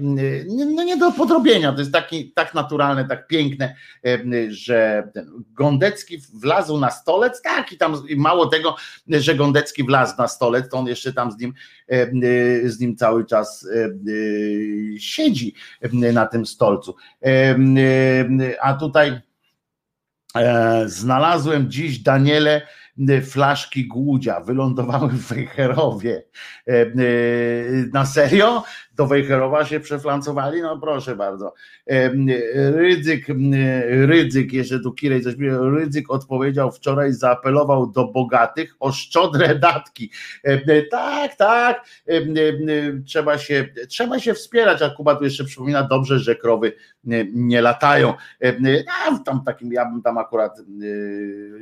no 0.76 0.84
nie 0.84 0.98
do 0.98 1.12
podrobienia. 1.12 1.74
To 1.74 1.80
jest 1.80 1.92
taki, 1.92 2.32
tak 2.32 2.54
naturalne, 2.54 3.08
tak 3.08 3.28
piękne, 3.28 3.76
że 4.50 5.10
Gondecki 5.54 6.18
wlazł 6.34 6.78
na 6.78 6.92
stolec, 6.92 7.42
tak 7.42 7.72
i 7.72 7.78
tam 7.78 8.04
mało 8.18 8.46
tego, 8.46 8.76
że 9.08 9.36
Gondecki 9.36 9.84
wlazł 9.84 10.16
na 10.18 10.28
stolec, 10.28 10.70
to 10.70 10.78
on 10.78 10.88
jeszcze 10.88 11.14
tam 11.14 11.32
z 11.32 11.38
nim, 11.38 11.54
z 12.64 12.80
nim 12.80 12.96
cały 12.96 13.26
czas 13.26 13.68
siedzi 14.98 15.54
na 15.92 16.26
tym 16.26 16.46
stolcu. 16.46 16.96
A 18.62 18.74
tutaj 18.74 19.22
e, 20.36 20.84
znalazłem 20.86 21.72
dziś 21.72 22.00
Daniele 22.00 22.62
flaszki 23.22 23.88
głudzia 23.88 24.40
wylądowały 24.40 25.10
w 25.10 25.28
Wejherowie. 25.28 26.24
E, 26.68 26.72
e, 26.72 26.88
na 27.94 28.06
serio? 28.06 28.64
Do 28.96 29.08
Wejherowa 29.08 29.66
się 29.66 29.80
przeflancowali? 29.80 30.62
No 30.62 30.80
proszę 30.80 31.16
bardzo. 31.16 31.54
E, 31.90 32.12
Rydzyk, 32.72 33.26
Rydzyk, 33.88 34.54
jeszcze 34.54 34.80
tu 34.80 34.92
Kirej 34.92 35.22
coś 35.22 35.36
Rydzyk 35.76 36.12
odpowiedział 36.12 36.72
wczoraj, 36.72 37.14
zaapelował 37.14 37.88
do 37.88 38.08
bogatych 38.08 38.76
o 38.80 38.92
szczodre 38.92 39.56
datki. 39.56 40.12
Tak, 40.92 41.36
tak, 41.36 41.86
trzeba 43.06 43.38
się, 43.38 43.68
trzeba 43.90 44.20
się 44.20 44.34
wspierać, 44.34 44.82
a 44.82 44.90
Kuba 44.90 45.16
tu 45.16 45.24
jeszcze 45.24 45.44
przypomina 45.44 45.84
dobrze, 45.84 46.20
że 46.20 46.36
krowy 46.36 46.74
nie 47.34 47.62
latają. 47.62 48.14
A 49.08 49.20
tam 49.26 49.44
takim, 49.44 49.74
ja 49.74 49.86
bym 49.86 50.02
tam 50.02 50.18
akurat 50.18 50.58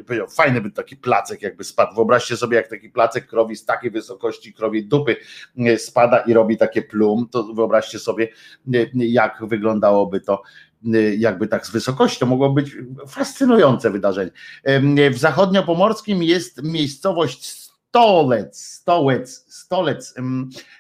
powiedział, 0.08 0.28
fajny 0.28 0.62
by 0.62 0.72
taki 0.72 0.98
placek 0.98 1.42
jakby 1.42 1.64
spadł. 1.64 1.96
Wyobraźcie 1.96 2.38
sobie, 2.38 2.58
jak 2.58 2.68
taki 2.68 2.90
placek 2.90 3.28
krowi 3.28 3.56
z 3.56 3.66
takiej 3.66 3.92
wysokości 3.92 4.54
krowi 4.54 4.86
dupy 4.86 5.16
spada 5.78 6.20
i 6.20 6.34
robi 6.34 6.58
takie 6.58 6.82
plum, 6.82 7.19
to 7.28 7.44
wyobraźcie 7.44 8.00
sobie, 8.00 8.28
jak 8.94 9.46
wyglądałoby 9.48 10.22
to 10.22 10.42
jakby 11.18 11.48
tak 11.48 11.68
z 11.68 11.72
wysokości, 11.72 12.20
to 12.20 12.26
mogło 12.26 12.50
być 12.50 12.78
fascynujące 13.08 13.92
wydarzenie. 13.92 14.32
W 15.12 15.18
zachodniopomorskim 15.18 16.24
jest 16.24 16.64
miejscowość 16.64 17.50
Stolec, 17.50 18.66
Stolec, 18.66 19.46
Stolec. 19.50 20.16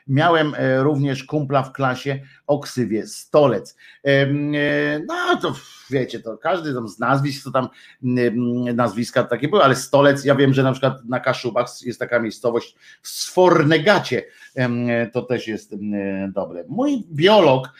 Miałem 0.07 0.55
e, 0.57 0.83
również 0.83 1.23
kumpla 1.23 1.63
w 1.63 1.71
klasie 1.71 2.19
o 2.47 2.59
ksywie 2.59 3.07
Stolec. 3.07 3.77
E, 4.03 4.27
no 4.99 5.35
to 5.41 5.55
wiecie, 5.89 6.19
to 6.19 6.37
każdy 6.37 6.73
tam 6.73 6.87
z 6.87 6.99
nazwisk, 6.99 7.43
to 7.43 7.51
tam 7.51 7.69
nazwiska 8.73 9.23
takie 9.23 9.47
były, 9.47 9.63
ale 9.63 9.75
Stolec, 9.75 10.25
ja 10.25 10.35
wiem, 10.35 10.53
że 10.53 10.63
na 10.63 10.71
przykład 10.71 11.05
na 11.05 11.19
Kaszubach 11.19 11.67
jest 11.81 11.99
taka 11.99 12.19
miejscowość 12.19 12.75
w 13.01 13.07
Sfornegacie, 13.07 14.23
to 15.13 15.21
też 15.21 15.47
jest 15.47 15.75
dobre. 16.33 16.63
Mój 16.67 17.03
biolog, 17.11 17.73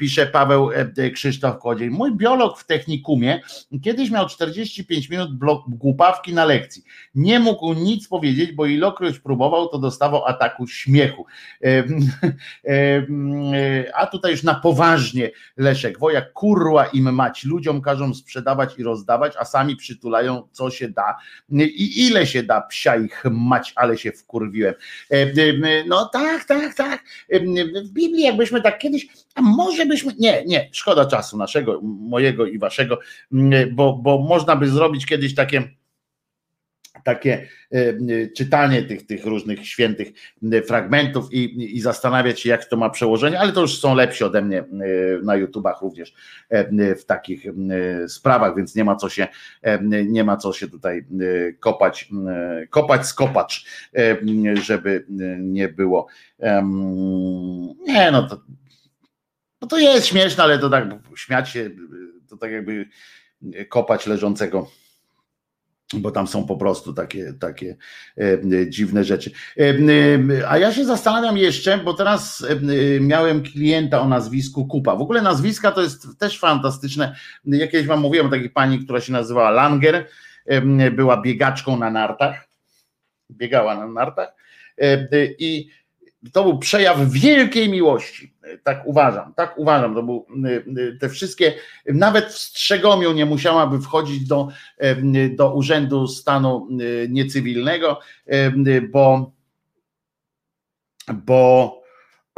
pisze 0.00 0.26
Paweł 0.26 0.70
Krzysztof 1.14 1.58
Kłodziej, 1.58 1.90
mój 1.90 2.16
biolog 2.16 2.58
w 2.58 2.66
technikumie 2.66 3.42
kiedyś 3.82 4.10
miał 4.10 4.28
45 4.28 5.10
minut 5.10 5.30
głupawki 5.68 6.34
na 6.34 6.44
lekcji. 6.44 6.82
Nie 7.14 7.40
mógł 7.40 7.74
nic 7.74 8.08
powiedzieć, 8.08 8.52
bo 8.52 8.66
ilokroć 8.66 9.18
próbował, 9.18 9.68
to 9.68 9.78
dostawał 9.78 10.09
ataku 10.26 10.66
śmiechu. 10.66 11.26
A 13.94 14.06
tutaj 14.06 14.30
już 14.30 14.42
na 14.42 14.54
poważnie 14.54 15.30
Leszek 15.56 15.98
Wojak, 15.98 16.32
kurła 16.32 16.86
im 16.86 17.14
mać, 17.14 17.44
ludziom 17.44 17.82
każą 17.82 18.14
sprzedawać 18.14 18.78
i 18.78 18.82
rozdawać, 18.82 19.34
a 19.38 19.44
sami 19.44 19.76
przytulają 19.76 20.48
co 20.52 20.70
się 20.70 20.88
da 20.88 21.16
i 21.50 22.06
ile 22.06 22.26
się 22.26 22.42
da, 22.42 22.60
psia 22.60 22.96
ich 22.96 23.24
mać, 23.30 23.72
ale 23.76 23.98
się 23.98 24.12
wkurwiłem. 24.12 24.74
No 25.86 26.10
tak, 26.12 26.44
tak, 26.44 26.74
tak. 26.74 27.04
W 27.84 27.90
Biblii 27.90 28.22
jakbyśmy 28.22 28.62
tak 28.62 28.78
kiedyś, 28.78 29.06
a 29.34 29.42
może 29.42 29.86
byśmy, 29.86 30.12
nie, 30.18 30.44
nie, 30.46 30.68
szkoda 30.72 31.06
czasu 31.06 31.36
naszego, 31.36 31.80
mojego 31.82 32.46
i 32.46 32.58
waszego, 32.58 32.98
bo, 33.72 34.00
bo 34.02 34.18
można 34.18 34.56
by 34.56 34.68
zrobić 34.68 35.06
kiedyś 35.06 35.34
takie 35.34 35.79
takie 37.04 37.48
e, 37.72 38.28
czytanie 38.36 38.82
tych, 38.82 39.06
tych 39.06 39.24
różnych 39.24 39.66
świętych 39.66 40.08
fragmentów 40.66 41.32
i, 41.32 41.76
i 41.76 41.80
zastanawiać 41.80 42.40
się, 42.40 42.48
jak 42.48 42.64
to 42.64 42.76
ma 42.76 42.90
przełożenie, 42.90 43.40
ale 43.40 43.52
to 43.52 43.60
już 43.60 43.80
są 43.80 43.94
lepsi 43.94 44.24
ode 44.24 44.42
mnie 44.42 44.58
e, 44.58 44.64
na 45.22 45.36
YouTubach 45.36 45.82
również 45.82 46.14
e, 46.48 46.94
w 46.94 47.04
takich 47.04 47.44
sprawach, 48.08 48.56
więc 48.56 48.74
nie 48.74 48.84
ma 48.84 48.96
co 48.96 49.08
się, 49.08 49.28
nie 50.06 50.24
ma 50.24 50.36
co 50.36 50.52
się 50.52 50.68
tutaj 50.68 51.04
kopać, 51.60 52.08
kopać 52.70 53.06
skopacz, 53.06 53.66
żeby 54.62 55.06
nie 55.38 55.68
było. 55.68 56.06
Nie, 57.86 58.10
no 58.12 58.28
to, 58.28 58.40
no 59.60 59.68
to 59.68 59.78
jest 59.78 60.06
śmieszne, 60.06 60.44
ale 60.44 60.58
to 60.58 60.70
tak 60.70 60.84
śmiać 61.16 61.48
się, 61.48 61.70
to 62.28 62.36
tak 62.36 62.50
jakby 62.50 62.86
kopać 63.68 64.06
leżącego 64.06 64.66
bo 65.94 66.10
tam 66.10 66.26
są 66.26 66.46
po 66.46 66.56
prostu 66.56 66.92
takie, 66.92 67.32
takie 67.40 67.76
e, 68.18 68.70
dziwne 68.70 69.04
rzeczy. 69.04 69.30
E, 69.58 69.68
e, 70.40 70.50
a 70.50 70.58
ja 70.58 70.72
się 70.72 70.84
zastanawiam 70.84 71.38
jeszcze, 71.38 71.78
bo 71.78 71.94
teraz 71.94 72.46
miałem 73.00 73.42
klienta 73.42 74.00
o 74.00 74.08
nazwisku 74.08 74.66
Kupa. 74.66 74.96
W 74.96 75.00
ogóle 75.00 75.22
nazwiska 75.22 75.72
to 75.72 75.82
jest 75.82 76.18
też 76.18 76.38
fantastyczne. 76.38 77.16
Jak 77.44 77.70
kiedyś 77.70 77.86
wam 77.86 78.00
mówiłem 78.00 78.26
o 78.26 78.30
takiej 78.30 78.50
pani, 78.50 78.78
która 78.78 79.00
się 79.00 79.12
nazywała 79.12 79.50
Langer, 79.50 80.06
była 80.92 81.22
biegaczką 81.22 81.76
na 81.76 81.90
nartach, 81.90 82.48
biegała 83.30 83.76
na 83.76 83.88
nartach 83.88 84.34
i 85.38 85.70
to 86.32 86.42
był 86.42 86.58
przejaw 86.58 87.10
wielkiej 87.10 87.68
miłości. 87.68 88.34
Tak 88.64 88.82
uważam, 88.86 89.34
tak 89.34 89.58
uważam. 89.58 89.94
To 89.94 90.02
był 90.02 90.26
te 91.00 91.08
wszystkie, 91.08 91.54
nawet 91.86 92.24
w 92.26 92.38
Strzegomiu 92.38 93.12
nie 93.12 93.26
musiałaby 93.26 93.80
wchodzić 93.80 94.26
do, 94.26 94.48
do 95.36 95.54
Urzędu 95.54 96.06
Stanu 96.06 96.68
Niecywilnego, 97.08 98.00
bo, 98.92 99.32
bo 101.14 101.80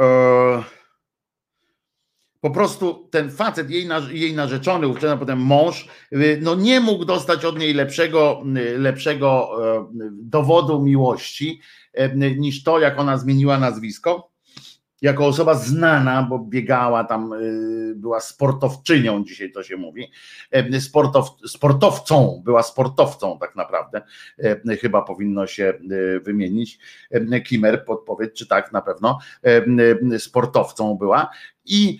e, 0.01 0.63
po 2.41 2.51
prostu 2.51 3.09
ten 3.11 3.31
facet, 3.31 3.71
jej, 3.71 3.89
jej 4.11 4.35
narzeczony, 4.35 4.87
ówczesny 4.87 5.19
potem 5.19 5.39
mąż, 5.39 5.89
no 6.41 6.55
nie 6.55 6.81
mógł 6.81 7.05
dostać 7.05 7.45
od 7.45 7.59
niej 7.59 7.75
lepszego, 7.75 8.43
lepszego 8.77 9.51
e, 9.75 9.89
dowodu 10.13 10.83
miłości 10.83 11.61
niż 12.37 12.63
to, 12.63 12.81
jak 12.81 12.99
ona 12.99 13.17
zmieniła 13.17 13.59
nazwisko. 13.59 14.33
Jako 15.03 15.27
osoba 15.27 15.55
znana, 15.55 16.23
bo 16.23 16.39
biegała 16.39 17.05
tam, 17.05 17.33
y, 17.33 17.95
była 17.97 18.21
sportowczynią, 18.21 19.25
dzisiaj 19.25 19.53
to 19.53 19.63
się 19.63 19.77
mówi, 19.77 20.13
sportow, 20.81 21.29
sportowcą, 21.47 22.43
była 22.45 22.63
sportowcą 22.63 23.39
tak 23.41 23.57
naprawdę, 23.57 24.03
chyba 24.81 25.03
powinno 25.03 25.47
się 25.47 25.75
wymienić. 26.25 26.79
Kimer, 27.45 27.85
podpowiedź, 27.85 28.33
czy 28.35 28.47
tak 28.47 28.73
na 28.73 28.83
pewno, 28.83 29.19
sportowcą 30.19 30.95
była. 30.95 31.31
I, 31.65 31.99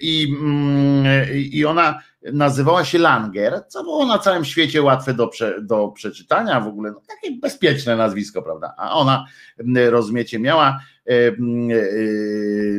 i, 0.00 0.36
mm, 0.40 1.06
i 1.34 1.64
ona 1.64 2.02
nazywała 2.32 2.84
się 2.84 2.98
Langer, 2.98 3.64
co 3.68 3.82
było 3.82 4.06
na 4.06 4.18
całym 4.18 4.44
świecie 4.44 4.82
łatwe 4.82 5.14
do, 5.14 5.28
prze, 5.28 5.62
do 5.62 5.88
przeczytania, 5.88 6.60
w 6.60 6.66
ogóle 6.66 6.90
no, 6.90 7.00
takie 7.08 7.36
bezpieczne 7.36 7.96
nazwisko, 7.96 8.42
prawda? 8.42 8.74
A 8.76 8.94
ona, 8.94 9.26
rozumiecie, 9.90 10.38
miała, 10.38 10.80
e, 11.06 11.12
e, 11.12 11.34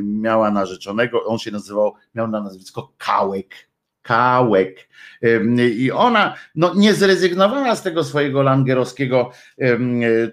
miała 0.03 0.51
narzeczonego, 0.51 1.25
on 1.25 1.37
się 1.37 1.51
nazywał, 1.51 1.93
miał 2.15 2.27
na 2.27 2.41
nazwisko 2.41 2.93
Kałek. 2.97 3.55
Kałek. 4.01 4.89
I 5.75 5.91
ona 5.91 6.35
no, 6.55 6.73
nie 6.75 6.93
zrezygnowała 6.93 7.75
z 7.75 7.83
tego 7.83 8.03
swojego 8.03 8.43
langerowskiego 8.43 9.31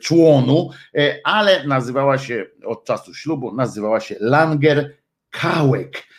członu, 0.01 0.71
e, 0.95 1.21
ale 1.25 1.67
nazywała 1.67 2.19
się 2.19 2.47
od 2.65 2.85
czasu 2.85 3.15
ślubu, 3.15 3.55
nazywała 3.55 4.01
się 4.01 4.17
Langer 4.21 5.00
Kałek 5.31 6.11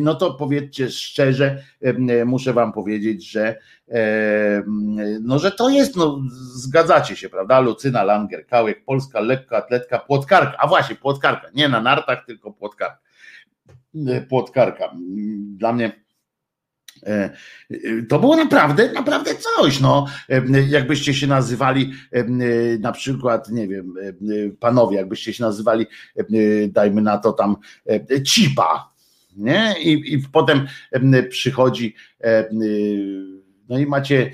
no 0.00 0.14
to 0.14 0.34
powiedzcie 0.34 0.90
szczerze, 0.90 1.62
muszę 2.26 2.52
wam 2.52 2.72
powiedzieć, 2.72 3.30
że 3.30 3.58
no, 5.20 5.38
że 5.38 5.52
to 5.52 5.68
jest, 5.68 5.96
no 5.96 6.20
zgadzacie 6.54 7.16
się, 7.16 7.28
prawda? 7.28 7.60
Lucyna 7.60 8.02
Langer, 8.02 8.46
Kałek, 8.46 8.84
polska 8.84 9.20
lekka 9.20 9.56
atletka, 9.56 9.98
płotkarka, 9.98 10.56
a 10.58 10.66
właśnie 10.66 10.96
płotkarka, 10.96 11.48
nie 11.54 11.68
na 11.68 11.80
nartach, 11.80 12.24
tylko 12.26 12.52
płotkarka. 12.52 12.98
Płotkarka. 14.28 14.94
Dla 15.56 15.72
mnie 15.72 15.86
e, 15.86 15.92
to 18.08 18.18
było 18.18 18.36
naprawdę, 18.36 18.92
naprawdę 18.92 19.34
coś. 19.34 19.80
No, 19.80 20.06
jakbyście 20.68 21.14
się 21.14 21.26
nazywali 21.26 21.92
na 22.80 22.92
przykład, 22.92 23.50
nie 23.50 23.68
wiem, 23.68 23.94
panowie, 24.60 24.96
jakbyście 24.96 25.32
się 25.32 25.44
nazywali, 25.44 25.86
dajmy 26.68 27.02
na 27.02 27.18
to 27.18 27.32
tam 27.32 27.56
Cipa, 28.26 28.92
nie? 29.36 29.74
I, 29.82 30.14
i 30.14 30.18
potem 30.32 30.66
przychodzi, 31.30 31.94
no 33.68 33.78
i 33.78 33.86
macie, 33.86 34.30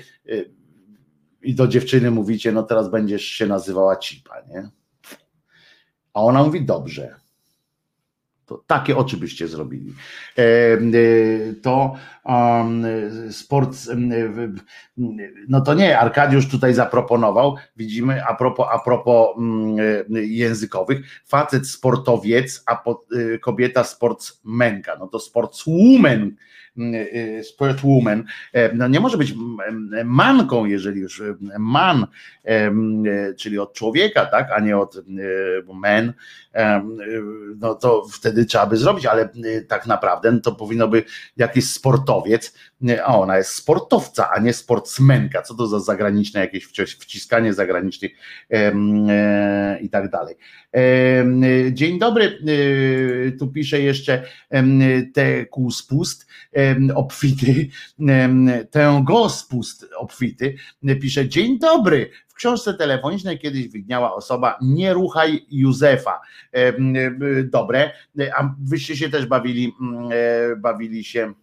i 1.41 1.55
do 1.55 1.67
dziewczyny 1.67 2.11
mówicie, 2.11 2.51
no 2.51 2.63
teraz 2.63 2.91
będziesz 2.91 3.25
się 3.25 3.47
nazywała 3.47 3.95
Cipa, 3.95 4.35
nie? 4.49 4.69
A 6.13 6.21
ona 6.21 6.43
mówi, 6.43 6.65
dobrze. 6.65 7.15
To 8.45 8.63
takie 8.67 8.97
oczy 8.97 9.17
byście 9.17 9.47
zrobili. 9.47 9.93
To 11.61 11.95
sport, 13.31 13.77
no 15.47 15.61
to 15.61 15.73
nie, 15.73 15.99
Arkadiusz 15.99 16.47
tutaj 16.49 16.73
zaproponował, 16.73 17.55
widzimy, 17.77 18.25
a 18.25 18.35
propos, 18.35 18.67
a 18.71 18.79
propos 18.79 19.37
językowych, 20.09 20.99
facet 21.25 21.67
sportowiec, 21.67 22.63
a 22.65 22.83
kobieta 23.41 23.83
sportsmenka, 23.83 24.95
no 24.99 25.07
to 25.07 25.19
sportswoman, 25.19 26.31
Spirit 27.43 27.83
Woman, 27.83 28.23
no 28.73 28.87
nie 28.87 28.99
może 28.99 29.17
być 29.17 29.33
manką, 30.05 30.65
jeżeli 30.65 31.01
już 31.01 31.23
man, 31.59 32.07
czyli 33.37 33.59
od 33.59 33.73
człowieka, 33.73 34.25
tak, 34.25 34.51
a 34.51 34.59
nie 34.59 34.77
od 34.77 35.03
men, 35.73 36.13
no 37.59 37.75
to 37.75 38.05
wtedy 38.11 38.45
trzeba 38.45 38.65
by 38.65 38.77
zrobić, 38.77 39.05
ale 39.05 39.29
tak 39.67 39.87
naprawdę 39.87 40.41
to 40.41 40.51
powinno 40.51 40.87
by 40.87 41.03
jakiś 41.37 41.69
sportowiec, 42.15 42.53
a 43.03 43.19
ona 43.19 43.37
jest 43.37 43.49
sportowca, 43.49 44.29
a 44.29 44.39
nie 44.39 44.53
sportsmenka, 44.53 45.41
co 45.41 45.55
to 45.55 45.67
za 45.67 45.79
zagraniczne 45.79 46.39
jakieś 46.39 46.65
wciskanie 46.99 47.53
zagranicznych 47.53 48.11
e, 48.51 49.79
i 49.81 49.89
tak 49.89 50.09
dalej. 50.09 50.35
Dzień 51.71 51.99
dobry, 51.99 52.25
e, 52.25 53.31
tu 53.31 53.47
pisze 53.47 53.81
jeszcze 53.81 54.23
te 55.13 55.45
spust 55.71 56.27
obfity, 56.95 57.67
ten 58.71 59.03
gospust 59.03 59.85
obfity, 59.97 60.55
pisze 61.01 61.29
dzień 61.29 61.59
dobry, 61.59 62.09
w 62.27 62.37
książce 62.37 62.73
telefonicznej 62.73 63.39
kiedyś 63.39 63.67
widniała 63.67 64.15
osoba 64.15 64.57
Nie 64.61 64.93
ruchaj 64.93 65.45
Józefa. 65.51 66.21
Dobre, 67.43 67.91
a 68.37 68.55
wyście 68.63 68.97
się 68.97 69.09
też 69.09 69.25
bawili, 69.25 69.73
e, 70.11 70.55
bawili 70.55 71.03
się 71.03 71.33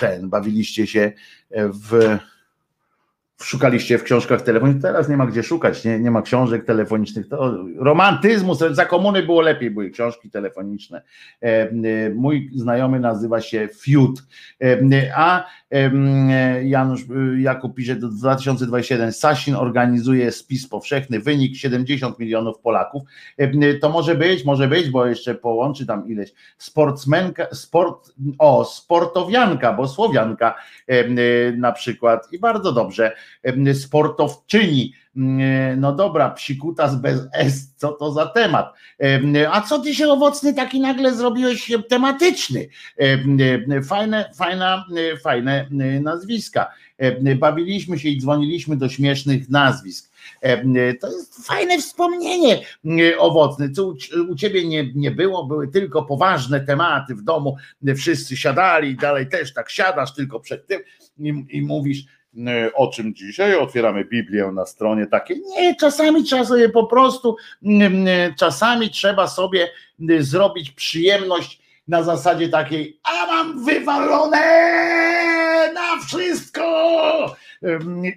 ten, 0.00 0.28
bawiliście 0.30 0.86
się 0.86 1.12
w 1.50 2.18
szukaliście 3.42 3.98
w 3.98 4.02
książkach 4.02 4.42
telefonicznych, 4.42 4.82
teraz 4.82 5.08
nie 5.08 5.16
ma 5.16 5.26
gdzie 5.26 5.42
szukać, 5.42 5.84
nie, 5.84 6.00
nie 6.00 6.10
ma 6.10 6.22
książek 6.22 6.64
telefonicznych, 6.64 7.28
to 7.28 7.64
romantyzmu, 7.76 8.54
za 8.54 8.84
komuny 8.84 9.22
było 9.22 9.40
lepiej, 9.40 9.70
były 9.70 9.90
książki 9.90 10.30
telefoniczne. 10.30 11.02
E, 11.42 11.46
e, 11.46 11.70
mój 12.14 12.50
znajomy 12.54 13.00
nazywa 13.00 13.40
się 13.40 13.68
Fiut, 13.80 14.22
e, 14.62 15.12
a 15.16 15.44
Janusz 16.62 17.00
Jakub 17.38 17.74
pisze 17.74 17.96
do 17.96 18.08
2021 18.08 19.12
Sasin 19.12 19.54
organizuje 19.54 20.32
spis 20.32 20.68
powszechny, 20.68 21.20
wynik 21.20 21.56
70 21.56 22.18
milionów 22.18 22.58
Polaków. 22.58 23.02
To 23.80 23.88
może 23.88 24.14
być, 24.14 24.44
może 24.44 24.68
być, 24.68 24.90
bo 24.90 25.06
jeszcze 25.06 25.34
połączy 25.34 25.86
tam 25.86 26.08
ileś. 26.08 26.32
Sportsmenka, 26.58 27.46
sport, 27.52 28.12
o, 28.38 28.64
sportowianka, 28.64 29.72
bo 29.72 29.88
Słowianka 29.88 30.54
na 31.56 31.72
przykład. 31.72 32.32
I 32.32 32.38
bardzo 32.38 32.72
dobrze 32.72 33.12
sportowczyni. 33.74 34.92
No 35.76 35.92
dobra, 35.92 36.30
psikutas 36.30 37.00
bez 37.00 37.20
S, 37.32 37.74
co 37.76 37.92
to 37.92 38.12
za 38.12 38.26
temat? 38.26 38.74
A 39.50 39.60
co 39.60 39.78
ty 39.78 39.94
się 39.94 40.08
owocny 40.08 40.54
taki 40.54 40.80
nagle 40.80 41.14
zrobiłeś 41.14 41.72
tematyczny? 41.88 42.68
Fajne, 43.84 44.30
fajna, 44.38 44.84
fajne 45.22 45.68
nazwiska. 46.00 46.70
Bawiliśmy 47.38 47.98
się 47.98 48.08
i 48.08 48.20
dzwoniliśmy 48.20 48.76
do 48.76 48.88
śmiesznych 48.88 49.50
nazwisk. 49.50 50.10
To 51.00 51.12
jest 51.12 51.46
fajne 51.46 51.78
wspomnienie 51.78 52.60
owocne, 53.18 53.70
co 53.70 53.94
u, 54.30 54.34
ciebie 54.34 54.68
nie, 54.68 54.92
nie 54.94 55.10
było, 55.10 55.46
były 55.46 55.68
tylko 55.68 56.02
poważne 56.02 56.60
tematy 56.60 57.14
w 57.14 57.22
domu, 57.22 57.56
wszyscy 57.96 58.36
siadali 58.36 58.96
dalej 58.96 59.28
też 59.28 59.54
tak 59.54 59.70
siadasz 59.70 60.14
tylko 60.14 60.40
przed 60.40 60.66
tym 60.66 60.80
i, 61.18 61.46
i 61.50 61.62
mówisz, 61.62 62.04
E, 62.04 62.17
o 62.74 62.88
czym 62.88 63.14
dzisiaj, 63.14 63.56
otwieramy 63.56 64.04
Biblię 64.04 64.50
na 64.54 64.66
stronie 64.66 65.06
takiej. 65.06 65.42
Nie, 65.56 65.76
czasami 65.76 66.24
trzeba 66.24 66.44
sobie 66.44 66.68
po 66.68 66.86
prostu, 66.86 67.36
e, 67.62 68.34
czasami 68.38 68.90
trzeba 68.90 69.28
sobie 69.28 69.70
zrobić 70.20 70.70
przyjemność 70.70 71.62
na 71.88 72.02
zasadzie 72.02 72.48
takiej, 72.48 73.00
a 73.02 73.26
mam 73.26 73.64
wywalone 73.64 74.42
na 75.74 76.06
wszystko 76.06 76.62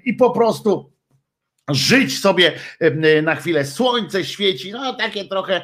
i 0.06 0.14
po 0.14 0.30
prostu 0.30 0.91
żyć 1.74 2.20
sobie 2.20 2.52
na 3.24 3.36
chwilę. 3.36 3.66
Słońce 3.66 4.26
świeci, 4.26 4.72
no 4.72 4.94
takie 4.94 5.26
trochę, 5.26 5.62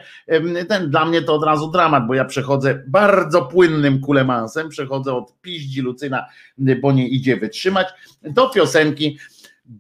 ten 0.70 0.90
dla 0.90 1.06
mnie 1.06 1.22
to 1.22 1.34
od 1.34 1.44
razu 1.44 1.72
dramat, 1.72 2.08
bo 2.08 2.14
ja 2.14 2.26
przechodzę 2.26 2.84
bardzo 2.88 3.46
płynnym 3.46 4.02
kulemansem, 4.02 4.70
przechodzę 4.70 5.14
od 5.14 5.42
piździ 5.42 5.82
Lucyna, 5.82 6.26
bo 6.82 6.92
nie 6.92 7.08
idzie 7.08 7.38
wytrzymać, 7.38 7.88
do 8.24 8.50
piosenki 8.50 9.18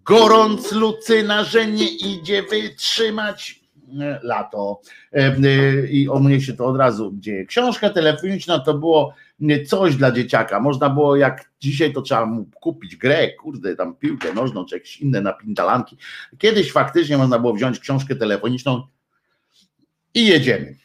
Gorąc 0.06 0.72
Lucyna, 0.72 1.44
że 1.44 1.68
nie 1.68 1.88
idzie 1.88 2.44
wytrzymać 2.44 3.60
lato. 4.22 4.82
I 5.92 6.10
o 6.10 6.20
mnie 6.20 6.42
się 6.42 6.54
to 6.54 6.66
od 6.66 6.78
razu 6.78 7.14
dzieje. 7.20 7.46
Książka 7.46 7.90
telefoniczna 7.90 8.60
to 8.60 8.74
było 8.74 9.14
coś 9.68 9.96
dla 9.96 10.12
dzieciaka. 10.12 10.60
Można 10.60 10.90
było, 10.90 11.16
jak 11.16 11.52
dzisiaj 11.60 11.94
to 11.94 12.02
trzeba 12.02 12.26
mu 12.26 12.46
kupić 12.46 12.96
grę, 12.96 13.34
kurde, 13.34 13.76
tam 13.76 13.96
piłkę 13.96 14.34
nożną, 14.34 14.66
czy 14.66 14.76
jakieś 14.76 14.98
inne 14.98 15.22
napindalanki. 15.22 15.98
Kiedyś 16.38 16.72
faktycznie 16.72 17.18
można 17.18 17.40
było 17.40 17.54
wziąć 17.54 17.80
książkę 17.80 18.16
telefoniczną 18.16 18.88
i 20.14 20.28
jedziemy. 20.28 20.78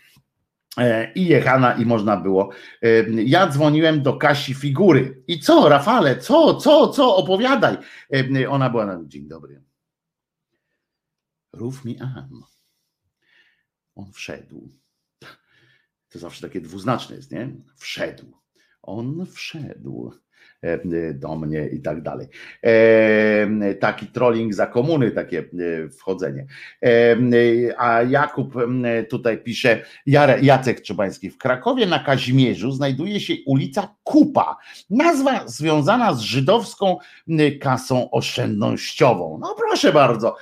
E, 0.79 1.13
I 1.13 1.27
jechana, 1.27 1.75
i 1.75 1.87
można 1.87 2.17
było. 2.17 2.51
E, 2.83 2.89
ja 3.11 3.49
dzwoniłem 3.49 4.03
do 4.03 4.17
Kasi 4.17 4.55
Figury. 4.55 5.23
I 5.29 5.41
co, 5.41 5.69
Rafale, 5.69 6.19
co, 6.19 6.55
co, 6.55 6.89
co, 6.89 7.17
opowiadaj. 7.17 7.77
E, 8.15 8.49
ona 8.49 8.71
była 8.71 8.87
na 8.87 9.01
dzień 9.05 9.29
dobry. 9.29 9.63
Rów 11.53 11.85
mi 11.85 12.01
am. 12.01 12.43
On 13.95 14.13
wszedł. 14.13 14.69
To 16.09 16.19
zawsze 16.19 16.43
takie 16.43 16.61
dwuznaczne 16.61 17.17
jest, 17.17 17.33
nie? 17.33 17.51
Wszedł 17.77 18.42
on 18.83 19.27
wszedł 19.27 20.13
e, 20.63 21.15
do 21.15 21.37
mnie 21.37 21.67
i 21.67 21.81
tak 21.81 22.03
dalej. 22.03 22.27
E, 22.63 23.75
taki 23.75 24.07
trolling 24.07 24.55
za 24.55 24.67
komuny, 24.67 25.11
takie 25.11 25.39
e, 25.39 25.89
wchodzenie. 25.89 26.47
A 27.79 28.03
Jakub 28.03 28.55
tutaj 29.11 29.39
pisze, 29.39 29.83
Jacek 30.43 30.81
Trzebański, 30.81 31.31
w 31.31 31.39
Krakowie 31.39 31.87
na 31.87 31.99
Kazimierzu 31.99 32.73
znajduje 32.73 33.21
się 33.21 33.35
ulica 33.47 33.95
Kupa, 34.05 34.57
nazwa 34.91 35.49
związana 35.49 36.15
z 36.15 36.21
żydowską 36.21 36.97
kasą 37.61 38.11
oszczędnościową. 38.11 39.39
No 39.41 39.55
proszę 39.59 39.93
bardzo, 39.93 40.37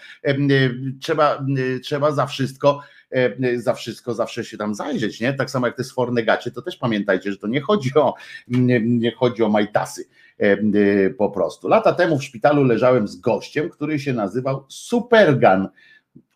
trzeba, 1.00 1.44
trzeba 1.82 2.12
za 2.12 2.26
wszystko 2.26 2.80
za 3.56 3.74
wszystko 3.74 4.14
zawsze 4.14 4.44
się 4.44 4.56
tam 4.56 4.74
zajrzeć, 4.74 5.20
nie? 5.20 5.32
Tak 5.32 5.50
samo 5.50 5.66
jak 5.66 5.76
te 5.76 5.84
sforne 5.84 6.22
gacie, 6.22 6.50
to 6.50 6.62
też 6.62 6.76
pamiętajcie, 6.76 7.32
że 7.32 7.38
to 7.38 7.46
nie 7.46 7.60
chodzi 7.60 7.94
o, 7.94 8.14
nie 8.82 9.12
chodzi 9.12 9.42
o 9.42 9.48
majtasy 9.48 10.08
e, 10.40 10.52
e, 10.52 11.10
po 11.10 11.30
prostu. 11.30 11.68
Lata 11.68 11.92
temu 11.92 12.18
w 12.18 12.24
szpitalu 12.24 12.64
leżałem 12.64 13.08
z 13.08 13.16
gościem, 13.16 13.70
który 13.70 13.98
się 13.98 14.12
nazywał 14.12 14.64
Supergan. 14.68 15.68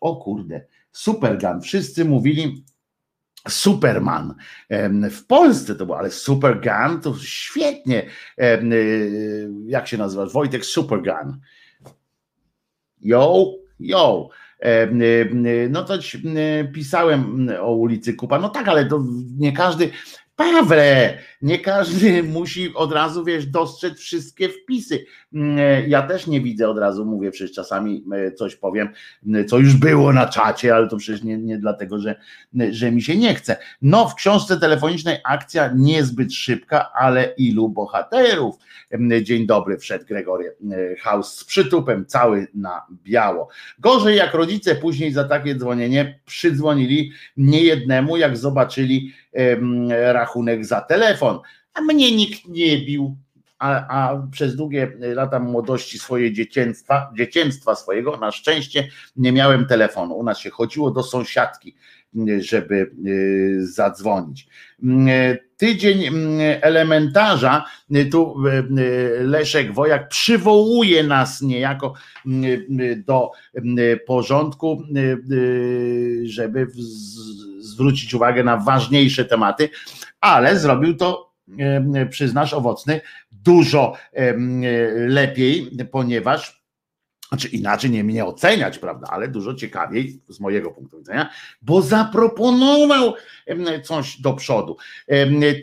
O 0.01 0.15
kurde, 0.15 0.65
Supergan. 0.91 1.61
Wszyscy 1.61 2.05
mówili 2.05 2.63
Superman. 3.49 4.35
W 5.11 5.25
Polsce 5.27 5.75
to 5.75 5.85
było, 5.85 5.97
ale 5.97 6.11
Supergun 6.11 7.01
to 7.01 7.15
świetnie. 7.17 8.05
Jak 9.65 9.87
się 9.87 9.97
nazywa? 9.97 10.25
Wojtek 10.25 10.65
Supergun. 10.65 11.39
Yo, 13.01 13.53
yo. 13.79 14.29
E, 14.59 14.83
e, 14.83 15.69
no 15.69 15.83
to 15.83 15.93
e, 15.95 15.99
pisałem 16.73 17.49
o 17.59 17.75
ulicy 17.75 18.13
Kupa. 18.13 18.39
No 18.39 18.49
tak, 18.49 18.67
ale 18.67 18.85
to 18.85 19.03
nie 19.37 19.51
każdy. 19.51 19.91
Pawle, 20.35 21.17
nie 21.41 21.59
każdy 21.59 22.23
musi 22.37 22.73
od 22.73 22.91
razu, 22.91 23.23
wiesz, 23.23 23.45
dostrzec 23.45 23.99
wszystkie 23.99 24.49
wpisy. 24.49 25.05
Mm, 25.33 25.89
ja 25.89 26.01
też 26.01 26.27
nie 26.27 26.41
widzę 26.41 26.69
od 26.69 26.77
razu, 26.77 27.05
mówię, 27.05 27.31
przecież 27.31 27.55
czasami 27.55 28.03
coś 28.35 28.55
powiem, 28.55 28.89
co 29.47 29.57
już 29.57 29.73
było 29.73 30.13
na 30.13 30.27
czacie, 30.27 30.75
ale 30.75 30.87
to 30.87 30.97
przecież 30.97 31.23
nie, 31.23 31.37
nie 31.37 31.57
dlatego, 31.57 31.99
że, 31.99 32.15
że 32.71 32.91
mi 32.91 33.01
się 33.01 33.17
nie 33.17 33.35
chce. 33.35 33.57
No, 33.81 34.07
w 34.07 34.15
książce 34.15 34.59
telefonicznej 34.59 35.17
akcja 35.23 35.71
niezbyt 35.75 36.33
szybka, 36.33 36.91
ale 36.93 37.33
ilu 37.37 37.69
bohaterów. 37.69 38.55
Dzień 39.21 39.45
dobry, 39.45 39.77
wszedł 39.77 40.05
Gregory 40.05 40.55
House 41.01 41.37
z 41.37 41.43
przytupem, 41.43 42.05
cały 42.05 42.47
na 42.53 42.85
biało. 43.03 43.47
Gorzej 43.79 44.17
jak 44.17 44.33
rodzice 44.33 44.75
później 44.75 45.11
za 45.11 45.23
takie 45.23 45.55
dzwonienie 45.55 46.19
przydzwonili 46.25 47.11
niejednemu, 47.37 48.17
jak 48.17 48.37
zobaczyli 48.37 49.13
rachunek 50.25 50.65
za 50.65 50.81
telefon. 50.81 51.39
A 51.73 51.81
mnie 51.81 52.15
nikt 52.15 52.47
nie 52.47 52.77
bił, 52.77 53.17
a, 53.59 53.87
a, 53.87 54.27
przez 54.31 54.55
długie 54.55 54.91
lata 54.99 55.39
młodości 55.39 55.99
swoje 55.99 56.33
dzieciństwa, 56.33 57.11
dzieciństwa 57.17 57.75
swojego, 57.75 58.17
na 58.17 58.31
szczęście 58.31 58.87
nie 59.15 59.31
miałem 59.31 59.65
telefonu. 59.65 60.17
U 60.17 60.23
nas 60.23 60.39
się 60.39 60.49
chodziło 60.49 60.91
do 60.91 61.03
sąsiadki, 61.03 61.75
żeby 62.39 62.91
y, 63.05 63.67
zadzwonić. 63.67 64.47
Mm, 64.83 65.37
tydzień 65.57 66.05
mm, 66.05 66.39
elementarza, 66.61 67.65
y, 67.95 68.05
tu 68.05 68.35
y, 68.47 69.23
Leszek 69.23 69.73
Wojak 69.73 70.09
przywołuje 70.09 71.03
nas 71.03 71.41
niejako 71.41 71.93
mm, 72.25 72.65
do 73.05 73.31
porządku, 74.07 74.83
żeby 76.23 76.67
zwrócić 77.59 78.13
uwagę 78.13 78.43
na 78.43 78.57
ważniejsze 78.57 79.25
tematy, 79.25 79.69
ale 80.25 80.59
zrobił 80.59 80.97
to, 80.97 81.33
przyznasz, 82.09 82.53
owocny 82.53 83.01
dużo 83.31 83.97
lepiej, 85.07 85.71
ponieważ 85.91 86.65
znaczy 87.29 87.47
inaczej 87.47 87.91
nie 87.91 88.03
mnie 88.03 88.25
oceniać, 88.25 88.79
prawda, 88.79 89.07
ale 89.11 89.27
dużo 89.27 89.53
ciekawiej 89.53 90.21
z 90.29 90.39
mojego 90.39 90.71
punktu 90.71 90.97
widzenia, 90.97 91.29
bo 91.61 91.81
zaproponował 91.81 93.13
coś 93.83 94.21
do 94.21 94.33
przodu. 94.33 94.77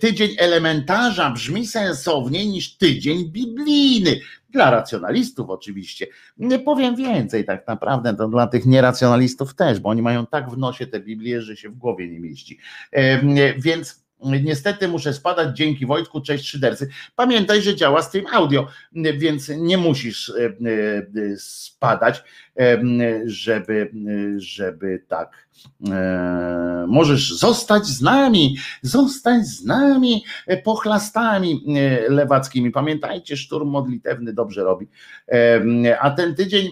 Tydzień 0.00 0.30
elementarza 0.38 1.30
brzmi 1.30 1.66
sensowniej 1.66 2.48
niż 2.48 2.76
tydzień 2.76 3.30
biblijny. 3.30 4.20
Dla 4.50 4.70
racjonalistów 4.70 5.50
oczywiście. 5.50 6.06
Nie 6.36 6.58
powiem 6.58 6.96
więcej 6.96 7.44
tak 7.44 7.66
naprawdę, 7.66 8.14
to 8.14 8.28
dla 8.28 8.46
tych 8.46 8.66
nieracjonalistów 8.66 9.54
też, 9.54 9.80
bo 9.80 9.88
oni 9.88 10.02
mają 10.02 10.26
tak 10.26 10.50
w 10.50 10.58
nosie 10.58 10.86
te 10.86 11.00
Biblię, 11.00 11.42
że 11.42 11.56
się 11.56 11.68
w 11.68 11.74
głowie 11.74 12.08
nie 12.08 12.20
mieści. 12.20 12.58
Więc 13.58 14.01
Niestety 14.24 14.88
muszę 14.88 15.12
spadać. 15.12 15.56
Dzięki 15.56 15.86
Wojtku, 15.86 16.20
cześć 16.20 16.48
szydercy. 16.48 16.88
Pamiętaj, 17.16 17.62
że 17.62 17.76
działa 17.76 18.02
stream 18.02 18.26
audio, 18.32 18.66
więc 18.94 19.48
nie 19.48 19.78
musisz 19.78 20.30
e, 20.30 20.44
e, 20.44 20.52
spadać, 21.36 22.24
e, 22.60 22.82
żeby, 23.26 23.90
żeby 24.36 25.04
tak. 25.08 25.48
Możesz 26.86 27.34
zostać 27.34 27.86
z 27.86 28.02
nami, 28.02 28.56
zostać 28.82 29.46
z 29.46 29.64
nami 29.64 30.24
pochlastami 30.64 31.64
lewackimi. 32.08 32.70
Pamiętajcie, 32.70 33.36
szturm 33.36 33.68
modlitewny 33.68 34.32
dobrze 34.32 34.64
robi. 34.64 34.88
A 36.00 36.10
ten 36.10 36.34
tydzień, 36.34 36.70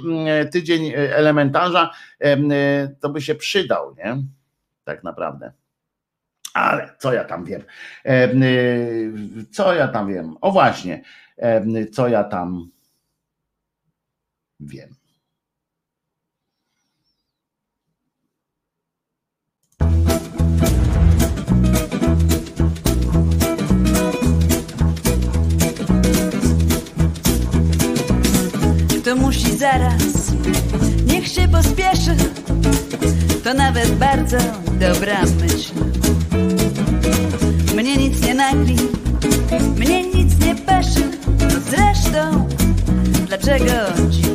tydzień 0.52 0.92
elementarza 0.94 1.90
to 3.00 3.08
by 3.08 3.20
się 3.20 3.34
przydał, 3.34 3.94
nie? 3.94 4.22
Tak 4.84 5.04
naprawdę. 5.04 5.52
Ale 6.54 6.94
co 6.98 7.12
ja 7.12 7.24
tam 7.24 7.44
wiem? 7.44 7.62
Y, 8.06 9.46
co 9.50 9.74
ja 9.74 9.88
tam 9.88 10.08
wiem? 10.08 10.36
O 10.40 10.50
właśnie, 10.52 11.02
co 11.92 12.08
ja 12.08 12.24
tam 12.24 12.70
wiem. 14.60 14.94
Kto 29.00 29.16
musi 29.16 29.56
zaraz, 29.56 30.32
niech 31.06 31.28
się 31.28 31.48
pospieszy, 31.48 32.16
to 33.44 33.54
nawet 33.54 33.90
bardzo 33.90 34.38
dobra 34.80 35.22
myśl. 35.22 35.74
Mnie 37.90 38.08
nic 38.08 38.22
nie 38.22 38.34
nagli, 38.34 38.76
mnie 39.76 40.02
nic 40.02 40.38
nie 40.46 40.54
peszy. 40.54 41.10
No 41.40 41.60
zresztą, 41.70 42.48
dlaczego 43.26 43.72
dziś? 44.10 44.26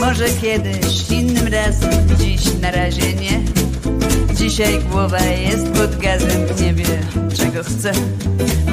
Może 0.00 0.24
kiedyś, 0.40 1.10
innym 1.10 1.46
razem, 1.46 1.90
dziś 2.18 2.40
na 2.60 2.70
razie 2.70 3.14
nie. 3.14 3.40
Dzisiaj 4.34 4.78
głowa 4.90 5.20
jest 5.20 5.68
pod 5.68 5.96
gazem, 5.96 6.40
nie 6.60 6.74
wie 6.74 7.00
czego 7.36 7.62
chce. 7.64 7.92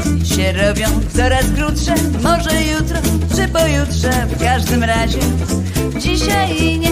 Dni 0.06 0.26
się 0.26 0.52
robią 0.52 0.88
coraz 1.16 1.46
krótsze, 1.56 1.96
może 2.24 2.64
jutro 2.64 2.98
czy 3.36 3.48
pojutrze 3.48 4.28
W 4.28 4.44
każdym 4.44 4.84
razie. 4.84 5.20
Dzisiaj 6.00 6.80
nie. 6.80 6.92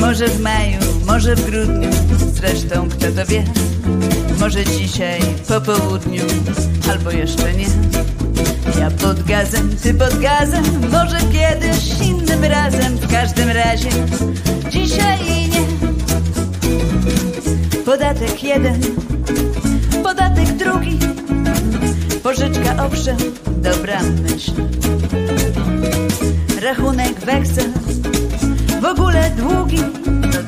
Może 0.00 0.28
w 0.28 0.40
maju, 0.40 0.78
może 1.06 1.36
w 1.36 1.50
grudniu, 1.50 1.90
zresztą 2.34 2.88
kto 2.88 3.06
to 3.12 3.26
wie 3.26 3.44
może 4.40 4.64
dzisiaj 4.64 5.20
po 5.48 5.60
południu, 5.60 6.22
albo 6.90 7.10
jeszcze 7.10 7.52
nie. 7.52 7.66
Ja 8.80 8.90
pod 8.90 9.22
gazem, 9.22 9.76
ty 9.82 9.94
pod 9.94 10.18
gazem, 10.18 10.64
może 10.92 11.18
kiedyś 11.18 12.08
innym 12.08 12.44
razem. 12.44 12.98
każdym 13.10 13.48
razie 13.48 13.88
dzisiaj 14.70 15.18
nie. 15.48 15.60
Podatek 17.84 18.44
jeden, 18.44 18.80
podatek 20.02 20.52
drugi, 20.56 20.98
pożyczka 22.22 22.86
owszem, 22.86 23.16
dobra 23.46 24.00
myśl. 24.02 24.52
Rachunek 26.62 27.20
weksel, 27.20 27.72
w 28.80 28.84
ogóle 28.84 29.30
długi, 29.36 29.78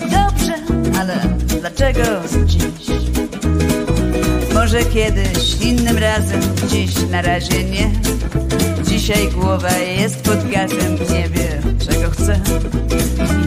dobrze, 0.00 0.54
ale 1.00 1.14
dlaczego 1.60 2.02
dziś? 2.46 3.31
Może 4.62 4.84
kiedyś, 4.84 5.60
innym 5.60 5.98
razem, 5.98 6.40
dziś 6.68 6.90
na 7.10 7.22
razie 7.22 7.64
nie. 7.64 7.90
Dzisiaj 8.86 9.28
głowa 9.28 9.70
jest 9.78 10.22
pod 10.22 10.50
gazem, 10.50 10.94
nie 11.12 11.28
wie 11.28 11.62
czego 11.86 12.10
chce. 12.10 12.40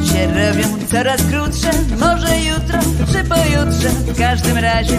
I 0.04 0.08
się 0.10 0.28
robią 0.28 0.88
coraz 0.92 1.22
krótsze, 1.22 1.72
może 2.00 2.40
jutro 2.40 2.80
czy 3.12 3.24
pojutrze, 3.24 3.90
w 3.90 4.18
każdym 4.18 4.58
razie 4.58 4.98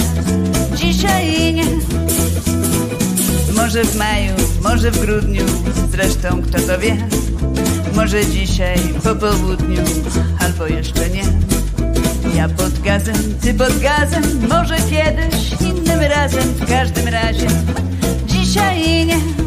dzisiaj 0.74 1.55
nie. 1.55 1.66
Może 3.56 3.84
w 3.84 3.97
maju, 3.97 4.34
może 4.62 4.90
w 4.90 5.01
grudniu, 5.01 5.44
zresztą 5.90 6.43
kto 6.43 6.59
to 6.59 6.78
wie. 6.78 7.09
Może 7.94 8.26
dzisiaj 8.26 8.78
po 9.05 9.14
południu, 9.14 9.82
albo 10.40 10.66
jeszcze 10.66 11.10
nie. 11.10 11.45
Ja 12.36 12.48
pod 12.48 12.78
gazem, 12.80 13.14
ty 13.40 13.54
pod 13.54 13.78
gazem, 13.78 14.48
może 14.48 14.76
kiedyś, 14.76 15.52
innym 15.60 16.00
razem, 16.00 16.42
w 16.42 16.68
każdym 16.68 17.08
razie 17.08 17.46
dzisiaj 18.26 19.06
nie. 19.06 19.45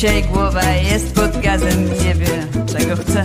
Dzisiaj 0.00 0.22
głowa 0.22 0.64
jest 0.64 1.14
pod 1.14 1.40
gazem, 1.40 1.84
nie 1.84 2.14
wie 2.14 2.46
czego 2.72 2.96
chce. 2.96 3.22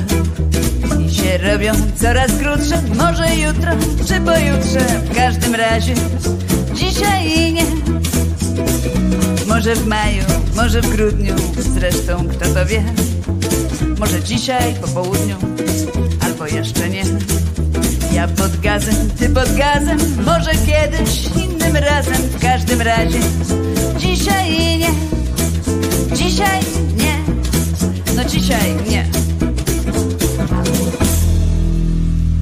I 1.06 1.14
się 1.14 1.38
robią 1.38 1.74
coraz 1.96 2.32
krótsze, 2.32 2.82
może 2.98 3.36
jutro 3.36 3.72
czy 4.08 4.22
pojutrze, 4.22 4.80
w 4.80 5.16
każdym 5.16 5.56
razie 5.56 5.94
dzisiaj 6.74 7.54
nie. 7.54 7.66
Może 9.48 9.76
w 9.76 9.88
maju, 9.88 10.24
może 10.56 10.82
w 10.82 10.90
grudniu, 10.90 11.36
zresztą 11.58 12.28
kto 12.28 12.54
to 12.54 12.66
wie. 12.66 12.84
Może 14.00 14.24
dzisiaj 14.24 14.74
po 14.82 14.88
południu, 14.88 15.36
albo 16.22 16.48
jeszcze 16.48 16.90
nie. 16.90 17.04
Ja 18.14 18.28
pod 18.28 18.60
gazem, 18.60 19.10
ty 19.20 19.30
pod 19.30 19.56
gazem, 19.56 19.98
może 20.26 20.52
kiedyś, 20.52 21.26
innym 21.46 21.76
razem, 21.76 22.16
w 22.16 22.42
każdym 22.42 22.82
razie 22.82 23.20
dzisiaj 23.98 24.78
nie. 24.80 25.15
Dzisiaj 26.16 26.60
nie. 26.98 27.16
No 28.16 28.24
dzisiaj 28.24 28.76
nie. 28.90 29.06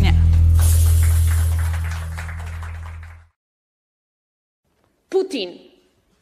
Nie. 0.01 0.13
Putin, 5.09 5.59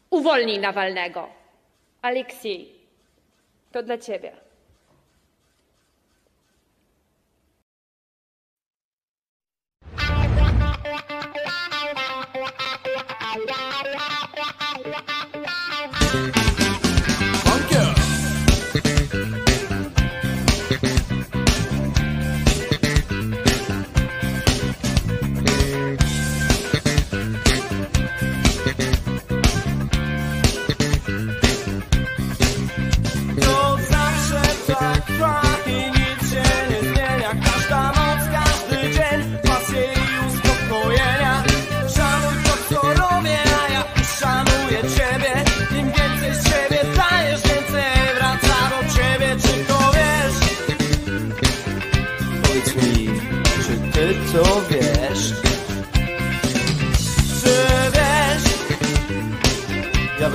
uwolnij 0.10 0.60
Nawalnego. 0.60 1.28
Aleksiej, 2.02 2.76
to 3.72 3.84
dla 3.84 3.98
ciebie. 3.98 4.51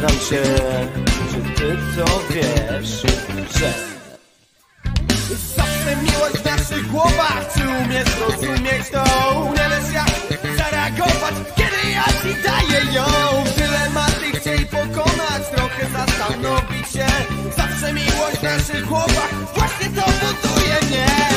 Się, 0.06 0.42
czy 1.30 1.60
ty 1.60 1.76
to 1.96 2.20
wiesz, 2.30 3.02
że 3.58 3.72
zawsze 5.56 5.96
miłość 6.02 6.36
w 6.36 6.44
naszych 6.44 6.86
głowach 6.86 7.54
Czy 7.54 7.60
umiesz 7.68 8.08
rozumieć 8.20 8.90
to? 8.92 9.04
Nie 9.50 9.68
wiesz 9.70 9.94
jak 9.94 10.56
zareagować, 10.56 11.34
kiedy 11.56 11.90
ja 11.90 12.04
ci 12.04 12.42
daję 12.42 12.92
ją? 12.92 13.04
Dylematy 13.56 14.40
chciej 14.40 14.66
pokonać, 14.66 15.42
trochę 15.54 15.86
zastanowić 15.92 16.92
się. 16.92 17.06
Zawsze 17.56 17.92
miłość 17.92 18.36
w 18.38 18.42
naszych 18.42 18.86
głowach, 18.86 19.34
właśnie 19.54 19.86
to 19.86 20.02
buduje 20.02 20.80
mnie 20.82 21.35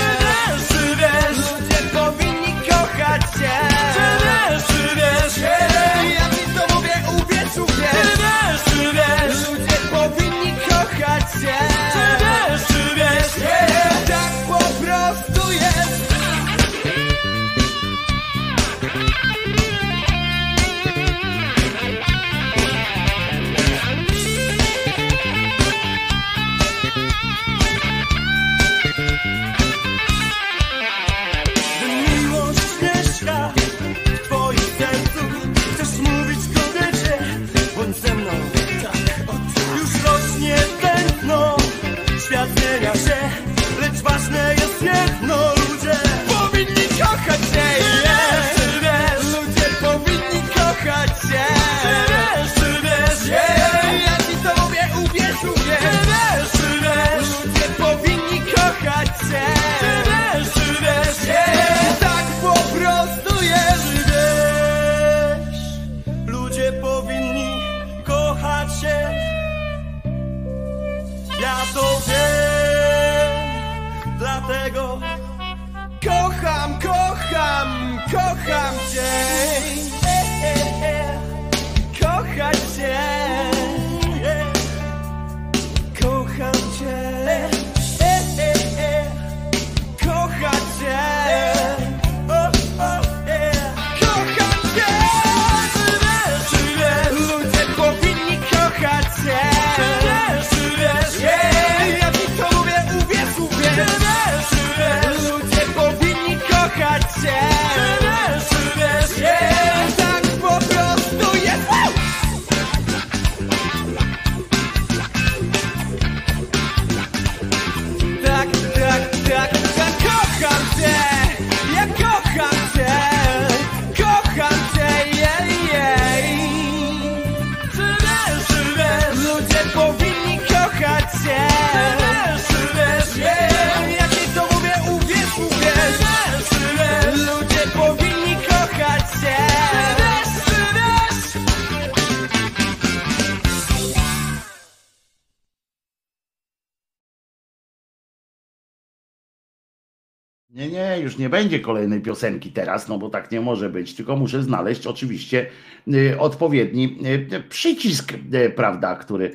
Nie, 150.59 150.69
nie, 150.69 150.99
już 150.99 151.17
nie 151.17 151.29
będzie 151.29 151.59
kolejnej 151.59 152.01
piosenki 152.01 152.51
teraz, 152.51 152.87
no 152.87 152.97
bo 152.97 153.09
tak 153.09 153.31
nie 153.31 153.41
może 153.41 153.69
być, 153.69 153.95
tylko 153.95 154.15
muszę 154.15 154.43
znaleźć 154.43 154.87
oczywiście 154.87 155.45
y, 155.93 156.19
odpowiedni 156.19 156.99
y, 157.33 157.43
przycisk, 157.49 158.13
y, 158.33 158.49
prawda, 158.49 158.95
który, 158.95 159.31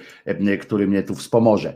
który 0.61 0.87
mnie 0.87 1.03
tu 1.03 1.15
wspomoże. 1.15 1.75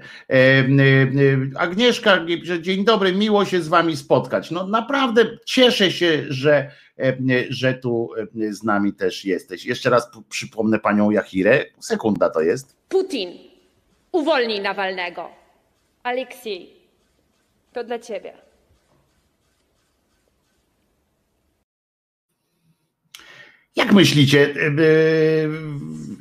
Agnieszka 1.57 2.25
pisze, 2.27 2.63
dzień 2.63 2.85
dobry, 2.85 3.13
miło 3.13 3.45
się 3.45 3.63
z 3.63 3.69
wami 3.69 3.97
spotkać. 3.97 4.51
No 4.51 4.67
naprawdę 4.67 5.39
cieszę 5.45 5.91
się, 5.91 6.25
że, 6.29 6.71
że 7.49 7.75
tu 7.75 8.11
z 8.51 8.63
nami 8.63 8.93
też 8.93 9.25
jesteś. 9.25 9.67
Jeszcze 9.67 9.91
raz 9.91 10.11
przypomnę 10.29 10.79
panią 10.79 11.11
Jachirę, 11.11 11.65
sekunda 11.79 12.31
to 12.31 12.41
jest. 12.41 12.77
Putin, 12.89 13.31
uwolnij 14.13 14.61
Nawalnego. 14.61 15.29
Aleksiej, 16.03 16.73
to 17.73 17.85
dla 17.85 17.99
ciebie. 17.99 18.48
Jak 23.77 23.93
myślicie? 23.93 24.55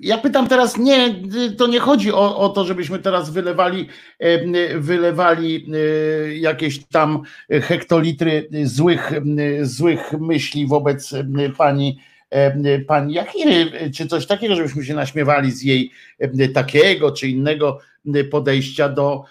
Ja 0.02 0.18
pytam 0.18 0.48
teraz, 0.48 0.78
nie, 0.78 1.16
to 1.58 1.68
nie 1.68 1.80
chodzi 1.80 2.12
o, 2.12 2.38
o 2.38 2.50
to, 2.50 2.66
żebyśmy 2.66 3.00
teraz 3.00 3.30
wylewali, 3.30 3.88
wylewali 4.76 5.68
jakieś 6.40 6.86
tam 6.86 7.22
hektolitry 7.50 8.50
złych, 8.64 9.12
złych 9.62 10.14
myśli 10.20 10.68
wobec 10.68 11.14
pani 11.58 12.00
pani 12.88 13.14
Jachiry, 13.14 13.92
czy 13.96 14.08
coś 14.08 14.28
takiego, 14.28 14.56
żebyśmy 14.56 14.86
się 14.86 14.94
naśmiewali 14.94 15.52
z 15.52 15.62
jej 15.62 15.92
takiego 16.54 17.12
czy 17.12 17.28
innego 17.28 17.80
podejścia 18.32 18.90
do, 18.90 19.24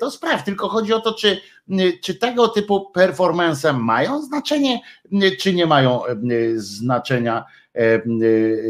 do 0.00 0.10
spraw. 0.10 0.44
Tylko 0.44 0.68
chodzi 0.68 0.92
o 0.92 1.00
to, 1.00 1.14
czy, 1.14 1.40
czy 2.02 2.14
tego 2.14 2.48
typu 2.48 2.90
performance 2.90 3.72
mają 3.72 4.22
znaczenie, 4.22 4.80
czy 5.38 5.54
nie 5.54 5.66
mają 5.66 6.00
znaczenia 6.54 7.44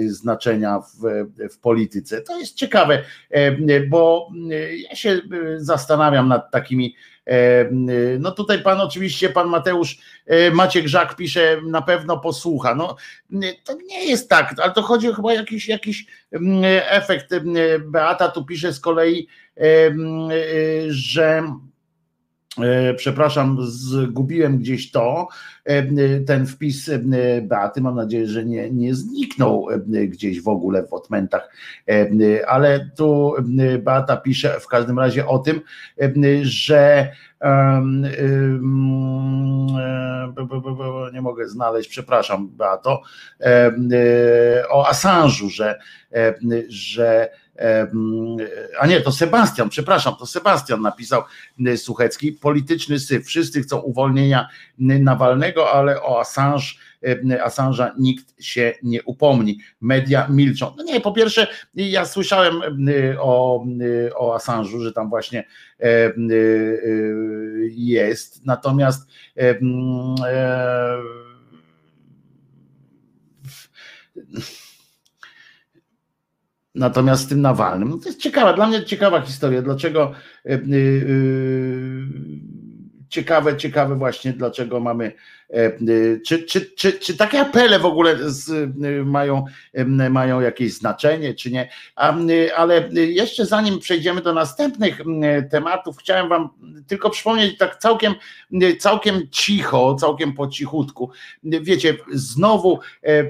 znaczenia 0.06 0.80
w, 0.80 1.26
w 1.54 1.58
polityce. 1.58 2.20
To 2.22 2.38
jest 2.38 2.54
ciekawe, 2.54 3.02
bo 3.88 4.30
ja 4.90 4.96
się 4.96 5.20
zastanawiam 5.56 6.28
nad 6.28 6.50
takimi. 6.50 6.94
E, 7.30 7.68
no 8.18 8.30
tutaj 8.30 8.62
pan 8.62 8.80
oczywiście, 8.80 9.28
pan 9.28 9.48
Mateusz 9.48 9.98
Maciek 10.52 10.88
Żak 10.88 11.16
pisze, 11.16 11.60
na 11.66 11.82
pewno 11.82 12.18
posłucha. 12.18 12.74
No 12.74 12.96
to 13.64 13.76
nie 13.86 14.04
jest 14.04 14.28
tak, 14.28 14.54
ale 14.62 14.72
to 14.72 14.82
chodzi 14.82 15.08
o 15.08 15.14
chyba 15.14 15.34
jakiś, 15.34 15.68
jakiś 15.68 16.06
efekt. 16.88 17.34
Beata 17.80 18.28
tu 18.28 18.44
pisze 18.44 18.72
z 18.72 18.80
kolei, 18.80 19.28
że 20.88 21.42
E, 21.42 21.69
przepraszam, 22.96 23.56
zgubiłem 23.60 24.58
gdzieś 24.58 24.90
to, 24.90 25.28
e, 25.64 25.82
ten 26.26 26.46
wpis 26.46 26.88
e, 26.88 27.00
Beaty, 27.42 27.80
mam 27.80 27.96
nadzieję, 27.96 28.26
że 28.26 28.44
nie, 28.44 28.70
nie 28.70 28.94
zniknął 28.94 29.66
gdzieś 29.86 30.42
w 30.42 30.48
ogóle 30.48 30.86
w 30.86 30.92
odmentach, 30.92 31.50
ale 32.46 32.90
tu 32.96 33.34
Beata 33.78 34.16
pisze 34.16 34.60
w 34.60 34.66
każdym 34.66 34.98
razie 34.98 35.26
o 35.26 35.38
tym, 35.38 35.60
że 36.42 37.12
nie 41.12 41.22
mogę 41.22 41.48
znaleźć, 41.48 41.88
przepraszam 41.88 42.48
Beato, 42.48 43.02
o 44.70 44.90
Assange'u, 44.90 45.48
że, 45.48 45.78
że 46.68 47.30
a 48.80 48.86
nie, 48.86 49.00
to 49.00 49.12
Sebastian, 49.12 49.68
przepraszam, 49.68 50.16
to 50.16 50.26
Sebastian 50.26 50.80
napisał 50.80 51.22
y, 51.66 51.76
Suchecki, 51.76 52.32
polityczny 52.32 52.98
syf, 52.98 53.26
wszyscy 53.26 53.62
chcą 53.62 53.78
uwolnienia 53.78 54.48
Nawalnego, 54.78 55.72
ale 55.72 56.02
o 56.02 56.20
Assange 56.20 56.64
y, 57.04 57.44
Assange'a 57.44 57.90
nikt 57.98 58.42
się 58.44 58.74
nie 58.82 59.02
upomni. 59.02 59.58
Media 59.80 60.28
milczą. 60.28 60.74
No 60.76 60.82
nie, 60.82 61.00
po 61.00 61.12
pierwsze, 61.12 61.46
ja 61.74 62.04
słyszałem 62.04 62.88
y, 62.88 63.16
o, 63.20 63.64
o 64.14 64.36
Assange'u, 64.36 64.80
że 64.80 64.92
tam 64.92 65.10
właśnie 65.10 65.44
jest, 67.70 68.46
natomiast 68.46 69.08
Natomiast 76.74 77.22
z 77.22 77.28
tym 77.28 77.40
Nawalnym, 77.40 77.88
no 77.88 77.98
to 77.98 78.08
jest 78.08 78.20
ciekawa, 78.20 78.52
dla 78.52 78.66
mnie 78.66 78.84
ciekawa 78.84 79.20
historia, 79.20 79.62
dlaczego 79.62 80.12
yy, 80.44 80.62
yy, 80.66 82.06
ciekawe, 83.08 83.56
ciekawe 83.56 83.96
właśnie, 83.96 84.32
dlaczego 84.32 84.80
mamy, 84.80 85.12
czy, 86.26 86.42
czy, 86.44 86.60
czy, 86.76 86.92
czy 86.92 87.16
takie 87.16 87.40
apele 87.40 87.78
w 87.78 87.84
ogóle 87.84 88.16
z, 88.30 88.70
mają, 89.06 89.44
mają 90.10 90.40
jakieś 90.40 90.74
znaczenie, 90.74 91.34
czy 91.34 91.50
nie, 91.50 91.70
ale 92.56 92.88
jeszcze 92.92 93.46
zanim 93.46 93.78
przejdziemy 93.78 94.20
do 94.20 94.32
następnych 94.32 95.00
tematów, 95.50 95.96
chciałem 95.98 96.28
wam 96.28 96.48
tylko 96.86 97.10
przypomnieć 97.10 97.58
tak 97.58 97.76
całkiem, 97.76 98.14
całkiem 98.78 99.22
cicho, 99.30 99.94
całkiem 99.94 100.32
po 100.32 100.48
cichutku, 100.48 101.10
wiecie, 101.42 101.96
znowu 102.12 102.80
e, 103.02 103.24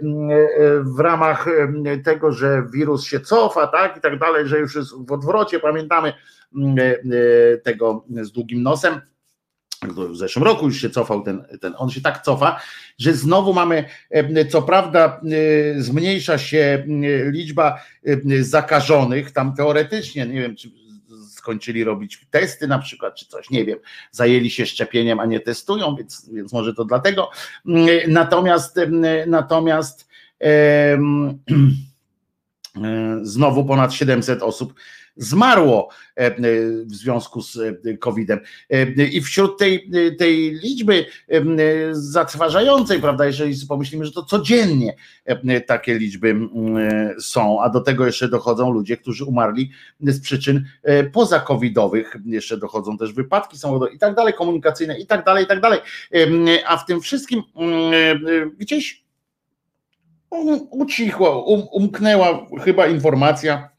w 0.82 0.98
ramach 0.98 1.46
tego, 2.04 2.32
że 2.32 2.62
wirus 2.72 3.04
się 3.04 3.20
cofa, 3.20 3.66
tak, 3.66 3.96
i 3.96 4.00
tak 4.00 4.18
dalej, 4.18 4.46
że 4.46 4.58
już 4.58 4.74
jest 4.74 4.90
w 5.06 5.12
odwrocie, 5.12 5.60
pamiętamy 5.60 6.12
e, 6.12 7.58
tego 7.58 8.04
z 8.22 8.32
długim 8.32 8.62
nosem, 8.62 9.00
w 9.88 10.16
zeszłym 10.16 10.44
roku 10.44 10.66
już 10.66 10.80
się 10.80 10.90
cofał 10.90 11.22
ten, 11.22 11.44
ten, 11.60 11.74
on 11.76 11.90
się 11.90 12.00
tak 12.00 12.22
cofa, 12.22 12.60
że 12.98 13.14
znowu 13.14 13.52
mamy, 13.52 13.84
co 14.50 14.62
prawda 14.62 15.20
zmniejsza 15.76 16.38
się 16.38 16.84
liczba 17.26 17.80
zakażonych, 18.40 19.30
tam 19.30 19.54
teoretycznie, 19.54 20.26
nie 20.26 20.40
wiem, 20.40 20.56
czy 20.56 20.70
skończyli 21.30 21.84
robić 21.84 22.26
testy 22.30 22.68
na 22.68 22.78
przykład, 22.78 23.14
czy 23.14 23.26
coś, 23.26 23.50
nie 23.50 23.64
wiem, 23.64 23.78
zajęli 24.10 24.50
się 24.50 24.66
szczepieniem, 24.66 25.20
a 25.20 25.26
nie 25.26 25.40
testują, 25.40 25.96
więc, 25.96 26.30
więc 26.32 26.52
może 26.52 26.74
to 26.74 26.84
dlatego. 26.84 27.30
Natomiast, 28.08 28.80
natomiast 29.26 30.08
znowu 33.22 33.64
ponad 33.64 33.94
700 33.94 34.42
osób 34.42 34.74
zmarło 35.20 35.88
e, 36.16 36.26
e, 36.26 36.32
w 36.84 36.94
związku 36.94 37.42
z 37.42 37.56
e, 37.56 37.96
COVID-em. 37.96 38.40
I 39.12 39.20
wśród 39.20 39.58
tej, 39.58 39.90
tej 40.18 40.54
liczby 40.54 41.06
zatrważającej, 41.92 43.00
prawda, 43.00 43.26
jeżeli 43.26 43.66
pomyślimy, 43.68 44.04
że 44.04 44.12
to 44.12 44.22
codziennie 44.22 44.96
takie 45.66 45.98
liczby 45.98 46.36
są, 47.20 47.62
a 47.62 47.68
do 47.68 47.80
tego 47.80 48.06
jeszcze 48.06 48.28
dochodzą 48.28 48.70
ludzie, 48.70 48.96
którzy 48.96 49.24
umarli 49.24 49.70
z 50.00 50.20
przyczyn 50.20 50.64
poza 51.12 51.40
covidowych, 51.40 52.16
jeszcze 52.26 52.56
dochodzą 52.56 52.98
też 52.98 53.12
wypadki 53.12 53.58
samochodowe 53.58 53.92
i 53.92 53.98
tak 53.98 54.14
dalej, 54.14 54.34
komunikacyjne 54.34 54.98
i 54.98 55.06
tak 55.06 55.24
dalej, 55.24 55.44
i 55.44 55.46
tak 55.46 55.60
dalej. 55.60 55.80
A 56.66 56.76
w 56.76 56.86
tym 56.86 57.00
wszystkim 57.00 57.42
gdzieś 58.58 59.04
ucichło, 60.70 61.44
um, 61.44 61.66
umknęła 61.72 62.46
chyba 62.64 62.86
informacja, 62.86 63.70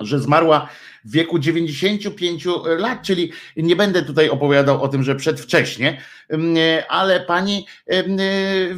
że 0.00 0.20
zmarła 0.20 0.68
w 1.04 1.12
wieku 1.12 1.38
95 1.38 2.46
lat, 2.78 3.02
czyli 3.02 3.32
nie 3.56 3.76
będę 3.76 4.02
tutaj 4.02 4.28
opowiadał 4.28 4.82
o 4.82 4.88
tym, 4.88 5.02
że 5.02 5.14
przedwcześnie, 5.14 6.00
mm, 6.28 6.56
ale 6.88 7.20
pani 7.20 7.66
mm, 7.86 8.18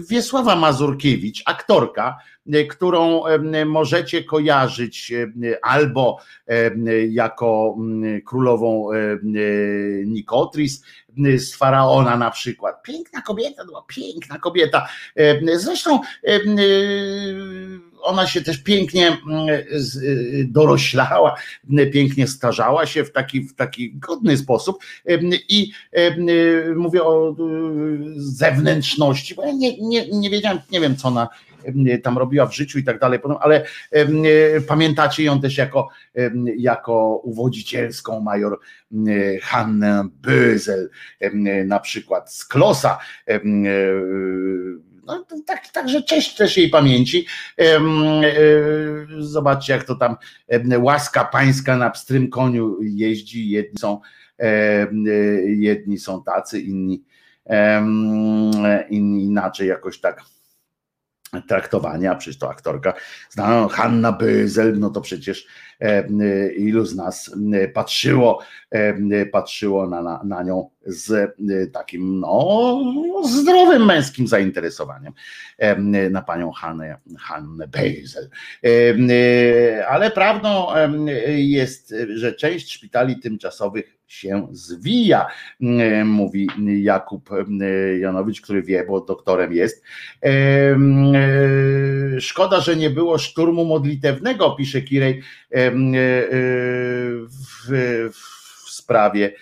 Wiesława 0.05 0.57
Mazurkiewicz, 0.57 1.43
aktorka, 1.47 2.19
którą 2.71 3.25
mm, 3.25 3.69
możecie 3.69 4.25
kojarzyć 4.25 5.13
albo 5.63 6.19
jako 7.09 7.77
królową 8.27 8.89
Nikotris 10.07 10.83
z 11.37 11.55
Faraona 11.55 12.17
na 12.17 12.31
przykład. 12.31 12.83
Piękna 12.83 13.23
kobieta, 13.23 13.65
była 13.65 13.85
piękna 13.89 14.39
kobieta. 14.39 14.89
Zresztą 15.55 16.01
ona 18.03 18.27
się 18.27 18.43
też 18.43 18.63
pięknie 18.63 19.07
mm, 19.07 19.49
y, 19.49 20.47
doroślała, 20.49 21.35
pięknie 21.93 22.27
starzała 22.27 22.87
się 22.87 23.05
w 23.05 23.13
taki, 23.13 23.41
w 23.41 23.55
taki 23.55 23.95
godny 23.95 24.37
sposób. 24.37 24.79
I 25.49 25.73
y, 25.99 26.75
mówię 26.77 27.05
o 27.05 27.31
y, 27.31 27.35
zewnętrzności, 28.17 29.35
bo 29.35 29.47
ja 29.47 29.53
nie, 29.53 29.79
nie, 29.81 30.11
nie 30.11 30.31
wiedziałem, 30.31 30.59
nie 30.73 30.81
wiem 30.81 30.97
co 30.97 31.09
ona 31.09 31.29
tam 32.03 32.19
robiła 32.19 32.47
w 32.47 32.55
życiu 32.55 32.79
i 32.79 32.85
tak 32.85 32.99
dalej, 32.99 33.21
ale 33.41 33.65
pamiętacie 34.69 35.25
ją 35.25 35.41
też 35.41 35.59
jako, 35.59 35.89
jako 36.57 37.17
uwodzicielską 37.17 38.21
major 38.21 38.59
Hannę 39.43 40.09
Bözel 40.23 40.89
na 41.65 41.81
przykład 41.81 42.33
z 42.33 42.45
Klosa 42.45 42.99
no, 45.31 45.43
tak, 45.47 45.69
także 45.69 46.03
cześć 46.03 46.35
też 46.37 46.57
jej 46.57 46.71
pamięci. 46.71 47.27
E, 47.61 47.81
zobaczcie, 49.19 49.73
jak 49.73 49.85
to 49.85 49.95
tam 49.95 50.17
łaska 50.79 51.25
pańska 51.25 51.77
na 51.77 51.91
pstrym 51.91 52.31
koniu 52.31 52.77
jeździ. 52.83 53.51
Jedni 53.51 53.79
są, 53.79 54.01
jedni 55.47 55.99
są 55.99 56.23
tacy, 56.23 56.61
inni 56.61 57.05
inaczej 59.25 59.69
jakoś 59.69 60.01
tak 60.01 60.23
traktowania, 61.49 62.15
przecież 62.15 62.39
to 62.39 62.51
aktorka 62.51 62.95
znana 63.31 63.69
Hanna 63.69 64.13
Byzel, 64.13 64.79
no 64.79 64.91
to 64.91 65.01
przecież 65.01 65.47
e, 65.81 66.53
ilu 66.53 66.85
z 66.85 66.97
nas 66.97 67.31
patrzyło, 67.75 68.41
e, 68.71 69.27
patrzyło 69.27 69.87
na, 69.87 70.03
na, 70.03 70.21
na 70.25 70.43
nią 70.43 70.71
z 70.87 71.11
e, 71.13 71.67
takim 71.67 72.21
no, 72.21 72.83
zdrowym 73.29 73.85
męskim 73.85 74.27
zainteresowaniem 74.27 75.13
na 76.11 76.23
panią 76.23 76.53
Hannę, 76.53 76.99
Hannę 77.19 77.69
Byzel. 77.69 78.31
Ale 79.89 80.11
prawdą 80.11 80.67
jest, 81.37 81.95
że 82.15 82.33
część 82.33 82.73
szpitali 82.73 83.21
tymczasowych 83.21 84.00
się 84.11 84.49
zwija, 84.53 85.27
mm, 85.61 86.09
mówi 86.09 86.49
Jakub 86.83 87.33
mm, 87.33 88.01
Janowicz, 88.01 88.41
który 88.41 88.63
wie, 88.63 88.85
bo 88.85 89.01
doktorem 89.01 89.53
jest. 89.53 89.85
E, 90.25 90.77
szkoda, 92.21 92.61
że 92.61 92.77
nie 92.77 92.91
było 92.91 93.19
szturmu 93.19 93.65
modlitewnego, 93.65 94.51
pisze 94.51 94.83
Kirej 94.83 95.23
e, 95.53 95.57
e, 95.57 95.73
w, 97.69 98.11
w 98.65 98.71
sprawie 98.71 99.33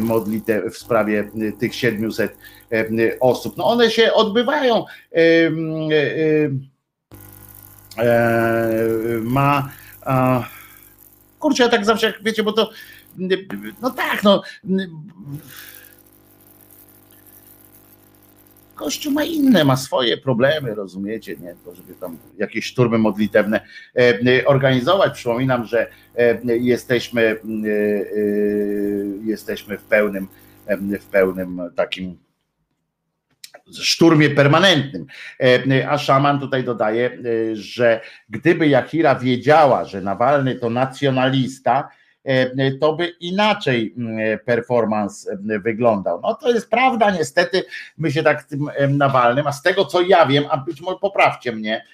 modlitew, 0.00 0.74
w 0.74 0.78
sprawie 0.78 1.30
tych 1.58 1.74
700 1.74 2.36
osób. 3.20 3.56
No 3.56 3.64
one 3.64 3.90
się 3.90 4.12
odbywają. 4.12 4.84
Ma 9.22 9.68
kurczę, 11.42 11.62
ja 11.62 11.68
tak 11.68 11.84
zawsze, 11.84 12.06
jak 12.06 12.22
wiecie, 12.22 12.42
bo 12.42 12.52
to 12.52 12.70
no 13.82 13.90
tak, 13.90 14.22
no. 14.22 14.42
Kościół 18.74 19.12
ma 19.12 19.24
inne, 19.24 19.64
ma 19.64 19.76
swoje 19.76 20.16
problemy, 20.16 20.74
rozumiecie, 20.74 21.36
nie? 21.36 21.54
To, 21.64 21.74
żeby 21.74 21.94
tam 21.94 22.18
jakieś 22.38 22.64
szturmy 22.64 22.98
modlitewne 22.98 23.60
e, 23.96 24.46
organizować. 24.46 25.14
Przypominam, 25.14 25.64
że 25.64 25.86
e, 26.16 26.56
jesteśmy, 26.56 27.22
e, 27.22 27.36
jesteśmy 29.24 29.78
w 29.78 29.84
pełnym, 29.84 30.28
w 31.00 31.06
pełnym 31.06 31.60
takim 31.76 32.18
szturmie 33.80 34.30
permanentnym. 34.30 35.06
A 35.88 35.98
szaman 35.98 36.40
tutaj 36.40 36.64
dodaje, 36.64 37.18
że 37.52 38.00
gdyby 38.28 38.68
Jachira 38.68 39.14
wiedziała, 39.14 39.84
że 39.84 40.00
Nawalny 40.00 40.54
to 40.54 40.70
nacjonalista, 40.70 41.88
E, 41.88 42.01
to 42.80 42.92
by 42.92 43.08
inaczej 43.20 43.94
mm, 43.96 44.38
performance 44.38 45.32
e, 45.32 45.58
wyglądał. 45.58 46.20
No 46.22 46.34
to 46.34 46.52
jest 46.52 46.70
prawda, 46.70 47.10
niestety 47.10 47.64
my 47.98 48.12
się 48.12 48.22
tak 48.22 48.44
tym 48.44 48.70
Nawalnym, 48.88 49.46
a 49.46 49.52
z 49.52 49.62
tego 49.62 49.84
co 49.84 50.00
ja 50.00 50.26
wiem, 50.26 50.44
a 50.50 50.56
być 50.56 50.80
może 50.80 50.98
poprawcie 50.98 51.52
mnie, 51.52 51.84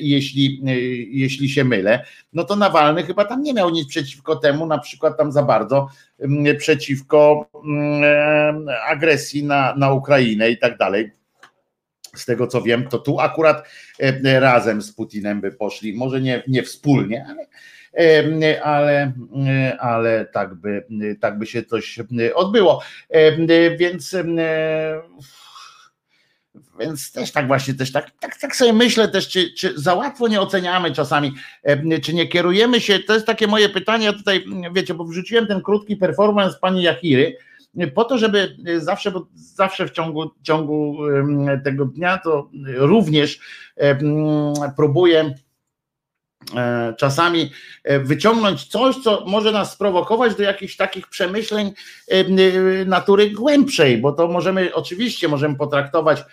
jeśli, 0.00 0.62
e, 0.66 0.80
jeśli 1.10 1.48
się 1.48 1.64
mylę, 1.64 2.04
no 2.32 2.44
to 2.44 2.56
Nawalny 2.56 3.02
chyba 3.02 3.24
tam 3.24 3.42
nie 3.42 3.54
miał 3.54 3.70
nic 3.70 3.88
przeciwko 3.88 4.36
temu, 4.36 4.66
na 4.66 4.78
przykład 4.78 5.18
tam 5.18 5.32
za 5.32 5.42
bardzo 5.42 5.88
przeciwko 6.58 7.50
agresji 8.88 9.44
na, 9.44 9.74
na 9.76 9.92
Ukrainę 9.92 10.50
i 10.50 10.58
tak 10.58 10.78
dalej. 10.78 11.10
Z 12.14 12.24
tego 12.24 12.46
co 12.46 12.62
wiem, 12.62 12.88
to 12.88 12.98
tu 12.98 13.20
akurat 13.20 13.68
razem 14.24 14.82
z 14.82 14.92
Putinem 14.92 15.40
by 15.40 15.52
poszli, 15.52 15.96
może 15.96 16.20
nie, 16.20 16.42
nie 16.48 16.62
wspólnie, 16.62 17.26
ale 17.28 17.46
ale, 18.62 19.12
ale 19.78 20.26
tak, 20.26 20.54
by, 20.54 20.84
tak 21.20 21.38
by 21.38 21.46
się 21.46 21.62
coś 21.62 21.98
odbyło. 22.34 22.82
Więc 23.78 24.16
więc 26.80 27.12
też 27.12 27.32
tak 27.32 27.46
właśnie, 27.46 27.74
też 27.74 27.92
tak, 27.92 28.10
tak, 28.20 28.36
tak 28.36 28.56
sobie 28.56 28.72
myślę 28.72 29.08
też, 29.08 29.28
czy, 29.28 29.52
czy 29.52 29.80
za 29.80 29.94
łatwo 29.94 30.28
nie 30.28 30.40
oceniamy 30.40 30.92
czasami, 30.92 31.34
czy 32.02 32.14
nie 32.14 32.26
kierujemy 32.26 32.80
się, 32.80 32.98
to 32.98 33.14
jest 33.14 33.26
takie 33.26 33.46
moje 33.46 33.68
pytanie, 33.68 34.06
ja 34.06 34.12
tutaj, 34.12 34.44
wiecie, 34.72 34.94
bo 34.94 35.04
wrzuciłem 35.04 35.46
ten 35.46 35.62
krótki 35.62 35.96
performance 35.96 36.58
pani 36.60 36.82
Jachiry, 36.82 37.36
po 37.94 38.04
to, 38.04 38.18
żeby 38.18 38.56
zawsze, 38.78 39.10
bo 39.10 39.26
zawsze 39.34 39.88
w 39.88 39.90
ciągu, 39.90 40.30
ciągu 40.42 40.98
tego 41.64 41.84
dnia 41.84 42.18
to 42.18 42.50
również 42.76 43.40
próbuję 44.76 45.34
czasami 46.98 47.50
e, 47.84 48.00
wyciągnąć 48.00 48.64
coś, 48.64 48.96
co 48.96 49.24
może 49.26 49.52
nas 49.52 49.72
sprowokować 49.72 50.34
do 50.34 50.42
jakichś 50.42 50.76
takich 50.76 51.06
przemyśleń 51.06 51.72
e, 52.08 52.24
natury 52.84 53.30
głębszej, 53.30 53.98
bo 53.98 54.12
to 54.12 54.28
możemy, 54.28 54.74
oczywiście 54.74 55.28
możemy 55.28 55.56
potraktować 55.56 56.24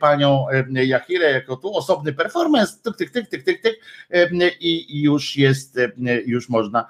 panią 0.00 0.46
Jachirę 0.70 1.30
jako 1.30 1.56
tu 1.56 1.76
osobny 1.76 2.12
performance, 2.12 2.72
tyk, 2.82 2.96
tyk, 2.96 3.10
tyk, 3.10 3.28
tyk, 3.28 3.44
tyk, 3.44 3.62
tyk 3.62 3.80
i 4.60 5.02
już 5.02 5.36
jest, 5.36 5.78
już 6.26 6.48
można 6.48 6.86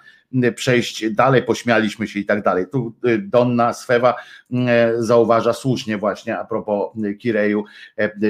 przejść 0.57 1.11
dalej, 1.11 1.43
pośmialiśmy 1.43 2.09
się 2.09 2.21
i 2.21 2.25
tak 2.25 2.43
dalej. 2.43 2.65
Tu 2.73 2.95
Donna 3.19 3.73
Swewa 3.73 4.15
zauważa 4.99 5.53
słusznie 5.53 5.99
właśnie 5.99 6.39
a 6.39 6.45
propos 6.45 6.93
Kireju, 7.19 7.65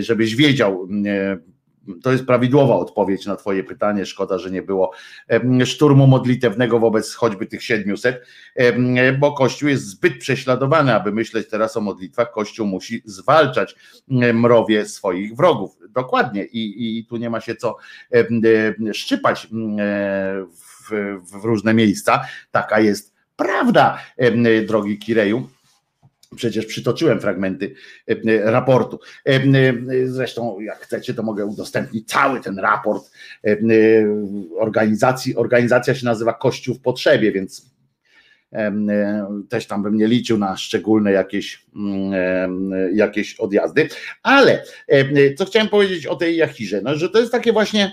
żebyś 0.01 0.37
wiedział, 0.37 0.89
to 2.03 2.13
jest 2.13 2.27
prawidłowa 2.27 2.77
odpowiedź 2.77 3.27
na 3.27 3.37
Twoje 3.37 3.65
pytanie. 3.65 4.07
Szkoda, 4.07 4.39
że 4.39 4.51
nie 4.51 4.63
było 4.63 4.93
szturmu 5.65 6.07
modlitewnego 6.07 6.79
wobec 6.79 7.15
choćby 7.15 7.47
tych 7.47 7.65
700, 7.65 8.27
bo 9.19 9.33
Kościół 9.33 9.69
jest 9.69 9.87
zbyt 9.87 10.19
prześladowany, 10.19 10.95
aby 10.95 11.13
myśleć 11.13 11.49
teraz 11.49 11.77
o 11.77 11.81
modlitwach. 11.81 12.33
Kościół 12.33 12.67
musi 12.67 13.03
zwalczać 13.05 13.77
mrowie 14.35 14.87
swoich 14.87 15.37
wrogów. 15.37 15.77
Dokładnie, 15.89 16.45
i, 16.45 16.99
i 16.99 17.07
tu 17.07 17.17
nie 17.17 17.31
ma 17.31 17.41
się 17.41 17.55
co 17.55 17.77
szczypać 18.93 19.49
w, 20.81 20.91
w 21.33 21.45
różne 21.45 21.75
miejsca. 21.75 22.21
Taka 22.51 22.81
jest 22.81 23.15
prawda, 23.37 23.99
drogi 24.67 24.99
Kireju. 24.99 25.49
Przecież 26.37 26.67
przytoczyłem 26.67 27.21
fragmenty 27.21 27.75
e, 28.09 28.13
e, 28.13 28.51
raportu. 28.51 29.01
E, 29.25 29.41
zresztą, 30.07 30.61
jak 30.61 30.79
chcecie, 30.79 31.15
to 31.15 31.23
mogę 31.23 31.47
udostępnić 31.47 32.09
cały 32.09 32.41
ten 32.41 32.59
raport 32.59 33.11
organizacji. 34.59 35.37
Organizacja 35.37 35.95
się 35.95 36.05
nazywa 36.05 36.33
Kościół 36.33 36.75
w 36.75 36.81
Potrzebie, 36.81 37.33
więc 37.33 37.71
też 39.49 39.67
tam 39.67 39.83
bym 39.83 39.97
nie 39.97 40.07
liczył 40.07 40.39
na 40.39 40.57
szczególne 40.57 41.13
jakieś, 41.13 41.67
jakieś 42.93 43.35
odjazdy. 43.35 43.89
Ale 44.23 44.65
co 45.37 45.45
chciałem 45.45 45.69
powiedzieć 45.69 46.07
o 46.07 46.17
tej 46.17 46.37
Jachirze, 46.37 46.81
no, 46.83 46.97
że 46.97 47.09
to 47.09 47.19
jest 47.19 47.33
takie 47.33 47.53
właśnie, 47.53 47.93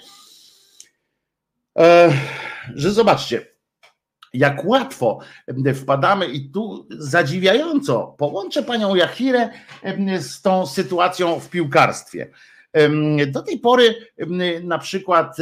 że 2.76 2.92
zobaczcie, 2.92 3.46
jak 4.38 4.66
łatwo 4.66 5.20
wpadamy 5.76 6.28
i 6.28 6.50
tu 6.50 6.88
zadziwiająco 6.90 8.16
połączę 8.18 8.64
panią 8.64 8.96
Jachirę 8.96 9.50
z 10.20 10.42
tą 10.42 10.66
sytuacją 10.66 11.40
w 11.40 11.50
piłkarstwie. 11.50 12.30
Do 13.28 13.42
tej 13.42 13.60
pory 13.60 13.96
na 14.64 14.78
przykład, 14.78 15.38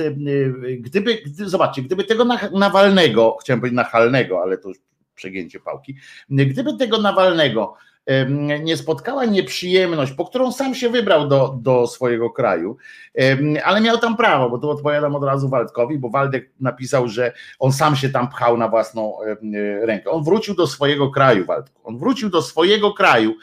gdyby, 0.79 1.17
zobaczcie, 1.25 1.81
gdyby 1.81 2.03
tego 2.03 2.25
Nawalnego, 2.51 3.37
chciałem 3.41 3.59
powiedzieć 3.59 3.75
nachalnego, 3.75 4.41
ale 4.41 4.57
to 4.57 4.69
już 4.69 4.77
przegięcie 5.15 5.59
pałki, 5.59 5.95
gdyby 6.29 6.77
tego 6.77 7.01
Nawalnego 7.01 7.75
nie 8.63 8.77
spotkała 8.77 9.25
nieprzyjemność, 9.25 10.11
po 10.11 10.25
którą 10.25 10.51
sam 10.51 10.75
się 10.75 10.89
wybrał 10.89 11.27
do, 11.27 11.55
do 11.61 11.87
swojego 11.87 12.29
kraju, 12.29 12.77
ale 13.63 13.81
miał 13.81 13.97
tam 13.97 14.17
prawo, 14.17 14.49
bo 14.49 14.57
tu 14.57 14.69
odpowiadam 14.69 15.15
od 15.15 15.23
razu 15.23 15.49
Waldkowi, 15.49 15.97
bo 15.97 16.09
Waldek 16.09 16.49
napisał, 16.59 17.07
że 17.07 17.33
on 17.59 17.71
sam 17.71 17.95
się 17.95 18.09
tam 18.09 18.29
pchał 18.29 18.57
na 18.57 18.67
własną 18.67 19.17
rękę. 19.81 20.09
On 20.09 20.23
wrócił 20.23 20.55
do 20.55 20.67
swojego 20.67 21.11
kraju, 21.11 21.45
Waldku. 21.45 21.81
On 21.83 21.97
wrócił 21.97 22.29
do 22.29 22.41
swojego 22.41 22.93
kraju, 22.93 23.35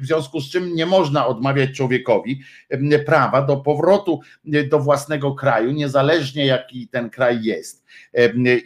w 0.00 0.06
związku 0.06 0.40
z 0.40 0.50
czym 0.50 0.74
nie 0.74 0.86
można 0.86 1.26
odmawiać 1.26 1.70
człowiekowi 1.70 2.40
prawa 3.06 3.42
do 3.42 3.56
powrotu 3.56 4.20
do 4.70 4.78
własnego 4.78 5.34
kraju, 5.34 5.72
niezależnie 5.72 6.46
jaki 6.46 6.88
ten 6.88 7.10
kraj 7.10 7.42
jest. 7.42 7.83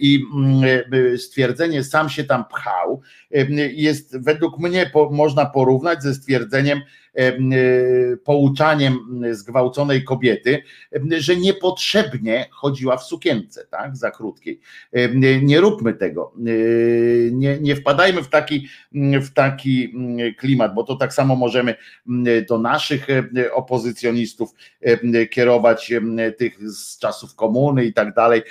I 0.00 0.24
mm, 0.34 1.18
stwierdzenie 1.18 1.84
sam 1.84 2.08
się 2.08 2.24
tam 2.24 2.44
pchał 2.44 3.00
jest 3.72 4.22
według 4.24 4.58
mnie 4.58 4.90
można 5.10 5.46
porównać 5.46 6.02
ze 6.02 6.14
stwierdzeniem 6.14 6.80
E, 7.07 7.07
pouczaniem 8.24 8.98
zgwałconej 9.30 10.04
kobiety, 10.04 10.62
że 11.18 11.36
niepotrzebnie 11.36 12.48
chodziła 12.50 12.96
w 12.96 13.04
sukience, 13.04 13.66
tak, 13.70 13.96
za 13.96 14.10
krótkiej. 14.10 14.60
Nie 15.42 15.60
róbmy 15.60 15.94
tego. 15.94 16.32
Nie, 17.32 17.60
nie 17.60 17.76
wpadajmy 17.76 18.22
w 18.22 18.28
taki, 18.28 18.68
w 19.22 19.30
taki 19.30 19.94
klimat, 20.38 20.74
bo 20.74 20.84
to 20.84 20.96
tak 20.96 21.14
samo 21.14 21.36
możemy 21.36 21.74
do 22.48 22.58
naszych 22.58 23.06
opozycjonistów 23.52 24.50
kierować, 25.30 25.92
tych 26.38 26.70
z 26.70 26.98
czasów 26.98 27.34
komuny 27.34 27.84
i 27.84 27.92
tak 27.92 28.14
dalej, 28.14 28.42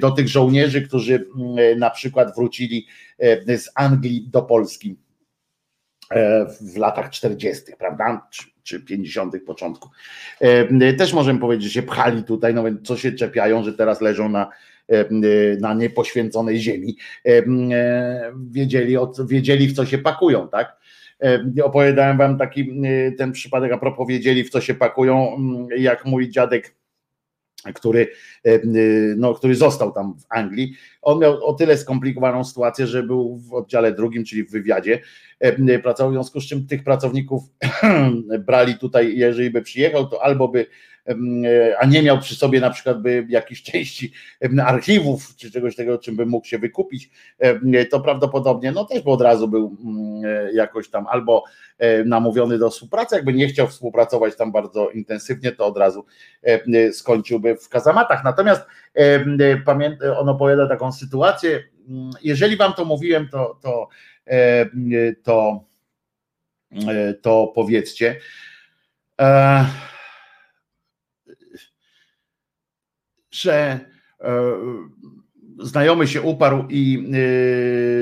do 0.00 0.10
tych 0.10 0.28
żołnierzy, 0.28 0.82
którzy 0.82 1.26
na 1.76 1.90
przykład 1.90 2.34
wrócili 2.36 2.86
z 3.46 3.70
Anglii 3.74 4.28
do 4.30 4.42
Polski 4.42 4.90
e, 4.90 5.07
w 6.60 6.76
latach 6.76 7.10
40., 7.10 7.62
prawda? 7.78 8.26
Czy, 8.30 8.42
czy 8.62 8.80
50. 8.80 9.34
początku. 9.46 9.88
E, 10.40 10.92
Też 10.92 11.12
możemy 11.12 11.40
powiedzieć, 11.40 11.64
że 11.64 11.70
się 11.70 11.82
pchali 11.82 12.24
tutaj, 12.24 12.54
no 12.54 12.64
co 12.84 12.96
się 12.96 13.12
czepiają, 13.12 13.62
że 13.62 13.72
teraz 13.72 14.00
leżą 14.00 14.28
na, 14.28 14.50
e, 14.88 15.04
na 15.60 15.74
niepoświęconej 15.74 16.58
ziemi. 16.58 16.96
E, 17.26 17.28
e, 17.72 18.32
Wiedzieli, 18.50 18.96
wiedzieli 19.28 19.68
w 19.68 19.72
co 19.76 19.86
się 19.86 19.98
pakują, 19.98 20.48
tak? 20.48 20.76
E, 21.22 21.64
Opowiadałem 21.64 22.18
wam 22.18 22.38
taki 22.38 22.82
e, 22.84 23.12
ten 23.12 23.32
przypadek, 23.32 23.72
a 23.72 23.78
propos 23.78 24.08
wiedzieli 24.08 24.44
w 24.44 24.50
co 24.50 24.60
się 24.60 24.74
pakują, 24.74 25.36
jak 25.76 26.04
mój 26.04 26.30
dziadek 26.30 26.77
który, 27.72 28.08
e, 28.46 28.54
e, 28.54 28.60
no, 29.16 29.34
który 29.34 29.54
został 29.54 29.92
tam 29.92 30.14
w 30.18 30.24
Anglii. 30.28 30.74
On 31.02 31.18
miał 31.18 31.46
o 31.46 31.52
tyle 31.52 31.76
skomplikowaną 31.76 32.44
sytuację, 32.44 32.86
że 32.86 33.02
był 33.02 33.36
w 33.36 33.54
oddziale 33.54 33.92
drugim, 33.92 34.24
czyli 34.24 34.44
w 34.44 34.50
wywiadzie, 34.50 35.00
e, 35.40 35.78
pracował, 35.78 36.10
w 36.10 36.14
związku 36.14 36.40
z 36.40 36.46
czym 36.46 36.66
tych 36.66 36.84
pracowników 36.84 37.42
brali 38.46 38.78
tutaj, 38.78 39.16
jeżeli 39.16 39.50
by 39.50 39.62
przyjechał, 39.62 40.08
to 40.08 40.22
albo 40.22 40.48
by, 40.48 40.66
a 41.78 41.86
nie 41.86 42.02
miał 42.02 42.18
przy 42.18 42.34
sobie 42.36 42.60
na 42.60 42.70
przykład 42.70 43.02
by 43.02 43.26
jakichś 43.28 43.62
części 43.62 44.12
archiwów, 44.64 45.36
czy 45.36 45.50
czegoś 45.50 45.76
tego, 45.76 45.98
czym 45.98 46.16
by 46.16 46.26
mógł 46.26 46.46
się 46.46 46.58
wykupić, 46.58 47.10
em, 47.38 47.72
to 47.90 48.00
prawdopodobnie, 48.00 48.72
no 48.72 48.84
też 48.84 49.02
by 49.02 49.10
od 49.10 49.20
razu 49.20 49.48
był 49.48 49.76
mm, 49.84 50.24
e, 50.24 50.52
jakoś 50.52 50.90
tam 50.90 51.06
albo 51.06 51.44
e, 51.78 52.04
namówiony 52.04 52.58
do 52.58 52.70
współpracy, 52.70 53.16
jakby 53.16 53.32
nie 53.32 53.48
chciał 53.48 53.68
współpracować 53.68 54.36
tam 54.36 54.52
bardzo 54.52 54.90
intensywnie, 54.90 55.52
to 55.52 55.66
od 55.66 55.78
razu 55.78 56.04
e, 56.42 56.92
skończyłby 56.92 57.56
w 57.56 57.68
kazamatach. 57.68 58.24
Natomiast 58.24 58.62
e, 58.96 59.24
on 60.18 60.28
opowiada 60.28 60.68
taką 60.68 60.92
sytuację, 60.92 61.62
mm, 61.88 62.10
jeżeli 62.22 62.56
wam 62.56 62.72
to 62.72 62.84
mówiłem, 62.84 63.28
to, 63.28 63.58
to, 63.62 63.88
e, 64.26 64.66
to, 65.22 65.64
e, 66.88 67.14
to 67.14 67.52
powiedzcie. 67.54 68.16
E, 69.20 69.64
że 73.30 73.80
e, 74.20 74.52
znajomy 75.58 76.06
się 76.06 76.22
uparł 76.22 76.64
i 76.70 77.08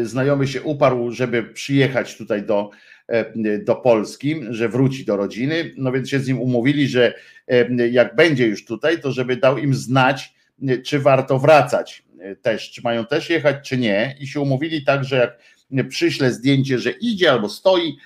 e, 0.03 0.05
znajomy 0.05 0.47
się 0.47 0.63
uparł, 0.63 1.11
żeby 1.11 1.43
przyjechać 1.43 2.17
tutaj 2.17 2.43
do, 2.43 2.71
e, 3.09 3.59
do 3.59 3.77
Polski, 3.77 4.41
że 4.51 4.69
wróci 4.69 5.05
do 5.05 5.17
rodziny, 5.17 5.75
no 5.77 5.93
więc 5.93 6.11
się 6.11 6.21
z 6.21 6.29
nim 6.29 6.41
umówili, 6.41 6.89
że 6.89 7.15
jak 7.91 8.17
będzie 8.17 8.47
już 8.47 8.65
tutaj, 8.65 9.01
to 9.01 9.13
żeby 9.13 9.37
dał 9.37 9.59
im 9.59 9.75
znać, 9.75 10.35
czy 10.85 10.99
warto 10.99 11.39
wracać 11.39 12.05
też, 12.43 12.71
czy 12.71 12.83
mają 12.83 13.07
też 13.07 13.31
jechać, 13.31 13.69
czy 13.69 13.79
nie. 13.79 14.17
I 14.21 14.27
się 14.27 14.41
umówili 14.41 14.85
tak, 14.85 15.05
że 15.05 15.39
jak 15.71 15.89
przyślę 15.89 16.33
zdjęcie, 16.33 16.79
że 16.79 16.91
idzie 16.91 17.33
albo 17.33 17.49
stoi, 17.49 17.97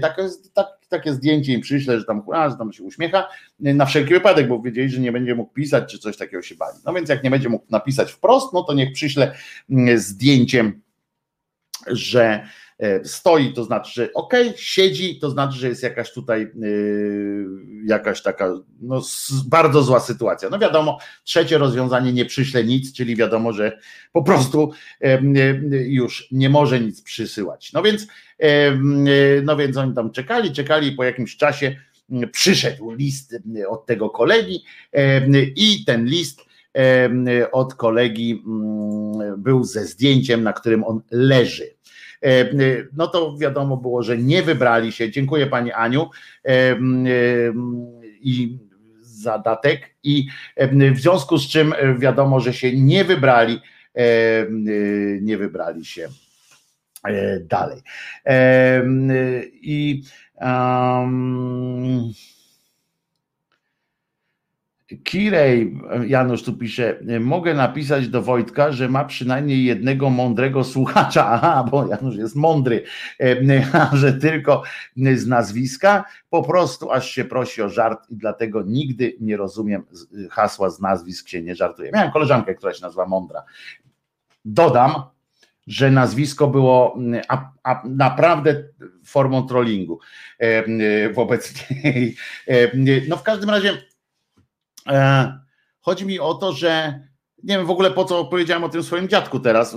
takie, 0.00 0.22
tak, 0.54 0.66
takie 0.96 1.12
zdjęcie 1.12 1.52
im 1.52 1.60
przyślę, 1.60 1.98
że 1.98 2.04
tam, 2.04 2.22
a, 2.32 2.50
że 2.50 2.56
tam 2.56 2.72
się 2.72 2.82
uśmiecha, 2.82 3.28
na 3.58 3.86
wszelki 3.86 4.14
wypadek, 4.14 4.48
bo 4.48 4.62
wiedzieli, 4.62 4.90
że 4.90 5.00
nie 5.00 5.12
będzie 5.12 5.34
mógł 5.34 5.52
pisać, 5.52 5.92
czy 5.92 5.98
coś 5.98 6.16
takiego 6.16 6.42
się 6.42 6.54
bali. 6.54 6.78
No 6.84 6.92
więc 6.92 7.08
jak 7.08 7.24
nie 7.24 7.30
będzie 7.30 7.48
mógł 7.48 7.66
napisać 7.70 8.12
wprost, 8.12 8.52
no 8.52 8.62
to 8.62 8.74
niech 8.74 8.92
przyśle 8.92 9.34
mm, 9.70 9.98
zdjęciem, 9.98 10.82
że 11.86 12.48
stoi, 13.04 13.52
to 13.52 13.64
znaczy, 13.64 13.92
że 13.94 14.12
ok, 14.12 14.34
siedzi, 14.56 15.18
to 15.18 15.30
znaczy, 15.30 15.58
że 15.58 15.68
jest 15.68 15.82
jakaś 15.82 16.12
tutaj 16.12 16.50
yy, 16.54 17.46
jakaś 17.86 18.22
taka 18.22 18.54
no, 18.80 19.02
bardzo 19.46 19.82
zła 19.82 20.00
sytuacja. 20.00 20.48
No 20.50 20.58
wiadomo, 20.58 20.98
trzecie 21.24 21.58
rozwiązanie 21.58 22.12
nie 22.12 22.24
przyśle 22.24 22.64
nic, 22.64 22.92
czyli 22.92 23.16
wiadomo, 23.16 23.52
że 23.52 23.78
po 24.12 24.22
prostu 24.22 24.72
em, 25.00 25.34
już 25.72 26.28
nie 26.32 26.50
może 26.50 26.80
nic 26.80 27.02
przysyłać. 27.02 27.72
No 27.72 27.82
więc, 27.82 28.06
e, 28.38 28.76
no 29.42 29.56
więc 29.56 29.76
oni 29.76 29.94
tam 29.94 30.10
czekali, 30.10 30.52
czekali 30.52 30.92
po 30.92 31.04
jakimś 31.04 31.36
czasie 31.36 31.76
przyszedł 32.32 32.90
list 32.90 33.36
od 33.68 33.86
tego 33.86 34.10
kolegi 34.10 34.64
i 35.56 35.84
ten 35.84 36.04
list 36.04 36.40
od 37.52 37.74
kolegi 37.74 38.44
był 39.38 39.64
ze 39.64 39.84
zdjęciem, 39.84 40.42
na 40.42 40.52
którym 40.52 40.84
on 40.84 41.00
leży. 41.10 41.73
E, 42.24 42.48
No 42.92 43.06
to 43.06 43.36
wiadomo 43.36 43.76
było, 43.76 44.02
że 44.02 44.18
nie 44.18 44.42
wybrali 44.42 44.92
się. 44.92 45.10
Dziękuję 45.10 45.46
Pani 45.46 45.72
Aniu 45.72 46.10
em, 46.44 47.06
i 48.20 48.58
za 49.00 49.38
datek 49.38 49.94
i 50.02 50.26
w 50.92 51.00
związku 51.00 51.38
z 51.38 51.48
czym 51.48 51.72
e, 51.72 51.98
wiadomo, 51.98 52.40
że 52.40 52.52
się 52.52 52.76
nie 52.76 53.04
wybrali, 53.04 53.60
e, 53.94 54.02
nie 55.20 55.38
wybrali 55.38 55.84
się 55.84 56.08
e, 57.04 57.40
dalej. 57.40 57.82
I 59.62 60.02
um, 60.40 62.12
Kirej, 65.04 65.80
Janusz 66.06 66.42
tu 66.42 66.52
pisze, 66.52 66.98
mogę 67.20 67.54
napisać 67.54 68.08
do 68.08 68.22
Wojtka, 68.22 68.72
że 68.72 68.88
ma 68.88 69.04
przynajmniej 69.04 69.64
jednego 69.64 70.10
mądrego 70.10 70.64
słuchacza, 70.64 71.26
aha, 71.26 71.68
bo 71.70 71.86
Janusz 71.86 72.16
jest 72.16 72.36
mądry, 72.36 72.84
e, 73.20 73.36
a 73.72 73.96
że 73.96 74.12
tylko 74.12 74.62
z 75.14 75.26
nazwiska, 75.26 76.04
po 76.30 76.42
prostu 76.42 76.90
aż 76.90 77.10
się 77.10 77.24
prosi 77.24 77.62
o 77.62 77.68
żart 77.68 78.10
i 78.10 78.16
dlatego 78.16 78.62
nigdy 78.62 79.16
nie 79.20 79.36
rozumiem 79.36 79.84
hasła 80.30 80.70
z 80.70 80.80
nazwisk 80.80 81.28
się 81.28 81.42
nie 81.42 81.56
żartuje. 81.56 81.90
Miałem 81.94 82.10
koleżankę, 82.10 82.54
która 82.54 82.74
się 82.74 82.82
nazywa 82.82 83.06
Mądra. 83.06 83.42
Dodam, 84.44 84.94
że 85.66 85.90
nazwisko 85.90 86.48
było 86.48 86.98
a, 87.28 87.50
a, 87.62 87.82
naprawdę 87.84 88.64
formą 89.04 89.46
trollingu 89.46 89.98
e, 90.38 91.10
wobec 91.10 91.54
niej. 91.70 92.16
E, 92.48 92.70
No 93.08 93.16
w 93.16 93.22
każdym 93.22 93.50
razie 93.50 93.93
Chodzi 95.80 96.06
mi 96.06 96.20
o 96.20 96.34
to, 96.34 96.52
że 96.52 97.00
nie 97.44 97.56
wiem 97.56 97.66
w 97.66 97.70
ogóle 97.70 97.90
po 97.90 98.04
co 98.04 98.24
powiedziałem 98.24 98.64
o 98.64 98.68
tym 98.68 98.82
swoim 98.82 99.08
dziadku 99.08 99.40
teraz, 99.40 99.76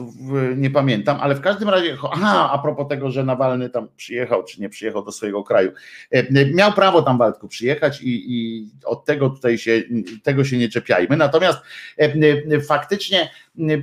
nie 0.55 0.69
pamiętam, 0.69 1.17
ale 1.21 1.35
w 1.35 1.41
każdym 1.41 1.69
razie, 1.69 1.97
aha, 2.11 2.49
a 2.51 2.59
propos 2.59 2.87
tego, 2.87 3.11
że 3.11 3.23
Nawalny 3.23 3.69
tam 3.69 3.89
przyjechał, 3.95 4.43
czy 4.43 4.61
nie 4.61 4.69
przyjechał 4.69 5.05
do 5.05 5.11
swojego 5.11 5.43
kraju. 5.43 5.71
E, 6.11 6.45
Miał 6.45 6.73
prawo 6.73 7.01
tam 7.01 7.17
Waldku 7.17 7.47
przyjechać 7.47 8.01
i, 8.01 8.25
i 8.27 8.69
od 8.85 9.05
tego 9.05 9.29
tutaj 9.29 9.57
się, 9.57 9.83
tego 10.23 10.43
się 10.43 10.57
nie 10.57 10.69
czepiajmy. 10.69 11.17
Natomiast 11.17 11.59
e, 11.99 12.13
e, 12.51 12.61
faktycznie 12.61 13.29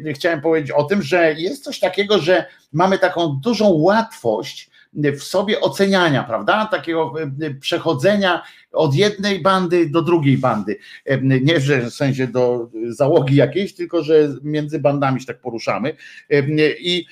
e, 0.06 0.12
chciałem 0.12 0.40
powiedzieć 0.40 0.70
o 0.70 0.84
tym, 0.84 1.02
że 1.02 1.32
jest 1.32 1.64
coś 1.64 1.78
takiego, 1.80 2.18
że 2.18 2.46
mamy 2.72 2.98
taką 2.98 3.28
dużą 3.42 3.68
łatwość 3.68 4.70
w 4.94 5.22
sobie 5.22 5.60
oceniania, 5.60 6.24
prawda? 6.24 6.66
Takiego 6.66 7.14
e, 7.40 7.54
przechodzenia 7.54 8.42
od 8.72 8.94
jednej 8.94 9.42
bandy 9.42 9.90
do 9.90 10.02
drugiej 10.02 10.38
bandy. 10.38 10.78
E, 11.04 11.20
Nie 11.20 11.60
że 11.60 11.80
w 11.82 11.94
sensie 11.94 12.26
do 12.26 12.70
załogi 12.88 13.36
jakiejś, 13.36 13.74
tylko 13.74 14.02
że 14.02 14.28
między 14.42 14.78
bandami 14.78 15.20
się 15.20 15.26
tak 15.26 15.40
poruszamy. 15.40 15.96
E, 16.30 16.42
I 16.78 17.06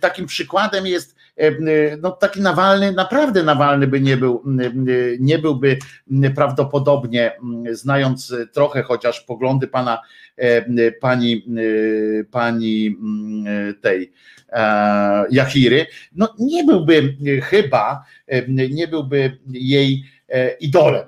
takim 0.00 0.26
przykładem 0.26 0.86
jest 0.86 1.16
e, 1.36 1.50
no 1.96 2.10
taki 2.10 2.40
Nawalny, 2.40 2.92
naprawdę 2.92 3.42
Nawalny 3.42 3.86
by 3.86 4.00
nie 4.00 4.16
był, 4.16 4.42
nie 5.20 5.38
byłby 5.38 5.78
prawdopodobnie, 6.34 7.32
znając 7.72 8.34
trochę 8.52 8.82
chociaż 8.82 9.20
poglądy 9.20 9.68
pana 9.68 9.98
e, 10.36 10.92
pani, 10.92 11.46
e, 12.20 12.24
pani 12.24 12.96
tej 13.80 14.02
e, 14.02 14.33
Jachiry, 15.30 15.86
no 16.14 16.34
nie 16.38 16.64
byłby 16.64 17.16
e, 17.26 17.40
chyba, 17.40 18.04
e, 18.26 18.48
nie 18.48 18.88
byłby 18.88 19.38
jej 19.50 20.04
e, 20.28 20.50
idolem, 20.50 21.06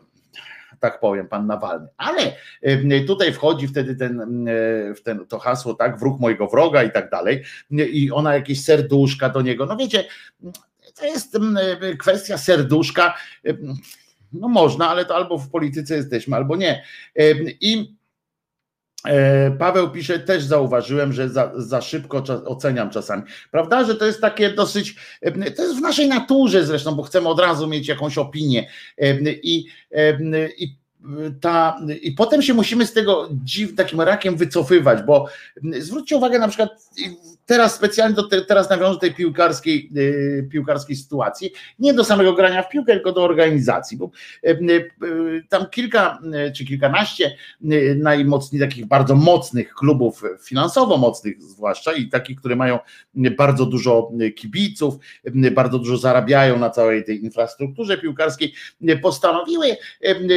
tak 0.81 1.01
powiem, 1.01 1.29
pan 1.29 1.47
Nawalny. 1.47 1.89
Ale 1.97 2.33
e, 2.63 3.01
tutaj 3.01 3.33
wchodzi 3.33 3.69
wtedy 3.69 3.97
ten, 3.97 4.49
e, 4.49 4.55
ten, 5.05 5.27
to 5.27 5.39
hasło, 5.39 5.75
tak, 5.75 5.99
wróg 5.99 6.21
mojego 6.21 6.47
wroga 6.47 6.83
i 6.83 6.93
tak 6.93 7.11
dalej, 7.11 7.43
i 7.71 8.11
ona 8.11 8.35
jakieś 8.35 8.65
serduszka 8.65 9.29
do 9.29 9.43
niego. 9.43 9.67
No 9.67 9.77
wiecie, 9.77 10.05
to 10.95 11.07
jest 11.07 11.37
e, 11.37 11.97
kwestia 11.97 12.39
serduszka. 12.39 13.15
e, 13.47 13.55
No 14.33 14.49
można, 14.49 14.89
ale 14.89 15.05
to 15.05 15.17
albo 15.17 15.39
w 15.39 15.51
polityce 15.51 15.97
jesteśmy, 15.97 16.37
albo 16.37 16.57
nie. 16.57 16.83
E, 17.17 17.25
I 17.61 17.79
E, 17.79 17.96
Paweł 19.59 19.91
pisze, 19.91 20.19
też 20.19 20.45
zauważyłem, 20.45 21.13
że 21.13 21.29
za, 21.29 21.53
za 21.57 21.81
szybko 21.81 22.21
cza- 22.21 22.43
oceniam 22.45 22.91
czasami. 22.91 23.23
Prawda, 23.51 23.85
że 23.85 23.95
to 23.95 24.07
jest 24.07 24.21
takie 24.21 24.51
dosyć, 24.51 24.97
e, 25.21 25.51
to 25.51 25.63
jest 25.63 25.79
w 25.79 25.81
naszej 25.81 26.09
naturze 26.09 26.67
zresztą, 26.67 26.95
bo 26.95 27.03
chcemy 27.03 27.29
od 27.29 27.41
razu 27.41 27.67
mieć 27.67 27.89
jakąś 27.89 28.19
opinię. 28.19 28.69
E, 28.99 29.15
I, 29.43 29.67
e, 29.93 30.19
i 30.59 30.77
ta, 31.41 31.81
I 32.03 32.13
potem 32.13 32.43
się 32.43 32.55
musimy 32.55 32.87
z 32.87 32.93
tego 32.93 33.29
dziw, 33.45 33.75
takim 33.75 34.01
rakiem 34.01 34.37
wycofywać, 34.37 35.03
bo 35.03 35.27
zwróćcie 35.79 36.17
uwagę 36.17 36.39
na 36.39 36.49
przykład 36.49 36.71
teraz 37.47 37.75
specjalnie 37.75 38.15
do 38.15 38.23
te, 38.23 38.43
teraz 38.43 38.71
nawiążę 38.71 38.93
do 38.95 39.01
tej 39.01 39.15
piłkarskiej, 39.15 39.91
y, 39.97 40.49
piłkarskiej 40.51 40.97
sytuacji, 40.97 41.53
nie 41.79 41.95
do 41.95 42.05
samego 42.05 42.33
grania 42.33 42.63
w 42.63 42.69
piłkę, 42.69 42.93
tylko 42.93 43.13
do 43.13 43.25
organizacji, 43.25 43.97
bo 43.97 44.11
y, 44.45 44.59
y, 45.05 45.45
tam 45.49 45.67
kilka 45.71 46.19
czy 46.57 46.65
kilkanaście 46.65 47.37
najmocniej 47.97 48.61
takich 48.61 48.87
bardzo 48.87 49.15
mocnych 49.15 49.75
klubów, 49.75 50.23
finansowo 50.45 50.97
mocnych 50.97 51.43
zwłaszcza 51.43 51.93
i 51.93 52.09
takich, 52.09 52.39
które 52.39 52.57
mają 52.57 52.79
bardzo 53.15 53.67
dużo 53.67 54.11
kibiców, 54.37 54.95
bardzo 55.53 55.79
dużo 55.79 55.99
zarabiają 55.99 56.59
na 56.59 56.71
całej 56.71 57.05
tej 57.05 57.25
infrastrukturze 57.25 57.99
piłkarskiej, 57.99 58.55
postanowiły 59.03 59.77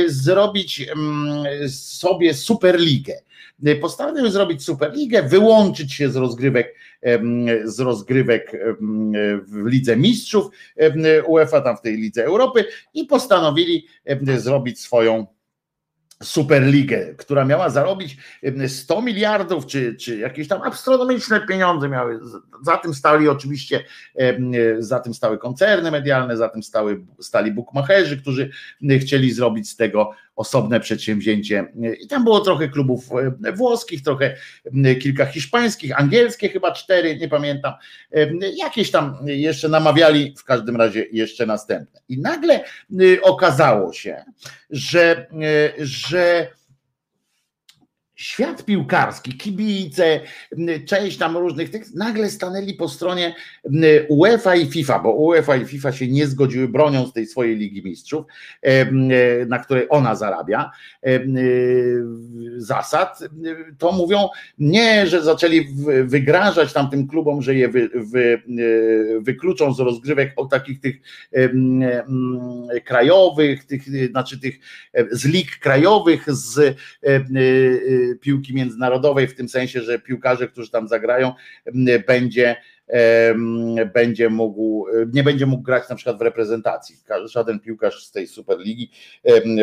zrobić 0.08 0.90
sobie 1.68 2.34
superligę 2.34 3.14
postanowił 3.82 4.30
zrobić 4.30 4.64
Superligę, 4.64 5.24
wyłączyć 5.24 5.94
się 5.94 6.10
z 6.10 6.16
rozgrywek 6.16 6.76
z 7.64 7.80
rozgrywek 7.80 8.52
w 9.48 9.66
Lidze 9.66 9.98
Mistrzów 9.98 10.46
UEFA, 11.28 11.62
tam 11.62 11.78
w 11.78 11.82
tej 11.82 11.98
Lidze 11.98 12.26
Europy 12.26 12.66
i 12.94 13.06
postanowili 13.06 13.88
zrobić 14.38 14.80
swoją 14.80 15.28
Superligę, 16.24 17.16
która 17.18 17.46
miała 17.46 17.70
zarobić 17.70 18.18
100 18.68 19.02
miliardów, 19.02 19.66
czy, 19.66 19.96
czy 19.96 20.18
jakieś 20.18 20.48
tam 20.48 20.62
astronomiczne 20.62 21.42
pieniądze 21.48 21.90
miały. 21.90 22.20
Za 22.64 22.78
tym 22.78 22.94
stali 22.94 23.30
oczywiście, 23.30 23.84
za 24.80 25.00
tym 25.00 25.14
stały 25.14 25.38
koncerny 25.38 25.92
medialne, 25.92 26.38
za 26.38 26.50
tym 26.50 26.64
stały, 26.64 27.06
stali 27.20 27.52
bukmacherzy, 27.52 28.18
którzy 28.18 28.50
chcieli 29.00 29.32
zrobić 29.32 29.70
z 29.70 29.76
tego 29.76 30.12
osobne 30.40 30.80
przedsięwzięcie. 30.80 31.66
I 32.02 32.08
tam 32.08 32.24
było 32.24 32.40
trochę 32.40 32.70
klubów 32.70 33.10
e, 33.46 33.52
włoskich, 33.52 34.04
trochę 34.04 34.36
kilka 35.02 35.26
hiszpańskich, 35.26 36.00
angielskie 36.00 36.50
chyba 36.50 36.72
cztery, 36.72 37.18
nie 37.18 37.28
pamiętam. 37.28 37.74
Jakieś 38.56 38.92
tam 38.92 39.18
jeszcze 39.26 39.70
namawiali, 39.70 40.34
w 40.38 40.44
każdym 40.44 40.76
razie 40.76 41.06
jeszcze 41.12 41.46
następne. 41.46 42.02
I 42.10 42.20
nagle 42.20 42.64
okazało 43.22 43.94
się, 43.94 44.24
że, 44.70 45.28
e, 45.42 45.74
że 45.78 46.48
świat 48.20 48.66
piłkarski, 48.66 49.38
kibice, 49.38 50.20
część 50.86 51.18
tam 51.18 51.38
różnych 51.38 51.70
tych, 51.70 51.96
nagle 51.96 52.30
stanęli 52.30 52.74
po 52.74 52.90
stronie 52.90 53.36
UEFA 54.10 54.56
i 54.56 54.66
FIFA, 54.66 55.00
bo 55.00 55.12
UEFA 55.12 55.56
i 55.56 55.66
FIFA 55.66 55.92
się 55.92 56.08
nie 56.08 56.28
zgodziły, 56.28 56.68
bronią 56.68 57.08
z 57.08 57.14
tej 57.14 57.26
swojej 57.26 57.58
Ligi 57.58 57.84
Mistrzów, 57.84 58.26
na 59.48 59.60
której 59.60 59.86
ona 59.90 60.16
zarabia, 60.16 60.72
zasad, 62.58 63.20
to 63.78 63.92
mówią 63.92 64.30
nie, 64.58 65.08
że 65.08 65.24
zaczęli 65.24 65.68
wygrażać 66.04 66.74
tamtym 66.74 67.08
klubom, 67.08 67.42
że 67.42 67.56
je 67.56 67.68
wy, 67.68 67.90
wy, 67.94 68.42
wykluczą 69.22 69.74
z 69.74 69.80
rozgrywek 69.80 70.34
o 70.36 70.46
takich 70.46 70.80
tych 70.80 70.96
krajowych, 72.86 73.66
tych, 73.66 74.10
znaczy 74.10 74.40
tych 74.40 74.60
z 75.12 75.26
lig 75.26 75.60
krajowych, 75.60 76.26
z 76.28 76.76
piłki 78.22 78.54
międzynarodowej, 78.54 79.28
w 79.28 79.36
tym 79.36 79.50
sensie, 79.50 79.82
że 79.82 80.00
piłkarze, 80.00 80.48
którzy 80.48 80.72
tam 80.72 80.88
zagrają, 80.88 81.34
będzie 82.08 82.56
będzie 83.94 84.30
mógł, 84.30 84.86
nie 85.14 85.24
będzie 85.24 85.46
mógł 85.46 85.64
grać 85.64 85.90
na 85.90 85.96
przykład 85.96 86.18
w 86.18 86.22
reprezentacji. 86.22 86.96
Żaden 87.26 87.60
piłkarz 87.60 88.06
z 88.06 88.12
tej 88.12 88.28
Superligi, 88.28 88.92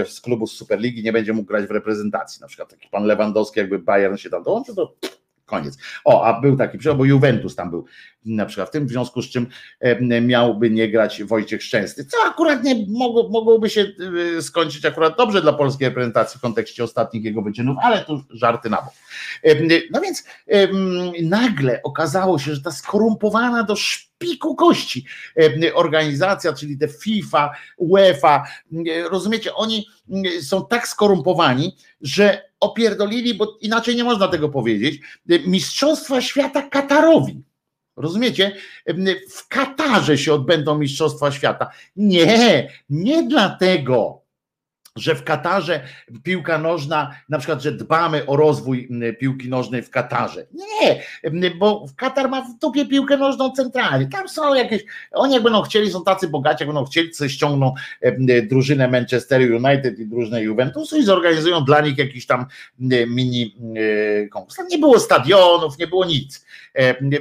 z 0.06 0.20
klubu 0.20 0.46
z 0.46 0.52
Superligi 0.52 1.02
nie 1.02 1.12
będzie 1.12 1.32
mógł 1.32 1.48
grać 1.48 1.66
w 1.66 1.70
reprezentacji. 1.70 2.40
Na 2.40 2.46
przykład 2.46 2.70
taki 2.70 2.88
pan 2.88 3.04
Lewandowski, 3.04 3.60
jakby 3.60 3.78
Bayern 3.78 4.16
się 4.16 4.30
tam 4.30 4.42
dołączył, 4.42 4.74
to 4.74 4.96
koniec. 5.46 5.78
O, 6.04 6.24
a 6.24 6.40
był 6.40 6.56
taki 6.56 6.78
przykład, 6.78 6.98
bo 6.98 7.04
Juventus 7.04 7.56
tam 7.56 7.70
był 7.70 7.84
na 8.24 8.46
przykład 8.46 8.68
w 8.68 8.72
tym, 8.72 8.86
w 8.86 8.90
związku 8.90 9.22
z 9.22 9.30
czym 9.30 9.46
miałby 10.22 10.70
nie 10.70 10.88
grać 10.90 11.22
Wojciech 11.24 11.62
Szczęsny, 11.62 12.04
co 12.04 12.16
akurat 12.26 12.64
nie 12.64 12.86
mogło, 12.88 13.28
mogłoby 13.28 13.70
się 13.70 13.86
y, 14.38 14.42
skończyć 14.42 14.84
akurat 14.84 15.16
dobrze 15.16 15.42
dla 15.42 15.52
polskiej 15.52 15.88
reprezentacji 15.88 16.38
w 16.38 16.42
kontekście 16.42 16.84
ostatnich 16.84 17.24
jego 17.24 17.42
wyczynów, 17.42 17.76
ale 17.82 18.04
tu 18.04 18.22
żarty 18.30 18.70
na 18.70 18.76
bok. 18.76 18.94
No 19.90 20.00
więc 20.00 20.24
nagle 21.22 21.80
okazało 21.82 22.38
się, 22.38 22.54
że 22.54 22.62
ta 22.62 22.70
skorumpowana 22.70 23.62
do 23.62 23.76
szpiku 23.76 24.54
kości 24.54 25.06
organizacja, 25.74 26.52
czyli 26.52 26.78
te 26.78 26.88
FIFA, 26.88 27.50
UEFA, 27.76 28.44
rozumiecie, 29.10 29.54
oni 29.54 29.86
są 30.42 30.66
tak 30.66 30.88
skorumpowani, 30.88 31.76
że 32.00 32.42
opierdolili, 32.70 33.34
bo 33.34 33.58
inaczej 33.60 33.96
nie 33.96 34.04
można 34.04 34.28
tego 34.28 34.48
powiedzieć, 34.48 35.00
Mistrzostwa 35.46 36.20
Świata 36.20 36.62
Katarowi. 36.62 37.42
Rozumiecie? 37.96 38.56
W 39.30 39.48
Katarze 39.48 40.18
się 40.18 40.34
odbędą 40.34 40.78
Mistrzostwa 40.78 41.32
Świata. 41.32 41.70
Nie, 41.96 42.70
nie 42.90 43.22
dlatego, 43.22 44.25
że 44.96 45.14
w 45.14 45.24
Katarze 45.24 45.80
piłka 46.22 46.58
nożna, 46.58 47.14
na 47.28 47.38
przykład, 47.38 47.62
że 47.62 47.72
dbamy 47.72 48.26
o 48.26 48.36
rozwój 48.36 48.88
piłki 49.20 49.48
nożnej 49.48 49.82
w 49.82 49.90
Katarze. 49.90 50.46
Nie, 50.82 51.02
bo 51.58 51.86
Katar 51.96 52.30
ma 52.30 52.42
w 52.42 52.58
dupie 52.58 52.86
piłkę 52.86 53.16
nożną 53.16 53.50
centralnie. 53.50 54.08
Tam 54.08 54.28
są 54.28 54.54
jakieś, 54.54 54.84
oni 55.12 55.34
jak 55.34 55.42
będą 55.42 55.62
chcieli, 55.62 55.90
są 55.90 56.04
tacy 56.04 56.28
bogaci, 56.28 56.56
jak 56.60 56.68
będą 56.68 56.84
chcieli, 56.84 57.14
sobie 57.14 57.30
ściągną 57.30 57.74
drużynę 58.42 58.88
Manchester 58.88 59.40
United 59.40 59.98
i 59.98 60.06
drużynę 60.06 60.42
Juventusu 60.42 60.96
i 60.96 61.04
zorganizują 61.04 61.64
dla 61.64 61.80
nich 61.80 61.98
jakiś 61.98 62.26
tam 62.26 62.46
mini 63.06 63.56
konkurs. 64.30 64.56
Tam 64.56 64.68
nie 64.68 64.78
było 64.78 65.00
stadionów, 65.00 65.78
nie 65.78 65.86
było 65.86 66.04
nic. 66.04 66.46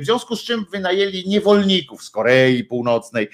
W 0.01 0.05
związku 0.05 0.35
z 0.35 0.43
czym 0.43 0.65
wynajęli 0.71 1.23
niewolników 1.27 2.03
z 2.03 2.09
Korei 2.09 2.63
Północnej, 2.63 3.29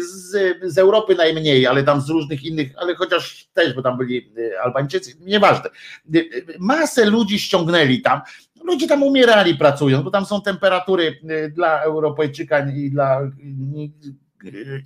z, 0.00 0.56
z 0.62 0.78
Europy 0.78 1.14
najmniej, 1.14 1.66
ale 1.66 1.82
tam 1.82 2.00
z 2.00 2.08
różnych 2.08 2.44
innych, 2.44 2.72
ale 2.76 2.94
chociaż 2.94 3.48
też 3.54 3.74
bo 3.74 3.82
tam 3.82 3.98
byli 3.98 4.32
y, 4.38 4.60
Albańczycy, 4.60 5.12
nieważne. 5.20 5.70
Y, 6.14 6.44
masę 6.58 7.04
ludzi 7.04 7.38
ściągnęli 7.38 8.02
tam, 8.02 8.20
ludzie 8.64 8.88
tam 8.88 9.02
umierali 9.02 9.54
pracując, 9.54 10.04
bo 10.04 10.10
tam 10.10 10.26
są 10.26 10.42
temperatury 10.42 11.18
dla 11.50 11.82
Europejczyka 11.82 12.70
i 12.70 12.90
dla 12.90 13.20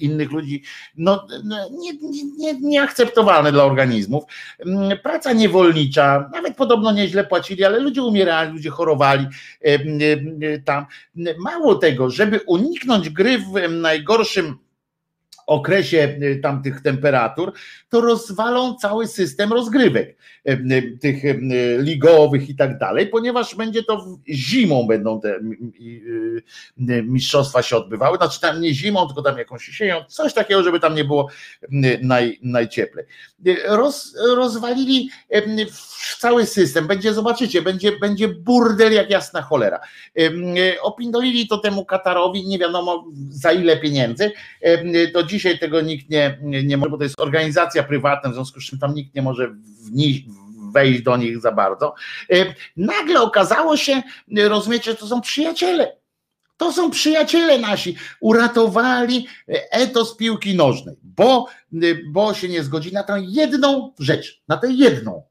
innych 0.01 0.33
ludzi 0.33 0.63
no, 0.97 1.27
no, 1.45 1.57
nie, 1.71 1.93
nie, 2.39 2.61
nieakceptowalne 2.61 3.53
dla 3.53 3.65
organizmów. 3.65 4.25
Mm, 4.67 4.99
praca 4.99 5.33
niewolnicza, 5.33 6.31
nawet 6.33 6.57
podobno 6.57 6.93
nieźle 6.93 7.25
płacili, 7.25 7.65
ale 7.65 7.79
ludzie 7.81 8.03
umierali, 8.03 8.53
ludzie 8.53 8.71
chorowali 8.71 9.27
tam. 10.65 10.87
Mało 11.39 11.75
tego, 11.75 12.11
żeby 12.11 12.41
uniknąć 12.47 13.11
gry 13.11 13.39
w 13.39 13.71
najgorszym 13.71 14.59
okresie 15.51 16.19
y, 16.23 16.41
tamtych 16.43 16.81
temperatur, 16.81 17.53
to 17.89 18.01
rozwalą 18.01 18.75
cały 18.75 19.07
system 19.07 19.53
rozgrywek 19.53 20.17
y, 20.49 20.53
y, 20.53 20.99
tych 21.01 21.23
ligowych 21.79 22.49
i 22.49 22.57
tak 22.57 22.79
dalej, 22.79 23.07
ponieważ 23.07 23.55
będzie 23.55 23.83
to 23.83 24.07
zimą 24.29 24.87
będą 24.87 25.21
te 25.21 25.41
mistrzostwa 27.03 27.63
się 27.63 27.77
odbywały, 27.77 28.17
znaczy 28.17 28.41
tam 28.41 28.61
nie 28.61 28.75
zimą, 28.75 29.07
tylko 29.07 29.23
tam 29.23 29.39
jakąś 29.39 29.69
jesienią, 29.69 30.05
coś 30.09 30.35
takiego, 30.35 30.63
żeby 30.63 30.81
tam 30.81 30.95
nie 30.95 31.05
było 31.05 31.29
naj, 32.03 32.39
najcieplej. 32.43 33.05
Roz, 33.69 34.17
rozwalili 34.37 35.11
cały 36.19 36.47
system, 36.47 36.87
będzie, 36.87 37.15
zobaczycie, 37.15 37.63
będzie, 37.63 37.99
będzie 37.99 38.29
burdel 38.29 38.93
jak 38.93 39.11
jasna 39.11 39.43
cholera. 39.43 39.81
Opindolili 40.83 41.49
to 41.49 41.59
temu 41.59 41.85
Katarowi, 41.85 42.47
nie 42.47 42.59
wiadomo 42.59 43.05
za 43.31 43.53
ile 43.53 43.77
pieniędzy, 43.77 44.33
do 45.15 45.23
dziś 45.23 45.40
dzisiaj 45.41 45.59
tego 45.59 45.81
nikt 45.81 46.11
nie, 46.11 46.39
nie, 46.43 46.77
może, 46.77 46.91
bo 46.91 46.99
to 46.99 47.03
jest 47.03 47.21
organizacja 47.21 47.83
prywatna, 47.83 48.31
w 48.31 48.35
związku 48.35 48.61
z 48.61 48.65
czym 48.65 48.79
tam 48.79 48.95
nikt 48.95 49.15
nie 49.15 49.23
może 49.23 49.55
wejść 50.73 51.03
do 51.03 51.17
nich 51.17 51.41
za 51.41 51.53
bardzo. 51.53 51.95
E, 52.33 52.55
nagle 52.77 53.21
okazało 53.21 53.77
się, 53.77 54.03
rozumiecie, 54.49 54.95
to 54.95 55.07
są 55.07 55.21
przyjaciele. 55.21 55.97
To 56.57 56.73
są 56.73 56.91
przyjaciele 56.91 57.59
nasi. 57.59 57.97
Uratowali 58.21 59.27
etos 59.71 60.17
piłki 60.17 60.55
nożnej, 60.55 60.97
bo, 61.03 61.47
bo 62.11 62.35
się 62.35 62.49
nie 62.49 62.63
zgodzili 62.63 62.95
na 62.95 63.03
tę 63.03 63.17
jedną 63.21 63.95
rzecz, 63.99 64.43
na 64.49 64.57
tę 64.57 64.73
jedną. 64.73 65.23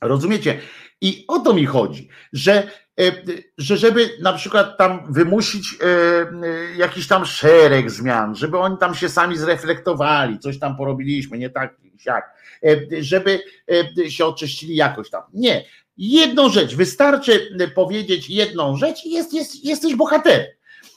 Rozumiecie? 0.00 0.60
I 1.00 1.24
o 1.28 1.38
to 1.38 1.54
mi 1.54 1.66
chodzi, 1.66 2.08
że 2.32 2.70
E, 3.00 3.12
że 3.58 3.76
żeby 3.76 4.10
na 4.20 4.32
przykład 4.32 4.78
tam 4.78 5.12
wymusić 5.12 5.74
e, 5.74 5.86
e, 5.86 6.76
jakiś 6.76 7.08
tam 7.08 7.26
szereg 7.26 7.90
zmian, 7.90 8.34
żeby 8.34 8.58
oni 8.58 8.78
tam 8.78 8.94
się 8.94 9.08
sami 9.08 9.38
zreflektowali, 9.38 10.38
coś 10.38 10.58
tam 10.58 10.76
porobiliśmy, 10.76 11.38
nie 11.38 11.50
tak 11.50 11.76
jak, 12.06 12.36
żeby 13.00 13.40
się 14.08 14.26
oczyścili 14.26 14.76
jakoś 14.76 15.10
tam. 15.10 15.22
Nie. 15.34 15.64
Jedną 15.96 16.48
rzecz, 16.48 16.74
wystarczy 16.74 17.56
powiedzieć 17.74 18.30
jedną 18.30 18.76
rzecz 18.76 19.04
i 19.04 19.10
jest, 19.10 19.34
jest, 19.34 19.64
jesteś 19.64 19.94
bohaterem. 19.94 20.46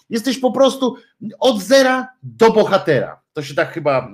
Jesteś 0.09 0.39
po 0.39 0.51
prostu 0.51 0.95
od 1.39 1.61
zera 1.61 2.07
do 2.23 2.51
bohatera. 2.51 3.21
To 3.39 3.43
się 3.43 3.55
tak 3.55 3.73
chyba 3.73 4.11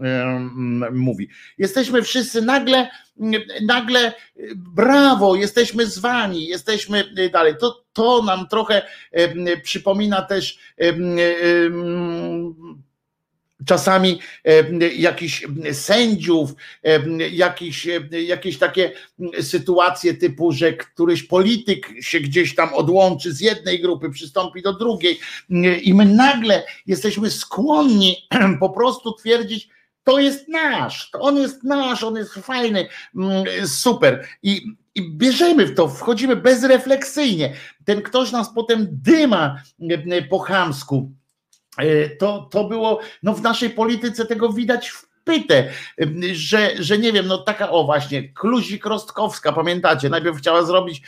mówi. 0.91 1.29
Jesteśmy 1.57 2.01
wszyscy 2.01 2.41
nagle, 2.41 2.89
nagle 3.61 4.13
brawo, 4.55 5.35
jesteśmy 5.35 5.85
z 5.85 5.99
wami, 5.99 6.47
jesteśmy 6.47 7.03
dalej. 7.31 7.53
To, 7.59 7.85
to 7.93 8.23
nam 8.23 8.47
trochę 8.47 8.81
przypomina 9.63 10.21
też 10.21 10.59
czasami 13.65 14.19
jakichś 14.95 15.47
sędziów, 15.71 16.53
jakieś, 17.31 17.87
jakieś 18.11 18.57
takie 18.57 18.91
sytuacje 19.41 20.13
typu, 20.13 20.51
że 20.51 20.73
któryś 20.73 21.23
polityk 21.23 21.93
się 22.01 22.19
gdzieś 22.19 22.55
tam 22.55 22.73
odłączy 22.73 23.33
z 23.33 23.41
jednej 23.41 23.81
grupy, 23.81 24.09
przystąpi 24.09 24.61
do 24.61 24.73
drugiej 24.73 25.19
i 25.83 25.93
my 25.93 26.05
nagle 26.05 26.63
jesteśmy 26.87 27.31
skłonni 27.31 28.27
po 28.59 28.69
prostu 28.69 29.13
twierdzić, 29.13 29.69
to 30.03 30.19
jest 30.19 30.47
nasz, 30.47 31.11
to 31.11 31.19
on 31.19 31.37
jest 31.37 31.63
nasz, 31.63 32.03
on 32.03 32.15
jest 32.15 32.33
fajny, 32.33 32.87
super. 33.65 34.27
I, 34.43 34.61
i 34.95 35.11
bierzemy 35.11 35.65
w 35.65 35.75
to, 35.75 35.87
wchodzimy 35.87 36.35
bezrefleksyjnie. 36.35 37.53
Ten 37.85 38.01
ktoś 38.01 38.31
nas 38.31 38.53
potem 38.55 38.87
dyma 38.91 39.61
po 40.29 40.39
chamsku 40.39 41.11
E, 41.11 41.24
to, 42.19 42.47
to 42.51 42.63
było, 42.63 42.99
no 43.23 43.33
w 43.33 43.41
naszej 43.41 43.69
polityce 43.69 44.25
tego 44.25 44.49
widać 44.49 44.89
w 44.89 45.04
pytę, 45.25 45.69
że, 46.33 46.71
że 46.79 46.97
nie 46.97 47.11
wiem, 47.11 47.27
no 47.27 47.37
taka 47.37 47.69
o 47.71 47.83
właśnie, 47.83 48.29
Kluzik 48.29 48.85
Rostkowska, 48.85 49.51
pamiętacie, 49.51 50.09
najpierw 50.09 50.37
chciała 50.37 50.63
zrobić 50.63 51.01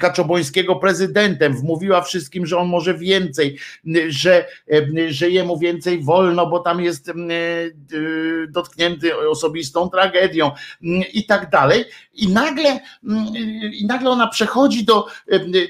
Kaczobońskiego 0.00 0.76
prezydentem, 0.76 1.56
wmówiła 1.56 2.02
wszystkim, 2.02 2.46
że 2.46 2.58
on 2.58 2.68
może 2.68 2.94
więcej, 2.94 3.58
że, 4.08 4.46
że 5.08 5.30
jemu 5.30 5.58
więcej 5.58 6.02
wolno, 6.02 6.46
bo 6.46 6.58
tam 6.58 6.80
jest 6.80 7.08
e, 7.08 7.12
dotknięty 8.48 9.28
osobistą 9.28 9.90
tragedią 9.90 10.50
i 11.12 11.26
tak 11.26 11.50
dalej. 11.50 11.84
I 12.14 12.28
nagle, 12.28 12.80
i 13.72 13.86
nagle 13.86 14.10
ona 14.10 14.26
przechodzi 14.26 14.84
do, 14.84 15.06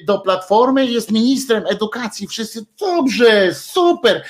do 0.06 0.19
platformy, 0.19 0.86
jest 0.86 1.10
ministrem 1.10 1.64
edukacji, 1.66 2.27
wszyscy 2.27 2.66
dobrze, 2.81 3.55
super, 3.55 4.24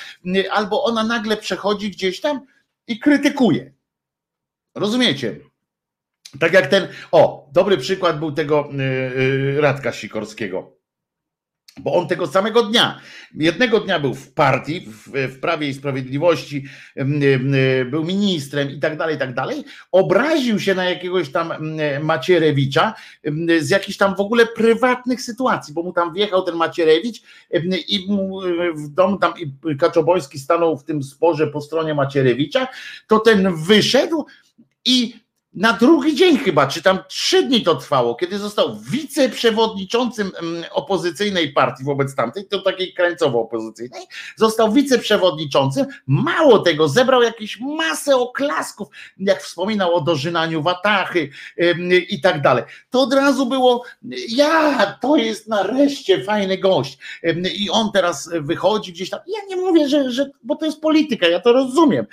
albo 0.51 0.83
ona 0.83 1.03
nagle 1.03 1.37
przechodzi 1.37 1.91
gdzieś 1.91 2.21
tam 2.21 2.52
i 2.87 2.99
krytykuje. 2.99 3.73
Rozumiecie? 4.75 5.39
Tak 6.39 6.53
jak 6.53 6.67
ten, 6.67 6.87
o, 7.11 7.49
dobry 7.51 7.77
przykład 7.77 8.19
był 8.19 8.31
tego 8.31 8.69
yy, 8.71 9.61
Radka 9.61 9.91
Sikorskiego. 9.91 10.82
Bo 11.79 11.93
on 11.93 12.07
tego 12.07 12.27
samego 12.27 12.63
dnia, 12.63 12.99
jednego 13.35 13.79
dnia 13.79 13.99
był 13.99 14.13
w 14.13 14.33
partii, 14.33 14.81
w, 14.81 15.07
w 15.33 15.39
Prawie 15.39 15.69
i 15.69 15.73
Sprawiedliwości, 15.73 16.65
był 17.85 18.03
ministrem 18.03 18.71
i 18.71 18.79
tak 18.79 18.97
dalej, 18.97 19.15
i 19.15 19.19
tak 19.19 19.33
dalej, 19.33 19.63
obraził 19.91 20.59
się 20.59 20.75
na 20.75 20.85
jakiegoś 20.85 21.31
tam 21.31 21.53
Macierewicza 22.01 22.93
z 23.59 23.69
jakichś 23.69 23.97
tam 23.97 24.15
w 24.15 24.19
ogóle 24.19 24.45
prywatnych 24.45 25.21
sytuacji, 25.21 25.73
bo 25.73 25.83
mu 25.83 25.93
tam 25.93 26.13
wjechał 26.13 26.43
ten 26.43 26.55
Macierewicz 26.55 27.21
i 27.87 28.07
w 28.75 28.89
domu 28.89 29.17
tam 29.17 29.33
i 29.39 29.77
Kaczoboński 29.77 30.39
stanął 30.39 30.77
w 30.77 30.83
tym 30.83 31.03
sporze 31.03 31.47
po 31.47 31.61
stronie 31.61 31.93
Macierewicza, 31.93 32.67
to 33.07 33.19
ten 33.19 33.55
wyszedł 33.55 34.25
i 34.85 35.22
na 35.55 35.73
drugi 35.73 36.15
dzień 36.15 36.37
chyba, 36.37 36.67
czy 36.67 36.81
tam 36.81 36.99
trzy 37.07 37.43
dni 37.43 37.61
to 37.61 37.75
trwało, 37.75 38.15
kiedy 38.15 38.39
został 38.39 38.75
wiceprzewodniczącym 38.91 40.31
mm, 40.39 40.63
opozycyjnej 40.71 41.53
partii 41.53 41.83
wobec 41.83 42.15
tamtej, 42.15 42.45
to 42.45 42.61
takiej 42.61 42.93
krańcowo-opozycyjnej, 42.93 44.01
został 44.35 44.71
wiceprzewodniczącym, 44.71 45.85
mało 46.07 46.59
tego, 46.59 46.87
zebrał 46.87 47.21
jakieś 47.21 47.59
masę 47.59 48.15
oklasków, 48.15 48.87
jak 49.17 49.43
wspominał 49.43 49.95
o 49.95 50.01
dożynaniu 50.01 50.61
watachy 50.61 51.29
i 52.09 52.21
tak 52.21 52.41
dalej. 52.41 52.63
To 52.89 53.01
od 53.01 53.13
razu 53.13 53.45
było, 53.45 53.83
ja, 54.29 54.85
to 55.01 55.15
jest 55.15 55.47
nareszcie 55.47 56.23
fajny 56.23 56.57
gość. 56.57 56.97
I 57.55 57.69
on 57.69 57.91
teraz 57.91 58.29
wychodzi 58.41 58.93
gdzieś 58.93 59.09
tam, 59.09 59.19
ja 59.27 59.39
nie 59.49 59.55
mówię, 59.55 59.89
że, 59.89 60.11
że 60.11 60.29
bo 60.43 60.55
to 60.55 60.65
jest 60.65 60.81
polityka, 60.81 61.27
ja 61.27 61.39
to 61.39 61.51
rozumiem, 61.51 62.05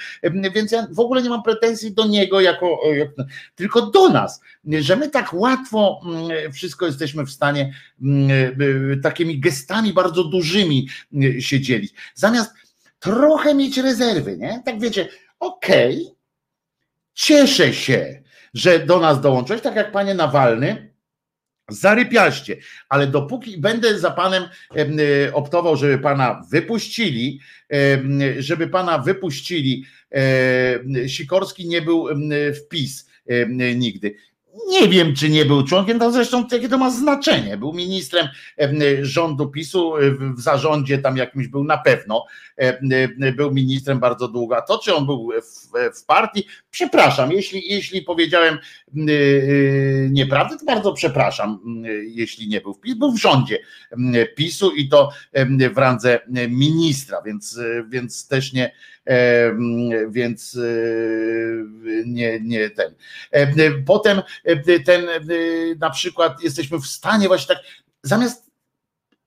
więc 0.54 0.72
ja 0.72 0.86
w 0.90 1.00
ogóle 1.00 1.22
nie 1.22 1.30
mam 1.30 1.42
pretensji 1.42 1.92
do 1.92 2.06
niego 2.06 2.40
jako, 2.40 2.78
jako 2.96 3.29
tylko 3.54 3.82
do 3.82 4.08
nas, 4.08 4.40
że 4.64 4.96
my 4.96 5.08
tak 5.08 5.34
łatwo 5.34 6.00
mm, 6.04 6.52
wszystko 6.52 6.86
jesteśmy 6.86 7.26
w 7.26 7.30
stanie 7.30 7.74
mm, 8.02 8.30
y, 8.60 9.00
takimi 9.02 9.40
gestami 9.40 9.92
bardzo 9.92 10.24
dużymi 10.24 10.88
y, 11.24 11.42
się 11.42 11.60
dzielić. 11.60 11.94
Zamiast 12.14 12.54
trochę 12.98 13.54
mieć 13.54 13.78
rezerwy, 13.78 14.36
nie? 14.36 14.62
Tak 14.64 14.80
wiecie, 14.80 15.08
okej, 15.38 16.02
okay, 16.02 16.16
cieszę 17.14 17.72
się, 17.72 18.22
że 18.54 18.78
do 18.78 19.00
nas 19.00 19.20
dołączyłeś, 19.20 19.62
tak 19.62 19.76
jak 19.76 19.92
panie 19.92 20.14
Nawalny, 20.14 20.90
zarypiaście, 21.68 22.56
ale 22.88 23.06
dopóki 23.06 23.58
będę 23.58 23.98
za 23.98 24.10
panem 24.10 24.44
y, 24.76 25.34
optował, 25.34 25.76
żeby 25.76 25.98
pana 25.98 26.42
wypuścili, 26.50 27.40
żeby 28.38 28.68
pana 28.68 28.98
wypuścili, 28.98 29.84
Sikorski 31.06 31.68
nie 31.68 31.82
był 31.82 32.08
w 32.54 32.68
PiS, 32.68 33.09
nigdy. 33.76 34.14
Nie 34.68 34.88
wiem, 34.88 35.14
czy 35.14 35.28
nie 35.28 35.44
był 35.44 35.64
członkiem, 35.64 35.98
to 35.98 36.12
zresztą 36.12 36.44
jakie 36.52 36.68
to 36.68 36.78
ma 36.78 36.90
znaczenie. 36.90 37.56
Był 37.56 37.72
ministrem 37.72 38.28
rządu 39.02 39.48
PiSu, 39.48 39.92
w 40.36 40.40
zarządzie 40.40 40.98
tam 40.98 41.16
jakimś 41.16 41.48
był 41.48 41.64
na 41.64 41.78
pewno, 41.78 42.26
był 43.36 43.52
ministrem 43.52 44.00
bardzo 44.00 44.28
długo. 44.28 44.56
A 44.56 44.62
to, 44.62 44.78
czy 44.78 44.94
on 44.94 45.06
był 45.06 45.30
w, 45.42 45.98
w 46.00 46.04
partii, 46.04 46.46
przepraszam, 46.70 47.32
jeśli, 47.32 47.72
jeśli 47.72 48.02
powiedziałem 48.02 48.58
nieprawdę, 50.10 50.58
to 50.58 50.64
bardzo 50.64 50.92
przepraszam, 50.92 51.58
jeśli 52.06 52.48
nie 52.48 52.60
był 52.60 52.74
w 52.74 52.80
PiS, 52.80 52.94
był 52.94 53.12
w 53.12 53.20
rządzie 53.20 53.58
PiSu 54.36 54.70
i 54.70 54.88
to 54.88 55.10
w 55.74 55.78
randze 55.78 56.20
ministra, 56.48 57.22
więc, 57.22 57.60
więc 57.88 58.28
też 58.28 58.52
nie, 58.52 58.72
więc 60.08 60.58
nie, 62.06 62.40
nie 62.40 62.70
ten. 62.70 62.94
Potem 63.86 64.22
ten 64.84 65.06
na 65.78 65.90
przykład 65.90 66.42
jesteśmy 66.42 66.78
w 66.78 66.86
stanie 66.86 67.28
właśnie 67.28 67.54
tak 67.54 67.64
zamiast 68.02 68.50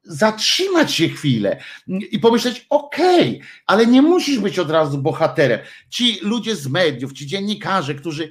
zatrzymać 0.05 0.93
się 0.93 1.09
chwilę 1.09 1.57
i 1.87 2.19
pomyśleć, 2.19 2.65
okej, 2.69 3.35
okay, 3.35 3.47
ale 3.65 3.87
nie 3.87 4.01
musisz 4.01 4.39
być 4.39 4.59
od 4.59 4.71
razu 4.71 4.97
bohaterem. 4.97 5.59
Ci 5.89 6.19
ludzie 6.21 6.55
z 6.55 6.67
mediów, 6.67 7.13
ci 7.13 7.27
dziennikarze, 7.27 7.95
którzy 7.95 8.29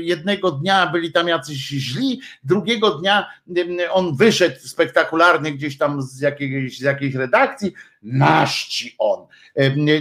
jednego 0.00 0.50
dnia 0.50 0.86
byli 0.86 1.12
tam 1.12 1.28
jacyś 1.28 1.56
źli, 1.56 2.20
drugiego 2.44 2.90
dnia 2.90 3.26
on 3.90 4.16
wyszedł 4.16 4.56
spektakularny 4.60 5.52
gdzieś 5.52 5.78
tam 5.78 6.02
z 6.02 6.20
jakiejś, 6.20 6.78
z 6.78 6.82
jakiejś 6.82 7.14
redakcji, 7.14 7.72
nasz 8.02 8.68
ci 8.68 8.94
on. 8.98 9.26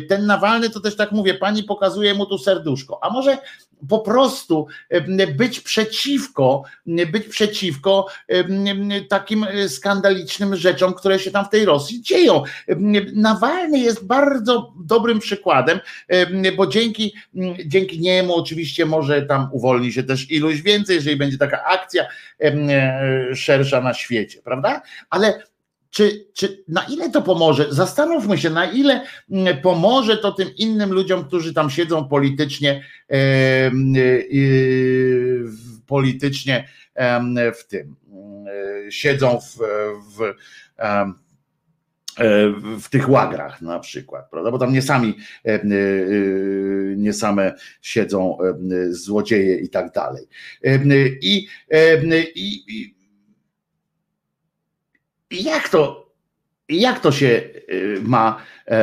Ten 0.10 0.26
Nawalny 0.26 0.70
to 0.70 0.80
też 0.80 0.96
tak 0.96 1.12
mówię, 1.12 1.34
pani 1.34 1.64
pokazuje 1.64 2.14
mu 2.14 2.26
tu 2.26 2.38
serduszko, 2.38 3.00
a 3.04 3.10
może 3.10 3.38
po 3.90 4.00
prostu 4.00 4.68
być 5.36 5.60
przeciwko, 5.60 6.64
być 7.12 7.28
przeciwko 7.28 8.08
takim 9.10 9.46
skandalicznym 9.68 10.56
rzeczom, 10.56 10.94
które 10.94 11.20
się 11.20 11.32
tam 11.32 11.46
w 11.46 11.50
tej 11.50 11.66
Rosji 11.66 12.02
dzieją. 12.02 12.44
Nawalny 13.14 13.80
jest 13.80 14.06
bardzo 14.06 14.74
dobrym 14.84 15.20
przykładem, 15.20 15.80
bo 16.58 16.68
dzięki, 16.68 17.14
dzięki 17.66 18.00
niemu 18.00 18.36
oczywiście 18.36 18.86
może 18.86 19.22
tam 19.22 19.50
uwolni 19.52 19.94
się 19.94 20.04
też 20.04 20.32
iluś 20.32 20.62
więcej, 20.62 20.96
jeżeli 20.96 21.16
będzie 21.16 21.38
taka 21.38 21.64
akcja 21.64 22.06
szersza 23.34 23.82
na 23.82 23.94
świecie, 23.94 24.42
prawda? 24.44 24.82
Ale 25.10 25.44
czy, 25.92 26.28
czy 26.34 26.64
na 26.68 26.84
ile 26.84 27.10
to 27.10 27.22
pomoże? 27.22 27.66
Zastanówmy 27.70 28.38
się, 28.38 28.50
na 28.50 28.72
ile 28.72 29.06
mm, 29.32 29.62
pomoże 29.62 30.18
to 30.18 30.32
tym 30.32 30.50
innym 30.58 30.94
ludziom, 30.94 31.26
którzy 31.26 31.54
tam 31.54 31.70
siedzą 31.70 32.08
politycznie, 32.08 32.84
e, 33.10 33.16
e, 33.16 33.72
politycznie 35.88 36.68
e, 36.96 37.52
w 37.52 37.68
tym, 37.68 37.96
e, 38.88 38.92
siedzą 38.92 39.40
w, 39.40 39.58
w 40.18 40.34
e, 42.20 42.54
w 42.80 42.90
tych 42.90 43.10
łagrach 43.10 43.62
na 43.62 43.80
przykład, 43.80 44.30
prawda? 44.30 44.52
Bo 44.52 44.58
tam 44.58 44.74
nie 44.74 44.82
sami, 44.82 45.18
e, 45.46 45.60
nie 46.96 47.14
same 47.14 47.54
siedzą 47.82 48.38
złodzieje 48.90 49.56
i 49.58 49.70
tak 49.70 49.92
dalej. 49.92 50.28
I, 51.22 51.48
jak 55.32 55.70
to, 55.70 56.12
jak 56.70 57.00
to 57.00 57.12
się 57.12 57.28
y, 57.74 58.00
ma 58.04 58.42
y, 58.68 58.74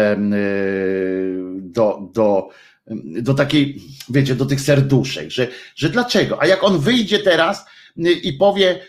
do, 1.61 2.11
do, 2.12 2.49
do 3.23 3.35
takiej, 3.35 3.81
wiecie, 4.09 4.35
do 4.35 4.47
tych 4.47 4.61
serduszek, 4.61 5.31
że, 5.31 5.49
że 5.77 5.89
dlaczego? 5.91 6.43
A 6.43 6.47
jak 6.47 6.65
on 6.65 6.79
wyjdzie 6.79 7.19
teraz 7.19 7.66
y, 7.99 8.12
i 8.12 8.33
powie, 8.33 8.81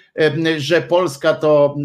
że 0.57 0.81
Polska 0.81 1.34
to 1.34 1.76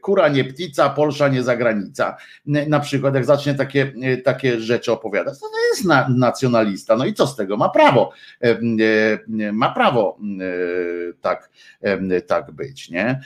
kura 0.00 0.28
nie 0.28 0.44
ptica, 0.44 0.90
Polsza 0.90 1.28
nie 1.28 1.42
zagranica. 1.42 2.16
Na 2.46 2.80
przykład 2.80 3.14
jak 3.14 3.24
zacznie 3.24 3.54
takie, 3.54 3.92
takie 4.24 4.60
rzeczy 4.60 4.92
opowiadać, 4.92 5.40
to 5.40 5.46
jest 5.70 5.84
na, 5.84 6.08
nacjonalista. 6.08 6.96
No 6.96 7.04
i 7.04 7.14
co 7.14 7.26
z 7.26 7.36
tego? 7.36 7.56
Ma 7.56 7.68
prawo. 7.68 8.12
Ma 9.52 9.70
prawo 9.70 10.18
tak, 11.20 11.50
tak 12.26 12.50
być, 12.50 12.90
nie? 12.90 13.20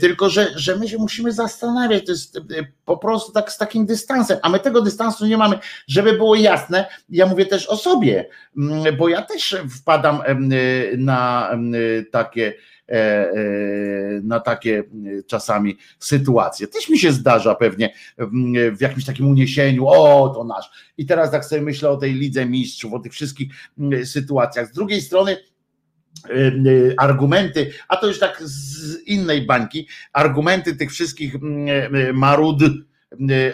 Tylko, 0.00 0.30
że, 0.30 0.48
że 0.56 0.76
my 0.76 0.88
się 0.88 0.98
musimy 0.98 1.32
zastanawiać, 1.32 2.06
to 2.06 2.12
jest 2.12 2.40
po 2.84 2.96
prostu 2.96 3.32
tak 3.32 3.52
z 3.52 3.58
takim 3.58 3.86
dystansem, 3.86 4.38
a 4.42 4.48
my 4.48 4.60
tego 4.60 4.82
dystansu 4.82 5.26
nie 5.26 5.36
mamy, 5.36 5.58
żeby 5.88 6.12
było 6.12 6.34
jasne, 6.34 6.86
ja 7.08 7.26
mówię 7.26 7.46
też 7.46 7.66
o 7.66 7.76
sobie, 7.76 8.28
bo 8.98 9.08
ja 9.08 9.22
też 9.22 9.56
wpadam 9.80 10.22
na 10.96 11.50
takie 12.10 12.46
e, 12.46 12.52
e, 12.52 12.81
na 14.22 14.40
takie 14.40 14.84
czasami 15.26 15.78
sytuacje. 15.98 16.66
Też 16.66 16.88
mi 16.88 16.98
się 16.98 17.12
zdarza 17.12 17.54
pewnie 17.54 17.94
w 18.76 18.80
jakimś 18.80 19.04
takim 19.04 19.28
uniesieniu, 19.28 19.86
o 19.86 20.28
to 20.28 20.44
nasz. 20.44 20.92
I 20.98 21.06
teraz 21.06 21.30
tak 21.30 21.44
sobie 21.44 21.62
myślę 21.62 21.90
o 21.90 21.96
tej 21.96 22.12
lidze 22.12 22.46
mistrzów, 22.46 22.92
o 22.92 22.98
tych 22.98 23.12
wszystkich 23.12 23.52
sytuacjach. 24.04 24.68
Z 24.68 24.72
drugiej 24.72 25.00
strony 25.00 25.36
argumenty, 26.98 27.72
a 27.88 27.96
to 27.96 28.06
już 28.06 28.18
tak 28.18 28.42
z 28.42 28.98
innej 29.06 29.46
bańki, 29.46 29.88
argumenty 30.12 30.76
tych 30.76 30.90
wszystkich 30.90 31.34
marud, 32.14 32.62
Y, 32.62 32.91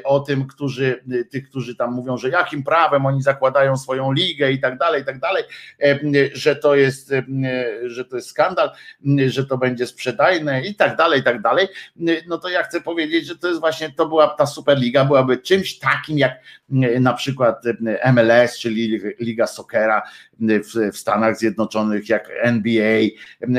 o 0.05 0.20
tym, 0.20 0.47
którzy, 0.47 1.05
y, 1.12 1.24
tych, 1.24 1.48
którzy 1.48 1.76
tam 1.76 1.93
mówią, 1.93 2.16
że 2.16 2.28
jakim 2.28 2.62
prawem 2.62 3.06
oni 3.06 3.22
zakładają 3.22 3.76
swoją 3.76 4.12
ligę 4.12 4.52
i 4.52 4.60
tak 4.60 4.78
dalej, 4.78 5.02
i 5.02 5.05
tak 5.05 5.18
dalej, 5.18 5.44
e, 5.82 6.02
y, 6.02 6.30
że 6.35 6.56
to 6.56 6.74
jest, 6.74 7.12
że 7.86 8.05
to 8.05 8.16
jest 8.16 8.28
skandal, 8.28 8.70
że 9.26 9.47
to 9.47 9.59
będzie 9.59 9.86
sprzedajne 9.86 10.62
i 10.62 10.74
tak 10.74 10.97
dalej, 10.97 11.20
i 11.20 11.22
tak 11.22 11.43
dalej, 11.43 11.68
no 12.26 12.39
to 12.39 12.48
ja 12.48 12.62
chcę 12.62 12.80
powiedzieć, 12.80 13.26
że 13.26 13.39
to 13.39 13.48
jest 13.48 13.60
właśnie, 13.60 13.93
to 13.93 14.06
była 14.06 14.28
ta 14.28 14.47
Superliga, 14.47 15.05
byłaby 15.05 15.39
czymś 15.39 15.78
takim 15.78 16.18
jak 16.18 16.32
na 17.01 17.12
przykład 17.12 17.62
MLS, 18.12 18.59
czyli 18.59 19.01
Liga 19.20 19.47
Sokera 19.47 20.02
w, 20.40 20.93
w 20.93 20.97
Stanach 20.97 21.39
Zjednoczonych, 21.39 22.09
jak 22.09 22.30
NBA. 22.43 23.02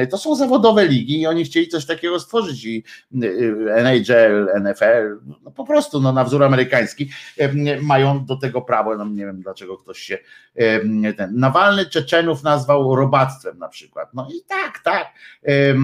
To 0.10 0.18
są 0.18 0.36
zawodowe 0.36 0.88
ligi 0.88 1.22
i 1.22 1.28
oni 1.28 1.46
chcieli 1.46 1.68
coś 1.68 1.86
takiego 1.86 2.20
stworzyć 2.20 2.66
i 2.66 2.84
NHL, 3.78 4.48
NFL, 4.62 5.18
no 5.44 5.52
po 5.52 5.66
prostu 5.66 5.89
prostu 5.90 6.04
no, 6.04 6.14
na 6.14 6.24
wzór 6.24 6.44
amerykański 6.44 7.10
mają 7.82 8.26
do 8.26 8.36
tego 8.38 8.62
prawo. 8.62 8.96
No, 8.96 9.06
nie 9.06 9.26
wiem 9.26 9.42
dlaczego 9.42 9.78
ktoś 9.78 10.00
się 10.00 10.18
ten 11.18 11.40
Nawalny 11.40 11.86
Czeczenów 11.86 12.44
nazwał 12.44 12.96
robactwem 12.96 13.60
na 13.60 13.70
przykład. 13.70 14.14
No 14.14 14.28
i 14.32 14.42
tak, 14.48 14.80
tak, 14.84 15.08
e, 15.48 15.76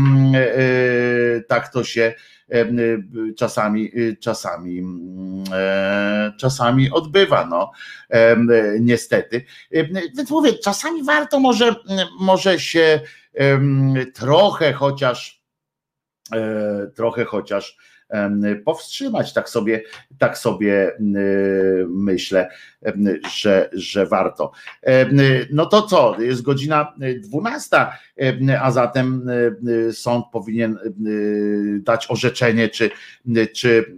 tak 1.48 1.68
to 1.68 1.84
się 1.84 2.14
czasami, 3.38 3.92
czasami, 4.20 4.84
czasami 6.38 6.92
odbywa, 6.92 7.46
no 7.46 7.72
niestety. 8.80 9.46
Więc 10.18 10.30
mówię, 10.30 10.54
czasami 10.54 11.04
warto 11.04 11.40
może, 11.40 11.76
może 12.20 12.60
się 12.60 13.00
trochę 14.14 14.74
chociaż 14.74 15.44
e, 16.34 16.88
trochę 16.96 17.26
chociaż 17.26 17.78
powstrzymać. 18.66 19.34
Tak 19.34 19.50
sobie, 19.50 19.82
tak 20.18 20.38
sobie 20.38 20.92
myślę, 21.88 22.50
że, 23.36 23.70
że 23.74 24.06
warto. 24.06 24.52
No 25.52 25.66
to 25.66 25.82
co? 25.82 26.22
Jest 26.22 26.42
godzina 26.42 26.94
12, 27.20 27.88
a 28.62 28.72
zatem 28.72 29.30
sąd 29.92 30.26
powinien 30.32 30.78
dać 31.80 32.12
orzeczenie, 32.12 32.70
czy, 32.70 32.92
czy 33.56 33.96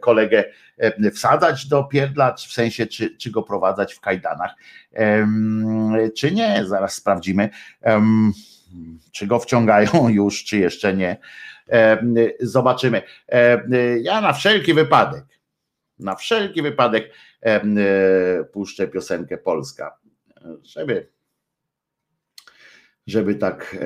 kolegę 0.00 0.44
wsadzać 1.14 1.66
do 1.66 1.84
pierdla, 1.84 2.34
w 2.34 2.40
sensie, 2.40 2.86
czy, 2.86 3.16
czy 3.16 3.30
go 3.30 3.42
prowadzać 3.42 3.94
w 3.94 4.00
kajdanach, 4.00 4.54
czy 6.16 6.32
nie. 6.32 6.64
Zaraz 6.66 6.94
sprawdzimy, 6.94 7.50
czy 9.12 9.26
go 9.26 9.38
wciągają 9.38 10.08
już, 10.08 10.44
czy 10.44 10.58
jeszcze 10.58 10.96
nie. 10.96 11.16
E, 11.68 12.02
zobaczymy. 12.40 13.02
E, 13.28 13.62
ja 13.98 14.20
na 14.20 14.32
wszelki 14.32 14.74
wypadek, 14.74 15.24
na 15.98 16.14
wszelki 16.14 16.62
wypadek 16.62 17.10
e, 17.40 18.44
puszczę 18.44 18.88
piosenkę 18.88 19.38
Polska, 19.38 19.96
żeby 20.62 21.12
żeby 23.06 23.34
tak 23.34 23.76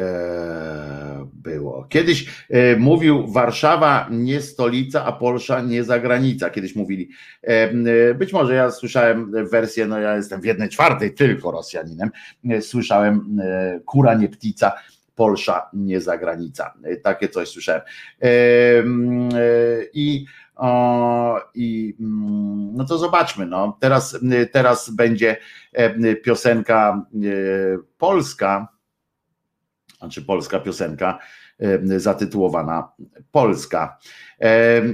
było. 1.32 1.84
Kiedyś 1.88 2.46
mówił 2.78 3.32
Warszawa 3.32 4.08
nie 4.10 4.40
stolica, 4.40 5.04
a 5.04 5.12
Polsza 5.12 5.60
nie 5.60 5.84
zagranica. 5.84 6.50
Kiedyś 6.50 6.76
mówili. 6.76 7.10
być 8.14 8.32
może 8.32 8.54
ja 8.54 8.70
słyszałem 8.70 9.48
wersję, 9.50 9.86
no 9.86 9.98
ja 9.98 10.16
jestem 10.16 10.40
w 10.40 10.44
jednej 10.44 10.68
czwartej 10.68 11.14
tylko 11.14 11.50
Rosjaninem. 11.50 12.10
Słyszałem 12.60 13.38
kura 13.86 14.14
nie 14.14 14.28
ptica 14.28 14.72
Polsza, 15.16 15.70
nie 15.72 16.00
zagranica. 16.00 16.74
Takie 17.02 17.28
coś 17.28 17.48
słyszałem. 17.48 17.82
I 19.92 20.26
i 21.54 21.94
no 22.74 22.84
to 22.84 22.98
zobaczmy, 22.98 23.46
no 23.46 23.78
teraz, 23.80 24.18
teraz 24.52 24.90
będzie 24.90 25.36
piosenka 26.24 27.06
polska, 27.98 28.68
znaczy 29.98 30.22
polska 30.22 30.60
piosenka 30.60 31.18
zatytułowana 31.96 32.88
Polska 33.32 33.98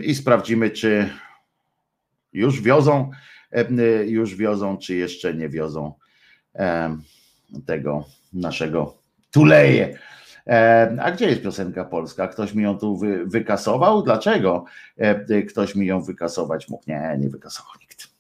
i 0.03 0.15
sprawdzimy, 0.15 0.71
czy 0.71 1.09
już 2.33 2.61
wiozą, 2.61 3.11
już 4.07 4.37
wiozą, 4.37 4.79
czy 4.79 4.95
jeszcze 4.95 5.35
nie 5.35 5.49
wiozą 5.49 5.95
tego 7.67 8.05
naszego 8.33 8.99
tuleje. 9.31 9.99
E, 10.47 10.97
a 11.01 11.11
gdzie 11.11 11.29
jest 11.29 11.43
piosenka 11.43 11.85
polska? 11.85 12.29
Ktoś 12.29 12.55
mi 12.55 12.63
ją 12.63 12.79
tu 12.79 12.97
wy, 12.97 13.27
wykasował? 13.27 14.03
Dlaczego 14.03 14.65
e, 14.97 15.43
ktoś 15.43 15.75
mi 15.75 15.87
ją 15.87 16.03
wykasować 16.03 16.69
mógł? 16.69 16.85
Nie, 16.87 17.17
nie 17.19 17.29
wykasował 17.29 17.73
nikt. 17.81 18.13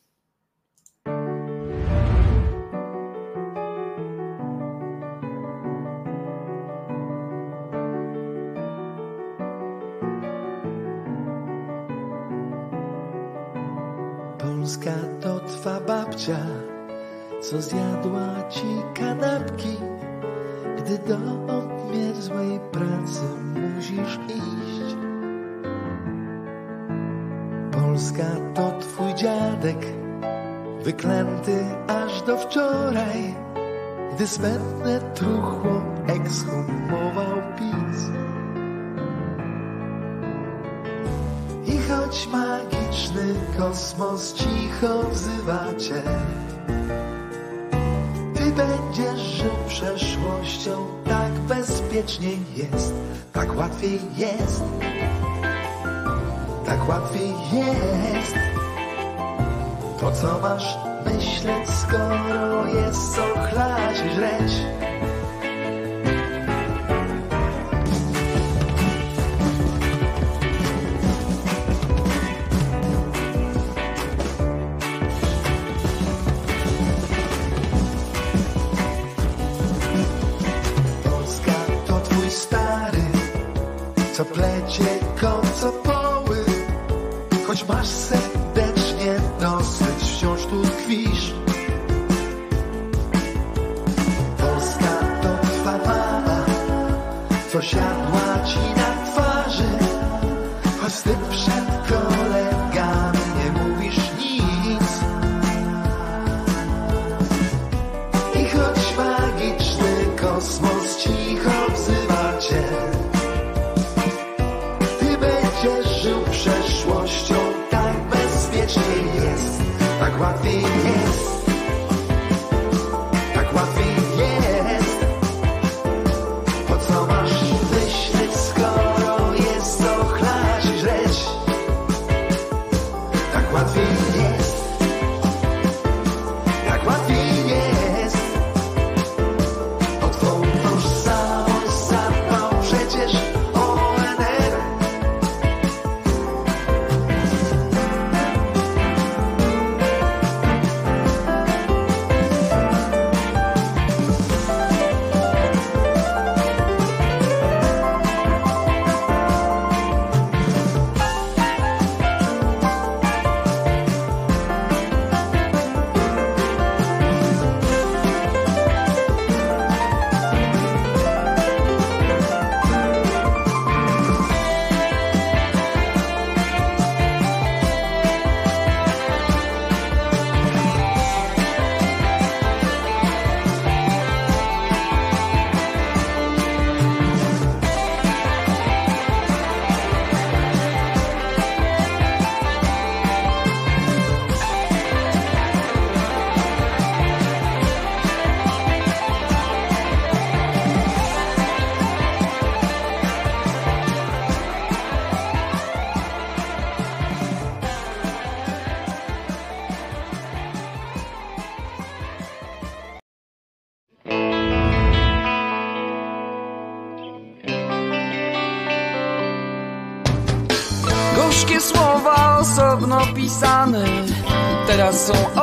Gdy 34.22 34.28
smętne 34.28 35.00
truchło 35.14 35.82
ekshumował 36.06 37.36
PiS. 37.58 38.00
I 41.66 41.78
choć 41.88 42.28
magiczny 42.32 43.34
kosmos 43.58 44.34
cicho 44.34 45.02
wzywa 45.10 45.64
cię, 45.78 46.02
będziesz 48.56 49.20
żył 49.20 49.50
przeszłością, 49.68 50.86
tak 51.04 51.32
bezpieczniej 51.32 52.38
jest, 52.56 52.94
tak 53.32 53.56
łatwiej 53.56 54.00
jest, 54.16 54.62
tak 56.66 56.88
łatwiej 56.88 57.32
jest. 57.52 58.34
Po 60.00 60.12
co 60.12 60.38
masz 60.42 60.78
myśleć, 61.04 61.68
skoro 61.70 62.66
jest 62.66 63.16
co 63.16 63.22
chlać 63.48 63.71
i 64.06 64.14
żreć? 64.14 64.52
co 64.52 64.71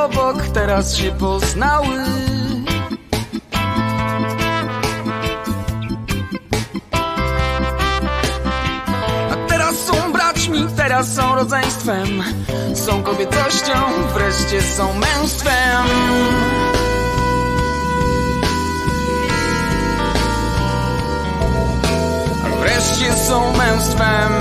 obok, 0.09 0.47
teraz 0.53 0.95
się 0.95 1.11
poznały. 1.11 2.03
A 9.31 9.47
teraz 9.49 9.75
są 9.75 10.11
braćmi, 10.13 10.67
teraz 10.77 11.13
są 11.15 11.35
rodzeństwem. 11.35 12.23
Są 12.73 13.03
kobiecością, 13.03 13.73
wreszcie 14.13 14.61
są 14.61 14.93
męstwem. 14.93 15.85
Wreszcie 22.59 23.13
są 23.13 23.57
męstwem. 23.57 24.33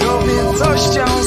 Kobiecością 0.00 1.17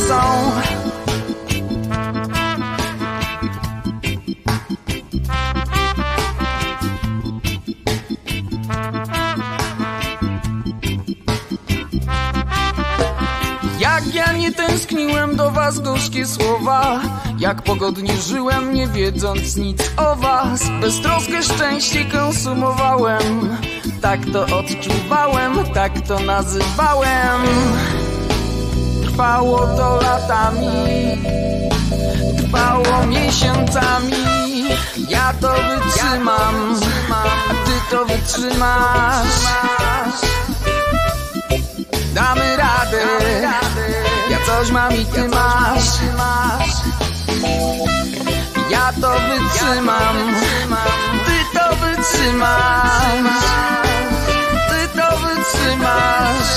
was 15.72 15.80
gorzkie 15.80 16.28
słowa. 16.28 17.00
Jak 17.40 17.62
pogodnie 17.62 18.14
żyłem 18.18 18.74
nie 18.74 18.88
wiedząc 18.88 19.56
nic 19.56 19.92
o 19.98 20.16
was. 20.16 20.62
Beztroskie 20.82 21.44
szczęście 21.44 22.06
konsumowałem. 22.06 23.58
Tak 24.02 24.20
to 24.34 24.58
odczuwałem, 24.58 25.54
tak 25.74 26.02
to 26.08 26.20
nazywałem. 26.20 27.42
Trwało 29.04 29.58
to 29.60 30.00
latami 30.02 30.68
Trwało 32.38 33.08
miesiącami. 33.08 34.24
Ja 35.10 35.34
to 35.42 35.54
wytrzymam 35.54 36.76
A 37.12 37.54
ty 37.66 37.72
to 37.92 38.06
wytrzymasz. 38.06 39.42
Damy 42.14 42.58
radę 42.58 43.71
coś 44.52 44.72
mam 44.72 44.92
i 44.92 45.06
ty 45.06 45.28
masz. 45.28 45.92
Ja 48.70 48.94
to 49.02 49.12
wytrzymam. 49.12 50.18
Ty 51.26 51.38
to 51.54 51.76
wytrzymasz. 51.76 53.44
Ty 54.70 55.00
to 55.00 55.18
wytrzymasz 55.18 56.52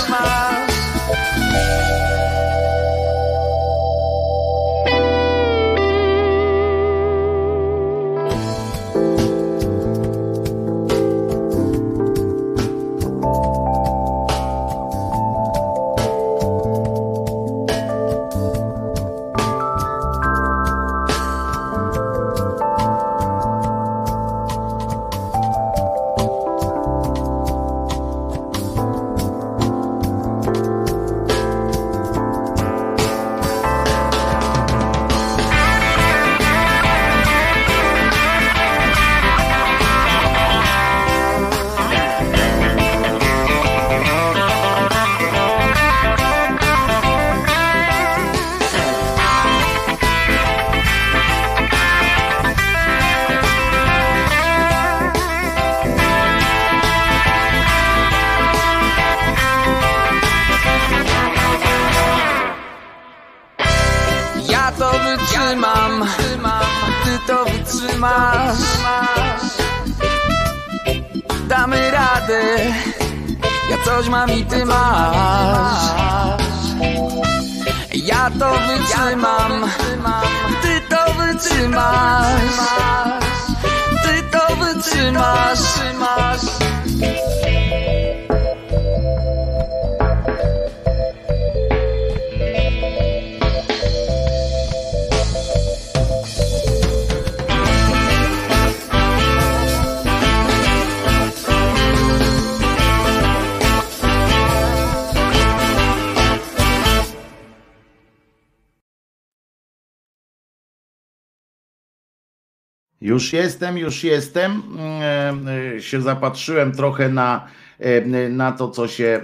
jestem, 113.35 113.79
już 113.79 114.05
jestem. 114.05 114.63
E, 115.03 115.35
e, 115.77 115.81
się 115.81 116.03
zapatrzyłem 116.03 116.73
trochę 116.73 117.09
na, 117.09 117.47
e, 117.79 118.29
na, 118.29 118.53
to, 118.53 118.71
co 118.71 118.89
się, 118.89 119.21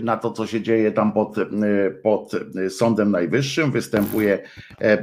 na 0.00 0.16
to, 0.16 0.30
co 0.30 0.46
się 0.46 0.60
dzieje 0.60 0.92
tam 0.92 1.12
pod, 1.12 1.36
pod 2.02 2.32
Sądem 2.68 3.10
Najwyższym. 3.10 3.72
Występuje, 3.72 4.38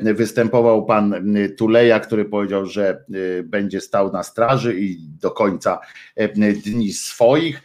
występował 0.01 0.85
pan 0.85 1.15
Tuleja, 1.57 1.99
który 1.99 2.25
powiedział, 2.25 2.65
że 2.65 3.03
będzie 3.43 3.81
stał 3.81 4.11
na 4.11 4.23
straży 4.23 4.79
i 4.79 4.97
do 5.21 5.31
końca 5.31 5.79
dni 6.65 6.93
swoich. 6.93 7.61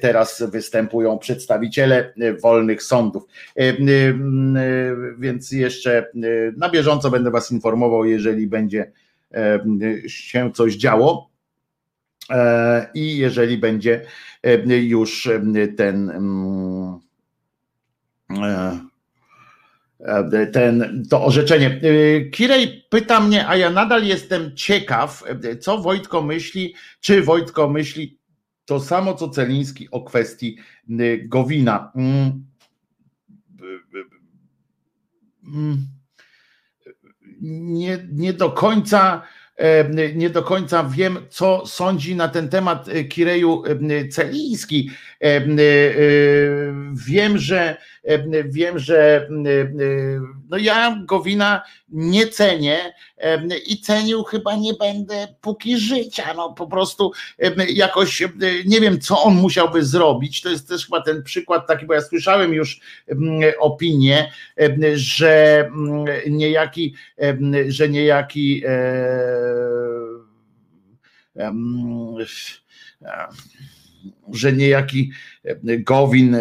Teraz 0.00 0.42
występują 0.52 1.18
przedstawiciele 1.18 2.14
wolnych 2.42 2.82
sądów. 2.82 3.24
Więc 5.18 5.52
jeszcze 5.52 6.10
na 6.56 6.68
bieżąco 6.68 7.10
będę 7.10 7.30
was 7.30 7.52
informował, 7.52 8.04
jeżeli 8.04 8.46
będzie 8.46 8.92
się 10.06 10.52
coś 10.52 10.74
działo. 10.74 11.30
E, 12.30 12.90
I 12.94 13.16
jeżeli 13.16 13.58
będzie 13.58 14.06
już 14.82 15.28
ten 15.76 16.10
mm, 16.10 16.98
e, 20.00 20.46
ten, 20.52 21.04
to 21.10 21.24
orzeczenie. 21.24 21.80
E, 21.82 22.24
Kirej 22.30 22.86
pyta 22.90 23.20
mnie, 23.20 23.48
a 23.48 23.56
ja 23.56 23.70
nadal 23.70 24.04
jestem 24.04 24.56
ciekaw, 24.56 25.24
co 25.60 25.78
Wojtko 25.78 26.22
myśli, 26.22 26.74
czy 27.00 27.22
Wojtko 27.22 27.68
myśli 27.68 28.18
to 28.64 28.80
samo, 28.80 29.14
co 29.14 29.28
Celiński 29.28 29.90
o 29.90 30.00
kwestii 30.00 30.56
Gowina. 31.24 31.92
Mm. 31.94 32.46
Nie, 37.40 37.98
nie 38.12 38.32
do 38.32 38.50
końca 38.50 39.22
nie 40.14 40.30
do 40.30 40.42
końca 40.42 40.84
wiem, 40.84 41.18
co 41.30 41.66
sądzi 41.66 42.16
na 42.16 42.28
ten 42.28 42.48
temat 42.48 42.88
e, 42.88 43.04
Kireju 43.04 43.62
Celiński. 44.10 44.90
E, 45.20 45.40
wiem, 47.06 47.38
że 47.38 47.76
wiem, 48.44 48.78
że 48.78 49.28
no 50.48 50.56
ja 50.56 51.02
Gowina 51.04 51.62
nie 51.88 52.26
cenię 52.26 52.94
i 53.66 53.80
cenił 53.80 54.24
chyba 54.24 54.56
nie 54.56 54.74
będę 54.74 55.28
póki 55.40 55.78
życia. 55.78 56.34
No 56.36 56.52
po 56.52 56.66
prostu 56.66 57.12
jakoś 57.68 58.22
nie 58.66 58.80
wiem, 58.80 59.00
co 59.00 59.22
on 59.22 59.34
musiałby 59.34 59.84
zrobić. 59.84 60.40
To 60.40 60.50
jest 60.50 60.68
też 60.68 60.84
chyba 60.84 61.02
ten 61.02 61.22
przykład 61.22 61.66
taki, 61.66 61.86
bo 61.86 61.94
ja 61.94 62.00
słyszałem 62.00 62.54
już 62.54 62.80
opinię, 63.58 64.32
że 64.94 65.70
niejaki, 66.30 66.94
że 67.68 67.88
niejaki 67.88 68.62
że 74.32 74.52
niejaki 74.52 75.10
Gowin 75.64 76.36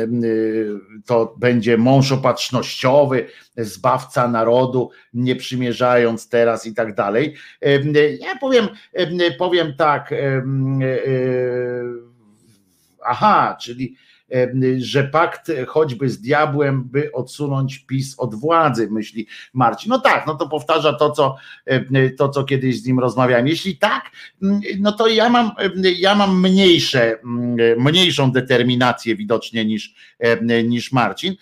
to 1.06 1.36
będzie 1.40 1.78
mąż 1.78 2.12
opatrznościowy, 2.12 3.28
zbawca 3.57 4.28
narodu, 4.28 4.90
nie 5.14 5.36
przymierzając 5.36 6.30
teraz 6.30 6.66
i 6.66 6.74
tak 6.74 6.95
dalej. 6.95 7.36
Ja 8.20 8.38
powiem, 8.41 8.68
powiem 9.38 9.74
tak, 9.78 10.14
aha, 13.06 13.57
czyli 13.62 13.95
że 14.77 15.03
pakt 15.03 15.52
choćby 15.68 16.10
z 16.10 16.22
diabłem, 16.22 16.84
by 16.84 17.11
odsunąć 17.11 17.80
PiS 17.80 18.15
od 18.18 18.35
władzy, 18.35 18.88
myśli 18.91 19.27
Marcin. 19.53 19.89
No 19.89 19.99
tak, 19.99 20.27
no 20.27 20.35
to 20.35 20.49
powtarza 20.49 20.93
to, 20.93 21.11
co, 21.11 21.35
to, 22.18 22.30
co 22.30 22.43
kiedyś 22.43 22.81
z 22.81 22.85
nim 22.85 22.99
rozmawiałem. 22.99 23.47
Jeśli 23.47 23.77
tak, 23.77 24.11
no 24.80 24.91
to 24.91 25.07
ja 25.07 25.30
mam, 25.30 25.52
ja 25.97 26.15
mam 26.15 26.41
mniejsze, 26.41 27.19
mniejszą 27.77 28.31
determinację 28.31 29.15
widocznie 29.15 29.65
niż, 29.65 29.95
niż 30.65 30.91
Marcin. 30.91 31.35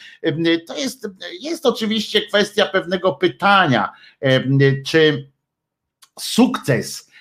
To 0.67 0.77
jest, 0.77 1.09
jest 1.41 1.65
oczywiście 1.65 2.21
kwestia 2.21 2.65
pewnego 2.65 3.13
pytania, 3.13 3.91
czy 4.85 5.31
sukces 6.19 7.12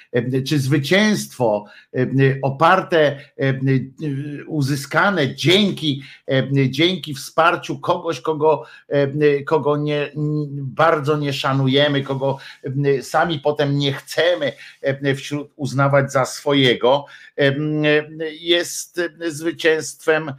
czy 0.49 0.59
zwycięstwo 0.59 1.65
oparte, 2.43 3.21
uzyskane 4.47 5.35
dzięki, 5.35 6.03
dzięki 6.69 7.15
wsparciu 7.15 7.79
kogoś, 7.79 8.21
kogo, 8.21 8.65
kogo 9.47 9.77
nie, 9.77 10.11
bardzo 10.57 11.17
nie 11.17 11.33
szanujemy, 11.33 12.03
kogo 12.03 12.39
sami 13.03 13.39
potem 13.39 13.79
nie 13.79 13.93
chcemy 13.93 14.53
wśród 15.17 15.53
uznawać 15.57 16.13
za 16.13 16.25
swojego, 16.25 17.07
jest 18.41 19.01
zwycięstwem 19.29 20.33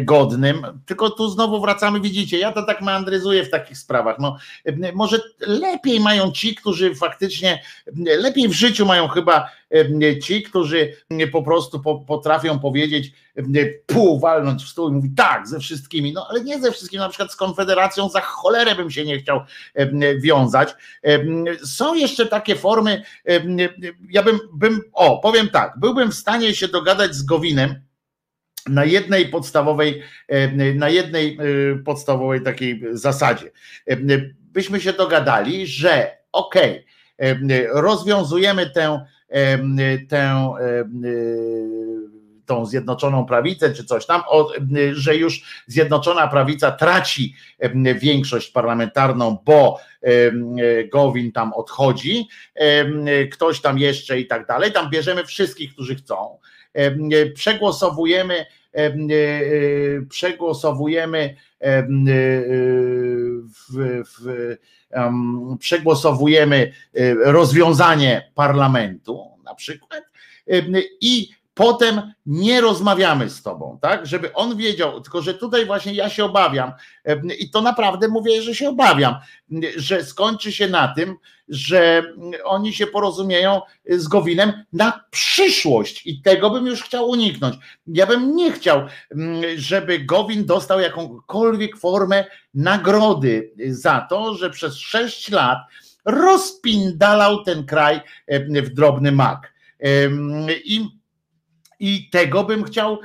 godnym. 0.00 0.66
Tylko 0.86 1.10
tu 1.10 1.28
znowu 1.28 1.60
wracamy, 1.60 2.00
widzicie, 2.00 2.38
ja 2.38 2.52
to 2.52 2.62
tak 2.62 2.82
meandryzuję 2.82 3.44
w 3.44 3.50
takich 3.50 3.78
sprawach. 3.78 4.18
No, 4.18 4.36
może 4.94 5.18
lepiej 5.40 6.00
mają 6.00 6.32
ci, 6.32 6.54
którzy 6.54 6.94
faktycznie, 6.94 7.62
lepiej 8.18 8.48
w 8.48 8.52
życiu 8.52 8.86
mają 8.86 9.08
chyba 9.08 9.50
ci, 10.22 10.42
którzy 10.42 10.96
po 11.32 11.42
prostu 11.42 11.82
potrafią 12.06 12.58
powiedzieć, 12.58 13.12
pół 13.86 14.20
walnąć 14.20 14.64
w 14.64 14.68
stół 14.68 14.88
i 14.88 14.92
mówi 14.92 15.10
tak, 15.16 15.48
ze 15.48 15.60
wszystkimi, 15.60 16.12
no 16.12 16.26
ale 16.30 16.44
nie 16.44 16.60
ze 16.60 16.72
wszystkimi, 16.72 17.00
na 17.00 17.08
przykład 17.08 17.32
z 17.32 17.36
Konfederacją 17.36 18.08
za 18.08 18.20
cholerę 18.20 18.74
bym 18.74 18.90
się 18.90 19.04
nie 19.04 19.18
chciał 19.18 19.40
wiązać. 20.18 20.74
Są 21.64 21.94
jeszcze 21.94 22.26
takie 22.26 22.56
formy, 22.56 23.02
ja 24.10 24.22
bym, 24.22 24.40
bym 24.52 24.80
o, 24.92 25.18
powiem 25.18 25.48
tak, 25.48 25.78
byłbym 25.78 26.10
w 26.10 26.14
stanie 26.14 26.54
się 26.54 26.68
dogadać 26.68 27.14
z 27.14 27.22
Gowinem, 27.22 27.80
na 28.68 28.84
jednej 28.84 29.28
podstawowej, 29.28 30.02
na 30.74 30.88
jednej 30.88 31.38
e, 31.40 31.76
podstawowej 31.76 32.42
takiej 32.42 32.82
zasadzie. 32.92 33.50
Byśmy 34.36 34.80
się 34.80 34.92
dogadali, 34.92 35.66
że 35.66 36.16
okej, 36.32 36.86
okay, 37.18 37.66
rozwiązujemy 37.72 38.70
tę, 38.70 39.06
tę 40.08 40.54
tą 42.46 42.66
zjednoczoną 42.66 43.26
prawicę 43.26 43.72
czy 43.72 43.84
coś 43.84 44.06
tam, 44.06 44.22
że 44.92 45.16
już 45.16 45.64
zjednoczona 45.66 46.28
prawica 46.28 46.72
traci 46.72 47.34
większość 47.94 48.50
parlamentarną, 48.50 49.38
bo 49.44 49.80
Gowin 50.92 51.32
tam 51.32 51.52
odchodzi, 51.52 52.28
ktoś 53.32 53.60
tam 53.60 53.78
jeszcze 53.78 54.20
i 54.20 54.26
tak 54.26 54.46
dalej. 54.46 54.72
Tam 54.72 54.90
bierzemy 54.90 55.24
wszystkich, 55.24 55.72
którzy 55.72 55.94
chcą 55.94 56.38
przegłosowujemy 57.34 58.46
przegłosowujemy 60.08 61.36
w, 63.54 64.02
w, 64.04 64.56
przegłosowujemy 65.58 66.72
rozwiązanie 67.24 68.30
parlamentu 68.34 69.30
na 69.44 69.54
przykład 69.54 70.02
i 71.00 71.28
potem 71.54 72.12
nie 72.26 72.60
rozmawiamy 72.60 73.30
z 73.30 73.42
tobą, 73.42 73.78
tak? 73.82 74.06
Żeby 74.06 74.32
on 74.32 74.56
wiedział, 74.56 75.00
tylko 75.00 75.22
że 75.22 75.34
tutaj 75.34 75.66
właśnie 75.66 75.94
ja 75.94 76.08
się 76.08 76.24
obawiam 76.24 76.72
i 77.38 77.50
to 77.50 77.62
naprawdę 77.62 78.08
mówię, 78.08 78.42
że 78.42 78.54
się 78.54 78.68
obawiam, 78.68 79.14
że 79.76 80.04
skończy 80.04 80.52
się 80.52 80.68
na 80.68 80.88
tym, 80.88 81.16
że 81.48 82.02
oni 82.44 82.74
się 82.74 82.86
porozumieją 82.86 83.60
z 83.88 84.08
Gowinem 84.08 84.64
na 84.72 85.04
przyszłość 85.10 86.06
i 86.06 86.22
tego 86.22 86.50
bym 86.50 86.66
już 86.66 86.82
chciał 86.82 87.08
uniknąć. 87.08 87.56
Ja 87.86 88.06
bym 88.06 88.36
nie 88.36 88.52
chciał, 88.52 88.82
żeby 89.56 89.98
Gowin 89.98 90.46
dostał 90.46 90.80
jakąkolwiek 90.80 91.76
formę 91.76 92.24
nagrody 92.54 93.52
za 93.68 94.06
to, 94.10 94.34
że 94.34 94.50
przez 94.50 94.76
sześć 94.76 95.30
lat 95.30 95.58
rozpindalał 96.04 97.44
ten 97.44 97.66
kraj 97.66 98.00
w 98.48 98.68
drobny 98.68 99.12
mak. 99.12 99.54
I 100.64 100.88
i 101.80 102.10
tego 102.10 102.44
bym 102.44 102.64
chciał, 102.64 102.98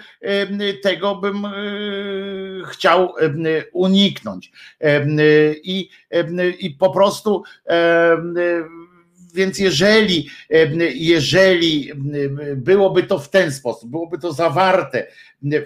tego 0.83 1.15
bym 1.15 1.45
e, 1.45 1.51
chciał 2.67 3.13
uniknąć. 3.73 4.51
I, 5.63 5.89
i 6.59 6.69
po 6.71 6.89
prostu 6.89 7.43
więc 9.33 9.59
jeżeli, 9.59 10.29
jeżeli 10.93 11.91
byłoby 12.55 13.03
to 13.03 13.19
w 13.19 13.29
ten 13.29 13.51
sposób, 13.51 13.89
byłoby 13.89 14.17
to 14.17 14.33
zawarte, 14.33 15.07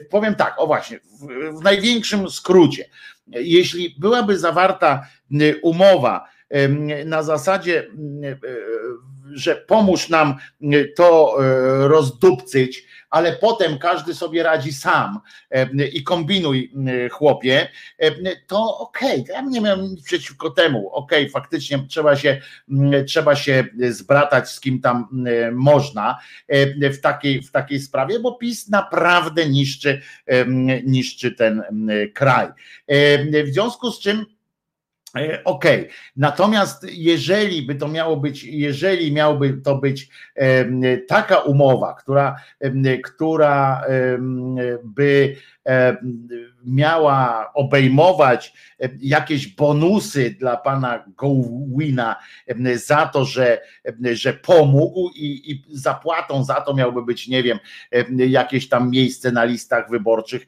powiem 0.09 0.35
tak, 0.35 0.55
o 0.57 0.67
właśnie, 0.67 0.99
w, 0.99 1.59
w 1.59 1.63
największym 1.63 2.29
skrócie, 2.29 2.89
jeśli 3.27 3.95
byłaby 3.99 4.39
zawarta 4.39 5.07
umowa 5.61 6.27
na 7.05 7.23
zasadzie, 7.23 7.87
że 9.33 9.55
pomóż 9.55 10.09
nam 10.09 10.35
to 10.95 11.37
rozdupcyć, 11.79 12.85
ale 13.13 13.33
potem 13.33 13.77
każdy 13.77 14.15
sobie 14.15 14.43
radzi 14.43 14.73
sam 14.73 15.19
i 15.93 16.03
kombinuj 16.03 16.73
chłopie, 17.11 17.69
to 18.47 18.77
okej, 18.77 19.21
okay, 19.21 19.35
ja 19.35 19.41
nie 19.41 19.61
miałem 19.61 19.81
nic 19.81 20.03
przeciwko 20.03 20.49
temu, 20.49 20.89
okej, 20.89 21.23
okay, 21.23 21.31
faktycznie 21.31 21.79
trzeba 21.89 22.15
się, 22.15 22.41
trzeba 23.07 23.35
się 23.35 23.65
zbratać 23.89 24.49
z 24.49 24.59
kim 24.59 24.81
tam 24.81 25.25
można 25.51 26.19
w 26.93 26.99
takiej, 27.01 27.41
w 27.41 27.51
takiej 27.51 27.79
sprawie, 27.79 28.19
bo 28.19 28.35
PiS 28.35 28.69
naprawdę 28.69 29.49
niszczy, 29.49 30.01
niszczy 30.83 31.31
ten 31.31 31.63
kraj. 32.13 32.47
W 33.45 33.53
związku 33.53 33.91
z 33.91 33.99
czym 33.99 34.25
E, 35.17 35.43
okay. 35.43 35.87
natomiast 36.15 36.85
jeżeli 36.91 37.61
by 37.61 37.75
to 37.75 37.87
miało 37.87 38.17
być, 38.17 38.43
jeżeli 38.43 39.11
miałby 39.11 39.53
to 39.53 39.75
być 39.75 40.09
taka 41.07 41.37
umowa, 41.37 41.93
która, 41.93 42.35
która 43.03 43.83
by 44.83 45.35
miała 46.65 47.51
obejmować 47.53 48.53
jakieś 48.99 49.47
bonusy 49.47 50.35
dla 50.39 50.57
pana 50.57 51.05
Gowina 51.17 52.15
za 52.75 53.05
to, 53.05 53.25
że, 53.25 53.61
że 54.13 54.33
pomógł 54.33 55.09
i, 55.15 55.51
i 55.51 55.63
zapłatą 55.69 56.43
za 56.43 56.61
to 56.61 56.73
miałby 56.73 57.03
być, 57.03 57.27
nie 57.27 57.43
wiem, 57.43 57.59
jakieś 58.17 58.69
tam 58.69 58.89
miejsce 58.89 59.31
na 59.31 59.43
listach 59.43 59.89
wyborczych 59.89 60.47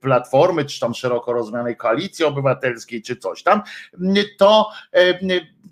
Platformy, 0.00 0.64
czy 0.64 0.80
tam 0.80 0.94
szeroko 0.94 1.32
rozumianej 1.32 1.76
koalicji 1.76 2.24
obywatelskiej, 2.24 3.02
czy 3.02 3.16
coś 3.16 3.42
tam, 3.42 3.62
to 4.38 4.70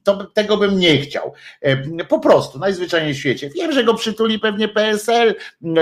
to 0.02 0.24
tego 0.24 0.56
bym 0.56 0.78
nie 0.78 0.98
chciał. 0.98 1.32
E, 1.60 2.04
po 2.04 2.20
prostu, 2.20 2.58
najzwyczajniej 2.58 3.14
w 3.14 3.18
świecie. 3.18 3.50
Wiem, 3.54 3.72
że 3.72 3.84
go 3.84 3.94
przytuli 3.94 4.38
pewnie 4.38 4.68
PSL, 4.68 5.34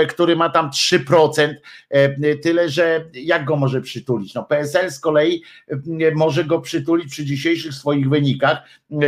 który 0.09 0.35
ma 0.35 0.49
tam 0.49 0.69
3%, 0.69 1.55
e, 1.89 2.35
tyle 2.35 2.69
że 2.69 3.05
jak 3.13 3.45
go 3.45 3.55
może 3.55 3.81
przytulić? 3.81 4.33
No 4.33 4.43
PSL 4.43 4.91
z 4.91 4.99
kolei 4.99 5.43
może 6.15 6.43
go 6.43 6.61
przytulić 6.61 7.11
przy 7.11 7.25
dzisiejszych 7.25 7.73
swoich 7.73 8.09
wynikach 8.09 8.57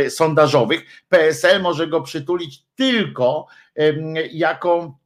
sondażowych. 0.08 1.04
PSL 1.08 1.62
może 1.62 1.86
go 1.86 2.00
przytulić 2.00 2.62
tylko 2.76 3.46
jako 4.32 5.01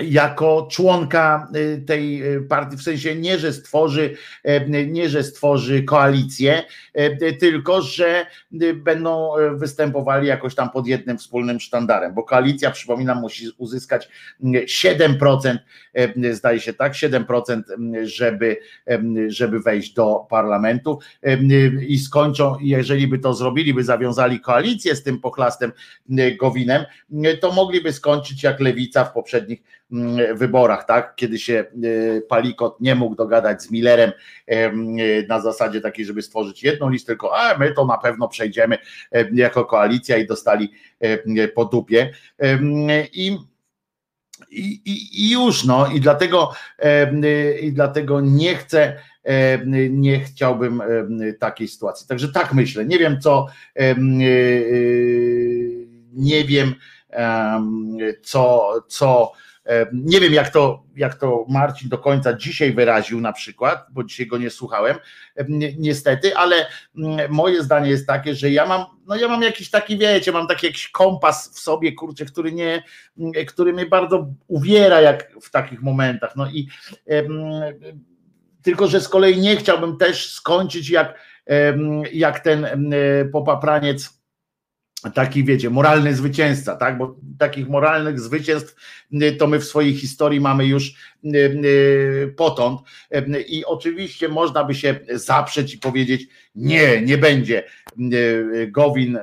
jako 0.00 0.68
członka 0.70 1.48
y, 1.56 1.82
tej 1.86 2.34
y, 2.36 2.42
partii, 2.42 2.76
w 2.76 2.82
sensie 2.82 3.16
nie, 3.16 3.38
że 3.38 3.52
stworzy, 3.52 4.14
y, 4.48 4.86
nie, 4.86 5.08
że 5.08 5.24
stworzy 5.24 5.82
koalicję, 5.82 6.62
tylko 7.40 7.82
że 7.82 8.26
będą 8.74 9.32
występowali 9.54 10.28
jakoś 10.28 10.54
tam 10.54 10.70
pod 10.70 10.86
jednym 10.86 11.18
wspólnym 11.18 11.60
sztandarem, 11.60 12.14
bo 12.14 12.22
koalicja, 12.22 12.70
przypominam, 12.70 13.20
musi 13.20 13.50
uzyskać 13.58 14.08
7%, 14.42 15.58
zdaje 16.32 16.60
się 16.60 16.72
tak, 16.72 16.92
7%, 16.92 17.62
żeby, 18.02 18.56
żeby 19.28 19.60
wejść 19.60 19.94
do 19.94 20.26
parlamentu 20.30 20.98
i 21.88 21.98
skończą, 21.98 22.56
jeżeli 22.60 23.08
by 23.08 23.18
to 23.18 23.34
zrobili, 23.34 23.74
by 23.74 23.84
zawiązali 23.84 24.40
koalicję 24.40 24.96
z 24.96 25.02
tym 25.02 25.20
pochlastem 25.20 25.72
Gowinem, 26.40 26.84
to 27.40 27.52
mogliby 27.52 27.92
skończyć 27.92 28.42
jak 28.42 28.60
lewica 28.60 29.04
w 29.04 29.12
poprzednich 29.12 29.62
Mm, 29.62 29.81
wyborach, 30.34 30.84
tak? 30.84 31.14
Kiedy 31.16 31.38
się 31.38 31.54
e, 31.54 32.20
Palikot 32.20 32.80
nie 32.80 32.94
mógł 32.94 33.14
dogadać 33.14 33.62
z 33.62 33.70
Millerem 33.70 34.12
e, 34.46 34.72
na 35.28 35.40
zasadzie 35.40 35.80
takiej, 35.80 36.04
żeby 36.04 36.22
stworzyć 36.22 36.62
jedną 36.62 36.88
listę, 36.90 37.06
tylko 37.06 37.36
a 37.38 37.58
my 37.58 37.72
to 37.72 37.86
na 37.86 37.98
pewno 37.98 38.28
przejdziemy 38.28 38.78
e, 39.12 39.24
jako 39.32 39.64
koalicja 39.64 40.16
i 40.16 40.26
dostali 40.26 40.72
po 41.54 41.64
dupie. 41.64 42.12
I 43.12 43.38
i, 44.50 44.80
i, 45.14 45.30
już 45.30 45.64
no 45.64 45.86
i 45.86 46.00
dlatego 46.00 46.52
i 47.62 47.72
dlatego 47.72 48.20
nie 48.20 48.54
chcę 48.54 48.96
nie 49.90 50.20
chciałbym 50.20 50.82
takiej 51.38 51.68
sytuacji. 51.68 52.06
Także 52.08 52.28
tak 52.28 52.54
myślę. 52.54 52.84
Nie 52.84 52.98
wiem 52.98 53.20
co 53.20 53.46
nie 56.12 56.44
wiem 56.44 56.74
co 58.22 58.72
co 58.88 59.32
E, 59.51 59.51
nie 59.92 60.20
wiem, 60.20 60.32
jak 60.32 60.50
to, 60.50 60.82
jak 60.96 61.14
to 61.14 61.46
Marcin 61.48 61.88
do 61.88 61.98
końca 61.98 62.32
dzisiaj 62.32 62.72
wyraził, 62.72 63.20
na 63.20 63.32
przykład, 63.32 63.86
bo 63.90 64.04
dzisiaj 64.04 64.26
go 64.26 64.38
nie 64.38 64.50
słuchałem, 64.50 64.96
e, 65.36 65.44
niestety, 65.78 66.36
ale 66.36 66.66
mm, 66.96 67.32
moje 67.32 67.62
zdanie 67.62 67.90
jest 67.90 68.06
takie, 68.06 68.34
że 68.34 68.50
ja 68.50 68.66
mam, 68.66 68.84
no 69.06 69.16
ja 69.16 69.28
mam 69.28 69.42
jakiś 69.42 69.70
taki, 69.70 69.98
wiecie, 69.98 70.32
mam 70.32 70.46
taki 70.46 70.66
jakiś 70.66 70.88
kompas 70.88 71.54
w 71.54 71.60
sobie, 71.60 71.92
kurczę, 71.92 72.24
który 72.24 72.52
nie, 72.52 72.82
mm, 73.18 73.32
który 73.46 73.72
mnie 73.72 73.86
bardzo 73.86 74.26
uwiera, 74.46 75.00
jak 75.00 75.32
w 75.42 75.50
takich 75.50 75.82
momentach. 75.82 76.36
No 76.36 76.46
i 76.50 76.68
tylko, 78.62 78.86
że 78.86 79.00
z 79.00 79.08
kolei 79.08 79.40
nie 79.40 79.56
chciałbym 79.56 79.96
też 79.96 80.30
skończyć 80.30 80.90
jak, 80.90 81.18
jak 82.12 82.40
ten 82.40 82.66
popapraniec 83.32 84.21
taki, 85.10 85.44
wiecie, 85.44 85.70
moralny 85.70 86.14
zwycięzca, 86.14 86.76
tak? 86.76 86.98
Bo 86.98 87.16
takich 87.38 87.68
moralnych 87.68 88.20
zwycięstw 88.20 88.76
y, 89.12 89.36
to 89.36 89.46
my 89.46 89.58
w 89.58 89.64
swojej 89.64 89.94
historii 89.94 90.40
mamy 90.40 90.66
już 90.66 90.94
y, 91.24 91.28
y, 91.34 92.34
potąd. 92.36 92.80
I 93.48 93.64
oczywiście 93.64 94.28
można 94.28 94.64
by 94.64 94.74
się 94.74 95.00
zaprzeć 95.10 95.74
i 95.74 95.78
powiedzieć: 95.78 96.28
Nie, 96.54 97.02
nie 97.02 97.18
będzie. 97.18 97.64
Gowin 98.68 99.18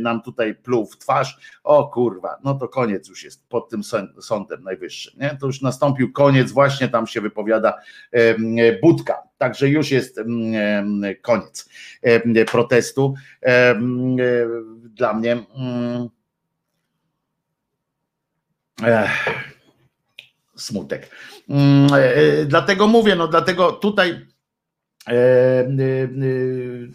nam 0.00 0.22
tutaj 0.22 0.54
pluł 0.54 0.86
w 0.86 0.98
twarz. 0.98 1.38
O 1.64 1.88
kurwa, 1.88 2.38
no 2.44 2.54
to 2.54 2.68
koniec 2.68 3.08
już 3.08 3.24
jest 3.24 3.48
pod 3.48 3.68
tym 3.68 3.82
sądem 4.20 4.62
najwyższym. 4.62 5.20
Nie? 5.20 5.36
To 5.40 5.46
już 5.46 5.62
nastąpił 5.62 6.12
koniec, 6.12 6.52
właśnie 6.52 6.88
tam 6.88 7.06
się 7.06 7.20
wypowiada 7.20 7.78
Budka. 8.82 9.22
Także 9.42 9.68
już 9.68 9.90
jest 9.90 10.20
koniec 11.22 11.68
protestu 12.50 13.14
dla 14.94 15.14
mnie. 15.14 15.32
Mm, 15.32 16.08
smutek. 20.56 21.10
Mm, 21.48 21.94
e, 21.94 22.16
e, 22.16 22.44
dlatego 22.44 22.86
mówię, 22.86 23.16
no 23.16 23.28
dlatego 23.28 23.72
tutaj 23.72 24.26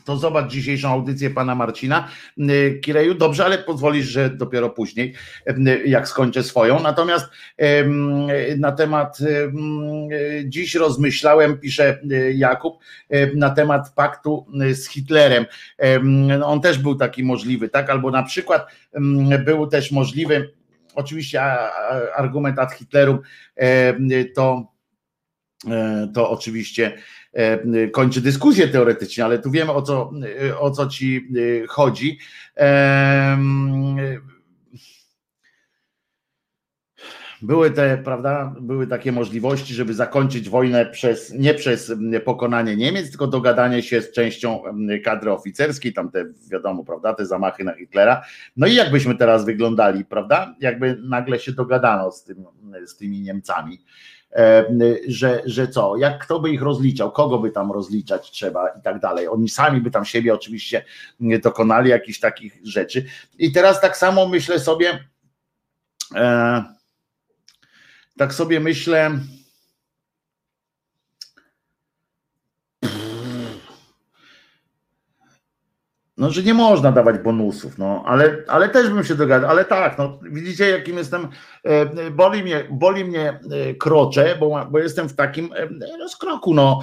to 0.06 0.18
zobacz 0.18 0.52
dzisiejszą 0.52 0.90
audycję 0.90 1.30
pana 1.30 1.56
Marcina 1.56 2.08
e, 2.38 2.72
Kireju. 2.72 3.14
Dobrze, 3.14 3.46
ale 3.46 3.58
pozwolisz, 3.58 4.06
że 4.06 4.30
dopiero 4.30 4.70
później, 4.70 5.14
jak 5.86 6.08
skończę 6.08 6.44
swoją. 6.44 6.80
Natomiast 6.80 7.26
na 8.58 8.72
temat 8.72 9.18
dziś 10.46 10.76
rozmyślałem, 10.76 11.58
pisze 11.58 12.00
Jakub, 12.34 12.78
na 13.36 13.50
temat 13.50 13.94
paktu 13.96 14.46
z 14.72 14.88
Hitlerem. 14.88 15.46
On 16.44 16.62
też 16.62 16.78
był 16.78 16.96
taki 16.96 17.24
możliwy, 17.24 17.70
tak? 17.70 17.90
Albo 17.90 18.12
na 18.12 18.24
przykład 18.24 18.68
był 19.46 19.68
też 19.68 19.92
możliwy, 19.92 20.54
oczywiście 20.96 21.42
argument 22.16 22.60
ad 22.60 22.72
Hitlerum 22.72 23.20
to 24.36 24.72
to 26.14 26.30
oczywiście 26.30 26.94
E, 26.94 26.98
kończy 27.92 28.22
dyskusję 28.22 28.68
teoretycznie, 28.68 29.26
ale 29.26 29.40
tu 29.40 29.52
wiemy 29.52 29.72
o 29.72 29.82
co, 29.82 30.12
o 30.60 30.72
co 30.72 30.88
ci 30.88 31.28
e, 31.64 31.68
chodzi. 31.68 32.20
Były 37.42 37.72
te, 37.72 37.98
prawda, 37.98 38.56
były 38.62 38.88
takie 38.88 39.12
możliwości, 39.12 39.74
żeby 39.74 39.94
zakończyć 39.94 40.50
wojnę 40.50 40.86
przez, 40.86 41.34
nie 41.34 41.54
przez 41.54 41.94
pokonanie 42.26 42.76
Niemiec, 42.76 43.10
tylko 43.10 43.28
dogadanie 43.28 43.84
się 43.84 44.02
z 44.02 44.12
częścią 44.12 44.62
kadry 45.04 45.32
oficerskiej, 45.32 45.94
tam 45.94 46.12
te, 46.12 46.26
wiadomo, 46.52 46.84
prawda, 46.84 47.14
te 47.14 47.26
zamachy 47.26 47.64
na 47.64 47.74
Hitlera. 47.74 48.24
No 48.58 48.68
i 48.68 48.76
jakbyśmy 48.76 49.16
teraz 49.16 49.46
wyglądali, 49.46 50.06
prawda, 50.06 50.56
jakby 50.60 50.98
nagle 51.04 51.40
się 51.40 51.52
dogadano 51.52 52.12
z, 52.12 52.24
tym, 52.24 52.46
z 52.86 52.98
tymi 52.98 53.22
Niemcami 53.22 53.80
E, 53.80 54.17
że, 55.08 55.42
że 55.46 55.68
co, 55.68 55.98
jak 55.98 56.24
kto 56.24 56.40
by 56.40 56.52
ich 56.52 56.62
rozliczał, 56.62 57.12
kogo 57.12 57.40
by 57.40 57.52
tam 57.52 57.72
rozliczać 57.72 58.32
trzeba 58.32 58.70
i 58.70 58.82
tak 58.82 59.00
dalej. 59.00 59.28
Oni 59.28 59.50
sami 59.50 59.82
by 59.82 59.92
tam 59.92 60.06
siebie 60.06 60.34
oczywiście 60.34 60.86
dokonali 61.20 61.90
jakichś 61.90 62.20
takich 62.20 62.60
rzeczy. 62.64 63.06
I 63.38 63.52
teraz 63.52 63.82
tak 63.82 63.98
samo 63.98 64.28
myślę 64.28 64.60
sobie, 64.60 65.08
e, 66.16 66.64
tak 68.18 68.34
sobie 68.34 68.60
myślę, 68.60 69.20
no, 76.18 76.32
że 76.32 76.44
nie 76.44 76.54
można 76.54 76.92
dawać 76.92 77.18
bonusów, 77.18 77.78
no, 77.78 78.04
ale, 78.06 78.38
ale 78.48 78.70
też 78.70 78.90
bym 78.90 79.04
się 79.04 79.16
dogadał, 79.16 79.50
ale 79.50 79.66
tak, 79.66 79.98
no, 79.98 80.20
widzicie 80.32 80.70
jakim 80.70 80.98
jestem, 80.98 81.28
e, 81.64 82.12
boli 82.12 82.44
mnie, 82.44 82.64
boli 82.70 83.06
mnie 83.06 83.30
e, 83.30 83.74
krocze, 83.74 84.38
bo, 84.40 84.68
bo 84.72 84.80
jestem 84.80 85.10
w 85.10 85.16
takim 85.16 85.50
e, 85.54 85.98
rozkroku, 85.98 86.54
no, 86.54 86.80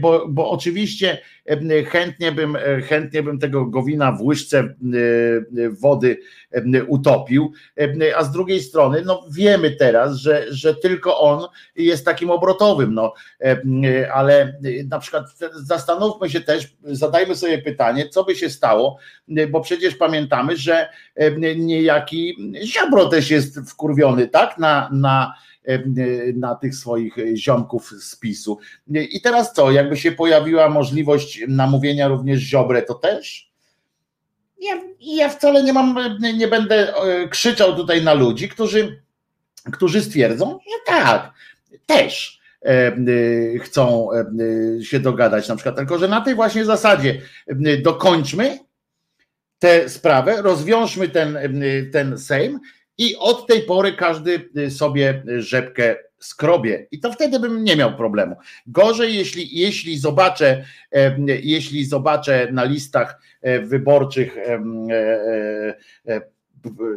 bo, 0.00 0.28
bo 0.28 0.50
oczywiście 0.50 1.18
chętnie 1.86 2.32
bym, 2.32 2.56
chętnie 2.84 3.22
bym 3.22 3.38
tego 3.38 3.66
Gowina 3.66 4.12
w 4.12 4.22
łyżce 4.22 4.74
wody 5.70 6.18
utopił, 6.88 7.52
a 8.16 8.24
z 8.24 8.32
drugiej 8.32 8.60
strony, 8.60 9.02
no 9.06 9.26
wiemy 9.30 9.70
teraz, 9.70 10.16
że, 10.16 10.46
że 10.50 10.74
tylko 10.74 11.20
on 11.20 11.46
jest 11.76 12.04
takim 12.04 12.30
obrotowym, 12.30 12.94
no, 12.94 13.14
ale 14.12 14.58
na 14.88 14.98
przykład 14.98 15.24
zastanówmy 15.54 16.30
się 16.30 16.40
też, 16.40 16.76
zadajmy 16.84 17.36
sobie 17.36 17.58
pytanie, 17.58 18.08
co 18.08 18.24
by 18.24 18.34
się 18.34 18.49
stało, 18.50 18.98
bo 19.50 19.60
przecież 19.60 19.94
pamiętamy, 19.94 20.56
że 20.56 20.88
niejaki 21.56 22.36
Ziobro 22.64 23.08
też 23.08 23.30
jest 23.30 23.60
wkurwiony, 23.70 24.28
tak, 24.28 24.58
na, 24.58 24.90
na 24.92 25.34
na 26.34 26.54
tych 26.54 26.74
swoich 26.74 27.16
ziomków 27.34 27.90
z 28.00 28.16
PiSu. 28.16 28.58
I 28.88 29.20
teraz 29.20 29.52
co, 29.52 29.70
jakby 29.70 29.96
się 29.96 30.12
pojawiła 30.12 30.68
możliwość 30.68 31.40
namówienia 31.48 32.08
również 32.08 32.40
Ziobrę, 32.40 32.82
to 32.82 32.94
też? 32.94 33.50
Ja, 34.60 34.80
ja 35.00 35.28
wcale 35.28 35.62
nie 35.62 35.72
mam, 35.72 35.98
nie 36.36 36.48
będę 36.48 36.96
e, 36.96 37.28
krzyczał 37.28 37.76
tutaj 37.76 38.04
na 38.04 38.14
ludzi, 38.14 38.48
którzy, 38.48 39.02
którzy 39.72 40.02
stwierdzą, 40.02 40.52
że 40.52 40.94
tak, 40.94 41.32
też 41.86 42.39
chcą 43.60 44.08
e, 44.12 44.24
się 44.84 45.00
dogadać 45.00 45.48
na 45.48 45.56
przykład, 45.56 45.76
tylko 45.76 45.98
że 45.98 46.08
na 46.08 46.20
tej 46.20 46.34
właśnie 46.34 46.64
zasadzie 46.64 47.20
dokończmy 47.82 48.58
tę 49.58 49.88
sprawę, 49.88 50.42
rozwiążmy 50.42 51.08
ten, 51.08 51.38
ten 51.92 52.18
Sejm 52.18 52.60
i 52.98 53.16
od 53.16 53.46
tej 53.46 53.62
pory 53.62 53.92
każdy 53.92 54.50
sobie 54.70 55.22
rzepkę 55.38 55.96
skrobie 56.20 56.86
i 56.90 57.00
to 57.00 57.12
wtedy 57.12 57.40
bym 57.40 57.64
nie 57.64 57.76
miał 57.76 57.96
problemu. 57.96 58.36
Gorzej, 58.66 59.14
jeśli, 59.14 59.58
jeśli 59.58 59.98
zobaczę, 59.98 60.64
jeśli 61.42 61.84
zobaczę 61.84 62.48
na 62.52 62.64
listach 62.64 63.20
e, 63.42 63.60
wyborczych 63.60 64.36
e, 64.38 64.60
e, 66.08 66.20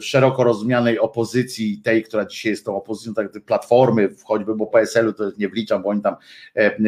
szeroko 0.01 0.43
rozumianej 0.43 0.99
opozycji, 0.99 1.81
tej, 1.83 2.03
która 2.03 2.25
dzisiaj 2.25 2.51
jest 2.51 2.65
tą 2.65 2.75
opozycją, 2.75 3.13
tak 3.13 3.31
platformy, 3.45 4.09
choćby, 4.23 4.55
bo 4.55 4.67
PSL-u 4.67 5.13
to 5.13 5.31
nie 5.37 5.49
wliczam, 5.49 5.83
bo 5.83 5.89
oni 5.89 6.01
tam 6.01 6.15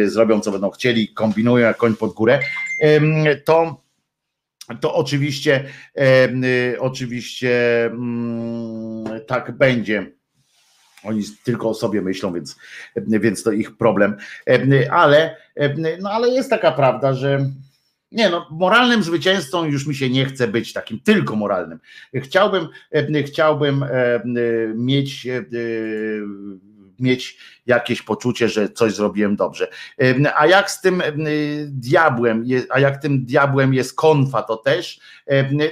zrobią 0.06 0.40
co 0.40 0.52
będą 0.52 0.70
chcieli, 0.70 1.08
kombinują 1.08 1.68
jak 1.68 1.78
koń 1.78 1.96
pod 1.96 2.14
górę, 2.14 2.40
to 3.46 3.86
to 4.80 4.96
oczywiście, 4.96 5.66
e, 5.98 6.80
oczywiście 6.80 7.86
mm, 7.86 9.06
tak 9.28 9.52
będzie. 9.52 10.12
Oni 11.04 11.24
tylko 11.44 11.70
o 11.70 11.74
sobie 11.74 12.02
myślą, 12.02 12.34
więc, 12.34 12.56
więc 12.98 13.44
to 13.44 13.52
ich 13.52 13.78
problem. 13.78 14.18
Ale, 14.92 15.38
no 16.00 16.10
ale 16.12 16.30
jest 16.30 16.50
taka 16.50 16.72
prawda, 16.72 17.14
że 17.14 17.52
nie 18.12 18.30
no, 18.30 18.48
moralnym 18.52 19.04
zwycięzcą 19.04 19.66
już 19.66 19.88
mi 19.88 19.96
się 19.96 20.10
nie 20.10 20.26
chce 20.26 20.48
być 20.48 20.74
takim 20.74 21.00
tylko 21.00 21.36
moralnym. 21.36 21.80
Chciałbym, 22.16 22.68
chciałbym 23.26 23.86
mieć 24.76 25.28
mieć 27.00 27.38
jakieś 27.66 28.02
poczucie, 28.02 28.50
że 28.50 28.70
coś 28.70 28.94
zrobiłem 28.94 29.36
dobrze. 29.36 29.68
A 30.36 30.48
jak 30.48 30.72
z 30.72 30.82
tym 30.82 31.04
diabłem, 31.68 32.46
a 32.70 32.80
jak 32.80 33.02
tym 33.02 33.26
diabłem 33.26 33.74
jest 33.74 33.96
konfa, 33.96 34.44
to 34.44 34.58
też, 34.58 35.00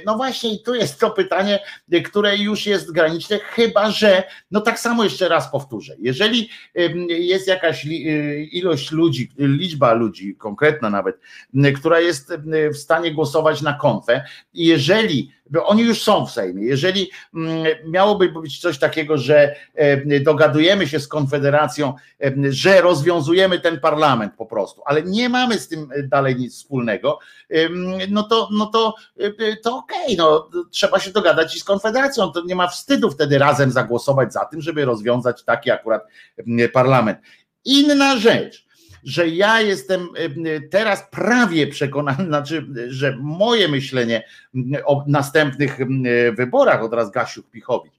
no 0.06 0.16
właśnie 0.16 0.58
tu 0.58 0.74
jest 0.74 1.00
to 1.00 1.10
pytanie, 1.10 1.60
które 2.04 2.36
już 2.36 2.66
jest 2.66 2.92
graniczne, 2.92 3.38
chyba 3.38 3.90
że, 3.90 4.22
no 4.50 4.60
tak 4.60 4.80
samo 4.80 5.04
jeszcze 5.04 5.28
raz 5.28 5.50
powtórzę, 5.50 5.94
jeżeli 5.98 6.48
jest 7.08 7.48
jakaś 7.48 7.86
ilość 8.52 8.92
ludzi, 8.92 9.30
liczba 9.38 9.92
ludzi, 9.92 10.36
konkretna 10.36 10.90
nawet, 10.90 11.16
która 11.76 12.00
jest 12.00 12.32
w 12.72 12.76
stanie 12.76 13.14
głosować 13.14 13.62
na 13.62 13.72
konfę, 13.74 14.24
jeżeli 14.54 15.34
bo 15.50 15.66
oni 15.66 15.82
już 15.82 16.02
są 16.02 16.26
w 16.26 16.30
Sejmie. 16.30 16.66
Jeżeli 16.66 17.10
miałoby 17.86 18.32
być 18.32 18.60
coś 18.60 18.78
takiego, 18.78 19.18
że 19.18 19.56
dogadujemy 20.20 20.88
się 20.88 21.00
z 21.00 21.08
Konfederacją, 21.08 21.83
e, 22.20 22.32
że 22.48 22.80
rozwiązujemy 22.80 23.60
ten 23.60 23.80
parlament 23.80 24.32
po 24.36 24.46
prostu, 24.46 24.82
ale 24.86 25.02
nie 25.02 25.28
mamy 25.28 25.58
z 25.58 25.68
tym 25.68 25.88
dalej 26.04 26.36
nic 26.36 26.54
wspólnego, 26.54 27.18
no 28.10 28.22
to, 28.22 28.48
no 28.52 28.66
to, 28.66 28.94
e, 29.18 29.56
to 29.56 29.76
okej, 29.76 30.04
okay, 30.04 30.16
no, 30.16 30.50
trzeba 30.70 30.98
się 31.00 31.10
dogadać 31.10 31.56
i 31.56 31.60
z 31.60 31.64
Konfederacją. 31.64 32.32
To 32.32 32.42
nie 32.44 32.54
ma 32.54 32.68
wstydu 32.68 33.10
wtedy 33.10 33.38
razem 33.38 33.70
zagłosować 33.70 34.32
za 34.32 34.44
tym, 34.44 34.60
żeby 34.60 34.84
rozwiązać 34.84 35.44
taki 35.44 35.70
akurat 35.70 36.02
parlament. 36.72 37.18
Inna 37.64 38.16
rzecz 38.16 38.64
że 39.04 39.28
ja 39.28 39.60
jestem 39.60 40.08
teraz 40.70 41.04
prawie 41.10 41.66
przekonany, 41.66 42.26
znaczy, 42.26 42.66
że 42.88 43.16
moje 43.20 43.68
myślenie 43.68 44.24
o 44.84 45.04
następnych 45.06 45.78
wyborach, 46.36 46.82
od 46.82 46.94
razu 46.94 47.10
Gasiuk 47.10 47.50
Pichowicz, 47.50 47.94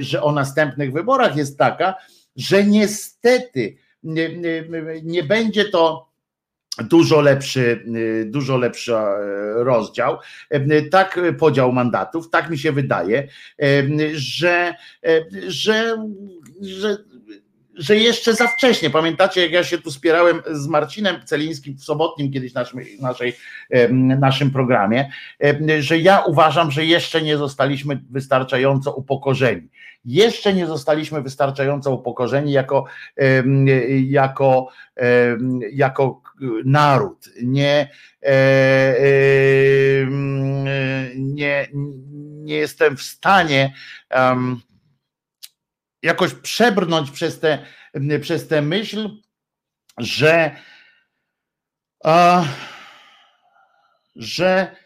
że 0.00 0.22
o 0.22 0.32
następnych 0.32 0.92
wyborach 0.92 1.36
jest 1.36 1.58
taka, 1.58 1.94
że 2.36 2.64
niestety 2.64 3.76
nie, 5.02 5.22
będzie 5.22 5.64
to 5.64 6.12
dużo 6.78 7.20
lepszy, 7.20 7.84
dużo 8.26 8.56
lepszy 8.58 8.94
e, 8.94 9.18
rozdział, 9.64 10.18
tak 10.90 11.20
podział 11.38 11.72
mandatów, 11.72 12.30
tak 12.30 12.50
mi 12.50 12.58
się 12.58 12.72
wydaje, 12.72 13.28
że, 14.14 14.74
że, 15.48 15.96
że 16.60 16.96
że 17.74 17.96
jeszcze 17.96 18.34
za 18.34 18.46
wcześnie. 18.46 18.90
Pamiętacie, 18.90 19.42
jak 19.42 19.52
ja 19.52 19.64
się 19.64 19.78
tu 19.78 19.90
spierałem 19.90 20.42
z 20.50 20.66
Marcinem 20.66 21.16
Celińskim 21.24 21.76
w 21.76 21.84
sobotnim 21.84 22.32
kiedyś 22.32 22.54
naszym, 22.54 22.80
naszej, 23.00 23.36
naszym 24.18 24.50
programie, 24.50 25.10
że 25.78 25.98
ja 25.98 26.20
uważam, 26.20 26.70
że 26.70 26.84
jeszcze 26.84 27.22
nie 27.22 27.36
zostaliśmy 27.36 28.00
wystarczająco 28.10 28.94
upokorzeni. 28.94 29.68
Jeszcze 30.04 30.54
nie 30.54 30.66
zostaliśmy 30.66 31.22
wystarczająco 31.22 31.90
upokorzeni 31.90 32.52
jako, 32.52 32.84
jako, 34.08 34.68
jako 35.72 36.22
naród. 36.64 37.28
Nie, 37.42 37.88
e, 38.22 38.94
nie, 41.16 41.68
nie 42.42 42.54
jestem 42.54 42.96
w 42.96 43.02
stanie 43.02 43.74
jakoś 46.02 46.34
przebrnąć 46.34 47.10
przez 47.10 47.40
tę 47.40 47.58
przez 48.20 48.48
tę 48.48 48.62
myśl, 48.62 49.10
że 49.98 50.56
a, 52.04 52.44
że 54.16 54.76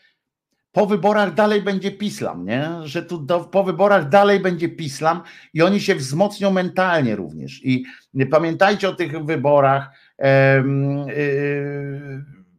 po 0.72 0.86
wyborach 0.86 1.34
dalej 1.34 1.62
będzie 1.62 1.90
pislam, 1.90 2.46
nie? 2.46 2.68
Że 2.84 3.02
tu 3.02 3.18
do, 3.18 3.40
po 3.40 3.64
wyborach 3.64 4.08
dalej 4.08 4.40
będzie 4.40 4.68
pislam 4.68 5.22
i 5.54 5.62
oni 5.62 5.80
się 5.80 5.94
wzmocnią 5.94 6.50
mentalnie 6.50 7.16
również. 7.16 7.64
I 7.64 7.84
pamiętajcie 8.30 8.88
o 8.88 8.94
tych 8.94 9.24
wyborach. 9.24 9.90
Yy, 10.18 10.26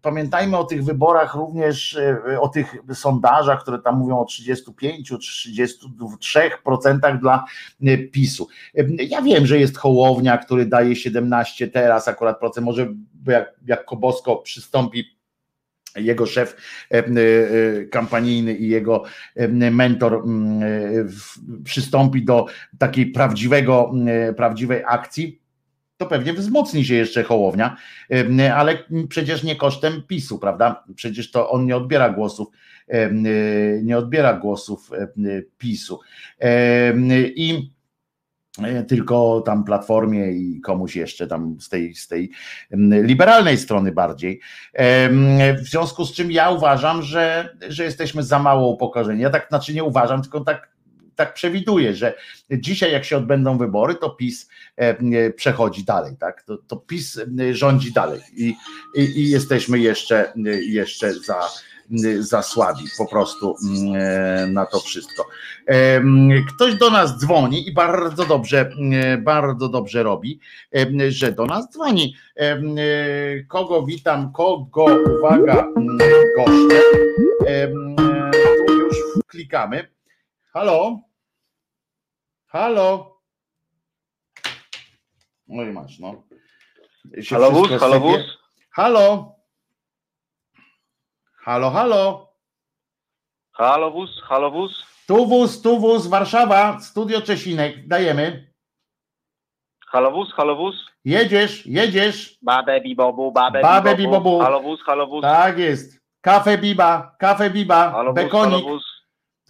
pamiętajmy 0.07 0.57
o 0.57 0.63
tych 0.63 0.83
wyborach 0.83 1.35
również, 1.35 1.95
e, 1.95 2.39
o 2.39 2.49
tych 2.49 2.75
sondażach, 2.93 3.61
które 3.61 3.79
tam 3.79 3.97
mówią 3.97 4.19
o 4.19 4.25
35-33% 4.25 7.19
dla 7.19 7.45
e, 7.81 7.97
PiSu. 7.97 8.47
E, 8.77 8.83
ja 9.03 9.21
wiem, 9.21 9.45
że 9.45 9.59
jest 9.59 9.77
Hołownia, 9.77 10.37
który 10.37 10.65
daje 10.65 10.95
17 10.95 11.67
teraz 11.67 12.07
akurat 12.07 12.39
procent, 12.39 12.65
może 12.65 12.93
jak, 13.27 13.53
jak 13.65 13.85
Kobosko 13.85 14.35
przystąpi 14.35 15.17
jego 15.95 16.25
szef 16.25 16.55
kampanijny 17.91 18.53
i 18.53 18.69
jego 18.69 19.03
mentor 19.71 20.23
przystąpi 21.63 22.25
do 22.25 22.45
takiej 22.77 23.05
prawdziwego, 23.05 23.93
prawdziwej 24.37 24.83
akcji, 24.87 25.41
to 25.97 26.05
pewnie 26.05 26.33
wzmocni 26.33 26.85
się 26.85 26.95
jeszcze 26.95 27.23
Hołownia, 27.23 27.77
ale 28.55 28.77
przecież 29.09 29.43
nie 29.43 29.55
kosztem 29.55 30.03
PiSu, 30.07 30.39
prawda? 30.39 30.83
Przecież 30.95 31.31
to 31.31 31.49
on 31.49 31.65
nie 31.65 31.77
odbiera 31.77 32.09
głosów, 32.09 32.47
nie 33.83 33.97
odbiera 33.97 34.33
głosów 34.33 34.91
PiSu. 35.57 35.99
I 37.35 37.71
e, 38.63 38.83
tylko 38.83 39.41
tam 39.45 39.63
platformie 39.63 40.31
i 40.31 40.61
komuś 40.61 40.95
jeszcze 40.95 41.27
tam 41.27 41.57
z 41.59 41.69
tej, 41.69 41.95
z 41.95 42.07
tej 42.07 42.31
liberalnej 43.01 43.57
strony 43.57 43.91
bardziej. 43.91 44.41
W 45.57 45.63
związku 45.63 46.05
z 46.05 46.13
czym 46.13 46.31
ja 46.31 46.49
uważam, 46.49 47.01
że, 47.01 47.57
że 47.69 47.83
jesteśmy 47.83 48.23
za 48.23 48.39
mało 48.39 48.67
upokorzeni. 48.67 49.21
Ja 49.21 49.29
tak 49.29 49.47
znaczy 49.49 49.73
nie 49.73 49.83
uważam, 49.83 50.21
tylko 50.21 50.41
tak 50.41 50.76
tak 51.17 51.33
przewiduję, 51.33 51.95
że 51.95 52.13
dzisiaj 52.51 52.91
jak 52.91 53.05
się 53.05 53.17
odbędą 53.17 53.57
wybory, 53.57 53.95
to 53.95 54.09
PiS 54.09 54.49
przechodzi 55.35 55.83
dalej, 55.83 56.15
tak? 56.19 56.43
To, 56.43 56.57
to 56.57 56.77
PiS 56.77 57.19
rządzi 57.51 57.91
dalej 57.93 58.21
i, 58.35 58.55
i, 58.95 59.01
i 59.01 59.29
jesteśmy 59.29 59.79
jeszcze, 59.79 60.33
jeszcze 60.61 61.13
za 61.13 61.39
za 62.19 62.41
słabi 62.41 62.83
po 62.97 63.05
prostu 63.05 63.55
na 64.47 64.65
to 64.65 64.79
wszystko. 64.79 65.25
Ktoś 66.55 66.75
do 66.75 66.89
nas 66.89 67.17
dzwoni 67.17 67.67
i 67.67 67.73
bardzo 67.73 68.25
dobrze, 68.25 68.71
bardzo 69.19 69.69
dobrze 69.69 70.03
robi, 70.03 70.39
że 71.09 71.31
do 71.31 71.45
nas 71.45 71.69
dzwoni. 71.71 72.15
Kogo 73.47 73.83
witam, 73.83 74.31
kogo 74.33 74.85
uwaga, 75.17 75.67
goście. 76.37 76.81
Tu 78.67 78.73
już 78.73 78.95
klikamy. 79.27 79.87
Halo? 80.53 80.99
Halo? 82.57 83.21
No 85.47 85.63
i 85.63 85.71
masz, 85.71 85.99
no. 85.99 86.23
Halo 87.31 87.51
wóz, 87.51 87.69
halo 87.79 87.99
wóz. 87.99 88.23
Halo? 88.71 89.35
Halo, 91.45 91.69
halo? 91.69 92.33
Halo 93.53 93.91
wóz, 93.91 94.21
halo 94.29 94.51
wóz. 94.51 94.71
Tu 95.07 95.25
wóz, 95.25 95.61
tu 95.61 95.79
wóz, 95.79 96.07
Warszawa, 96.07 96.79
studio 96.79 97.21
Czesinek, 97.21 97.87
dajemy. 97.87 98.53
Halo 99.87 100.11
wóz, 100.11 100.33
halo 100.33 100.55
wóz. 100.55 100.75
Jedziesz, 101.05 101.65
jedziesz. 101.65 102.37
Babę 102.41 102.81
bibobu, 102.81 103.31
babę, 103.31 103.61
Babę 103.61 103.95
bibobu. 103.95 104.19
bibobu. 104.19 104.39
Halo 104.43 104.61
wóz, 104.61 104.81
halo 104.85 105.07
wóz. 105.07 105.21
Tak 105.21 105.57
jest. 105.59 106.01
Kafe 106.21 106.57
biba, 106.57 107.15
kafe 107.19 107.49
biba, 107.49 107.91
Halo 107.91 108.13
wóz, 108.13 108.15
bekonik. 108.23 108.53
halo 108.65 108.73
wóz. 108.73 108.83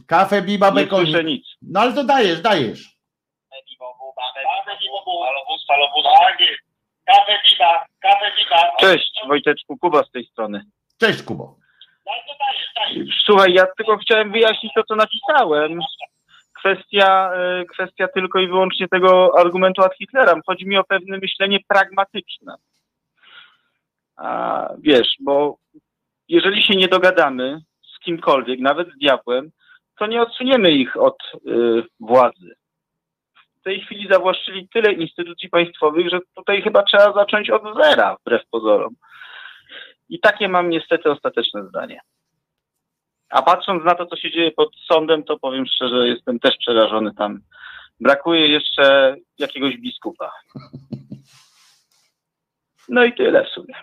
Kafe 0.08 0.42
biba, 0.42 0.70
Nie 0.70 0.76
bekonik. 0.76 1.44
No 1.62 1.80
ale 1.80 1.94
to 1.94 2.04
dajesz, 2.04 2.42
dajesz. 2.42 2.97
Cześć 8.80 9.22
Wojteczku, 9.28 9.78
Kuba 9.78 10.04
z 10.04 10.12
tej 10.12 10.26
strony. 10.26 10.66
Cześć 11.00 11.24
Kubo. 11.24 11.56
Słuchaj, 13.26 13.54
ja 13.54 13.66
tylko 13.78 13.98
chciałem 13.98 14.32
wyjaśnić 14.32 14.74
to, 14.74 14.84
co 14.84 14.96
napisałem. 14.96 15.80
Kwestia, 16.54 17.32
e, 17.34 17.66
kwestia 17.66 18.08
tylko 18.08 18.40
i 18.40 18.48
wyłącznie 18.48 18.88
tego 18.88 19.40
argumentu 19.40 19.82
ad 19.82 19.96
Hitlerem. 19.98 20.42
Chodzi 20.46 20.68
mi 20.68 20.78
o 20.78 20.84
pewne 20.84 21.18
myślenie 21.18 21.60
pragmatyczne. 21.68 22.56
A, 24.16 24.70
wiesz, 24.80 25.08
bo 25.20 25.58
jeżeli 26.28 26.64
się 26.64 26.76
nie 26.76 26.88
dogadamy 26.88 27.62
z 27.96 28.00
kimkolwiek, 28.00 28.60
nawet 28.60 28.88
z 28.90 28.98
diabłem, 28.98 29.52
to 30.00 30.08
nie 30.08 30.22
odsuniemy 30.22 30.72
ich 30.72 30.98
od 30.98 31.18
y, 31.36 31.84
władzy. 32.00 32.56
Tej 33.68 33.82
chwili 33.82 34.08
zawłaszczyli 34.12 34.68
tyle 34.74 34.94
instytucji 34.94 35.50
państwowych, 35.50 36.10
że 36.10 36.20
tutaj 36.36 36.62
chyba 36.62 36.84
trzeba 36.84 37.14
zacząć 37.14 37.50
od 37.50 37.64
zera, 37.84 38.18
wbrew 38.22 38.42
pozorom. 38.52 38.96
I 40.10 40.20
takie 40.20 40.50
mam 40.50 40.70
niestety 40.70 41.12
ostateczne 41.12 41.68
zdanie. 41.68 42.00
A 43.30 43.42
patrząc 43.42 43.86
na 43.86 43.96
to, 43.96 44.06
co 44.06 44.16
się 44.16 44.32
dzieje 44.32 44.52
pod 44.52 44.70
sądem, 44.92 45.24
to 45.24 45.40
powiem 45.40 45.66
szczerze, 45.66 46.08
jestem 46.08 46.40
też 46.40 46.58
przerażony 46.58 47.14
tam. 47.14 47.40
Brakuje 48.00 48.48
jeszcze 48.48 49.16
jakiegoś 49.40 49.78
biskupa. 49.78 50.32
No 52.90 53.04
i 53.04 53.14
tyle 53.14 53.46
w 53.46 53.50
sumie. 53.50 53.74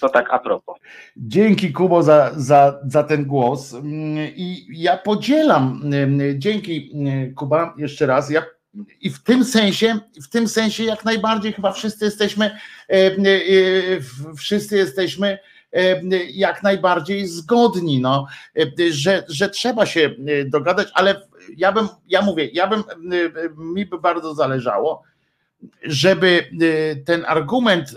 To 0.00 0.08
tak 0.08 0.30
a 0.30 0.38
propos. 0.38 0.76
Dzięki 1.16 1.72
Kubo 1.72 2.02
za, 2.02 2.30
za, 2.34 2.80
za 2.86 3.04
ten 3.04 3.24
głos. 3.24 3.76
I 4.36 4.66
ja 4.82 4.96
podzielam, 4.96 5.82
dzięki 6.34 6.90
Kuba 7.36 7.74
jeszcze 7.78 8.06
raz, 8.06 8.30
ja 8.30 8.42
i 9.00 9.10
w 9.10 9.22
tym 9.22 9.44
sensie, 9.44 9.98
w 10.22 10.28
tym 10.28 10.48
sensie 10.48 10.84
jak 10.84 11.04
najbardziej 11.04 11.52
chyba 11.52 11.72
wszyscy 11.72 12.04
jesteśmy, 12.04 12.46
e, 12.46 12.94
e, 12.94 13.16
wszyscy 14.36 14.76
jesteśmy 14.76 15.38
e, 15.72 16.00
jak 16.24 16.62
najbardziej 16.62 17.26
zgodni, 17.26 18.00
no, 18.00 18.26
że, 18.90 19.24
że 19.28 19.50
trzeba 19.50 19.86
się 19.86 20.10
dogadać, 20.46 20.88
ale 20.94 21.28
ja 21.56 21.72
bym, 21.72 21.88
ja 22.06 22.22
mówię, 22.22 22.48
ja 22.52 22.66
bym, 22.66 22.84
mi 23.56 23.86
by 23.86 24.00
bardzo 24.00 24.34
zależało, 24.34 25.02
żeby 25.82 26.50
ten 27.04 27.24
argument 27.26 27.94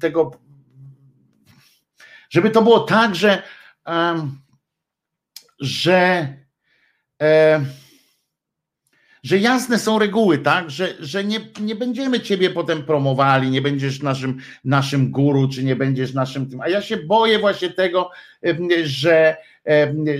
tego, 0.00 0.30
żeby 2.30 2.50
to 2.50 2.62
było 2.62 2.80
tak, 2.80 3.14
że, 3.14 3.42
że 5.60 6.28
że 9.22 9.38
jasne 9.38 9.78
są 9.78 9.98
reguły, 9.98 10.38
tak? 10.38 10.70
Że, 10.70 10.88
że 11.00 11.24
nie, 11.24 11.40
nie 11.60 11.74
będziemy 11.74 12.20
ciebie 12.20 12.50
potem 12.50 12.82
promowali, 12.82 13.50
nie 13.50 13.62
będziesz 13.62 14.02
naszym, 14.02 14.38
naszym 14.64 15.10
guru, 15.10 15.48
czy 15.48 15.64
nie 15.64 15.76
będziesz 15.76 16.14
naszym 16.14 16.50
tym. 16.50 16.60
A 16.60 16.68
ja 16.68 16.82
się 16.82 16.96
boję 16.96 17.38
właśnie 17.38 17.70
tego, 17.70 18.10
że, 18.84 19.36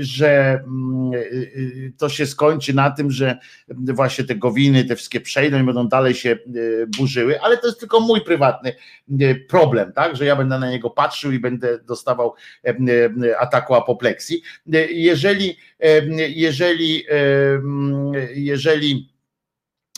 że 0.00 0.62
mm, 0.66 1.14
y, 1.14 1.16
y, 1.16 1.92
to 1.98 2.08
się 2.08 2.26
skończy 2.26 2.74
na 2.74 2.90
tym, 2.90 3.10
że 3.10 3.38
właśnie 3.68 4.24
te 4.24 4.34
gowiny, 4.34 4.84
te 4.84 4.96
wszystkie 4.96 5.20
przejdą 5.20 5.60
i 5.60 5.64
będą 5.64 5.88
dalej 5.88 6.14
się 6.14 6.38
burzyły, 6.98 7.40
ale 7.40 7.56
to 7.56 7.66
jest 7.66 7.80
tylko 7.80 8.00
mój 8.00 8.20
prywatny 8.20 8.74
problem, 9.48 9.92
tak? 9.92 10.16
Że 10.16 10.24
ja 10.24 10.36
będę 10.36 10.58
na 10.58 10.70
niego 10.70 10.90
patrzył 10.90 11.32
i 11.32 11.38
będę 11.38 11.78
dostawał 11.78 12.34
ataku 13.38 13.74
apopleksji. 13.74 14.42
Jeżeli, 14.90 15.56
jeżeli, 16.34 17.04
jeżeli 18.34 19.12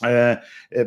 e, 0.03 0.37
e, 0.73 0.87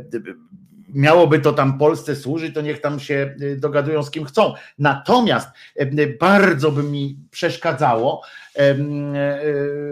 miałoby 0.95 1.39
to 1.39 1.53
tam 1.53 1.77
Polsce 1.77 2.15
służyć, 2.15 2.53
to 2.53 2.61
niech 2.61 2.81
tam 2.81 2.99
się 2.99 3.35
e, 3.41 3.55
dogadują 3.55 4.03
z 4.03 4.11
kim 4.11 4.25
chcą. 4.25 4.53
Natomiast 4.79 5.49
e, 5.75 6.07
bardzo 6.07 6.71
by 6.71 6.83
mi 6.83 7.19
przeszkadzało, 7.31 8.21
e, 8.21 8.44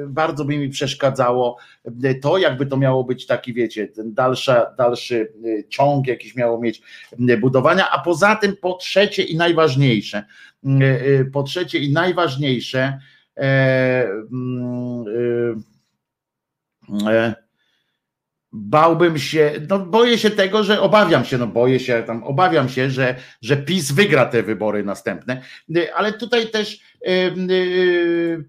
bardzo 0.07 0.45
by 0.45 0.57
mi 0.57 0.69
przeszkadzało 0.69 1.57
e, 2.03 2.15
to, 2.15 2.37
jakby 2.37 2.65
to 2.65 2.77
miało 2.77 3.03
być 3.03 3.25
taki, 3.25 3.53
wiecie, 3.53 3.87
ten 3.87 4.13
dalsza, 4.13 4.73
dalszy 4.77 5.33
e, 5.45 5.67
ciąg 5.69 6.07
jakiś 6.07 6.35
miało 6.35 6.61
mieć 6.61 6.81
e, 7.29 7.37
budowania, 7.37 7.89
a 7.91 7.99
poza 7.99 8.35
tym 8.35 8.57
po 8.57 8.73
trzecie 8.73 9.23
i 9.23 9.37
najważniejsze, 9.37 10.17
e, 10.17 10.69
e, 11.19 11.25
po 11.25 11.43
trzecie 11.43 11.79
i 11.79 11.93
najważniejsze, 11.93 12.99
e, 13.37 13.43
e, 13.43 14.07
e, 17.09 17.43
bałbym 18.53 19.17
się, 19.17 19.51
no 19.69 19.79
boję 19.79 20.17
się 20.17 20.29
tego, 20.29 20.63
że 20.63 20.81
obawiam 20.81 21.25
się, 21.25 21.37
no 21.37 21.47
boję 21.47 21.79
się 21.79 22.03
tam, 22.07 22.23
obawiam 22.23 22.69
się, 22.69 22.89
że, 22.89 23.15
że 23.41 23.57
PiS 23.57 23.91
wygra 23.91 24.25
te 24.25 24.43
wybory 24.43 24.83
następne, 24.83 25.41
ale 25.95 26.13
tutaj 26.13 26.47
też 26.47 26.79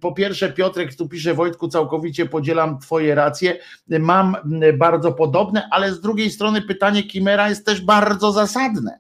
po 0.01 0.13
pierwsze 0.13 0.53
Piotrek 0.53 0.95
tu 0.95 1.09
pisze 1.09 1.35
Wojtku 1.35 1.69
całkowicie 1.69 2.27
podzielam 2.27 2.79
twoje 2.79 3.15
racje, 3.15 3.59
Y, 3.93 3.99
mam 3.99 4.37
y, 4.63 4.73
bardzo 4.73 5.13
podobne, 5.13 5.69
ale 5.71 5.93
z 5.93 6.01
drugiej 6.01 6.31
strony 6.31 6.63
pytanie 6.63 7.03
Kimera 7.03 7.49
jest 7.49 7.67
też 7.67 7.81
bardzo 7.81 8.33
zasadne, 8.33 8.99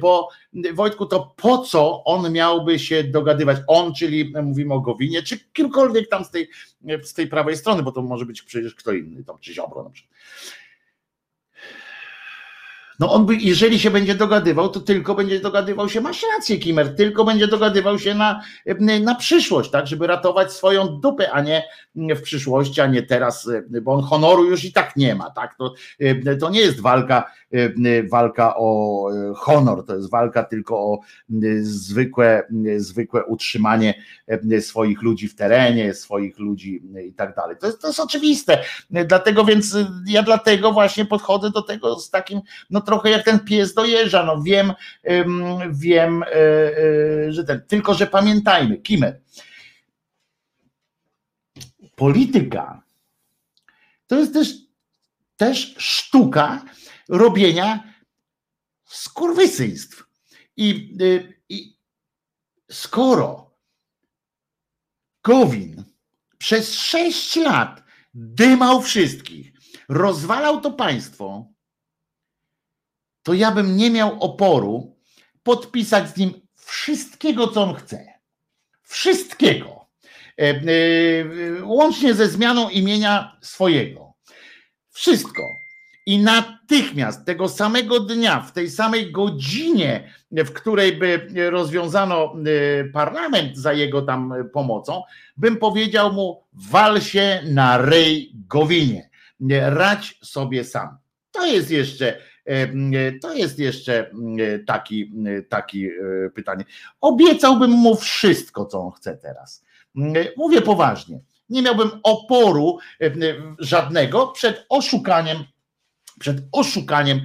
bo 0.00 0.28
y, 0.66 0.72
Wojtku 0.72 1.06
to 1.06 1.34
po 1.36 1.58
co 1.58 2.04
on 2.04 2.32
miałby 2.32 2.78
się 2.78 3.04
dogadywać, 3.04 3.58
on, 3.66 3.94
czyli 3.94 4.32
mówimy 4.42 4.74
o 4.74 4.80
Gowinie, 4.80 5.22
czy 5.22 5.38
kimkolwiek 5.52 6.08
tam 6.08 6.24
z 6.24 6.30
tej, 6.30 6.48
z 7.02 7.14
tej 7.14 7.26
prawej 7.26 7.56
strony, 7.56 7.82
bo 7.82 7.92
to 7.92 8.02
może 8.02 8.26
być 8.26 8.42
przecież 8.42 8.74
kto 8.74 8.92
inny, 8.92 9.24
tam, 9.24 9.36
czy 9.40 9.54
Ziobro 9.54 9.82
na 9.82 9.90
przykład. 9.90 10.19
No 13.00 13.12
on 13.12 13.26
by, 13.26 13.36
jeżeli 13.36 13.78
się 13.78 13.90
będzie 13.90 14.14
dogadywał, 14.14 14.68
to 14.68 14.80
tylko 14.80 15.14
będzie 15.14 15.40
dogadywał 15.40 15.88
się, 15.88 16.00
masz 16.00 16.22
rację 16.36 16.58
Kimer, 16.58 16.96
tylko 16.96 17.24
będzie 17.24 17.46
dogadywał 17.46 17.98
się 17.98 18.14
na, 18.14 18.40
na 19.02 19.14
przyszłość, 19.14 19.70
tak, 19.70 19.86
żeby 19.86 20.06
ratować 20.06 20.52
swoją 20.52 20.86
dupę, 20.86 21.30
a 21.32 21.40
nie 21.40 21.62
w 22.16 22.22
przyszłości, 22.22 22.80
a 22.80 22.86
nie 22.86 23.02
teraz, 23.02 23.50
bo 23.82 23.92
on 23.92 24.02
honoru 24.02 24.44
już 24.44 24.64
i 24.64 24.72
tak 24.72 24.96
nie 24.96 25.14
ma, 25.14 25.30
tak, 25.30 25.54
to, 25.54 25.74
to 26.40 26.50
nie 26.50 26.60
jest 26.60 26.80
walka, 26.80 27.30
walka 28.10 28.56
o 28.56 29.06
honor, 29.36 29.86
to 29.86 29.96
jest 29.96 30.10
walka 30.10 30.44
tylko 30.44 30.78
o 30.78 31.00
zwykłe, 31.62 32.42
zwykłe 32.76 33.24
utrzymanie 33.24 33.94
swoich 34.60 35.02
ludzi 35.02 35.28
w 35.28 35.34
terenie, 35.34 35.94
swoich 35.94 36.38
ludzi 36.38 36.82
i 37.06 37.12
tak 37.12 37.34
dalej. 37.34 37.56
To 37.60 37.66
jest, 37.66 37.80
to 37.80 37.86
jest 37.86 38.00
oczywiste, 38.00 38.62
dlatego 38.90 39.44
więc 39.44 39.76
ja 40.06 40.22
dlatego 40.22 40.72
właśnie 40.72 41.04
podchodzę 41.04 41.50
do 41.50 41.62
tego 41.62 41.98
z 41.98 42.10
takim, 42.10 42.40
no 42.70 42.80
trochę 42.80 43.10
jak 43.10 43.24
ten 43.24 43.40
pies 43.40 43.74
dojeżdża, 43.74 44.24
no 44.24 44.42
wiem, 44.42 44.72
wiem, 45.70 46.22
y, 46.22 46.26
y, 47.28 47.32
że 47.32 47.44
ten, 47.44 47.62
tylko 47.68 47.94
że 47.94 48.06
pamiętajmy, 48.06 48.76
Kimer, 48.76 49.20
polityka 51.96 52.82
to 54.06 54.18
jest 54.18 54.34
też, 54.34 54.54
też 55.36 55.74
sztuka 55.78 56.62
robienia 57.10 57.94
skurwysyństw. 58.84 60.04
I, 60.56 60.96
y, 61.00 61.40
I 61.48 61.76
skoro 62.70 63.50
Gowin 65.22 65.84
przez 66.38 66.74
sześć 66.74 67.36
lat 67.36 67.82
dymał 68.14 68.82
wszystkich, 68.82 69.52
rozwalał 69.88 70.60
to 70.60 70.70
państwo, 70.70 71.46
to 73.22 73.34
ja 73.34 73.50
bym 73.50 73.76
nie 73.76 73.90
miał 73.90 74.20
oporu 74.20 74.96
podpisać 75.42 76.08
z 76.08 76.16
nim 76.16 76.40
wszystkiego, 76.54 77.48
co 77.48 77.62
on 77.62 77.74
chce. 77.74 78.06
Wszystkiego. 78.82 79.86
E, 80.38 80.42
e, 80.42 81.64
łącznie 81.64 82.14
ze 82.14 82.28
zmianą 82.28 82.68
imienia 82.68 83.38
swojego. 83.42 84.12
Wszystko. 84.90 85.59
I 86.10 86.18
natychmiast 86.18 87.26
tego 87.26 87.48
samego 87.48 88.00
dnia, 88.00 88.40
w 88.40 88.52
tej 88.52 88.70
samej 88.70 89.12
godzinie, 89.12 90.12
w 90.30 90.50
której 90.52 90.96
by 90.96 91.26
rozwiązano 91.50 92.34
e, 92.34 92.84
parlament 92.84 93.56
za 93.56 93.72
jego 93.72 94.02
tam 94.02 94.34
pomocą, 94.52 95.02
bym 95.36 95.56
powiedział 95.56 96.12
mu: 96.12 96.44
wal 96.52 97.00
się 97.00 97.40
na 97.46 97.78
rej 97.78 98.32
Gowinie. 98.48 99.10
Radź 99.62 100.18
sobie 100.22 100.64
sam. 100.64 100.88
To 101.30 101.46
jest 101.46 101.70
jeszcze 101.70 102.18
to 103.22 103.34
jest 103.34 103.58
jeszcze 103.58 104.10
taki, 104.66 105.12
taki 105.48 105.88
pytanie. 106.34 106.64
Obiecałbym 107.00 107.70
mu 107.70 107.96
wszystko, 107.96 108.66
co 108.66 108.80
on 108.80 108.90
chce 108.90 109.16
teraz. 109.16 109.64
Mówię 110.36 110.62
poważnie. 110.62 111.20
Nie 111.48 111.62
miałbym 111.62 111.90
oporu 112.02 112.78
żadnego 113.58 114.26
przed 114.26 114.66
oszukaniem 114.68 115.44
przed 116.20 116.38
oszukaniem 116.52 117.20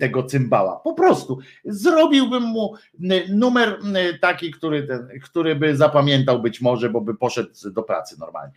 tego 0.00 0.22
cymbała. 0.22 0.76
Po 0.76 0.94
prostu 0.94 1.38
zrobiłbym 1.64 2.42
mu 2.42 2.74
numer 3.28 3.78
taki, 4.20 4.50
który, 4.50 4.88
który 5.22 5.54
by 5.54 5.76
zapamiętał 5.76 6.42
być 6.42 6.60
może, 6.60 6.90
bo 6.90 7.00
by 7.00 7.14
poszedł 7.14 7.50
do 7.70 7.82
pracy 7.82 8.16
normalnie. 8.18 8.52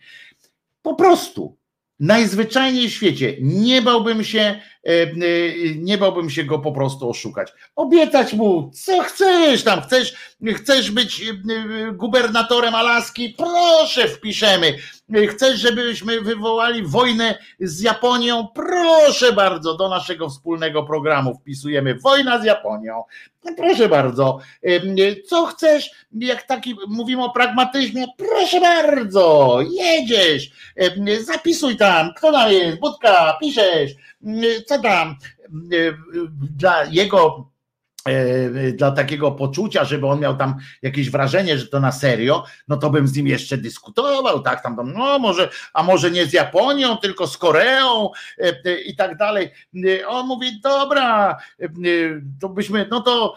Po 0.82 0.94
prostu 0.94 1.56
najzwyczajniej 2.00 2.88
w 2.88 2.92
świecie 2.92 3.36
nie 3.40 3.82
bałbym 3.82 4.24
się, 4.24 4.60
nie 5.76 5.98
bałbym 5.98 6.30
się 6.30 6.44
go 6.44 6.58
po 6.58 6.72
prostu 6.72 7.10
oszukać. 7.10 7.52
Obiecać 7.76 8.32
mu, 8.32 8.70
co 8.74 9.00
chcesz 9.02 9.64
tam, 9.64 9.82
chcesz, 9.82 10.14
chcesz 10.54 10.90
być 10.90 11.22
e, 11.22 11.32
gubernatorem 11.92 12.74
Alaski, 12.74 13.34
proszę 13.38 14.08
wpiszemy. 14.08 14.74
Chcesz, 15.30 15.60
żebyśmy 15.60 16.20
wywołali 16.20 16.82
wojnę 16.82 17.38
z 17.60 17.80
Japonią? 17.80 18.48
Proszę 18.54 19.32
bardzo, 19.32 19.76
do 19.76 19.88
naszego 19.88 20.28
wspólnego 20.28 20.82
programu 20.82 21.34
wpisujemy 21.34 21.94
wojna 21.94 22.38
z 22.38 22.44
Japonią. 22.44 23.02
Proszę 23.56 23.88
bardzo. 23.88 24.38
Co 25.26 25.46
chcesz? 25.46 25.90
Jak 26.12 26.42
taki 26.42 26.76
mówimy 26.88 27.24
o 27.24 27.30
pragmatyzmie, 27.30 28.06
proszę 28.16 28.60
bardzo, 28.60 29.58
jedziesz, 29.70 30.50
zapisuj 31.20 31.76
tam, 31.76 32.10
kto 32.16 32.32
tam 32.32 32.52
jest, 32.52 32.78
budka, 32.78 33.36
piszesz, 33.40 33.90
co 34.66 34.82
tam. 34.82 35.16
Dla 36.56 36.84
jego 36.84 37.50
E, 38.08 38.72
dla 38.72 38.90
takiego 38.90 39.32
poczucia, 39.32 39.84
żeby 39.84 40.06
on 40.06 40.20
miał 40.20 40.36
tam 40.36 40.54
jakieś 40.82 41.10
wrażenie, 41.10 41.58
że 41.58 41.66
to 41.66 41.80
na 41.80 41.92
serio, 41.92 42.44
no 42.68 42.76
to 42.76 42.90
bym 42.90 43.08
z 43.08 43.16
nim 43.16 43.26
jeszcze 43.26 43.56
dyskutował, 43.56 44.42
tak, 44.42 44.62
tam, 44.62 44.92
no 44.94 45.18
może, 45.18 45.48
a 45.74 45.82
może 45.82 46.10
nie 46.10 46.26
z 46.26 46.32
Japonią, 46.32 46.96
tylko 46.96 47.26
z 47.26 47.36
Koreą 47.36 48.10
e, 48.38 48.42
e, 48.64 48.80
i 48.80 48.96
tak 48.96 49.16
dalej. 49.16 49.50
On 50.08 50.26
mówi, 50.26 50.60
dobra, 50.60 51.36
to 52.40 52.48
byśmy, 52.48 52.86
no 52.90 53.00
to 53.00 53.34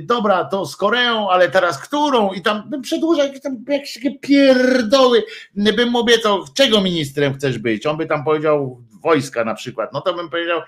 dobra, 0.00 0.44
to 0.44 0.66
z 0.66 0.76
Koreą, 0.76 1.28
ale 1.28 1.48
teraz 1.48 1.78
którą? 1.78 2.32
I 2.32 2.42
tam 2.42 2.70
bym 2.70 2.82
przedłużał 2.82 3.26
jakieś 3.26 3.42
tam 3.42 3.64
jakieś 3.68 3.94
takie 3.94 4.18
pierdoły, 4.18 5.24
bym 5.54 5.88
mu 5.90 5.98
obiecał, 5.98 6.44
czego 6.54 6.80
ministrem 6.80 7.34
chcesz 7.34 7.58
być? 7.58 7.86
On 7.86 7.96
by 7.96 8.06
tam 8.06 8.24
powiedział 8.24 8.82
wojska 9.08 9.44
na 9.44 9.54
przykład, 9.54 9.92
no 9.92 10.00
to 10.00 10.14
bym 10.14 10.30
powiedział, 10.30 10.60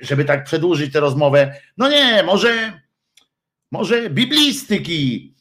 żeby 0.00 0.24
tak 0.24 0.44
przedłużyć 0.44 0.92
tę 0.92 1.00
rozmowę, 1.00 1.54
no 1.76 1.88
nie, 1.88 2.22
może, 2.22 2.80
może 3.72 4.10
biblistyki, 4.10 5.34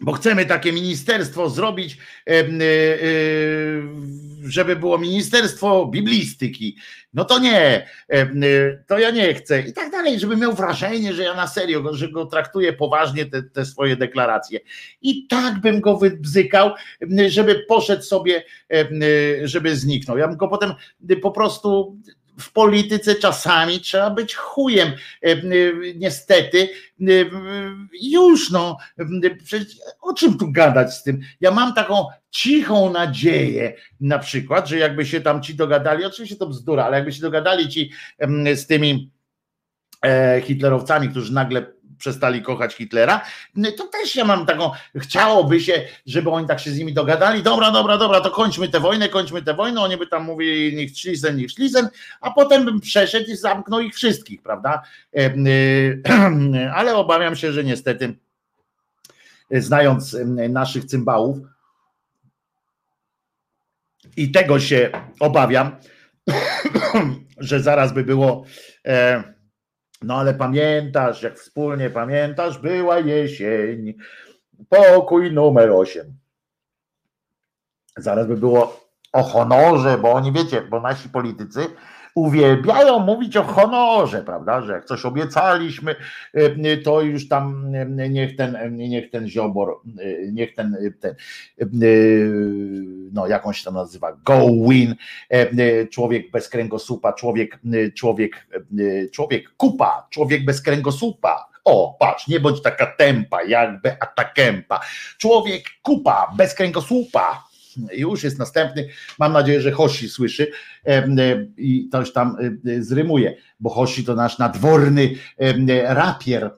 bo 0.00 0.12
chcemy 0.12 0.46
takie 0.46 0.72
ministerstwo 0.72 1.50
zrobić, 1.50 1.98
e, 2.26 2.30
e, 2.30 2.46
żeby 4.48 4.76
było 4.76 4.98
ministerstwo 4.98 5.86
biblistyki. 5.86 6.76
No 7.14 7.24
to 7.24 7.38
nie, 7.38 7.86
e, 8.08 8.26
to 8.86 8.98
ja 8.98 9.10
nie 9.10 9.34
chcę. 9.34 9.60
I 9.60 9.72
tak 9.72 9.90
dalej, 9.90 10.20
żeby 10.20 10.36
miał 10.36 10.52
wrażenie, 10.52 11.14
że 11.14 11.22
ja 11.22 11.34
na 11.34 11.46
serio, 11.46 11.94
że 11.94 12.08
go 12.08 12.26
traktuję 12.26 12.72
poważnie 12.72 13.26
te, 13.26 13.42
te 13.42 13.64
swoje 13.64 13.96
deklaracje. 13.96 14.60
I 15.02 15.26
tak 15.26 15.60
bym 15.60 15.80
go 15.80 15.96
wybzykał, 15.98 16.70
żeby 17.28 17.64
poszedł 17.68 18.02
sobie, 18.02 18.44
żeby 19.44 19.76
zniknął. 19.76 20.18
Ja 20.18 20.28
bym 20.28 20.36
go 20.36 20.48
potem 20.48 20.72
po 21.22 21.30
prostu 21.30 21.96
w 22.38 22.52
polityce 22.52 23.14
czasami 23.14 23.80
trzeba 23.80 24.10
być 24.10 24.34
chujem. 24.34 24.88
E, 24.88 25.30
e, 25.30 25.42
niestety, 25.94 26.68
e, 27.00 27.04
już 28.02 28.50
no, 28.50 28.76
o 30.00 30.14
czym 30.14 30.38
tu 30.38 30.52
gadać 30.52 30.94
z 30.94 31.02
tym? 31.02 31.20
Ja 31.40 31.50
mam 31.50 31.74
taką 31.74 32.06
cichą 32.30 32.92
nadzieję, 32.92 33.74
na 34.00 34.18
przykład, 34.18 34.68
że 34.68 34.78
jakby 34.78 35.06
się 35.06 35.20
tam 35.20 35.42
ci 35.42 35.54
dogadali, 35.54 36.04
oczywiście 36.04 36.36
to 36.36 36.46
bzdura, 36.46 36.84
ale 36.84 36.96
jakby 36.96 37.12
się 37.12 37.20
dogadali 37.20 37.68
ci 37.68 37.92
z 38.54 38.66
tymi 38.66 39.10
hitlerowcami, 40.42 41.08
którzy 41.08 41.32
nagle 41.32 41.75
przestali 41.98 42.42
kochać 42.42 42.74
Hitlera, 42.74 43.20
to 43.76 43.86
też 43.86 44.16
ja 44.16 44.24
mam 44.24 44.46
taką, 44.46 44.70
chciałoby 44.96 45.60
się, 45.60 45.82
żeby 46.06 46.30
oni 46.30 46.46
tak 46.46 46.60
się 46.60 46.70
z 46.70 46.78
nimi 46.78 46.94
dogadali, 46.94 47.42
dobra, 47.42 47.70
dobra, 47.70 47.98
dobra, 47.98 48.20
to 48.20 48.30
kończmy 48.30 48.68
tę 48.68 48.80
wojnę, 48.80 49.08
kończmy 49.08 49.42
tę 49.42 49.54
wojnę, 49.54 49.80
oni 49.80 49.96
by 49.96 50.06
tam 50.06 50.24
mówili 50.24 50.76
niech 50.76 50.98
szlizen, 50.98 51.36
niech 51.36 51.50
szlizen, 51.50 51.88
a 52.20 52.30
potem 52.30 52.64
bym 52.64 52.80
przeszedł 52.80 53.30
i 53.30 53.36
zamknął 53.36 53.80
ich 53.80 53.94
wszystkich, 53.94 54.42
prawda? 54.42 54.82
Ale 56.76 56.96
obawiam 56.96 57.36
się, 57.36 57.52
że 57.52 57.64
niestety 57.64 58.14
znając 59.50 60.16
naszych 60.48 60.84
cymbałów 60.84 61.38
i 64.16 64.30
tego 64.30 64.60
się 64.60 64.90
obawiam, 65.20 65.76
że 67.38 67.60
zaraz 67.60 67.92
by 67.92 68.04
było 68.04 68.44
e, 68.84 69.35
no 70.02 70.14
ale 70.14 70.34
pamiętasz, 70.34 71.22
jak 71.22 71.38
wspólnie 71.38 71.90
pamiętasz, 71.90 72.58
była 72.58 72.98
jesień, 72.98 73.94
pokój 74.68 75.32
numer 75.32 75.70
8. 75.70 76.18
Zaraz 77.96 78.26
by 78.26 78.36
było 78.36 78.86
o 79.12 79.22
honorze, 79.22 79.98
bo 79.98 80.12
oni 80.12 80.32
wiecie, 80.32 80.62
bo 80.62 80.80
nasi 80.80 81.08
politycy 81.08 81.66
uwielbiają 82.16 82.98
mówić 82.98 83.36
o 83.36 83.42
honorze, 83.42 84.22
prawda, 84.22 84.62
że 84.62 84.72
jak 84.72 84.84
coś 84.84 85.04
obiecaliśmy, 85.04 85.94
e, 86.34 86.76
to 86.76 87.00
już 87.00 87.28
tam 87.28 87.74
e, 87.74 88.08
niech 88.10 88.36
ten, 88.36 88.76
niech 88.76 89.10
ten 89.10 89.28
ziobor, 89.28 89.80
e, 89.98 90.32
niech 90.32 90.54
ten, 90.54 90.76
ten 91.00 91.14
no 93.12 93.26
jakąś 93.26 93.62
tam 93.62 93.74
nazywa, 93.74 94.12
go 94.24 94.46
win, 94.68 94.94
człowiek 95.90 96.30
bez 96.30 96.48
kręgosłupa, 96.48 97.12
człowiek, 97.12 97.58
człowiek, 97.96 98.46
człowiek 99.12 99.50
kupa, 99.56 100.06
człowiek 100.10 100.44
bez 100.44 100.62
kręgosłupa, 100.62 101.48
o, 101.64 101.96
patrz, 102.00 102.28
nie 102.28 102.40
bądź 102.40 102.62
taka 102.62 102.86
tempa, 102.86 103.42
jakby 103.42 104.00
atakempa. 104.00 104.80
Człowiek 105.18 105.64
kupa, 105.82 106.32
bez 106.36 106.54
kręgosłupa, 106.54 107.44
już 107.92 108.24
jest 108.24 108.38
następny. 108.38 108.88
Mam 109.18 109.32
nadzieję, 109.32 109.60
że 109.60 109.72
Hoshi 109.72 110.08
słyszy 110.08 110.50
i 111.56 111.88
coś 111.92 112.12
tam 112.12 112.36
zrymuje, 112.78 113.36
bo 113.60 113.70
Hoshi 113.70 114.04
to 114.04 114.14
nasz 114.14 114.38
nadworny 114.38 115.10
rapier, 115.84 116.50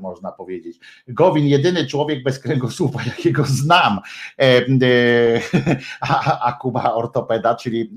można 0.00 0.32
powiedzieć. 0.32 0.80
Gowin, 1.08 1.46
jedyny 1.46 1.86
człowiek 1.86 2.22
bez 2.22 2.38
kręgosłupa, 2.38 3.02
jakiego 3.16 3.44
znam, 3.44 4.00
a, 6.00 6.40
a 6.48 6.52
Kuba 6.52 6.94
ortopeda, 6.94 7.54
czyli 7.54 7.90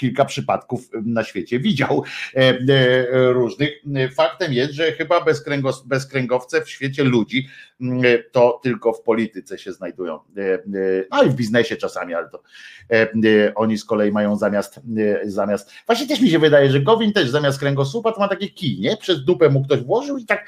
kilka 0.00 0.24
przypadków 0.24 0.90
na 1.04 1.24
świecie 1.24 1.60
widział 1.60 2.04
e, 2.34 2.38
e, 2.38 3.32
różnych. 3.32 3.70
Faktem 4.14 4.52
jest, 4.52 4.72
że 4.72 4.92
chyba 4.92 5.24
bezkręgowce 5.86 6.62
w 6.62 6.70
świecie 6.70 7.04
ludzi 7.04 7.48
to 8.32 8.60
tylko 8.62 8.92
w 8.92 9.02
polityce 9.02 9.58
się 9.58 9.72
znajdują. 9.72 10.14
E, 10.14 10.58
no 11.10 11.22
i 11.22 11.28
w 11.28 11.34
biznesie 11.34 11.76
czasami, 11.76 12.14
ale 12.14 12.28
to 12.28 12.42
oni 13.54 13.78
z 13.78 13.84
kolei 13.84 14.12
mają 14.12 14.36
zamiast, 14.36 14.80
zamiast 15.24 15.72
właśnie 15.86 16.06
też 16.06 16.20
mi 16.20 16.30
się 16.30 16.38
wydaje, 16.38 16.70
że 16.70 16.80
Gowin 16.80 17.12
też 17.12 17.30
zamiast 17.30 17.58
kręgosłupa 17.58 18.12
to 18.12 18.20
ma 18.20 18.28
takie 18.28 18.48
kij, 18.48 18.80
nie? 18.80 18.96
Przez 18.96 19.24
dupę 19.24 19.48
mu 19.48 19.64
ktoś 19.64 19.80
włożył 19.80 20.18
i 20.18 20.24
tak 20.24 20.46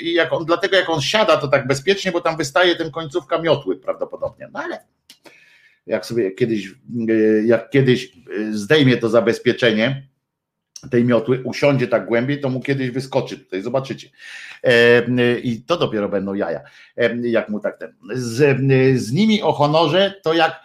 jak 0.00 0.32
on, 0.32 0.44
dlatego 0.44 0.76
jak 0.76 0.90
on 0.90 1.00
siada 1.00 1.36
to 1.36 1.48
tak 1.48 1.66
bezpiecznie, 1.66 2.12
bo 2.12 2.20
tam 2.20 2.36
wystaje 2.36 2.76
ten 2.76 2.90
końcówka 2.90 3.38
miotły 3.38 3.76
prawdopodobnie. 3.76 4.48
No 4.52 4.60
ale 4.60 4.78
jak 5.86 6.06
sobie 6.06 6.30
kiedyś, 6.30 6.68
e, 7.08 7.12
jak 7.44 7.70
kiedyś 7.70 8.04
e, 8.06 8.52
zdejmie 8.52 8.96
to 8.96 9.08
zabezpieczenie 9.08 10.08
tej 10.90 11.04
miotły, 11.04 11.42
usiądzie 11.44 11.88
tak 11.88 12.06
głębiej, 12.06 12.40
to 12.40 12.48
mu 12.48 12.60
kiedyś 12.60 12.90
wyskoczy 12.90 13.38
tutaj, 13.38 13.62
zobaczycie. 13.62 14.08
E, 14.62 15.38
I 15.38 15.62
to 15.62 15.76
dopiero 15.76 16.08
będą 16.08 16.34
jaja, 16.34 16.60
jak 17.22 17.48
mu 17.48 17.60
tak 17.60 17.78
ten. 17.78 17.94
Z, 18.14 18.60
z 19.00 19.12
nimi 19.12 19.42
o 19.42 19.52
honorze, 19.52 20.14
to 20.22 20.34
jak 20.34 20.60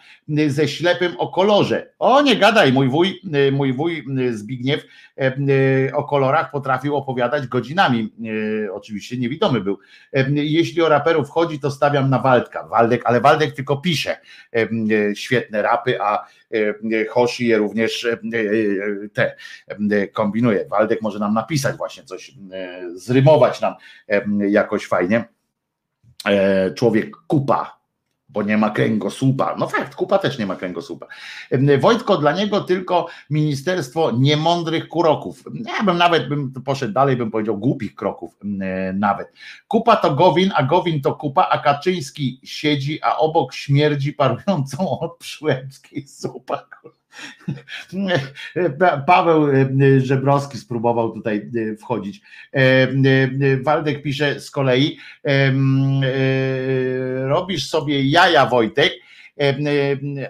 ze 0.48 0.68
ślepym 0.68 1.16
o 1.18 1.28
kolorze. 1.28 1.90
O, 1.98 2.22
nie 2.22 2.36
gadaj, 2.36 2.72
mój 2.72 2.88
wuj, 2.88 3.20
mój 3.52 3.72
wuj 3.72 4.04
Zbigniew 4.30 4.84
o 5.94 6.04
kolorach 6.04 6.50
potrafił 6.50 6.96
opowiadać 6.96 7.46
godzinami. 7.46 8.12
Oczywiście 8.72 9.16
niewidomy 9.16 9.60
był. 9.60 9.78
Jeśli 10.32 10.82
o 10.82 10.88
raperów 10.88 11.30
chodzi, 11.30 11.60
to 11.60 11.70
stawiam 11.70 12.10
na 12.10 12.18
Waldka. 12.18 12.68
Waldek, 12.68 13.02
ale 13.04 13.20
Waldek 13.20 13.54
tylko 13.54 13.76
pisze 13.76 14.16
świetne 15.14 15.62
rapy, 15.62 16.00
a 16.00 16.26
Hoshi 17.10 17.46
je 17.46 17.58
również 17.58 18.06
te 19.12 20.08
kombinuje. 20.08 20.64
Waldek 20.68 21.02
może 21.02 21.18
nam 21.18 21.34
napisać 21.34 21.76
właśnie 21.76 22.04
coś, 22.04 22.32
zrymować 22.94 23.60
nam 23.60 23.74
jakoś 24.48 24.86
fajnie. 24.86 25.24
Człowiek 26.74 27.16
kupa, 27.26 27.77
bo 28.38 28.42
nie 28.42 28.56
ma 28.56 28.70
kręgosłupa. 28.70 29.54
No 29.58 29.68
fakt, 29.68 29.94
kupa 29.94 30.18
też 30.18 30.38
nie 30.38 30.46
ma 30.46 30.56
kręgosłupa. 30.56 31.06
Wojtko, 31.80 32.16
dla 32.16 32.32
niego 32.32 32.60
tylko 32.60 33.06
ministerstwo 33.30 34.10
niemądrych 34.10 34.88
kuroków. 34.88 35.44
Ja 35.66 35.82
bym 35.82 35.98
nawet 35.98 36.28
bym 36.28 36.52
poszedł 36.52 36.92
dalej, 36.92 37.16
bym 37.16 37.30
powiedział 37.30 37.58
głupich 37.58 37.94
kroków 37.94 38.36
nawet. 38.94 39.32
Kupa 39.68 39.96
to 39.96 40.14
Gowin, 40.14 40.50
a 40.54 40.62
Gowin 40.62 41.02
to 41.02 41.14
kupa, 41.14 41.48
a 41.50 41.58
Kaczyński 41.58 42.40
siedzi, 42.44 43.02
a 43.02 43.16
obok 43.16 43.54
śmierdzi 43.54 44.12
parującą 44.12 44.98
od 45.00 45.16
przyłębskiej 45.16 46.06
zupa. 46.06 46.64
Paweł 49.06 49.46
Żebrowski 49.98 50.58
spróbował 50.58 51.12
tutaj 51.12 51.50
wchodzić. 51.80 52.20
Waldek 53.64 54.02
pisze 54.02 54.40
z 54.40 54.50
kolei, 54.50 54.98
robisz 57.26 57.68
sobie 57.68 58.02
jaja 58.02 58.46
Wojtek, 58.46 58.92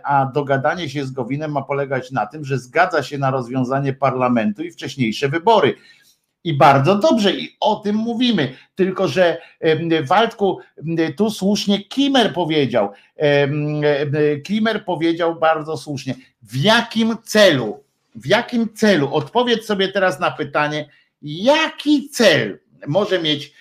a 0.05 0.27
dogadanie 0.35 0.89
się 0.89 1.07
z 1.07 1.11
Gowinem 1.11 1.53
ma 1.53 1.63
polegać 1.63 2.11
na 2.11 2.27
tym, 2.27 2.45
że 2.45 2.59
zgadza 2.59 3.03
się 3.03 3.19
na 3.19 3.31
rozwiązanie 3.31 3.93
parlamentu 3.93 4.63
i 4.63 4.71
wcześniejsze 4.71 5.29
wybory. 5.29 5.75
I 6.49 6.55
bardzo 6.55 6.95
dobrze, 6.95 7.33
i 7.33 7.57
o 7.61 7.77
tym 7.77 7.97
mówimy. 7.97 8.57
Tylko, 8.75 9.09
że 9.09 9.41
Waldku, 10.03 10.59
tu 11.17 11.31
słusznie 11.31 11.85
Kimer 11.85 12.33
powiedział, 12.33 12.91
Kimer 14.45 14.85
powiedział 14.85 15.35
bardzo 15.35 15.77
słusznie, 15.77 16.15
w 16.43 16.57
jakim 16.57 17.17
celu, 17.25 17.85
w 18.15 18.27
jakim 18.27 18.75
celu, 18.75 19.15
odpowiedz 19.15 19.67
sobie 19.67 19.89
teraz 19.89 20.21
na 20.21 20.31
pytanie, 20.31 20.89
jaki 21.23 22.09
cel 22.09 22.59
może 22.87 23.23
mieć 23.23 23.53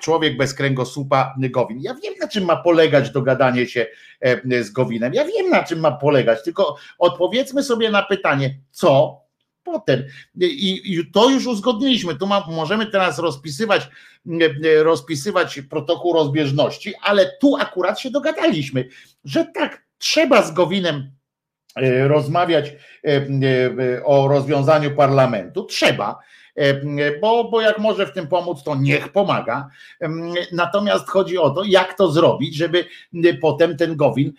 człowiek 0.00 0.36
bez 0.36 0.54
kręgosłupa 0.54 1.34
Gowin. 1.38 1.80
Ja 1.80 1.94
wiem, 1.94 2.14
na 2.20 2.28
czym 2.28 2.44
ma 2.44 2.56
polegać 2.56 3.10
dogadanie 3.10 3.66
się 3.66 3.86
z 4.60 4.70
Gowinem. 4.70 5.14
Ja 5.14 5.24
wiem, 5.24 5.50
na 5.50 5.62
czym 5.62 5.80
ma 5.80 5.92
polegać, 5.92 6.44
tylko 6.44 6.76
odpowiedzmy 6.98 7.62
sobie 7.62 7.90
na 7.90 8.02
pytanie, 8.02 8.54
co 8.70 9.23
potem. 9.64 10.02
I, 10.40 10.92
I, 10.94 11.10
to 11.12 11.30
już 11.30 11.46
uzgodniliśmy. 11.46 12.14
Tu 12.14 12.26
ma, 12.26 12.46
możemy 12.48 12.86
teraz 12.86 13.18
rozpisywać, 13.18 13.88
rozpisywać 14.82 15.60
protokół 15.70 16.12
rozbieżności, 16.12 16.94
ale 17.02 17.32
tu 17.40 17.56
akurat 17.56 18.00
się 18.00 18.10
dogadaliśmy, 18.10 18.88
że 19.24 19.46
tak, 19.54 19.84
trzeba 19.98 20.42
z 20.42 20.52
Gowinem 20.52 21.10
e, 21.76 22.08
rozmawiać 22.08 22.68
e, 22.68 22.76
e, 23.04 24.04
o 24.04 24.28
rozwiązaniu 24.28 24.90
parlamentu. 24.90 25.64
Trzeba 25.64 26.18
bo, 27.20 27.50
bo 27.50 27.60
jak 27.60 27.78
może 27.78 28.06
w 28.06 28.12
tym 28.12 28.26
pomóc, 28.26 28.62
to 28.62 28.74
niech 28.74 29.08
pomaga. 29.08 29.68
Natomiast 30.52 31.08
chodzi 31.08 31.38
o 31.38 31.50
to, 31.50 31.64
jak 31.64 31.94
to 31.94 32.12
zrobić, 32.12 32.56
żeby 32.56 32.84
potem 33.40 33.76
ten 33.76 33.96
Gowin, 33.96 34.32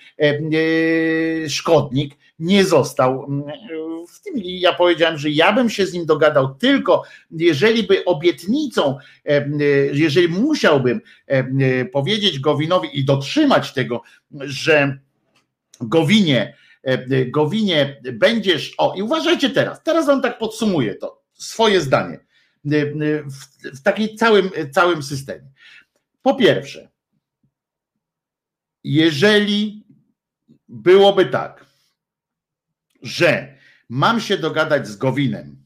szkodnik, 1.47 2.15
nie 2.39 2.65
został 2.65 3.27
w 4.09 4.21
tym. 4.21 4.33
Ja 4.37 4.73
powiedziałem, 4.73 5.17
że 5.17 5.29
ja 5.29 5.53
bym 5.53 5.69
się 5.69 5.85
z 5.85 5.93
nim 5.93 6.05
dogadał 6.05 6.55
tylko, 6.55 7.03
jeżeli 7.31 7.83
by 7.83 8.05
obietnicą, 8.05 8.97
jeżeli 9.91 10.27
musiałbym 10.27 11.01
powiedzieć 11.93 12.39
Gowinowi 12.39 12.99
i 12.99 13.05
dotrzymać 13.05 13.73
tego, 13.73 14.01
że 14.41 14.97
Gowinie, 15.81 16.57
Gowinie 17.27 18.01
będziesz, 18.13 18.73
o 18.77 18.93
i 18.95 19.01
uważajcie 19.01 19.49
teraz, 19.49 19.83
teraz 19.83 20.05
wam 20.05 20.21
tak 20.21 20.37
podsumuję 20.37 20.95
to, 20.95 21.21
swoje 21.33 21.81
zdanie 21.81 22.19
w, 22.63 23.77
w 23.77 23.81
takim 23.81 24.17
całym, 24.17 24.49
całym 24.71 25.03
systemie. 25.03 25.51
Po 26.21 26.35
pierwsze, 26.35 26.89
jeżeli 28.83 29.85
byłoby 30.67 31.25
tak, 31.25 31.64
że 33.05 33.57
mam 33.89 34.21
się 34.21 34.37
dogadać 34.37 34.87
z 34.87 34.95
Gowinem, 34.95 35.65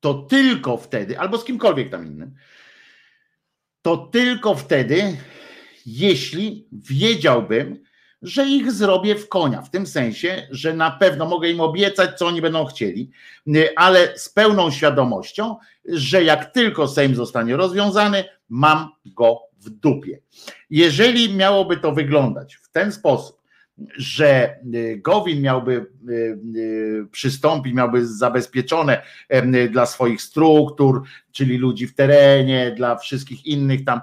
to 0.00 0.14
tylko 0.14 0.76
wtedy, 0.76 1.18
albo 1.18 1.38
z 1.38 1.44
kimkolwiek 1.44 1.90
tam 1.90 2.06
innym, 2.06 2.34
to 3.82 3.96
tylko 3.96 4.54
wtedy, 4.54 5.16
jeśli 5.86 6.68
wiedziałbym, 6.72 7.84
że 8.22 8.46
ich 8.46 8.72
zrobię 8.72 9.14
w 9.14 9.28
konia, 9.28 9.62
w 9.62 9.70
tym 9.70 9.86
sensie, 9.86 10.48
że 10.50 10.74
na 10.74 10.90
pewno 10.90 11.26
mogę 11.26 11.50
im 11.50 11.60
obiecać, 11.60 12.18
co 12.18 12.26
oni 12.26 12.42
będą 12.42 12.64
chcieli, 12.64 13.10
ale 13.76 14.18
z 14.18 14.28
pełną 14.28 14.70
świadomością, 14.70 15.56
że 15.84 16.24
jak 16.24 16.52
tylko 16.52 16.88
Sejm 16.88 17.14
zostanie 17.14 17.56
rozwiązany, 17.56 18.24
mam 18.48 18.88
go 19.06 19.38
w 19.58 19.70
dupie. 19.70 20.18
Jeżeli 20.70 21.34
miałoby 21.34 21.76
to 21.76 21.92
wyglądać 21.92 22.54
w 22.54 22.68
ten 22.68 22.92
sposób, 22.92 23.45
że 23.96 24.58
y, 24.74 25.00
Gowin 25.04 25.40
miałby 25.40 25.86
y, 26.08 26.38
y, 26.56 27.06
przystąpić, 27.10 27.74
miałby 27.74 28.06
zabezpieczone 28.06 29.02
dla 29.70 29.86
swoich 29.86 30.22
struktur, 30.22 31.02
czyli 31.32 31.58
ludzi 31.58 31.86
w 31.86 31.94
terenie, 31.94 32.70
dla 32.76 32.96
wszystkich 32.96 33.46
innych 33.46 33.84
tam 33.84 34.00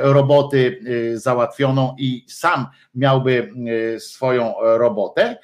roboty 0.00 0.80
załatwioną 1.14 1.96
i 1.98 2.24
sam 2.28 2.66
miałby 2.94 3.52
swoją 3.98 4.54
robotę, 4.60 5.36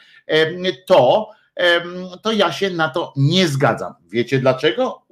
to 0.86 1.28
to 2.22 2.32
ja 2.32 2.52
się 2.52 2.70
na 2.70 2.88
to 2.88 3.12
nie 3.16 3.48
zgadzam. 3.48 3.94
Wiecie 4.10 4.38
dlaczego? 4.38 5.02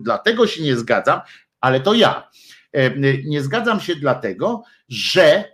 Dlatego 0.00 0.46
się 0.46 0.62
nie 0.62 0.76
zgadzam, 0.76 1.20
ale 1.60 1.80
to 1.80 1.94
ja. 1.94 2.30
Nie 3.24 3.42
zgadzam 3.42 3.80
się 3.80 3.96
dlatego, 3.96 4.62
że 4.88 5.53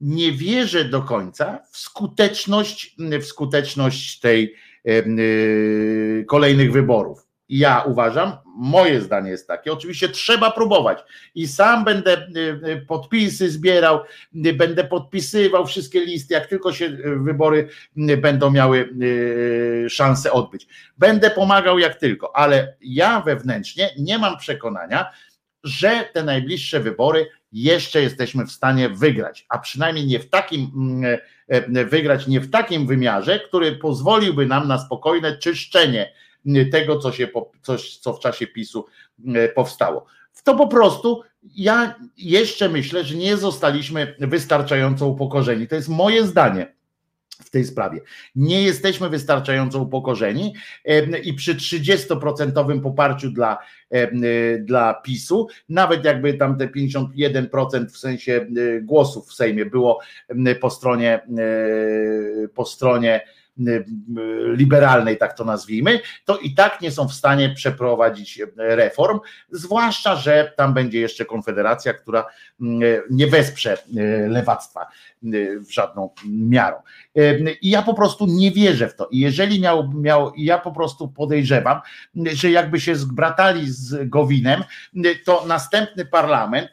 nie 0.00 0.32
wierzę 0.32 0.84
do 0.84 1.02
końca 1.02 1.58
w 1.70 1.76
skuteczność, 1.76 2.96
w 2.98 3.24
skuteczność 3.24 4.20
tej 4.20 4.54
yy, 4.84 6.24
kolejnych 6.28 6.72
wyborów. 6.72 7.26
Ja 7.48 7.82
uważam, 7.86 8.32
moje 8.56 9.00
zdanie 9.00 9.30
jest 9.30 9.48
takie, 9.48 9.72
oczywiście 9.72 10.08
trzeba 10.08 10.50
próbować 10.50 10.98
i 11.34 11.48
sam 11.48 11.84
będę 11.84 12.28
yy, 12.62 12.86
podpisy 12.88 13.50
zbierał, 13.50 14.00
będę 14.32 14.84
podpisywał 14.84 15.66
wszystkie 15.66 16.04
listy, 16.04 16.34
jak 16.34 16.46
tylko 16.46 16.72
się 16.72 16.88
wybory 17.16 17.68
będą 18.16 18.50
miały 18.50 18.88
szansę 19.88 20.32
odbyć. 20.32 20.66
Będę 20.98 21.30
pomagał 21.30 21.78
jak 21.78 21.94
tylko, 21.94 22.36
ale 22.36 22.76
ja 22.80 23.20
wewnętrznie 23.20 23.90
nie 23.98 24.18
mam 24.18 24.38
przekonania, 24.38 25.10
że 25.64 26.08
te 26.12 26.24
najbliższe 26.24 26.80
wybory 26.80 27.26
jeszcze 27.52 28.02
jesteśmy 28.02 28.46
w 28.46 28.52
stanie 28.52 28.88
wygrać, 28.88 29.46
a 29.48 29.58
przynajmniej 29.58 30.06
nie 30.06 30.18
w 30.18 30.30
takim 30.30 30.70
mm, 30.76 31.18
e, 31.48 31.84
wygrać, 31.84 32.26
nie 32.26 32.40
w 32.40 32.50
takim 32.50 32.86
wymiarze, 32.86 33.40
który 33.40 33.72
pozwoliłby 33.72 34.46
nam 34.46 34.68
na 34.68 34.78
spokojne 34.78 35.38
czyszczenie 35.38 36.12
mm, 36.46 36.70
tego, 36.70 36.98
co, 36.98 37.12
się, 37.12 37.28
co 38.00 38.12
w 38.12 38.20
czasie 38.20 38.46
PiSu 38.46 38.86
mm, 39.24 39.48
powstało. 39.54 40.06
To 40.44 40.54
po 40.54 40.68
prostu 40.68 41.22
ja 41.56 41.94
jeszcze 42.16 42.68
myślę, 42.68 43.04
że 43.04 43.14
nie 43.14 43.36
zostaliśmy 43.36 44.14
wystarczająco 44.18 45.06
upokorzeni. 45.06 45.68
To 45.68 45.74
jest 45.74 45.88
moje 45.88 46.26
zdanie 46.26 46.73
w 47.40 47.50
tej 47.50 47.64
sprawie. 47.64 48.00
Nie 48.36 48.62
jesteśmy 48.62 49.08
wystarczająco 49.08 49.78
upokorzeni 49.78 50.54
i 51.24 51.34
przy 51.34 51.54
30% 51.54 52.80
poparciu 52.80 53.30
dla, 53.30 53.58
dla 54.60 54.94
PiSu, 54.94 55.48
nawet 55.68 56.04
jakby 56.04 56.34
tam 56.34 56.58
te 56.58 56.66
51% 56.66 57.86
w 57.86 57.98
sensie 57.98 58.46
głosów 58.82 59.28
w 59.28 59.34
Sejmie 59.34 59.66
było 59.66 60.00
po 60.60 60.70
stronie 60.70 61.20
po 62.54 62.64
stronie 62.64 63.20
liberalnej, 64.56 65.18
tak 65.18 65.36
to 65.36 65.44
nazwijmy, 65.44 66.00
to 66.24 66.38
i 66.38 66.54
tak 66.54 66.80
nie 66.80 66.90
są 66.90 67.08
w 67.08 67.14
stanie 67.14 67.50
przeprowadzić 67.50 68.42
reform, 68.56 69.20
zwłaszcza, 69.50 70.16
że 70.16 70.52
tam 70.56 70.74
będzie 70.74 71.00
jeszcze 71.00 71.24
Konfederacja, 71.24 71.94
która 71.94 72.26
nie 73.10 73.26
wesprze 73.26 73.78
lewactwa 74.28 74.86
w 75.68 75.72
żadną 75.72 76.10
miarą. 76.26 76.76
I 77.62 77.70
ja 77.70 77.82
po 77.82 77.94
prostu 77.94 78.26
nie 78.26 78.50
wierzę 78.50 78.88
w 78.88 78.96
to. 78.96 79.08
I 79.10 79.18
jeżeli 79.18 79.60
miał, 79.60 79.92
miał 79.92 80.32
ja 80.36 80.58
po 80.58 80.72
prostu 80.72 81.08
podejrzewam, 81.08 81.80
że 82.32 82.50
jakby 82.50 82.80
się 82.80 82.96
zbratali 82.96 83.70
z 83.70 84.08
Gowinem, 84.08 84.64
to 85.24 85.44
następny 85.46 86.06
parlament, 86.06 86.68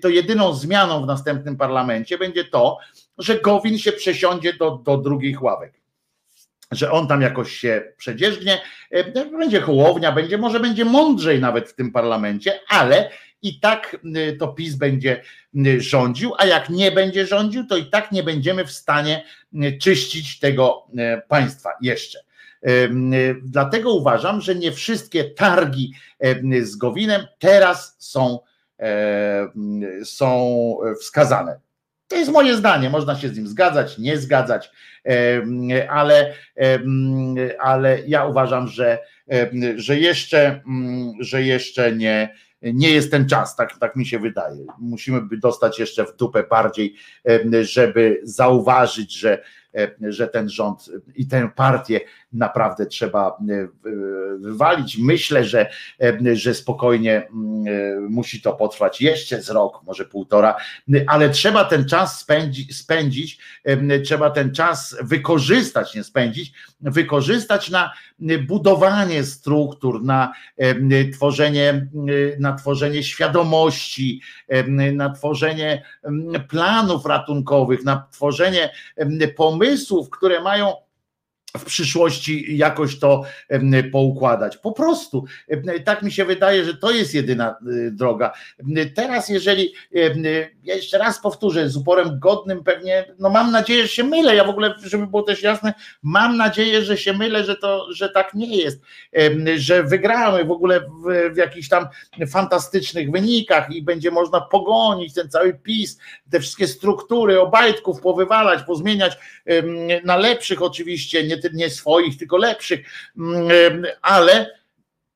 to 0.00 0.08
jedyną 0.08 0.54
zmianą 0.54 1.02
w 1.02 1.06
następnym 1.06 1.56
parlamencie 1.56 2.18
będzie 2.18 2.44
to, 2.44 2.78
że 3.18 3.40
Gowin 3.40 3.78
się 3.78 3.92
przesiądzie 3.92 4.52
do, 4.52 4.70
do 4.70 4.96
drugich 4.96 5.42
ławek 5.42 5.79
że 6.70 6.90
on 6.90 7.08
tam 7.08 7.22
jakoś 7.22 7.56
się 7.56 7.92
przedzierzgnie, 7.96 8.60
będzie 9.38 9.60
hołownia, 9.60 10.12
będzie, 10.12 10.38
może 10.38 10.60
będzie 10.60 10.84
mądrzej 10.84 11.40
nawet 11.40 11.68
w 11.68 11.74
tym 11.74 11.92
parlamencie, 11.92 12.60
ale 12.68 13.10
i 13.42 13.60
tak 13.60 13.96
to 14.38 14.48
PiS 14.48 14.74
będzie 14.74 15.22
rządził, 15.78 16.32
a 16.38 16.46
jak 16.46 16.70
nie 16.70 16.92
będzie 16.92 17.26
rządził, 17.26 17.66
to 17.66 17.76
i 17.76 17.86
tak 17.86 18.12
nie 18.12 18.22
będziemy 18.22 18.64
w 18.64 18.70
stanie 18.70 19.24
czyścić 19.80 20.38
tego 20.38 20.86
państwa 21.28 21.70
jeszcze. 21.80 22.18
Dlatego 23.42 23.94
uważam, 23.94 24.40
że 24.40 24.54
nie 24.54 24.72
wszystkie 24.72 25.24
targi 25.24 25.92
z 26.62 26.76
Gowinem 26.76 27.26
teraz 27.38 27.96
są, 27.98 28.38
są 30.04 30.76
wskazane. 31.00 31.60
To 32.10 32.16
jest 32.16 32.30
moje 32.30 32.56
zdanie, 32.56 32.90
można 32.90 33.16
się 33.16 33.28
z 33.28 33.36
nim 33.36 33.48
zgadzać, 33.48 33.98
nie 33.98 34.16
zgadzać, 34.18 34.70
ale, 35.88 36.32
ale 37.60 37.98
ja 38.06 38.26
uważam, 38.26 38.68
że, 38.68 38.98
że, 39.76 39.98
jeszcze, 39.98 40.62
że 41.20 41.42
jeszcze 41.42 41.96
nie, 41.96 42.34
nie 42.62 42.90
jest 42.90 43.10
ten 43.10 43.28
czas, 43.28 43.56
tak, 43.56 43.78
tak 43.78 43.96
mi 43.96 44.06
się 44.06 44.18
wydaje. 44.18 44.66
Musimy 44.78 45.20
dostać 45.32 45.78
jeszcze 45.78 46.04
w 46.04 46.16
dupę 46.16 46.44
bardziej, 46.50 46.94
żeby 47.62 48.20
zauważyć, 48.22 49.18
że 49.18 49.42
że 50.00 50.28
ten 50.28 50.48
rząd 50.48 50.90
i 51.14 51.26
tę 51.26 51.50
partię 51.56 52.00
naprawdę 52.32 52.86
trzeba 52.86 53.28
e, 53.28 53.68
wywalić. 54.38 54.98
Myślę, 54.98 55.44
że, 55.44 55.70
e, 56.02 56.36
że 56.36 56.54
spokojnie 56.54 57.28
mm, 57.28 58.12
musi 58.12 58.42
to 58.42 58.52
potrwać 58.52 59.00
jeszcze 59.00 59.42
z 59.42 59.50
rok, 59.50 59.80
może 59.86 60.04
półtora, 60.04 60.56
ale 61.06 61.30
trzeba 61.30 61.64
ten 61.64 61.88
czas 61.88 62.18
spędzić, 62.20 62.76
spędzić 62.76 63.38
trzeba 64.04 64.30
ten 64.30 64.54
czas 64.54 64.96
wykorzystać, 65.02 65.94
nie 65.94 66.04
spędzić, 66.04 66.52
wykorzystać 66.80 67.70
na 67.70 67.92
budowanie 68.46 69.24
struktur, 69.24 70.02
na 70.02 70.32
tworzenie, 71.12 71.86
na 72.38 72.52
tworzenie 72.52 73.02
świadomości, 73.02 74.20
na 74.92 75.10
tworzenie 75.10 75.82
planów 76.48 77.06
ratunkowych, 77.06 77.84
na 77.84 78.06
tworzenie 78.12 78.72
pomysłów, 79.36 80.10
które 80.10 80.42
mają 80.42 80.72
w 81.58 81.64
przyszłości 81.64 82.56
jakoś 82.56 82.98
to 82.98 83.22
poukładać. 83.92 84.56
Po 84.56 84.72
prostu 84.72 85.24
tak 85.84 86.02
mi 86.02 86.12
się 86.12 86.24
wydaje, 86.24 86.64
że 86.64 86.74
to 86.74 86.90
jest 86.90 87.14
jedyna 87.14 87.56
y, 87.66 87.90
droga. 87.90 88.32
Teraz, 88.94 89.28
jeżeli 89.28 89.74
ja 90.64 90.74
jeszcze 90.74 90.98
raz 90.98 91.20
powtórzę, 91.20 91.68
z 91.68 91.76
uporem 91.76 92.18
godnym 92.18 92.64
pewnie, 92.64 93.14
no 93.18 93.30
mam 93.30 93.50
nadzieję, 93.50 93.82
że 93.82 93.88
się 93.88 94.04
mylę. 94.04 94.34
Ja 94.34 94.44
w 94.44 94.48
ogóle, 94.50 94.74
żeby 94.84 95.06
było 95.06 95.22
też 95.22 95.42
jasne, 95.42 95.74
mam 96.02 96.36
nadzieję, 96.36 96.84
że 96.84 96.96
się 96.98 97.12
mylę, 97.12 97.44
że 97.44 97.56
to, 97.56 97.92
że 97.92 98.08
tak 98.08 98.34
nie 98.34 98.56
jest, 98.56 98.80
że 99.56 99.82
wygramy 99.82 100.44
w 100.44 100.50
ogóle 100.50 100.80
w, 100.80 101.34
w 101.34 101.36
jakichś 101.36 101.68
tam 101.68 101.86
fantastycznych 102.30 103.10
wynikach 103.10 103.70
i 103.70 103.82
będzie 103.82 104.10
można 104.10 104.40
pogonić 104.40 105.14
ten 105.14 105.30
cały 105.30 105.54
PiS, 105.54 105.98
te 106.30 106.40
wszystkie 106.40 106.66
struktury, 106.66 107.40
obajtków 107.40 108.00
powywalać, 108.00 108.62
pozmieniać 108.62 109.18
na 110.04 110.16
lepszych 110.16 110.62
oczywiście, 110.62 111.24
nie 111.24 111.38
nie 111.52 111.70
swoich, 111.70 112.18
tylko 112.18 112.36
lepszych, 112.36 112.80
mm, 113.18 113.82
ale 114.02 114.60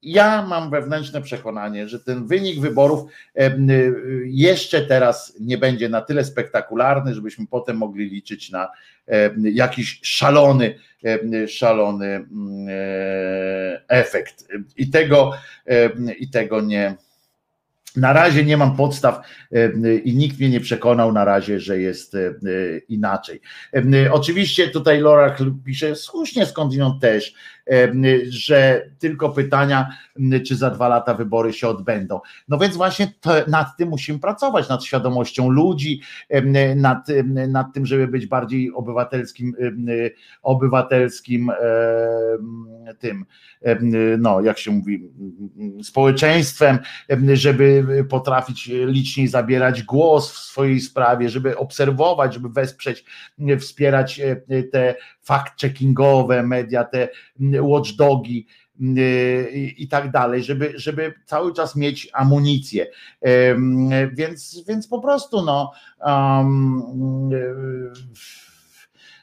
ja 0.02 0.46
mam 0.46 0.70
wewnętrzne 0.70 1.22
przekonanie, 1.22 1.88
że 1.88 2.00
ten 2.00 2.26
wynik 2.26 2.60
wyborów 2.60 3.10
jeszcze 4.24 4.86
teraz 4.86 5.36
nie 5.40 5.58
będzie 5.58 5.88
na 5.88 6.00
tyle 6.00 6.24
spektakularny, 6.24 7.14
żebyśmy 7.14 7.46
potem 7.46 7.76
mogli 7.76 8.10
liczyć 8.10 8.50
na 8.50 8.68
jakiś 9.36 10.00
szalony, 10.02 10.78
szalony 11.48 12.06
mm, 12.06 12.66
e, 12.68 13.82
efekt. 13.88 14.48
I 14.76 14.90
tego, 14.90 15.32
i 16.18 16.28
tego 16.30 16.60
nie, 16.60 16.94
na 17.96 18.12
razie 18.12 18.44
nie 18.44 18.56
mam 18.56 18.76
podstaw 18.76 19.20
e, 19.52 19.94
i 19.94 20.16
nikt 20.16 20.38
mnie 20.38 20.50
nie 20.50 20.60
przekonał 20.60 21.12
na 21.12 21.24
razie, 21.24 21.60
że 21.60 21.78
jest 21.78 22.14
e, 22.14 22.18
inaczej. 22.88 23.40
E, 23.72 24.12
oczywiście 24.12 24.68
tutaj 24.68 25.00
Laura 25.00 25.36
pisze 25.64 25.96
słusznie 25.96 26.46
skądinąd 26.46 27.00
też, 27.00 27.34
że 28.28 28.90
tylko 28.98 29.28
pytania, 29.28 29.88
czy 30.46 30.56
za 30.56 30.70
dwa 30.70 30.88
lata 30.88 31.14
wybory 31.14 31.52
się 31.52 31.68
odbędą. 31.68 32.20
No 32.48 32.58
więc 32.58 32.76
właśnie 32.76 33.12
nad 33.46 33.76
tym 33.76 33.88
musimy 33.88 34.18
pracować, 34.18 34.68
nad 34.68 34.84
świadomością 34.84 35.50
ludzi, 35.50 36.00
nad, 36.76 37.06
nad 37.48 37.72
tym, 37.74 37.86
żeby 37.86 38.08
być 38.08 38.26
bardziej 38.26 38.72
obywatelskim, 38.72 39.54
obywatelskim 40.42 41.50
tym, 42.98 43.24
no 44.18 44.40
jak 44.40 44.58
się 44.58 44.70
mówi, 44.70 45.10
społeczeństwem, 45.82 46.78
żeby 47.32 47.84
potrafić 48.08 48.66
liczniej 48.66 49.28
zabierać 49.28 49.82
głos 49.82 50.32
w 50.32 50.38
swojej 50.38 50.80
sprawie, 50.80 51.28
żeby 51.28 51.56
obserwować, 51.56 52.34
żeby 52.34 52.48
wesprzeć, 52.48 53.04
wspierać 53.58 54.20
te 54.72 54.94
fact-checkingowe 55.28 56.46
media, 56.46 56.84
te 56.84 57.08
watchdogi 57.60 58.46
i 59.76 59.88
tak 59.90 60.10
dalej, 60.10 60.42
żeby, 60.42 60.72
żeby 60.74 61.14
cały 61.26 61.54
czas 61.54 61.76
mieć 61.76 62.08
amunicję. 62.12 62.86
Więc, 64.12 64.64
więc 64.68 64.88
po 64.88 65.00
prostu 65.00 65.42
no. 65.42 65.72
Um, 66.06 67.30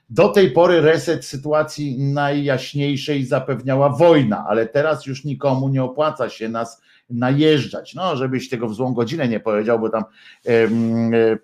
do 0.09 0.29
tej 0.29 0.51
pory 0.51 0.81
reset 0.81 1.25
sytuacji 1.25 1.99
najjaśniejszej 1.99 3.25
zapewniała 3.25 3.89
wojna, 3.89 4.45
ale 4.47 4.65
teraz 4.65 5.05
już 5.05 5.23
nikomu 5.23 5.69
nie 5.69 5.83
opłaca 5.83 6.29
się 6.29 6.49
nas 6.49 6.81
najeżdżać. 7.09 7.95
No, 7.95 8.15
żebyś 8.15 8.49
tego 8.49 8.67
w 8.67 8.73
złą 8.75 8.93
godzinę 8.93 9.27
nie 9.27 9.39
powiedział, 9.39 9.79
bo 9.79 9.89
tam 9.89 10.03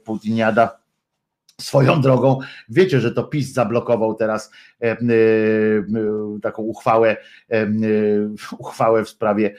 Putin 0.04 0.38
jada 0.38 0.80
Swoją 1.62 2.02
drogą, 2.02 2.40
wiecie, 2.70 3.00
że 3.00 3.12
to 3.12 3.24
PiS 3.24 3.54
zablokował 3.54 4.16
teraz 4.16 4.52
e, 4.82 4.86
e, 4.86 4.98
taką 6.42 6.62
uchwałę, 6.62 7.18
e, 7.52 7.68
uchwałę 8.60 9.04
w 9.04 9.10
sprawie 9.10 9.56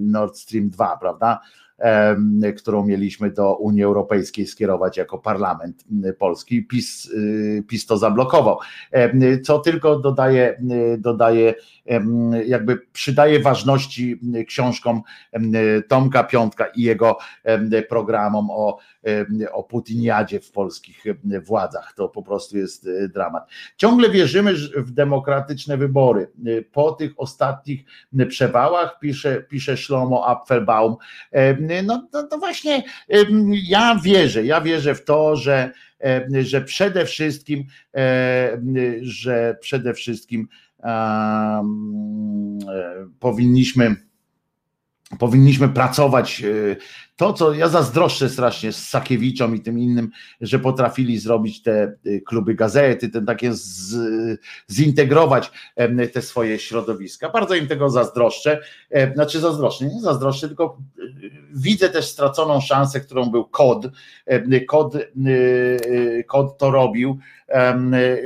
Nord 0.00 0.38
Stream 0.38 0.70
2, 0.70 0.96
prawda? 0.96 1.40
Którą 2.56 2.86
mieliśmy 2.86 3.30
do 3.30 3.56
Unii 3.56 3.82
Europejskiej 3.82 4.46
skierować 4.46 4.96
jako 4.96 5.18
parlament 5.18 5.84
polski. 6.18 6.66
PiS, 6.66 7.12
PiS 7.68 7.86
to 7.86 7.96
zablokował, 7.96 8.58
co 9.42 9.58
tylko 9.58 9.98
dodaje, 9.98 10.60
dodaje 10.98 11.54
jakby 12.46 12.78
przydaje 12.92 13.40
ważności 13.40 14.20
książkom 14.46 15.02
Tomka 15.88 16.24
Piątka 16.24 16.66
i 16.66 16.82
jego 16.82 17.18
programom 17.88 18.50
o, 18.50 18.78
o 19.52 19.62
Putiniadzie 19.62 20.40
w 20.40 20.50
polskich 20.50 21.04
władzach. 21.46 21.92
To 21.96 22.08
po 22.08 22.22
prostu 22.22 22.58
jest 22.58 22.86
e, 22.86 23.08
dramat. 23.08 23.50
Ciągle 23.76 24.10
wierzymy 24.10 24.54
w 24.76 24.90
demokratyczne 24.90 25.76
wybory. 25.76 26.30
Po 26.72 26.92
tych 26.92 27.12
ostatnich 27.16 27.84
przewałach, 28.28 28.98
pisze, 28.98 29.42
pisze 29.42 29.76
Szlomo 29.76 30.26
Apfelbaum, 30.26 30.96
no 31.82 32.08
to, 32.12 32.22
to 32.22 32.38
właśnie 32.38 32.82
ja 33.50 34.00
wierzę, 34.02 34.44
ja 34.44 34.60
wierzę 34.60 34.94
w 34.94 35.04
to, 35.04 35.36
że 35.36 35.72
że 36.42 36.62
przede 36.62 37.06
wszystkim, 37.06 37.64
że 39.02 39.56
przede 39.60 39.94
wszystkim 39.94 40.48
E, 40.84 41.62
powinniśmy 43.20 43.96
powinniśmy 45.18 45.68
pracować. 45.68 46.42
E, 47.14 47.16
to, 47.16 47.32
co 47.32 47.54
ja 47.54 47.68
zazdroszczę 47.68 48.28
strasznie 48.28 48.72
z 48.72 48.88
Sakiewiczom 48.88 49.56
i 49.56 49.60
tym 49.60 49.78
innym, 49.78 50.10
że 50.40 50.58
potrafili 50.58 51.18
zrobić 51.18 51.62
te 51.62 51.82
e, 52.06 52.20
kluby 52.20 52.54
gazety, 52.54 53.08
ten 53.08 53.26
takie 53.26 53.54
z, 53.54 53.96
zintegrować 54.70 55.50
te 56.12 56.22
swoje 56.22 56.58
środowiska. 56.58 57.30
Bardzo 57.30 57.54
im 57.54 57.66
tego 57.66 57.90
zazdroszczę. 57.90 58.60
Znaczy 59.14 59.40
zazdroszczę, 59.40 59.84
nie 59.84 60.00
zazdroszczę, 60.00 60.48
tylko 60.48 60.78
widzę 61.54 61.88
też 61.88 62.04
straconą 62.04 62.60
szansę, 62.60 63.00
którą 63.00 63.30
był 63.30 63.44
kod. 63.44 63.86
Kod, 64.68 64.94
kod 66.26 66.58
to 66.58 66.70
robił. 66.70 67.18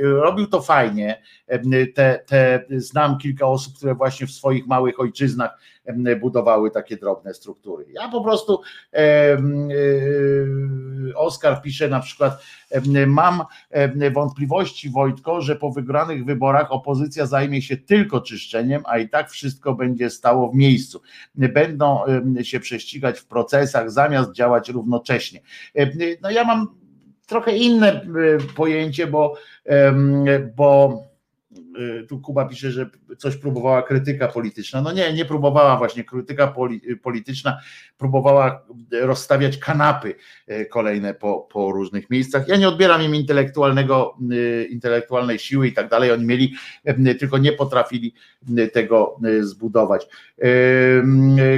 Robił 0.01 0.47
to 0.47 0.61
fajnie. 0.61 1.21
Te, 1.95 2.19
te, 2.25 2.65
znam 2.69 3.17
kilka 3.17 3.47
osób, 3.47 3.77
które 3.77 3.95
właśnie 3.95 4.27
w 4.27 4.31
swoich 4.31 4.67
małych 4.67 4.99
ojczyznach 4.99 5.57
budowały 6.21 6.71
takie 6.71 6.97
drobne 6.97 7.33
struktury. 7.33 7.85
Ja 7.89 8.09
po 8.09 8.23
prostu 8.23 8.53
e, 8.53 8.61
Oskar 11.15 11.61
pisze 11.61 11.87
na 11.87 11.99
przykład, 11.99 12.43
mam 13.07 13.43
wątpliwości 14.13 14.89
Wojtko, 14.89 15.41
że 15.41 15.55
po 15.55 15.71
wygranych 15.71 16.25
wyborach 16.25 16.71
opozycja 16.71 17.25
zajmie 17.25 17.61
się 17.61 17.77
tylko 17.77 18.21
czyszczeniem, 18.21 18.81
a 18.85 18.97
i 18.97 19.09
tak 19.09 19.29
wszystko 19.29 19.73
będzie 19.73 20.09
stało 20.09 20.51
w 20.51 20.55
miejscu. 20.55 21.01
Będą 21.35 21.99
się 22.41 22.59
prześcigać 22.59 23.19
w 23.19 23.25
procesach 23.25 23.91
zamiast 23.91 24.31
działać 24.31 24.69
równocześnie. 24.69 25.39
No 26.21 26.31
ja 26.31 26.43
mam 26.43 26.67
trochę 27.27 27.57
inne 27.57 28.05
pojęcie, 28.55 29.07
bo, 29.07 29.35
bo 30.55 31.03
tu 32.09 32.19
Kuba 32.19 32.45
pisze, 32.45 32.71
że 32.71 32.89
coś 33.17 33.37
próbowała 33.37 33.83
krytyka 33.83 34.27
polityczna. 34.27 34.81
No 34.81 34.91
nie, 34.91 35.13
nie 35.13 35.25
próbowała 35.25 35.77
właśnie 35.77 36.03
krytyka 36.03 36.53
polityczna, 37.03 37.59
próbowała 37.97 38.65
rozstawiać 38.91 39.57
kanapy 39.57 40.15
y, 40.49 40.65
kolejne 40.65 41.13
po, 41.13 41.47
po 41.51 41.71
różnych 41.71 42.09
miejscach. 42.09 42.47
Ja 42.47 42.55
nie 42.55 42.67
odbieram 42.67 43.01
im 43.01 43.15
intelektualnego, 43.15 44.17
y, 44.31 44.67
intelektualnej 44.69 45.39
siły 45.39 45.67
i 45.67 45.73
tak 45.73 45.89
dalej. 45.89 46.11
Oni 46.11 46.25
mieli, 46.25 46.53
tylko 47.19 47.37
nie 47.37 47.51
potrafili 47.51 48.13
tego 48.73 49.19
zbudować. 49.41 50.07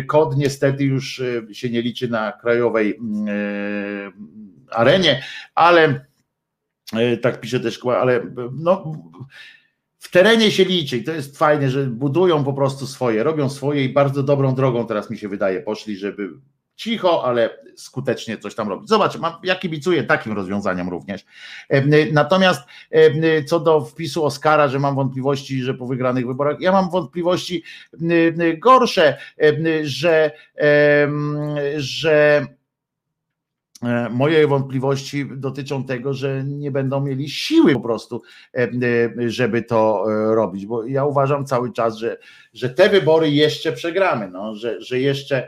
Kod 0.07 0.37
niestety 0.37 0.83
już 0.83 1.21
się 1.51 1.69
nie 1.69 1.81
liczy 1.81 2.07
na 2.07 2.31
krajowej 2.31 2.99
arenie, 4.69 5.23
ale 5.55 6.05
tak 7.21 7.41
pisze 7.41 7.59
też, 7.59 7.79
ale 7.85 8.21
no 8.51 8.93
w 10.01 10.11
terenie 10.11 10.51
się 10.51 10.65
liczy 10.65 10.97
i 10.97 11.03
to 11.03 11.11
jest 11.11 11.37
fajne, 11.37 11.69
że 11.69 11.83
budują 11.85 12.43
po 12.43 12.53
prostu 12.53 12.87
swoje, 12.87 13.23
robią 13.23 13.49
swoje 13.49 13.83
i 13.83 13.89
bardzo 13.89 14.23
dobrą 14.23 14.55
drogą 14.55 14.87
teraz 14.87 15.09
mi 15.09 15.17
się 15.17 15.29
wydaje 15.29 15.61
poszli, 15.61 15.97
żeby 15.97 16.29
cicho, 16.75 17.23
ale 17.25 17.49
skutecznie 17.75 18.37
coś 18.37 18.55
tam 18.55 18.69
robić. 18.69 18.89
Zobacz, 18.89 19.19
mam, 19.19 19.33
ja 19.43 19.55
kibicuję 19.55 20.03
takim 20.03 20.33
rozwiązaniom 20.33 20.89
również. 20.89 21.25
Natomiast 22.11 22.61
co 23.47 23.59
do 23.59 23.81
wpisu 23.81 24.25
Oskara, 24.25 24.67
że 24.67 24.79
mam 24.79 24.95
wątpliwości, 24.95 25.63
że 25.63 25.73
po 25.73 25.87
wygranych 25.87 26.27
wyborach, 26.27 26.57
ja 26.59 26.71
mam 26.71 26.89
wątpliwości 26.89 27.63
gorsze, 28.57 29.17
że, 29.83 30.31
że 31.77 32.45
moje 34.11 34.47
wątpliwości 34.47 35.25
dotyczą 35.35 35.83
tego, 35.83 36.13
że 36.13 36.43
nie 36.43 36.71
będą 36.71 37.01
mieli 37.01 37.29
siły 37.29 37.73
po 37.73 37.79
prostu, 37.79 38.21
e, 38.53 38.57
e, 38.57 38.69
żeby 39.29 39.63
to 39.63 40.05
robić, 40.35 40.65
bo 40.65 40.85
ja 40.85 41.05
uważam 41.05 41.45
cały 41.45 41.73
czas, 41.73 41.97
że, 41.97 42.17
że 42.53 42.69
te 42.69 42.89
wybory 42.89 43.29
jeszcze 43.29 43.71
przegramy, 43.71 44.29
no, 44.29 44.55
że, 44.55 44.81
że 44.81 44.99
jeszcze 44.99 45.47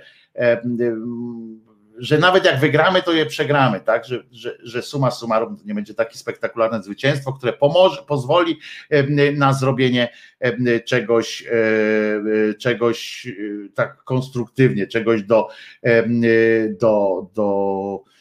że 1.98 2.18
nawet 2.18 2.45
jak 2.45 2.60
wygramy, 2.60 3.02
to 3.02 3.14
je 3.14 3.26
przegramy, 3.26 3.80
tak? 3.80 4.06
Że, 4.06 4.24
że, 4.32 4.58
że 4.64 4.82
suma 4.82 5.12
summarum 5.12 5.58
to 5.58 5.64
nie 5.66 5.74
będzie 5.74 5.94
takie 5.94 6.18
spektakularne 6.18 6.84
zwycięstwo, 6.84 7.34
które 7.34 7.53
pomoże, 7.53 8.02
pozwoli 8.08 8.60
na 9.36 9.53
zrobienie 9.53 10.10
czegoś, 10.86 11.48
czegoś 12.60 13.28
tak 13.76 14.03
konstruktywnie, 14.03 14.88
czegoś 14.88 15.24
do, 15.24 15.50
do, 16.80 17.28
do 17.36 18.12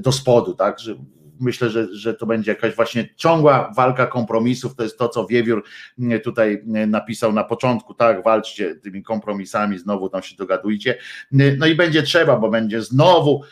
do 0.00 0.12
spodu, 0.12 0.54
tak? 0.54 0.80
Że 0.80 0.94
myślę, 1.40 1.70
że, 1.70 1.94
że 1.94 2.14
to 2.14 2.26
będzie 2.26 2.50
jakaś 2.50 2.74
właśnie 2.76 3.08
ciągła 3.16 3.72
walka 3.76 4.06
kompromisów. 4.06 4.74
To 4.74 4.82
jest 4.82 4.98
to, 4.98 5.08
co 5.08 5.26
Wiewiór 5.26 5.64
mm, 5.98 6.20
tutaj 6.20 6.62
mm, 6.66 6.90
napisał 6.90 7.32
na 7.32 7.44
początku, 7.44 7.94
tak? 7.94 8.24
Walczcie 8.24 8.74
tymi 8.74 9.02
kompromisami, 9.02 9.78
znowu 9.78 10.08
tam 10.08 10.22
się 10.22 10.36
dogadujcie. 10.36 10.98
No 11.32 11.66
i 11.66 11.74
będzie 11.74 12.02
trzeba, 12.02 12.36
bo 12.36 12.50
będzie 12.50 12.82
znowu, 12.82 13.42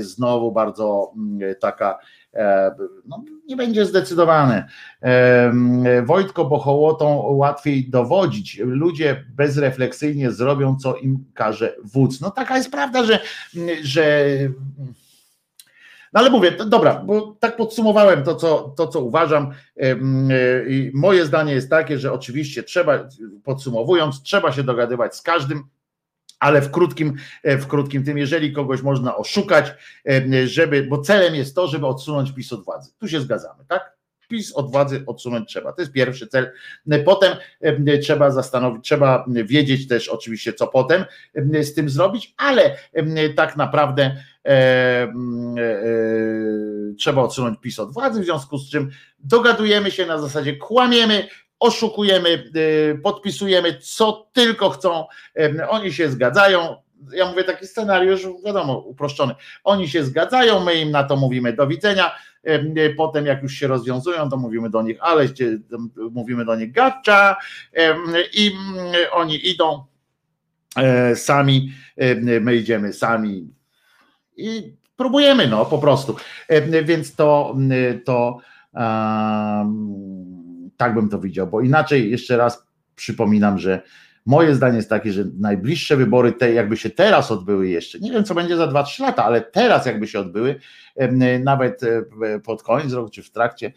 znowu 0.00 0.52
bardzo 0.52 1.12
mm, 1.16 1.54
taka. 1.60 1.98
E, 2.34 2.74
no, 3.06 3.24
nie 3.48 3.56
będzie 3.56 3.86
zdecydowane. 3.86 4.68
Wojtko, 6.04 6.44
bo 6.44 6.58
hołotą 6.58 7.16
łatwiej 7.16 7.90
dowodzić. 7.90 8.58
Ludzie 8.58 9.24
bezrefleksyjnie 9.34 10.30
zrobią, 10.30 10.76
co 10.76 10.96
im 10.96 11.24
każe 11.34 11.76
wódz. 11.84 12.20
No 12.20 12.30
taka 12.30 12.56
jest 12.56 12.70
prawda, 12.70 13.04
że, 13.04 13.18
że 13.82 14.26
no 16.12 16.20
ale 16.20 16.30
mówię, 16.30 16.52
dobra, 16.66 16.94
bo 16.94 17.36
tak 17.40 17.56
podsumowałem 17.56 18.24
to, 18.24 18.34
co, 18.34 18.74
to, 18.76 18.86
co 18.86 19.00
uważam. 19.00 19.50
I 20.68 20.90
moje 20.94 21.26
zdanie 21.26 21.52
jest 21.52 21.70
takie, 21.70 21.98
że 21.98 22.12
oczywiście 22.12 22.62
trzeba, 22.62 23.08
podsumowując, 23.44 24.22
trzeba 24.22 24.52
się 24.52 24.62
dogadywać 24.62 25.16
z 25.16 25.22
każdym, 25.22 25.64
ale 26.40 26.62
w 26.62 26.70
krótkim, 26.70 27.16
e, 27.42 27.58
w 27.58 27.66
krótkim 27.66 28.04
tym, 28.04 28.18
jeżeli 28.18 28.52
kogoś 28.52 28.82
można 28.82 29.16
oszukać, 29.16 29.74
żeby, 30.44 30.82
bo 30.82 30.98
celem 30.98 31.34
jest 31.34 31.54
to, 31.54 31.68
żeby 31.68 31.86
odsunąć 31.86 32.32
PiS 32.32 32.52
od 32.52 32.64
władzy. 32.64 32.90
Tu 32.98 33.08
się 33.08 33.20
zgadzamy, 33.20 33.64
tak? 33.68 34.01
PiS 34.32 34.52
od 34.52 34.70
władzy 34.72 35.02
odsunąć 35.06 35.48
trzeba. 35.48 35.72
To 35.72 35.82
jest 35.82 35.92
pierwszy 35.92 36.26
cel. 36.26 36.50
Potem 37.04 37.36
trzeba 38.02 38.30
zastanowić, 38.30 38.84
trzeba 38.84 39.24
wiedzieć 39.28 39.88
też 39.88 40.08
oczywiście, 40.08 40.52
co 40.52 40.66
potem 40.66 41.04
z 41.62 41.74
tym 41.74 41.88
zrobić, 41.90 42.34
ale 42.36 42.76
tak 43.36 43.56
naprawdę 43.56 44.16
E, 44.44 44.52
e, 44.52 45.14
trzeba 46.98 47.22
odsunąć 47.22 47.60
PiS 47.60 47.78
od 47.78 47.92
władzy, 47.92 48.20
w 48.20 48.24
związku 48.24 48.58
z 48.58 48.70
czym 48.70 48.90
dogadujemy 49.18 49.90
się 49.90 50.06
na 50.06 50.18
zasadzie 50.18 50.56
kłamiemy, 50.56 51.28
oszukujemy, 51.60 52.50
e, 52.54 52.94
podpisujemy 52.94 53.78
co 53.78 54.30
tylko 54.32 54.70
chcą, 54.70 55.06
oni 55.68 55.92
się 55.92 56.10
zgadzają, 56.10 56.81
ja 57.14 57.30
mówię 57.30 57.44
taki 57.44 57.66
scenariusz, 57.66 58.26
wiadomo, 58.44 58.78
uproszczony. 58.78 59.34
Oni 59.64 59.88
się 59.88 60.04
zgadzają, 60.04 60.64
my 60.64 60.74
im 60.74 60.90
na 60.90 61.04
to 61.04 61.16
mówimy 61.16 61.52
do 61.52 61.66
widzenia. 61.66 62.14
Potem, 62.96 63.26
jak 63.26 63.42
już 63.42 63.52
się 63.52 63.66
rozwiązują, 63.66 64.30
to 64.30 64.36
mówimy 64.36 64.70
do 64.70 64.82
nich, 64.82 64.98
ale 65.00 65.28
mówimy 66.10 66.44
do 66.44 66.56
nich 66.56 66.72
gacza 66.72 67.36
i 68.32 68.52
oni 69.12 69.48
idą 69.48 69.84
sami, 71.14 71.72
my 72.40 72.56
idziemy 72.56 72.92
sami 72.92 73.50
i 74.36 74.76
próbujemy, 74.96 75.48
no 75.48 75.66
po 75.66 75.78
prostu. 75.78 76.16
E, 76.48 76.82
więc 76.82 77.14
to, 77.14 77.56
to 78.04 78.38
um, 78.74 80.70
tak 80.76 80.94
bym 80.94 81.08
to 81.08 81.18
widział, 81.18 81.46
bo 81.46 81.60
inaczej 81.60 82.10
jeszcze 82.10 82.36
raz 82.36 82.66
przypominam, 82.94 83.58
że 83.58 83.82
moje 84.26 84.54
zdanie 84.54 84.76
jest 84.76 84.90
takie, 84.90 85.12
że 85.12 85.24
najbliższe 85.38 85.96
wybory, 85.96 86.32
te 86.32 86.52
jakby 86.52 86.76
się 86.76 86.90
teraz 86.90 87.30
odbyły 87.30 87.68
jeszcze, 87.68 87.98
nie 87.98 88.12
wiem 88.12 88.24
co 88.24 88.34
będzie 88.34 88.56
za 88.56 88.66
2-3 88.66 89.02
lata, 89.02 89.24
ale 89.24 89.40
teraz 89.40 89.86
jakby 89.86 90.06
się 90.06 90.20
odbyły, 90.20 90.60
nawet 91.44 91.82
e, 91.82 92.40
pod 92.40 92.62
koniec 92.62 92.92
roku 92.92 93.10
czy 93.10 93.22
w 93.22 93.30
trakcie, 93.30 93.72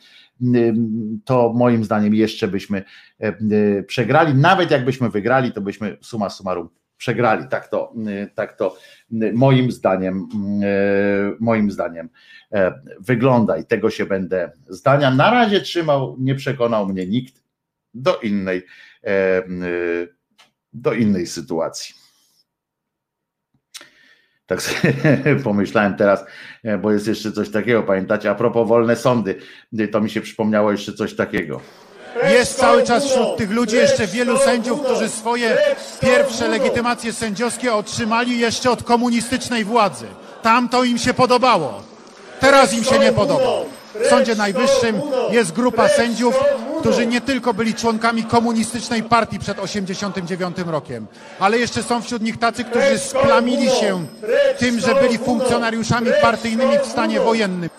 to 1.26 1.54
moim 1.56 1.84
zdaniem 1.84 2.14
jeszcze 2.14 2.48
byśmy 2.48 2.84
przegrali. 3.88 4.34
Nawet 4.34 4.72
jakbyśmy 4.72 5.10
wygrali, 5.10 5.52
to 5.52 5.62
byśmy 5.62 5.98
suma 6.02 6.30
summarum 6.30 6.70
przegrali. 6.98 7.48
Tak 7.50 7.68
to, 7.68 7.94
tak 8.36 8.58
to 8.58 8.76
moim 9.34 9.72
zdaniem, 9.72 10.28
moim 11.40 11.72
zdaniem 11.72 12.10
e, 12.52 12.82
wygląda 13.00 13.58
i 13.58 13.66
tego 13.66 13.90
się 13.90 14.06
będę 14.06 14.52
zdania. 14.68 15.12
Na 15.12 15.32
razie 15.32 15.62
trzymał, 15.62 16.16
nie 16.20 16.36
przekonał 16.36 16.88
mnie 16.88 17.08
nikt 17.08 17.44
do 17.94 18.20
innej, 18.20 18.66
e, 19.04 19.44
do 20.76 20.94
innej 20.94 21.28
sytuacji. 21.28 21.96
Tak 24.46 24.62
sobie 24.62 24.94
pomyślałem 25.44 25.96
teraz, 25.96 26.26
e, 26.64 26.78
bo 26.78 26.92
jest 26.92 27.08
jeszcze 27.08 27.32
coś 27.32 27.50
takiego, 27.50 27.84
pamiętacie, 27.84 28.30
a 28.30 28.36
propos 28.36 28.68
wolne 28.68 28.96
sądy, 28.96 29.36
to 29.92 30.02
mi 30.02 30.10
się 30.10 30.22
przypomniało 30.22 30.72
jeszcze 30.72 30.94
coś 30.94 31.16
takiego. 31.16 31.62
Jest 32.24 32.58
cały 32.58 32.84
czas 32.84 33.06
wśród 33.06 33.38
tych 33.38 33.52
ludzi 33.52 33.76
jeszcze 33.76 34.08
wielu 34.08 34.38
sędziów, 34.38 34.82
którzy 34.82 35.10
swoje 35.10 35.58
pierwsze 36.02 36.48
legitymacje 36.48 37.14
sędziowskie 37.14 37.74
otrzymali 37.74 38.40
jeszcze 38.40 38.72
od 38.72 38.84
komunistycznej 38.84 39.66
władzy. 39.66 40.06
Tam 40.42 40.70
to 40.70 40.84
im 40.84 40.98
się 40.98 41.14
podobało. 41.14 41.84
Teraz 42.40 42.74
im 42.74 42.84
się 42.84 43.00
nie 43.00 43.12
podoba. 43.12 43.52
W 44.04 44.08
Sądzie 44.08 44.36
Najwyższym 44.36 45.02
jest 45.32 45.52
grupa 45.52 45.88
sędziów, 45.88 46.36
którzy 46.86 47.08
nie 47.08 47.22
tylko 47.22 47.54
byli 47.54 47.74
członkami 47.74 48.24
komunistycznej 48.24 49.04
partii 49.04 49.40
przed 49.40 49.60
89 49.60 50.58
rokiem, 50.58 51.08
ale 51.40 51.58
jeszcze 51.58 51.84
są 51.84 52.02
wśród 52.02 52.22
nich 52.22 52.38
tacy, 52.38 52.64
którzy 52.64 53.00
splamili 53.00 53.70
się 53.70 54.08
tym, 54.58 54.80
że 54.80 54.96
byli 54.96 55.18
funkcjonariuszami 55.18 56.08
partyjnymi 56.22 56.80
w 56.80 56.86
stanie 56.86 57.20
wojennym. 57.20 57.70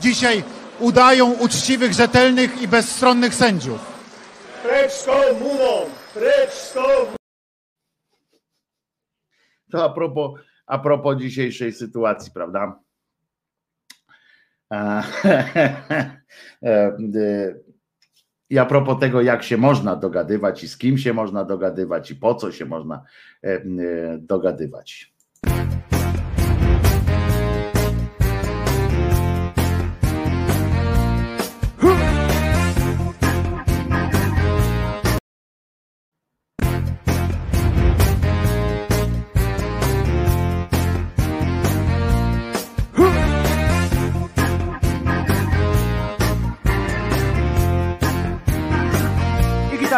Dzisiaj 0.00 0.44
udają 0.80 1.32
uczciwych, 1.32 1.92
rzetelnych 1.92 2.62
i 2.62 2.68
bezstronnych 2.68 3.34
sędziów. 3.34 3.80
To 9.72 9.84
a 9.84 9.88
propos, 9.88 10.40
a 10.66 10.78
propos 10.78 11.18
dzisiejszej 11.18 11.72
sytuacji, 11.72 12.32
prawda? 12.32 12.80
I 18.50 18.58
a 18.58 18.66
propos 18.66 19.00
tego, 19.00 19.22
jak 19.22 19.42
się 19.42 19.56
można 19.56 19.96
dogadywać 19.96 20.64
i 20.64 20.68
z 20.68 20.78
kim 20.78 20.98
się 20.98 21.12
można 21.12 21.44
dogadywać 21.44 22.10
i 22.10 22.16
po 22.16 22.34
co 22.34 22.52
się 22.52 22.64
można 22.64 23.04
dogadywać. 24.18 25.14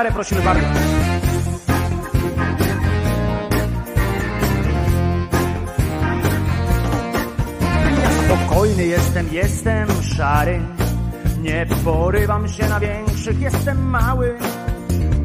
Gitarę 0.02 0.14
prosimy 0.14 0.42
bardzo. 0.42 0.66
Spokojny 8.24 8.86
jestem, 8.86 9.28
jestem 9.32 9.88
szary. 10.02 10.60
Nie 11.40 11.66
porywam 11.84 12.48
się 12.48 12.68
na 12.68 12.80
większych, 12.80 13.40
jestem 13.40 13.90
mały. 13.90 14.38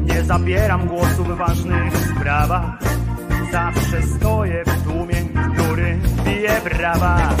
Nie 0.04 0.22
zabieram 0.22 0.86
głosu 0.86 1.24
w 1.24 1.36
ważnych 1.36 1.92
sprawach. 1.96 2.78
Zawsze 3.52 4.02
stoję 4.02 4.64
w 4.66 4.82
tłumie, 4.82 5.16
który 5.54 5.98
bije 6.24 6.60
brawa. 6.64 7.34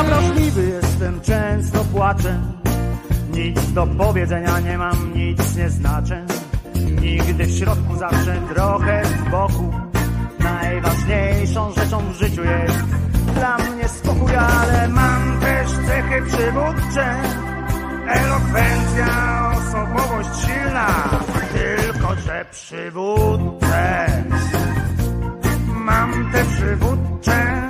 Ja 0.00 0.04
wrażliwy 0.04 0.66
jestem, 0.66 1.20
często 1.20 1.84
płaczę. 1.84 2.40
Nic 3.32 3.72
do 3.72 3.86
powiedzenia 3.86 4.60
nie 4.60 4.78
mam, 4.78 5.14
nic 5.14 5.56
nie 5.56 5.70
znaczę. 5.70 6.26
Nigdy 7.00 7.44
w 7.44 7.58
środku, 7.58 7.96
zawsze 7.96 8.42
trochę 8.54 9.02
z 9.04 9.30
boku. 9.30 9.72
Najważniejszą 10.38 11.72
rzeczą 11.72 11.98
w 11.98 12.14
życiu 12.14 12.42
jest 12.44 12.84
dla 13.34 13.58
mnie 13.58 13.88
spokój, 13.88 14.34
ale 14.36 14.88
mam 14.88 15.40
też 15.40 15.70
cechy 15.70 16.22
przywódcze. 16.22 17.16
Elokwencja, 18.08 19.06
osobowość 19.58 20.28
silna, 20.46 20.88
tylko 21.52 22.14
że 22.14 22.44
przywódcę. 22.50 24.06
Mam 25.66 26.32
te 26.32 26.44
przywódcze, 26.44 27.69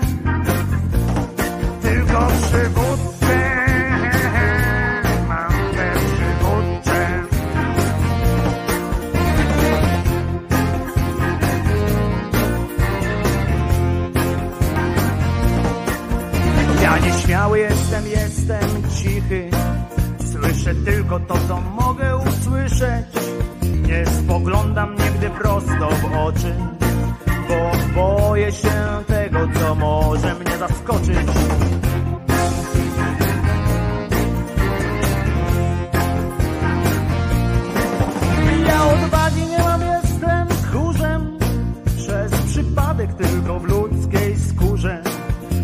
nieśmiały 17.31 17.59
jestem, 17.59 18.07
jestem 18.07 18.83
cichy. 18.97 19.51
Słyszę 20.33 20.75
tylko 20.75 21.21
to, 21.21 21.35
co 21.49 21.61
mogę 21.61 22.17
usłyszeć. 22.17 23.07
Nie 23.63 24.07
spoglądam 24.07 24.95
nigdy 24.95 25.31
prosto 25.31 25.89
w 25.89 26.17
oczy, 26.17 26.55
bo 27.49 27.71
boję 27.95 28.53
się 28.53 29.03
tego, 29.07 29.39
co 29.61 29.75
może 29.75 30.35
mnie 30.35 30.59
zaskoczyć. 30.59 31.17
Ja 38.67 38.85
odwagi 38.85 39.47
nie 39.47 39.59
mam, 39.59 39.81
jestem 39.81 40.49
tchórzem. 40.49 41.39
Przez 41.97 42.33
przypadek 42.47 43.15
tylko 43.15 43.59
w 43.61 43.65
ludzkiej 43.65 44.37
skórze. 44.37 45.03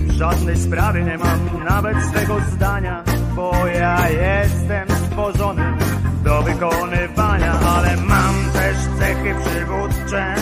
Żadnej 0.08 0.56
sprawy 0.56 1.04
nie 1.04 1.18
mam, 1.18 1.64
nawet 1.68 1.96
swego 2.10 2.40
zdania, 2.52 3.04
bo 3.34 3.52
ja 3.66 4.08
jestem 4.10 4.88
stworzony 5.06 5.76
do 6.24 6.42
wykonywania, 6.42 7.52
ale 7.52 7.96
mam 7.96 8.34
też 8.52 8.76
cechy 8.98 9.34
przywódcze. 9.44 10.34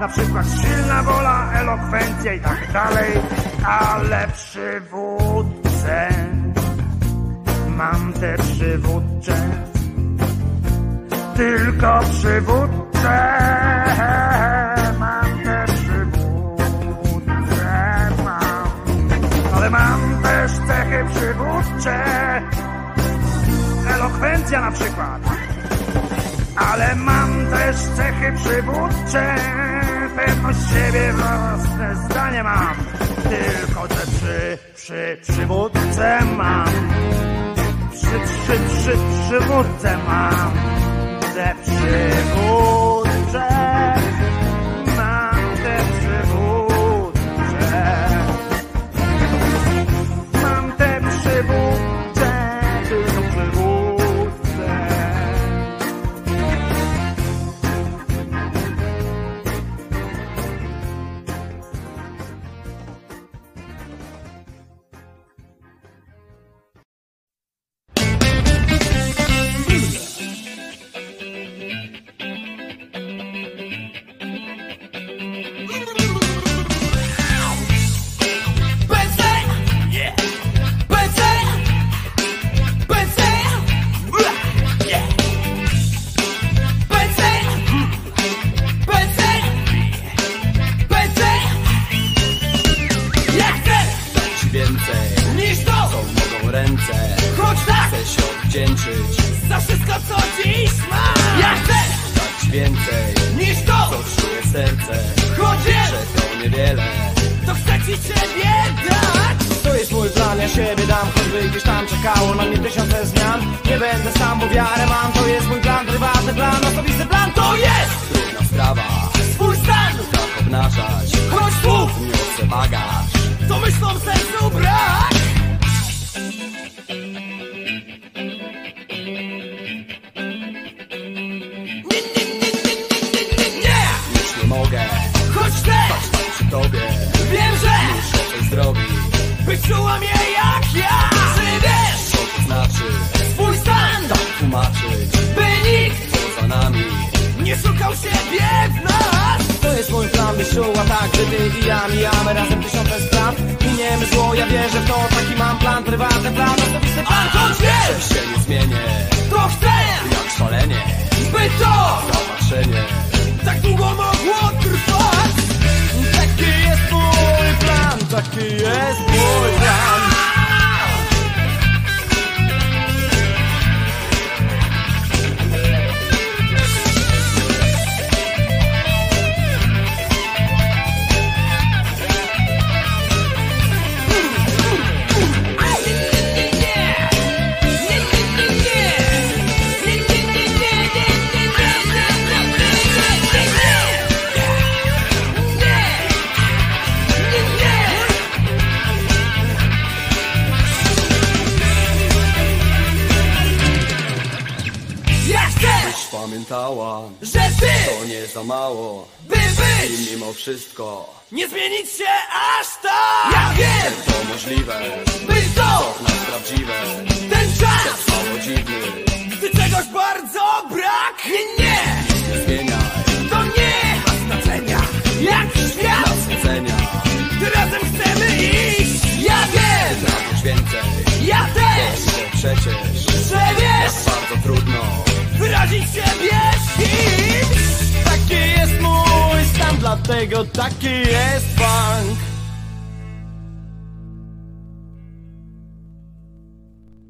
Na 0.00 0.08
przykład 0.08 0.46
silna 0.62 1.02
wola, 1.02 1.52
elokwencja 1.52 2.34
i 2.34 2.40
tak 2.40 2.72
dalej, 2.72 3.12
ale 3.64 4.28
przywódcę. 4.28 6.08
Mam 7.76 8.12
te 8.12 8.36
przywódcze, 8.38 9.34
tylko 11.36 12.00
przywódcze. 12.00 13.18
Mam 14.98 15.38
te 15.44 15.64
przywódcze, 15.66 17.20
mam. 18.24 18.68
Ale 19.54 19.70
mam 19.70 20.22
też 20.22 20.52
cechy 20.52 21.04
przywódcze. 21.14 22.04
Elokwencja 23.94 24.60
na 24.60 24.70
przykład. 24.70 25.22
Ale 26.56 26.94
mam 26.94 27.46
też 27.46 27.76
cechy 27.76 28.32
przywódcze. 28.36 29.34
Pewność 30.16 30.58
siebie, 30.70 31.12
własne 31.12 31.96
zdanie 31.96 32.42
mam. 32.42 32.76
Tylko 33.22 33.94
że 33.94 34.06
przy, 34.06 34.58
przy 34.74 35.18
przywódce 35.22 36.18
mam. 36.36 36.66
Przy, 37.92 38.06
przy, 38.06 38.58
przy 38.58 38.98
przywódce 39.28 39.98
mam. 40.08 40.75
Mam 41.36 41.56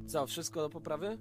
Co, 0.07 0.27
wszystko 0.27 0.61
do 0.61 0.71
poprawy? 0.71 1.19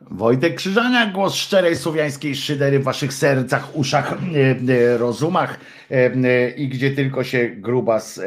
Wojtek 0.00 0.54
Krzyżaniak, 0.54 1.12
głos 1.12 1.34
szczerej 1.34 1.76
słowiańskiej 1.76 2.36
szydery 2.36 2.78
w 2.78 2.82
waszych 2.82 3.12
sercach, 3.12 3.76
uszach, 3.76 4.12
e, 4.12 4.72
e, 4.72 4.98
rozumach 4.98 5.60
e, 5.90 6.50
i 6.50 6.68
gdzie 6.68 6.90
tylko 6.90 7.24
się 7.24 7.48
grubas 7.48 8.20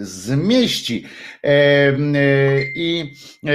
zmieści. 0.00 1.04
I 2.74 3.12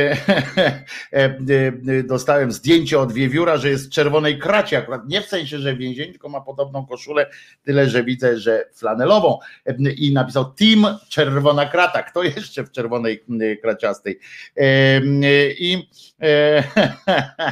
dostałem 2.03 2.51
zdjęcie 2.51 2.99
od 2.99 3.13
wiewióra, 3.13 3.57
że 3.57 3.69
jest 3.69 3.87
w 3.87 3.89
czerwonej 3.89 4.39
kracie, 4.39 4.77
akurat 4.77 5.07
nie 5.07 5.21
w 5.21 5.25
sensie, 5.25 5.59
że 5.59 5.73
w 5.73 5.77
więzieniu, 5.77 6.11
tylko 6.11 6.29
ma 6.29 6.41
podobną 6.41 6.85
koszulę, 6.85 7.29
tyle, 7.63 7.89
że 7.89 8.03
widzę, 8.03 8.39
że 8.39 8.65
flanelową 8.73 9.39
i 9.97 10.13
napisał 10.13 10.45
Team 10.45 10.97
Czerwona 11.09 11.65
Krata. 11.65 12.03
Kto 12.03 12.23
jeszcze 12.23 12.63
w 12.63 12.71
czerwonej 12.71 13.23
kraciastej? 13.61 14.19
I 15.59 15.89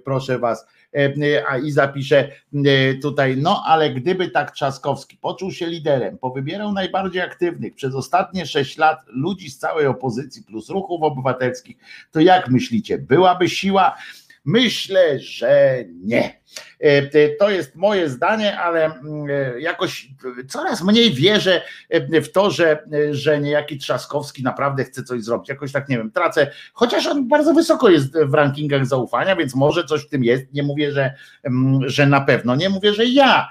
proszę 0.04 0.38
was. 0.38 0.66
E, 0.96 1.46
A 1.48 1.58
i 1.58 1.70
zapiszę 1.70 2.28
e, 2.54 2.94
tutaj, 2.94 3.36
no 3.36 3.62
ale 3.66 3.90
gdyby 3.90 4.30
tak 4.30 4.50
Trzaskowski 4.50 5.16
poczuł 5.16 5.52
się 5.52 5.66
liderem, 5.66 6.18
powybierał 6.18 6.72
najbardziej 6.72 7.22
aktywnych 7.22 7.74
przez 7.74 7.94
ostatnie 7.94 8.46
sześć 8.46 8.78
lat 8.78 8.98
ludzi 9.06 9.50
z 9.50 9.58
całej 9.58 9.86
opozycji 9.86 10.42
plus 10.42 10.68
ruchów 10.68 11.02
obywatelskich, 11.02 11.76
to 12.10 12.20
jak 12.20 12.48
myślicie, 12.48 12.98
byłaby 12.98 13.48
siła? 13.48 13.96
Myślę, 14.44 15.18
że 15.18 15.84
nie. 16.02 16.40
E, 16.78 17.28
To 17.28 17.50
jest 17.50 17.76
moje 17.76 18.08
zdanie, 18.08 18.58
ale 18.58 18.84
mm, 18.84 19.26
e, 19.30 19.60
jakoś 19.60 20.08
coraz 20.48 20.82
mniej 20.82 21.14
wierzę 21.14 21.62
e, 21.88 22.20
w 22.20 22.32
to, 22.32 22.50
że, 22.50 22.84
że 23.10 23.40
niejaki 23.40 23.78
Trzaskowski 23.78 24.42
naprawdę 24.42 24.84
chce 24.84 25.02
coś 25.02 25.22
zrobić. 25.22 25.48
Jakoś 25.48 25.72
tak 25.72 25.88
nie 25.88 25.98
wiem, 25.98 26.10
tracę, 26.10 26.50
chociaż 26.72 27.06
on 27.06 27.28
bardzo 27.28 27.54
wysoko 27.54 27.88
jest 27.88 28.18
w 28.18 28.34
rankingach 28.34 28.86
zaufania, 28.86 29.36
więc 29.36 29.54
może 29.54 29.84
coś 29.84 30.02
w 30.02 30.08
tym 30.08 30.24
jest. 30.24 30.52
Nie 30.52 30.62
mówię, 30.62 30.92
że, 30.92 31.14
mm, 31.42 31.88
że 31.88 32.06
na 32.06 32.20
pewno. 32.20 32.56
Nie 32.56 32.68
mówię, 32.68 32.94
że 32.94 33.04
ja, 33.04 33.48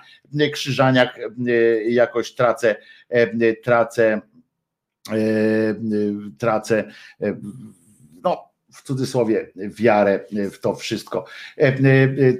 Krzyżaniak, 0.53 1.19
jakoś 1.87 2.33
tracę, 2.33 2.75
tracę, 3.63 4.21
tracę 6.37 6.83
no 8.23 8.48
w 8.79 8.83
cudzysłowie 8.83 9.51
wiarę 9.55 10.19
w 10.51 10.59
to 10.59 10.75
wszystko, 10.75 11.25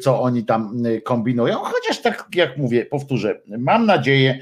co 0.01 0.21
oni 0.21 0.45
tam 0.45 0.83
kombinują. 1.03 1.55
Chociaż 1.55 2.01
tak 2.01 2.27
jak 2.35 2.57
mówię, 2.57 2.85
powtórzę, 2.85 3.41
mam 3.47 3.85
nadzieję, 3.85 4.39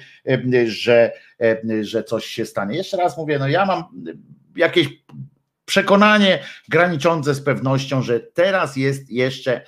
że, 0.65 1.11
że 1.81 2.03
coś 2.03 2.25
się 2.25 2.45
stanie. 2.45 2.77
Jeszcze 2.77 2.97
raz 2.97 3.17
mówię, 3.17 3.39
no 3.39 3.47
ja 3.47 3.65
mam 3.65 3.83
jakieś 4.55 4.87
przekonanie 5.67 6.39
graniczące 6.69 7.33
z 7.33 7.41
pewnością, 7.41 8.01
że 8.01 8.19
teraz 8.19 8.75
jest 8.75 9.11
jeszcze, 9.11 9.61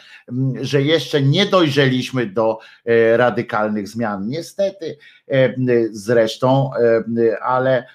że 0.61 0.81
jeszcze 0.81 1.21
nie 1.21 1.45
dojrzeliśmy 1.45 2.25
do 2.25 2.59
e, 2.85 3.17
radykalnych 3.17 3.87
zmian. 3.87 4.27
Niestety, 4.27 4.97
e, 5.31 5.53
zresztą, 5.91 6.71
e, 6.73 7.43
ale 7.43 7.87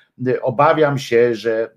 obawiam 0.43 0.99
się, 0.99 1.35
że, 1.35 1.71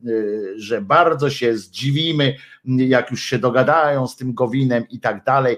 że 0.58 0.82
bardzo 0.82 1.30
się 1.30 1.58
zdziwimy, 1.58 2.36
jak 2.66 3.12
już 3.12 3.24
się 3.24 3.40
dogadają 3.40 4.08
z 4.08 4.16
tym 4.16 4.34
Gowinem 4.34 4.88
i 4.90 5.00
tak 5.00 5.24
dalej. 5.24 5.58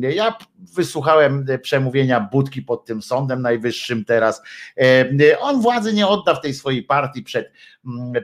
Ja 0.00 0.38
wysłuchałem 0.74 1.46
przemówienia 1.62 2.20
Budki 2.20 2.62
pod 2.62 2.84
tym 2.84 3.02
Sądem 3.02 3.42
Najwyższym 3.42 4.04
teraz. 4.04 4.42
On 5.40 5.60
władzy 5.60 5.92
nie 5.92 6.06
odda 6.06 6.34
w 6.34 6.40
tej 6.40 6.54
swojej 6.54 6.82
partii 6.82 7.22
przed, 7.22 7.52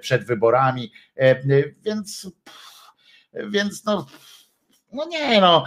przed 0.00 0.24
wyborami, 0.24 0.92
więc, 1.84 2.30
więc 3.48 3.84
no 3.84 4.06
no 4.92 5.06
nie 5.06 5.40
no, 5.40 5.64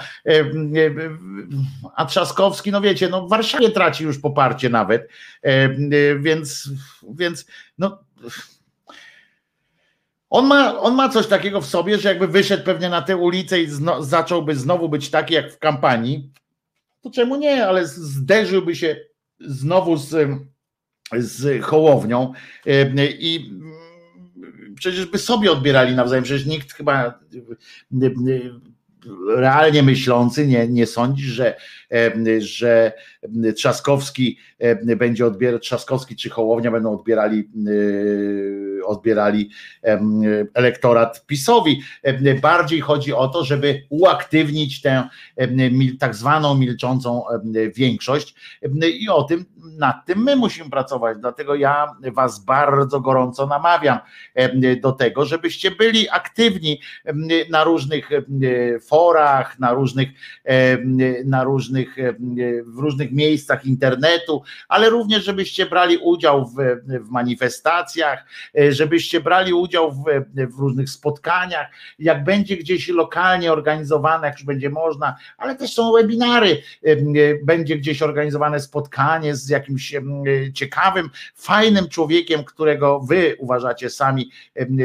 a 1.95 2.05
Trzaskowski, 2.05 2.71
no 2.71 2.81
wiecie, 2.81 3.09
no 3.09 3.27
w 3.27 3.29
Warszawie 3.29 3.69
traci 3.69 4.03
już 4.03 4.19
poparcie 4.19 4.69
nawet, 4.69 5.09
więc, 6.19 6.69
więc 7.09 7.45
no 7.77 8.03
on 10.29 10.45
ma, 10.45 10.79
on 10.79 10.95
ma 10.95 11.09
coś 11.09 11.27
takiego 11.27 11.61
w 11.61 11.65
sobie, 11.65 11.97
że 11.97 12.09
jakby 12.09 12.27
wyszedł 12.27 12.63
pewnie 12.63 12.89
na 12.89 13.01
tę 13.01 13.17
ulicę 13.17 13.61
i 13.61 13.67
zno, 13.67 14.03
zacząłby 14.03 14.55
znowu 14.55 14.89
być 14.89 15.09
taki 15.09 15.33
jak 15.33 15.53
w 15.53 15.59
kampanii, 15.59 16.31
to 17.01 17.11
czemu 17.11 17.35
nie, 17.35 17.67
ale 17.67 17.87
zderzyłby 17.87 18.75
się 18.75 18.95
znowu 19.39 19.97
z, 19.97 20.39
z 21.13 21.63
Hołownią 21.63 22.33
i 23.19 23.51
przecież 24.75 25.05
by 25.05 25.17
sobie 25.17 25.51
odbierali 25.51 25.95
nawzajem, 25.95 26.23
przecież 26.23 26.45
nikt 26.45 26.73
chyba 26.73 27.19
realnie 29.35 29.83
myślący 29.83 30.47
nie, 30.47 30.67
nie 30.67 30.87
sądzi, 30.87 31.23
że, 31.23 31.57
że 32.39 32.93
Trzaskowski 33.55 34.37
będzie 34.97 35.25
odbierać, 35.25 35.61
Trzaskowski 35.61 36.15
czy 36.15 36.29
Hołownia 36.29 36.71
będą 36.71 36.93
odbierali, 36.93 37.49
odbierali 38.85 39.49
elektorat 40.53 41.25
PiSowi. 41.25 41.81
Bardziej 42.41 42.81
chodzi 42.81 43.13
o 43.13 43.27
to, 43.27 43.43
żeby 43.43 43.81
uaktywnić 43.89 44.81
tę 44.81 45.07
tak 45.99 46.15
zwaną 46.15 46.55
milczącą 46.55 47.23
większość 47.75 48.35
i 48.99 49.09
o 49.09 49.23
tym, 49.23 49.45
nad 49.77 50.05
tym 50.05 50.23
my 50.23 50.35
musimy 50.35 50.69
pracować. 50.69 51.17
Dlatego 51.17 51.55
ja 51.55 51.95
Was 52.13 52.45
bardzo 52.45 52.99
gorąco 52.99 53.47
namawiam 53.47 53.99
do 54.81 54.91
tego, 54.91 55.25
żebyście 55.25 55.71
byli 55.71 56.09
aktywni 56.09 56.79
na 57.49 57.63
różnych 57.63 58.09
forach, 58.87 59.59
na 59.59 59.73
różnych, 59.73 60.09
na 61.25 61.43
różnych, 61.43 61.80
w 62.65 62.77
różnych 62.77 63.11
miejscach 63.11 63.65
internetu, 63.65 64.43
ale 64.67 64.89
również 64.89 65.23
żebyście 65.23 65.65
brali 65.65 65.97
udział 65.97 66.45
w, 66.45 66.55
w 66.85 67.09
manifestacjach, 67.09 68.25
żebyście 68.69 69.21
brali 69.21 69.53
udział 69.53 69.91
w, 69.91 70.03
w 70.35 70.59
różnych 70.59 70.89
spotkaniach, 70.89 71.67
jak 71.99 72.23
będzie 72.23 72.57
gdzieś 72.57 72.87
lokalnie 72.87 73.51
organizowane, 73.51 74.27
jak 74.27 74.35
już 74.37 74.45
będzie 74.45 74.69
można, 74.69 75.15
ale 75.37 75.55
też 75.55 75.73
są 75.73 75.93
webinary, 75.93 76.61
będzie 77.43 77.77
gdzieś 77.77 78.01
organizowane 78.01 78.59
spotkanie 78.59 79.35
z 79.35 79.49
jakimś 79.49 79.95
ciekawym, 80.53 81.09
fajnym 81.35 81.89
człowiekiem, 81.89 82.43
którego 82.43 82.99
wy 82.99 83.35
uważacie 83.39 83.89
sami 83.89 84.31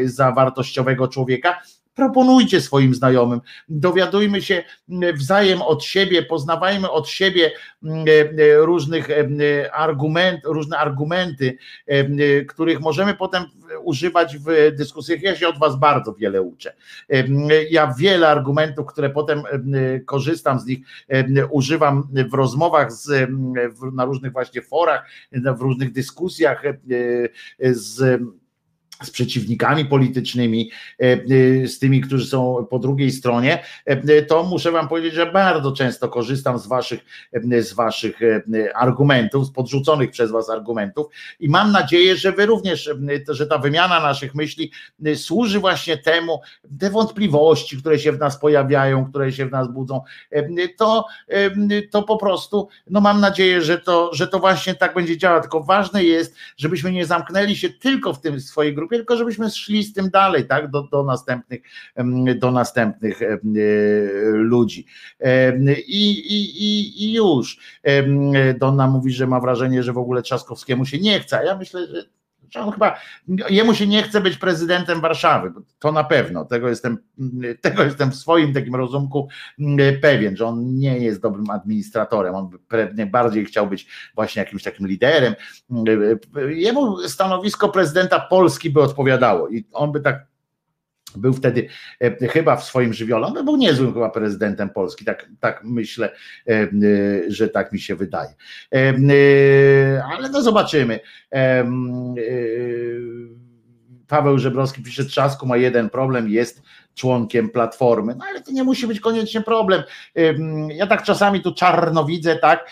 za 0.04 0.32
wartościowego 0.32 1.08
człowieka, 1.08 1.62
proponujcie 1.96 2.60
swoim 2.60 2.94
znajomym, 2.94 3.40
dowiadujmy 3.68 4.42
się 4.42 4.64
wzajem 5.14 5.62
od 5.62 5.84
siebie, 5.84 6.22
poznawajmy 6.22 6.90
od 6.90 7.08
siebie 7.08 7.50
różnych 8.58 9.08
argumentów, 9.72 10.54
różne 10.54 10.78
argumenty, 10.78 11.58
których 12.48 12.80
możemy 12.80 13.14
potem 13.14 13.44
używać 13.82 14.36
w 14.38 14.76
dyskusjach. 14.76 15.22
Ja 15.22 15.36
się 15.36 15.48
od 15.48 15.58
Was 15.58 15.76
bardzo 15.76 16.14
wiele 16.14 16.42
uczę. 16.42 16.74
Ja 17.70 17.94
wiele 17.98 18.28
argumentów, 18.28 18.86
które 18.86 19.10
potem 19.10 19.42
korzystam 20.04 20.60
z 20.60 20.66
nich, 20.66 20.78
używam 21.50 22.08
w 22.30 22.34
rozmowach 22.34 22.92
z, 22.92 23.30
na 23.92 24.04
różnych 24.04 24.32
właśnie 24.32 24.62
forach, 24.62 25.06
w 25.32 25.60
różnych 25.60 25.92
dyskusjach 25.92 26.62
z 27.60 28.20
z 29.02 29.10
przeciwnikami 29.10 29.84
politycznymi, 29.84 30.70
z 31.66 31.78
tymi, 31.78 32.00
którzy 32.00 32.26
są 32.26 32.66
po 32.70 32.78
drugiej 32.78 33.10
stronie, 33.10 33.62
to 34.28 34.42
muszę 34.42 34.72
wam 34.72 34.88
powiedzieć, 34.88 35.14
że 35.14 35.32
bardzo 35.32 35.72
często 35.72 36.08
korzystam 36.08 36.58
z 36.58 36.66
waszych, 36.66 37.00
z 37.60 37.72
waszych 37.72 38.20
argumentów, 38.74 39.46
z 39.46 39.50
podrzuconych 39.50 40.10
przez 40.10 40.30
was 40.30 40.50
argumentów 40.50 41.06
i 41.40 41.48
mam 41.48 41.72
nadzieję, 41.72 42.16
że 42.16 42.32
wy 42.32 42.46
również, 42.46 42.90
że 43.28 43.46
ta 43.46 43.58
wymiana 43.58 44.00
naszych 44.00 44.34
myśli 44.34 44.72
służy 45.14 45.60
właśnie 45.60 45.98
temu, 45.98 46.40
te 46.80 46.90
wątpliwości, 46.90 47.76
które 47.76 47.98
się 47.98 48.12
w 48.12 48.18
nas 48.18 48.40
pojawiają, 48.40 49.06
które 49.06 49.32
się 49.32 49.46
w 49.46 49.50
nas 49.50 49.68
budzą, 49.72 50.00
to, 50.76 51.06
to 51.90 52.02
po 52.02 52.16
prostu, 52.16 52.68
no 52.90 53.00
mam 53.00 53.20
nadzieję, 53.20 53.62
że 53.62 53.78
to, 53.78 54.14
że 54.14 54.28
to 54.28 54.38
właśnie 54.38 54.74
tak 54.74 54.94
będzie 54.94 55.18
działać, 55.18 55.42
tylko 55.42 55.62
ważne 55.62 56.04
jest, 56.04 56.36
żebyśmy 56.56 56.92
nie 56.92 57.06
zamknęli 57.06 57.56
się 57.56 57.70
tylko 57.70 58.12
w 58.12 58.20
tym 58.20 58.40
swojej 58.40 58.74
grupie, 58.74 58.85
tylko 58.88 59.16
żebyśmy 59.16 59.50
szli 59.50 59.82
z 59.82 59.92
tym 59.92 60.10
dalej, 60.10 60.46
tak, 60.46 60.70
do, 60.70 60.82
do 60.82 61.02
następnych, 61.02 61.62
do 62.36 62.50
następnych 62.50 63.20
ludzi. 64.32 64.86
I, 65.86 66.10
i, 66.10 67.04
I 67.04 67.12
już. 67.12 67.58
Donna 68.58 68.86
mówi, 68.86 69.12
że 69.12 69.26
ma 69.26 69.40
wrażenie, 69.40 69.82
że 69.82 69.92
w 69.92 69.98
ogóle 69.98 70.22
Trzaskowskiemu 70.22 70.86
się 70.86 70.98
nie 70.98 71.20
chce. 71.20 71.44
Ja 71.44 71.56
myślę, 71.56 71.86
że 71.86 72.04
że 72.50 72.60
on 72.60 72.72
chyba, 72.72 73.00
jemu 73.48 73.74
się 73.74 73.86
nie 73.86 74.02
chce 74.02 74.20
być 74.20 74.36
prezydentem 74.36 75.00
Warszawy, 75.00 75.52
to 75.78 75.92
na 75.92 76.04
pewno, 76.04 76.44
tego 76.44 76.68
jestem, 76.68 76.98
tego 77.60 77.82
jestem 77.82 78.10
w 78.10 78.16
swoim 78.16 78.54
takim 78.54 78.74
rozumku 78.74 79.28
pewien, 80.02 80.36
że 80.36 80.46
on 80.46 80.74
nie 80.74 80.98
jest 80.98 81.20
dobrym 81.20 81.50
administratorem, 81.50 82.34
on 82.34 82.50
pewnie 82.68 83.06
bardziej 83.06 83.44
chciał 83.44 83.66
być 83.66 83.86
właśnie 84.14 84.40
jakimś 84.40 84.62
takim 84.62 84.86
liderem. 84.86 85.34
Jemu 86.48 86.98
stanowisko 87.08 87.68
prezydenta 87.68 88.20
Polski 88.20 88.70
by 88.70 88.82
odpowiadało 88.82 89.48
i 89.48 89.64
on 89.72 89.92
by 89.92 90.00
tak 90.00 90.35
był 91.16 91.32
wtedy 91.32 91.68
e, 92.00 92.28
chyba 92.28 92.56
w 92.56 92.64
swoim 92.64 92.92
żywiole, 92.92 93.26
on 93.26 93.44
był 93.44 93.56
niezłym 93.56 93.94
chyba 93.94 94.10
prezydentem 94.10 94.70
Polski, 94.70 95.04
tak, 95.04 95.28
tak 95.40 95.60
myślę, 95.64 96.12
e, 96.46 96.52
e, 96.52 96.68
że 97.28 97.48
tak 97.48 97.72
mi 97.72 97.80
się 97.80 97.96
wydaje. 97.96 98.34
Ale 100.12 100.28
no 100.32 100.42
zobaczymy. 100.42 101.00
Paweł 104.06 104.38
Żebrowski 104.38 104.82
pisze, 104.82 105.04
Trzasku 105.04 105.46
ma 105.46 105.56
jeden 105.56 105.90
problem, 105.90 106.28
jest 106.28 106.62
członkiem 106.96 107.50
Platformy. 107.50 108.14
No 108.18 108.24
ale 108.28 108.40
to 108.40 108.52
nie 108.52 108.64
musi 108.64 108.86
być 108.86 109.00
koniecznie 109.00 109.40
problem. 109.40 109.82
Ja 110.68 110.86
tak 110.86 111.02
czasami 111.02 111.40
tu 111.40 111.54
czarno 111.54 112.04
widzę, 112.04 112.36
tak? 112.36 112.70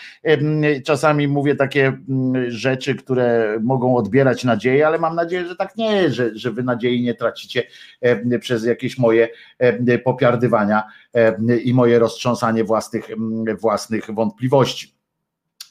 Czasami 0.85 1.27
mówię 1.27 1.55
takie 1.55 1.97
rzeczy, 2.47 2.95
które 2.95 3.57
mogą 3.63 3.95
odbierać 3.95 4.43
nadzieję, 4.43 4.87
ale 4.87 4.99
mam 4.99 5.15
nadzieję, 5.15 5.47
że 5.47 5.55
tak 5.55 5.75
nie 5.75 5.91
jest, 5.91 6.15
że, 6.15 6.37
że 6.37 6.51
wy 6.51 6.63
nadziei 6.63 7.01
nie 7.01 7.13
tracicie 7.13 7.63
przez 8.39 8.65
jakieś 8.65 8.97
moje 8.97 9.29
popiardywania 10.03 10.83
i 11.63 11.73
moje 11.73 11.99
roztrząsanie 11.99 12.63
własnych, 12.63 13.09
własnych 13.59 14.13
wątpliwości 14.13 14.94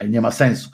nie 0.09 0.21
ma 0.21 0.31
sensu. 0.31 0.71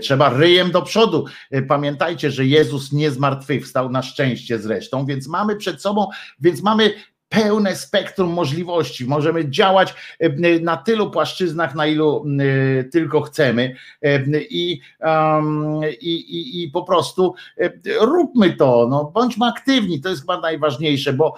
Trzeba 0.00 0.28
ryjem 0.28 0.70
do 0.70 0.82
przodu. 0.82 1.24
Pamiętajcie, 1.68 2.30
że 2.30 2.46
Jezus 2.46 2.92
nie 2.92 3.10
zmartwychwstał 3.10 3.90
na 3.90 4.02
szczęście 4.02 4.58
zresztą, 4.58 5.06
więc 5.06 5.28
mamy 5.28 5.56
przed 5.56 5.82
sobą, 5.82 6.08
więc 6.40 6.62
mamy 6.62 6.94
pełne 7.28 7.76
spektrum 7.76 8.32
możliwości. 8.32 9.06
Możemy 9.06 9.50
działać 9.50 9.94
e, 10.18 10.60
na 10.60 10.76
tylu 10.76 11.10
płaszczyznach, 11.10 11.74
na 11.74 11.86
ilu 11.86 12.24
e, 12.80 12.84
tylko 12.84 13.20
chcemy. 13.20 13.76
E, 14.02 14.40
i, 14.40 14.80
i, 16.00 16.10
i, 16.10 16.62
i 16.62 16.70
po 16.70 16.82
prostu 16.82 17.34
róbmy 18.00 18.52
to, 18.52 18.86
no, 18.90 19.04
bądźmy 19.14 19.46
aktywni, 19.46 20.00
to 20.00 20.08
jest 20.08 20.20
chyba 20.20 20.40
najważniejsze, 20.40 21.12
bo 21.12 21.34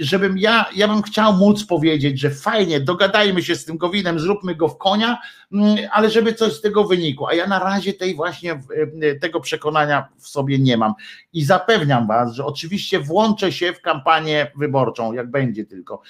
żebym 0.00 0.38
ja, 0.38 0.66
ja 0.76 0.88
bym 0.88 1.02
chciał 1.02 1.32
móc 1.32 1.64
powiedzieć, 1.64 2.20
że 2.20 2.30
fajnie, 2.30 2.80
dogadajmy 2.80 3.42
się 3.42 3.54
z 3.54 3.64
tym 3.64 3.76
Gowinem, 3.76 4.20
zróbmy 4.20 4.54
go 4.54 4.68
w 4.68 4.78
konia, 4.78 5.18
ale 5.90 6.10
żeby 6.10 6.34
coś 6.34 6.52
z 6.52 6.60
tego 6.60 6.84
wynikło, 6.84 7.28
a 7.28 7.34
ja 7.34 7.46
na 7.46 7.58
razie 7.58 7.92
tej 7.92 8.14
właśnie 8.14 8.60
tego 9.20 9.40
przekonania 9.40 10.08
w 10.18 10.28
sobie 10.28 10.58
nie 10.58 10.76
mam. 10.76 10.94
I 11.32 11.44
zapewniam 11.44 12.06
was, 12.06 12.32
że 12.32 12.44
oczywiście 12.44 13.00
włączę 13.00 13.52
się 13.52 13.72
w 13.72 13.80
kampanię 13.80 14.52
wyborczą, 14.56 15.12
jak 15.24 15.30
będzie 15.30 15.64
tylko. 15.64 16.02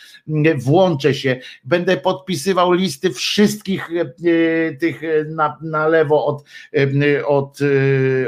Włączę 0.57 1.15
się, 1.15 1.41
będę 1.65 1.97
podpisywał 1.97 2.73
listy 2.73 3.11
wszystkich 3.11 3.91
e, 3.91 4.75
tych 4.75 5.05
e, 5.05 5.25
na, 5.25 5.59
na 5.63 5.89
lewo 5.89 6.27
od, 6.27 6.45
e, 6.73 7.27
od, 7.27 7.59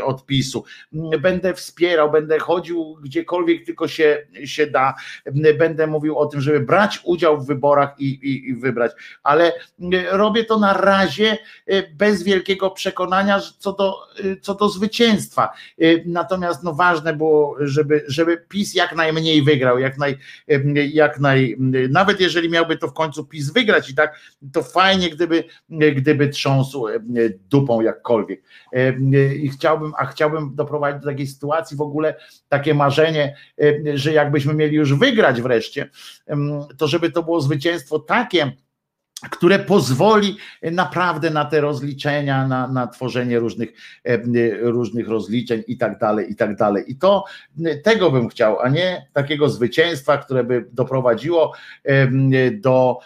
od 0.03 0.27
PiSu. 0.27 0.65
Będę 1.21 1.55
wspierał, 1.55 2.11
będę 2.11 2.39
chodził 2.39 2.97
gdziekolwiek 3.03 3.67
tylko 3.67 3.89
się, 3.89 4.27
się 4.45 4.67
da. 4.67 4.95
Będę 5.59 5.87
mówił 5.87 6.19
o 6.19 6.27
tym, 6.27 6.41
żeby 6.41 6.61
brać 6.61 7.01
udział 7.05 7.41
w 7.41 7.47
wyborach 7.47 7.95
i, 7.99 8.07
i, 8.07 8.49
i 8.49 8.55
wybrać, 8.55 8.93
ale 9.23 9.53
robię 10.11 10.45
to 10.45 10.59
na 10.59 10.73
razie 10.73 11.39
bez 11.95 12.23
wielkiego 12.23 12.71
przekonania 12.71 13.41
co 13.59 13.73
do, 13.73 13.95
co 14.41 14.55
do 14.55 14.69
zwycięstwa. 14.69 15.53
Natomiast 16.07 16.63
no 16.63 16.75
ważne 16.75 17.17
było, 17.17 17.57
żeby, 17.61 18.05
żeby 18.09 18.45
PiS 18.49 18.75
jak 18.75 18.97
najmniej 18.97 19.43
wygrał, 19.43 19.79
jak, 19.79 19.99
naj, 19.99 20.19
jak 20.85 21.21
naj, 21.21 21.57
nawet 21.91 22.21
jeżeli 22.21 22.51
miałby 22.51 22.77
to 22.77 22.89
w 22.89 22.93
końcu 22.93 23.25
PiS 23.25 23.53
wygrać 23.53 23.91
i 23.91 23.95
tak, 23.95 24.21
to 24.53 24.63
fajnie, 24.63 25.11
gdyby, 25.11 25.45
gdyby 25.71 26.29
trząsł 26.29 26.87
dupą 27.51 27.81
jakkolwiek. 27.81 28.43
I 29.43 29.49
chciałbym, 29.49 29.93
a 29.99 30.07
chciałbym 30.07 30.55
doprowadzić 30.55 31.03
do 31.03 31.11
takiej 31.11 31.27
sytuacji 31.27 31.77
w 31.77 31.81
ogóle, 31.81 32.15
takie 32.49 32.75
marzenie, 32.75 33.37
że 33.95 34.13
jakbyśmy 34.13 34.55
mieli 34.55 34.77
już 34.77 34.95
wygrać 34.95 35.43
wreszcie, 35.43 35.91
to 36.79 36.87
żeby 36.87 37.11
to 37.11 37.23
było 37.23 37.41
zwycięstwo 37.41 37.99
takie, 37.99 38.53
które 39.31 39.59
pozwoli 39.59 40.36
naprawdę 40.62 41.31
na 41.31 41.45
te 41.45 41.61
rozliczenia, 41.61 42.49
na, 42.49 42.69
na 42.69 42.86
tworzenie 42.86 43.39
różnych, 43.39 43.73
e, 44.05 44.19
różnych 44.61 45.09
rozliczeń 45.09 45.62
i 45.67 45.77
tak 45.77 45.99
dalej, 45.99 46.31
i 46.33 46.36
tak 46.36 46.57
dalej. 46.57 46.85
I 46.86 46.97
to 46.97 47.25
tego 47.85 48.11
bym 48.11 48.28
chciał, 48.28 48.61
a 48.61 48.69
nie 48.69 49.07
takiego 49.12 49.49
zwycięstwa, 49.49 50.19
które 50.19 50.45
by 50.45 50.67
doprowadziło 50.73 51.53
do, 52.53 52.99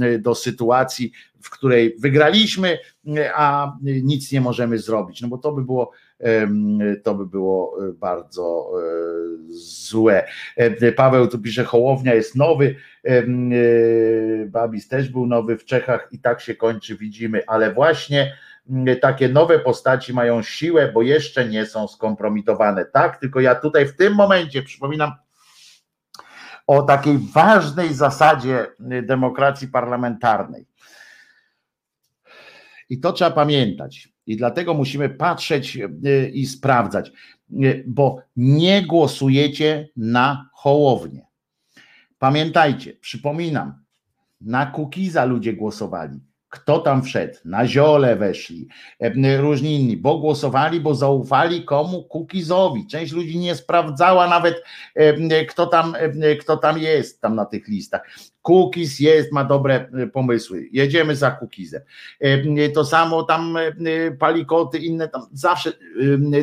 e, 0.00 0.18
do 0.18 0.34
sytuacji, 0.34 1.12
w 1.40 1.50
której 1.50 1.96
wygraliśmy, 1.98 2.78
a 3.34 3.72
nic 3.82 4.32
nie 4.32 4.40
możemy 4.40 4.78
zrobić. 4.78 5.20
No 5.20 5.28
bo 5.28 5.38
to 5.38 5.52
by 5.52 5.62
było 5.62 5.90
to 7.02 7.14
by 7.14 7.26
było 7.26 7.76
e, 7.88 7.92
bardzo 7.92 8.70
e, 8.72 8.84
złe. 9.48 10.26
Paweł 10.96 11.28
tu 11.28 11.38
pisze, 11.38 11.64
Hołownia 11.64 12.14
jest 12.14 12.36
nowy, 12.36 12.76
e, 13.04 13.22
Babis 14.46 14.88
też 14.88 15.08
był 15.08 15.26
nowy 15.26 15.58
w 15.58 15.64
Czechach 15.64 16.08
i 16.12 16.18
tak 16.18 16.40
się 16.40 16.54
kończy, 16.54 16.96
widzimy, 16.96 17.42
ale 17.46 17.72
właśnie 17.72 18.36
takie 19.00 19.28
nowe 19.28 19.58
postaci 19.58 20.12
mają 20.12 20.42
siłę, 20.42 20.92
bo 20.92 21.02
jeszcze 21.02 21.48
nie 21.48 21.66
są 21.66 21.88
skompromitowane. 21.88 22.84
Tak, 22.84 23.20
tylko 23.20 23.40
ja 23.40 23.54
tutaj 23.54 23.86
w 23.86 23.96
tym 23.96 24.14
momencie 24.14 24.62
przypominam 24.62 25.12
o 26.66 26.82
takiej 26.82 27.18
ważnej 27.34 27.94
zasadzie 27.94 28.66
demokracji 29.02 29.68
parlamentarnej. 29.68 30.66
I 32.88 33.00
to 33.00 33.12
trzeba 33.12 33.30
pamiętać. 33.30 34.13
I 34.26 34.36
dlatego 34.36 34.74
musimy 34.74 35.08
patrzeć 35.08 35.76
e, 35.76 36.28
i 36.28 36.46
sprawdzać, 36.46 37.08
e, 37.08 37.12
bo 37.86 38.22
nie 38.36 38.86
głosujecie 38.86 39.88
na 39.96 40.50
Hołownię. 40.52 41.26
Pamiętajcie, 42.18 42.92
przypominam, 43.00 43.84
na 44.40 44.66
Kukiza 44.66 45.24
ludzie 45.24 45.52
głosowali. 45.52 46.20
Kto 46.54 46.78
tam 46.78 47.02
wszedł? 47.02 47.34
Na 47.44 47.66
ziole 47.66 48.16
weszli, 48.16 48.68
e, 49.00 49.36
różni 49.36 49.80
inni, 49.80 49.96
bo 49.96 50.18
głosowali, 50.18 50.80
bo 50.80 50.94
zaufali 50.94 51.64
komu? 51.64 52.02
Kukizowi. 52.02 52.86
Część 52.86 53.12
ludzi 53.12 53.38
nie 53.38 53.54
sprawdzała 53.54 54.28
nawet, 54.28 54.64
kto 55.48 55.66
tam, 55.66 55.96
kto 56.40 56.56
tam 56.56 56.78
jest 56.78 57.20
tam 57.20 57.34
na 57.34 57.44
tych 57.44 57.68
listach. 57.68 58.02
Kukiz 58.44 59.00
jest, 59.00 59.32
ma 59.32 59.44
dobre 59.44 59.88
e, 60.02 60.06
pomysły. 60.06 60.68
Jedziemy 60.72 61.16
za 61.16 61.30
Kukizem. 61.30 61.82
E, 62.20 62.68
to 62.68 62.84
samo 62.84 63.22
tam 63.22 63.56
e, 63.56 64.10
palikoty, 64.10 64.78
inne 64.78 65.08
tam 65.08 65.22
zawsze 65.32 65.72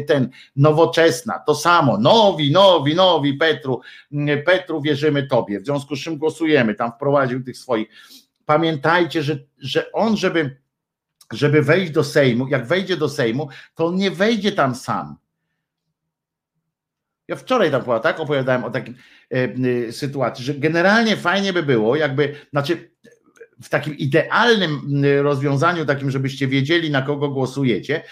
ten 0.08 0.30
nowoczesna, 0.56 1.40
to 1.40 1.56
samo. 1.56 1.98
Nowi, 1.98 2.52
nowi, 2.52 2.96
nowi, 2.96 3.34
Petru. 3.34 3.82
Petru 4.46 4.82
wierzymy 4.82 5.28
tobie. 5.28 5.60
W 5.60 5.66
związku 5.66 5.96
z 5.96 6.00
czym 6.00 6.18
głosujemy. 6.18 6.76
Tam 6.76 6.92
wprowadził 6.92 7.44
tych 7.44 7.58
swoich. 7.58 7.88
Pamiętajcie, 8.52 9.24
że, 9.24 9.38
że 9.58 9.92
on, 9.92 10.18
żeby, 10.18 10.58
żeby 11.34 11.62
wejść 11.62 11.92
do 11.92 12.04
Sejmu, 12.04 12.48
jak 12.48 12.68
wejdzie 12.68 12.98
do 12.98 13.10
Sejmu, 13.10 13.50
to 13.76 13.86
on 13.86 13.96
nie 13.96 14.12
wejdzie 14.12 14.52
tam 14.52 14.76
sam. 14.76 15.16
Ja 17.28 17.36
wczoraj 17.36 17.72
tak, 17.72 17.84
tak 18.04 18.20
opowiadałem 18.20 18.64
o 18.64 18.72
takiej 18.72 18.96
e, 19.30 19.92
sytuacji, 19.92 20.46
że 20.46 20.54
generalnie 20.54 21.18
fajnie 21.18 21.54
by 21.54 21.64
było, 21.64 21.96
jakby, 21.96 22.36
znaczy 22.50 22.92
w 23.62 23.70
takim 23.70 23.98
idealnym 23.98 25.04
rozwiązaniu, 25.22 25.86
takim, 25.86 26.12
żebyście 26.12 26.48
wiedzieli, 26.48 26.92
na 26.92 27.02
kogo 27.02 27.30
głosujecie, 27.30 28.04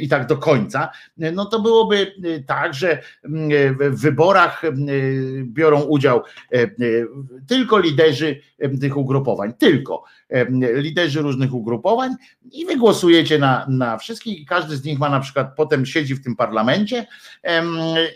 i 0.00 0.08
tak 0.08 0.26
do 0.26 0.36
końca, 0.36 0.88
no 1.16 1.44
to 1.44 1.60
byłoby 1.60 2.12
tak, 2.46 2.74
że 2.74 3.02
w 3.80 4.00
wyborach 4.00 4.62
biorą 5.44 5.82
udział 5.82 6.22
tylko 7.48 7.78
liderzy 7.78 8.40
tych 8.80 8.96
ugrupowań, 8.96 9.52
tylko 9.58 10.04
liderzy 10.58 11.22
różnych 11.22 11.54
ugrupowań 11.54 12.14
i 12.52 12.66
wy 12.66 12.76
głosujecie 12.76 13.38
na, 13.38 13.66
na 13.68 13.98
wszystkich 13.98 14.40
i 14.40 14.46
każdy 14.46 14.76
z 14.76 14.84
nich 14.84 14.98
ma 14.98 15.08
na 15.08 15.20
przykład, 15.20 15.54
potem 15.56 15.86
siedzi 15.86 16.14
w 16.14 16.24
tym 16.24 16.36
parlamencie 16.36 17.06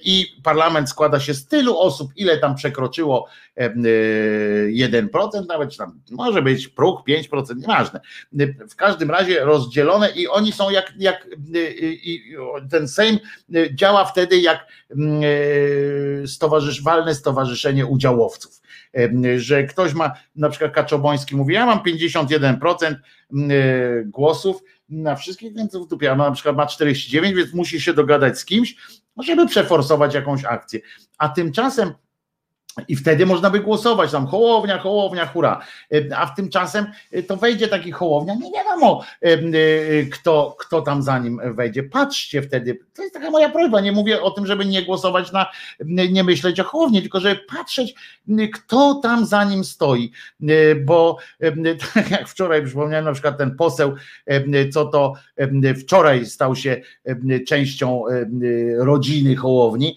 i 0.03 0.27
parlament 0.43 0.89
składa 0.89 1.21
się 1.21 1.35
z 1.35 1.47
tylu 1.47 1.79
osób, 1.79 2.13
ile 2.17 2.39
tam 2.39 2.55
przekroczyło 2.55 3.29
1%, 3.59 5.47
nawet 5.49 5.77
tam 5.77 6.01
może 6.11 6.43
być 6.43 6.69
próg 6.69 7.09
5%, 7.09 7.57
nieważne. 7.57 8.01
W 8.71 8.77
każdym 8.77 9.11
razie 9.11 9.45
rozdzielone 9.45 10.11
i 10.11 10.29
oni 10.29 10.53
są 10.53 10.71
jak, 10.71 10.93
jak 10.99 11.27
i 12.03 12.37
ten 12.71 12.89
Sejm 12.89 13.19
działa 13.75 14.05
wtedy 14.05 14.41
jak 14.41 14.67
stowarzysz, 16.27 16.83
walne 16.83 17.15
stowarzyszenie 17.15 17.87
udziałowców 17.87 18.61
że 19.37 19.65
ktoś 19.65 19.95
ma, 19.95 20.13
na 20.37 20.49
przykład 20.49 20.73
Kaczoboński 20.73 21.37
mówi, 21.37 21.55
ja 21.55 21.67
mam 21.67 21.79
51% 21.79 22.95
głosów 24.05 24.63
na 24.89 25.17
wszystkich, 25.17 25.55
więc 25.55 25.77
w 25.77 25.87
dupie, 25.87 26.13
a 26.13 26.15
na 26.15 26.31
przykład 26.31 26.57
ma 26.57 26.67
49, 26.67 27.37
więc 27.37 27.55
musi 27.55 27.81
się 27.81 27.95
dogadać 27.95 28.39
z 28.39 28.45
kimś, 28.45 28.77
żeby 29.23 29.47
przeforsować 29.47 30.15
jakąś 30.15 30.45
akcję. 30.45 30.81
A 31.19 31.29
tymczasem 31.29 31.93
i 32.89 32.97
wtedy 32.97 33.27
można 33.27 33.51
by 33.51 33.61
głosować 33.61 34.13
tam 34.13 34.27
hołownia, 34.27 34.79
hołownia, 34.79 35.27
hura. 35.27 35.61
A 36.17 36.27
w 36.27 36.35
tymczasem 36.35 36.87
y, 37.15 37.23
to 37.23 37.37
wejdzie 37.37 37.69
taki 37.69 37.93
hołownia, 37.93 38.35
nie 38.35 38.53
wiadomo 38.53 39.03
y, 39.27 40.09
kto, 40.13 40.57
kto 40.59 40.83
tam 40.83 41.03
za 41.03 41.19
nim 41.19 41.41
wejdzie. 41.55 41.83
Patrzcie 41.83 42.43
wtedy, 42.43 42.79
to 42.95 43.03
jest 43.03 43.15
taka 43.15 43.31
moja 43.31 43.51
prośba, 43.51 43.81
nie 43.81 43.93
mówię 43.93 44.23
o 44.23 44.31
tym, 44.31 44.47
żeby 44.47 44.67
nie 44.67 44.83
głosować 44.83 45.33
na, 45.33 45.47
nie 46.11 46.25
myśleć 46.25 46.61
o 46.61 46.65
hołowni, 46.65 47.01
tylko 47.01 47.21
żeby 47.21 47.41
patrzeć, 47.57 47.95
kto 48.55 48.95
tam 48.95 49.27
za 49.27 49.45
nim 49.45 49.65
stoi. 49.65 50.13
Bo 50.85 51.17
tak 51.95 52.11
jak 52.11 52.29
wczoraj 52.29 52.65
przypomniałem, 52.65 53.05
na 53.05 53.13
przykład 53.13 53.39
ten 53.39 53.57
poseł, 53.57 53.95
co 54.73 54.85
to 54.85 55.15
wczoraj 55.81 56.27
stał 56.27 56.57
się 56.57 56.81
częścią 57.47 58.05
rodziny 58.79 59.37
hołowni, 59.37 59.97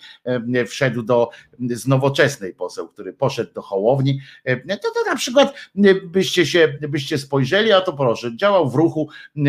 wszedł 0.68 1.04
do 1.04 1.30
z 1.70 1.88
nowoczesnej 1.88 2.54
poseł, 2.64 2.88
który 2.88 3.14
poszedł 3.14 3.54
do 3.54 3.62
Hołowni, 3.62 4.20
e, 4.44 4.78
to, 4.78 4.92
to 4.92 5.10
na 5.10 5.16
przykład 5.16 5.54
e, 5.86 5.96
byście 5.96 6.46
się, 6.46 6.78
byście 6.90 7.18
spojrzeli, 7.18 7.72
a 7.72 7.82
to 7.82 7.94
proszę, 7.94 8.38
działał 8.38 8.70
w 8.70 8.76
ruchu 8.76 9.10
e, 9.38 9.42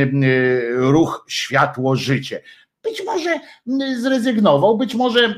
ruch 0.70 1.25
światło 1.28 1.97
życie. 1.97 2.43
Być 2.84 3.02
może 3.06 3.40
zrezygnował, 4.00 4.78
być 4.78 4.94
może, 4.94 5.34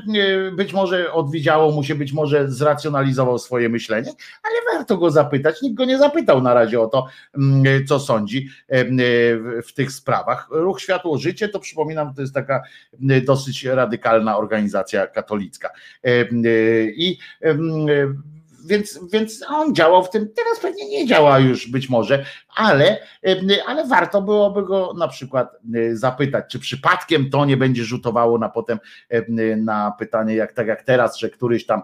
być 0.55 0.73
może 0.73 1.13
odwiedziało 1.13 1.71
mu 1.71 1.83
się, 1.83 1.95
być 1.95 2.13
może 2.13 2.51
zracjonalizował 2.51 3.39
swoje 3.39 3.69
myślenie, 3.69 4.11
ale 4.43 4.77
warto 4.77 4.97
go 4.97 5.11
zapytać. 5.11 5.61
Nikt 5.61 5.75
go 5.75 5.85
nie 5.85 5.97
zapytał 5.97 6.41
na 6.41 6.53
razie 6.53 6.81
o 6.81 6.87
to, 6.87 7.07
co 7.87 7.99
sądzi 7.99 8.49
w 9.67 9.73
tych 9.75 9.91
sprawach. 9.91 10.47
Ruch 10.51 10.81
Światło 10.81 11.17
Życie, 11.17 11.49
to 11.49 11.59
przypominam, 11.59 12.13
to 12.13 12.21
jest 12.21 12.33
taka 12.33 12.63
dosyć 13.25 13.63
radykalna 13.63 14.37
organizacja 14.37 15.07
katolicka. 15.07 15.69
I 16.95 17.17
więc, 18.67 18.99
więc 19.13 19.45
on 19.49 19.75
działał 19.75 20.03
w 20.03 20.09
tym, 20.09 20.29
teraz 20.35 20.59
pewnie 20.59 20.89
nie 20.89 21.07
działa 21.07 21.39
już 21.39 21.71
być 21.71 21.89
może, 21.89 22.25
ale, 22.55 22.99
ale 23.67 23.87
warto 23.87 24.21
byłoby 24.21 24.63
go 24.63 24.93
na 24.97 25.07
przykład 25.07 25.55
zapytać, 25.93 26.45
czy 26.49 26.59
przypadkiem 26.59 27.29
to 27.29 27.45
nie 27.45 27.57
będzie 27.57 27.83
rzutowało 27.83 28.37
na 28.37 28.49
potem 28.49 28.79
na 29.57 29.93
pytanie, 29.99 30.35
jak 30.35 30.53
tak 30.53 30.67
jak 30.67 30.83
teraz, 30.83 31.17
że 31.17 31.29
któryś 31.29 31.65
tam 31.65 31.81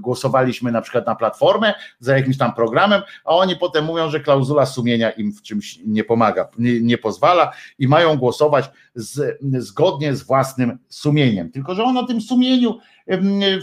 głosowaliśmy 0.00 0.72
na 0.72 0.80
przykład 0.80 1.06
na 1.06 1.14
platformę 1.14 1.74
za 1.98 2.16
jakimś 2.16 2.38
tam 2.38 2.54
programem, 2.54 3.02
a 3.24 3.30
oni 3.30 3.56
potem 3.56 3.84
mówią, 3.84 4.10
że 4.10 4.20
klauzula 4.20 4.66
sumienia 4.66 5.10
im 5.10 5.32
w 5.32 5.42
czymś 5.42 5.78
nie 5.86 6.04
pomaga, 6.04 6.48
nie, 6.58 6.80
nie 6.80 6.98
pozwala 6.98 7.52
i 7.78 7.88
mają 7.88 8.16
głosować 8.16 8.70
z, 8.94 9.38
zgodnie 9.58 10.14
z 10.14 10.22
własnym 10.22 10.78
sumieniem. 10.88 11.50
Tylko, 11.50 11.74
że 11.74 11.84
on 11.84 11.96
o 11.96 12.06
tym 12.06 12.20
sumieniu 12.20 12.78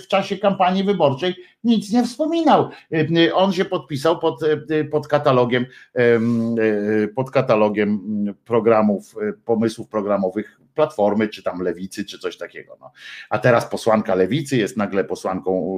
w 0.04 0.08
czasie 0.08 0.38
kampanii 0.38 0.84
wyborczej 0.84 1.36
nic 1.64 1.92
nie 1.92 2.04
wspominał. 2.04 2.70
On 3.34 3.54
się 3.54 3.66
podpisał 3.66 4.20
pod, 4.20 4.40
pod 4.92 5.08
katalogiem, 5.08 5.66
pod 7.16 7.32
katalogiem 7.32 8.00
programów, 8.46 9.16
pomysłów 9.46 9.90
programowych 9.90 10.60
Platformy, 10.74 11.28
czy 11.28 11.44
tam 11.44 11.62
Lewicy, 11.62 12.06
czy 12.06 12.20
coś 12.20 12.38
takiego. 12.38 12.78
No. 12.82 12.92
A 13.30 13.40
teraz 13.40 13.70
posłanka 13.70 14.16
Lewicy 14.16 14.58
jest 14.58 14.78
nagle 14.78 15.04
posłanką 15.04 15.78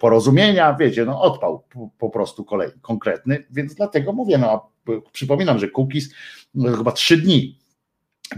porozumienia, 0.00 0.76
wiecie, 0.80 1.04
no 1.04 1.20
odpał 1.20 1.64
po 1.98 2.10
prostu 2.10 2.44
kolej 2.44 2.70
konkretny, 2.82 3.44
więc 3.50 3.74
dlatego 3.74 4.12
mówię, 4.12 4.38
no 4.38 4.70
przypominam, 5.12 5.58
że 5.58 5.68
Kukiz 5.68 6.14
no, 6.54 6.76
chyba 6.76 6.92
trzy 6.92 7.16
dni 7.16 7.61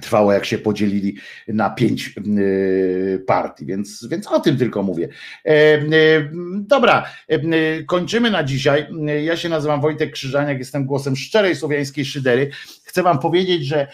trwało, 0.01 0.33
jak 0.33 0.45
się 0.45 0.59
podzielili 0.59 1.17
na 1.49 1.71
pięć 1.71 2.15
y, 2.39 3.25
partii, 3.27 3.67
więc, 3.67 4.07
więc 4.11 4.27
o 4.27 4.41
tym 4.41 4.57
tylko 4.57 4.83
mówię. 4.83 5.09
E, 5.45 5.53
y, 5.79 6.31
dobra, 6.61 7.05
e, 7.29 7.83
kończymy 7.83 8.31
na 8.31 8.45
dzisiaj. 8.45 8.87
Ja 9.25 9.37
się 9.37 9.49
nazywam 9.49 9.81
Wojtek 9.81 10.13
Krzyżaniak, 10.13 10.59
jestem 10.59 10.87
głosem 10.87 11.17
szczerej 11.17 11.57
słowiańskiej 11.57 12.05
szydery. 12.05 12.51
Chcę 12.85 13.03
wam 13.03 13.19
powiedzieć, 13.19 13.67
że 13.67 13.89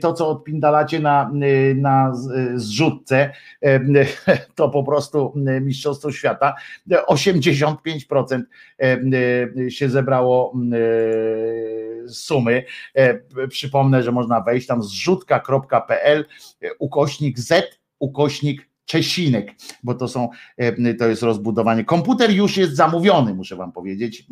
to, 0.00 0.12
co 0.12 0.28
odpindalacie 0.28 1.00
na, 1.00 1.30
na 1.76 2.12
zrzutce, 2.54 3.30
e, 3.62 3.80
to 4.54 4.68
po 4.68 4.84
prostu 4.84 5.32
Mistrzostwo 5.60 6.12
Świata. 6.12 6.54
85% 6.88 8.42
się 9.68 9.88
zebrało 9.88 10.54
sumy. 12.08 12.64
Przypomnę, 13.48 14.02
że 14.02 14.12
można 14.12 14.40
wejść 14.40 14.66
tam 14.66 14.82
zrzutka.pl 15.46 16.24
ukośnik 16.78 17.38
Z 17.38 17.78
ukośnik 17.98 18.68
Czesinek, 18.86 19.52
bo 19.82 19.94
to 19.94 20.08
są, 20.08 20.28
to 20.98 21.08
jest 21.08 21.22
rozbudowanie. 21.22 21.84
Komputer 21.84 22.30
już 22.30 22.56
jest 22.56 22.76
zamówiony, 22.76 23.34
muszę 23.34 23.56
wam 23.56 23.72
powiedzieć. 23.72 24.26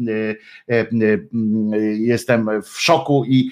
Jestem 1.99 2.63
w 2.63 2.81
szoku 2.81 3.25
i 3.25 3.51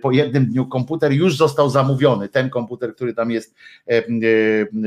po 0.00 0.12
jednym 0.12 0.46
dniu 0.46 0.66
komputer 0.66 1.12
już 1.12 1.36
został 1.36 1.70
zamówiony. 1.70 2.28
Ten 2.28 2.50
komputer, 2.50 2.94
który 2.94 3.14
tam 3.14 3.30
jest 3.30 3.54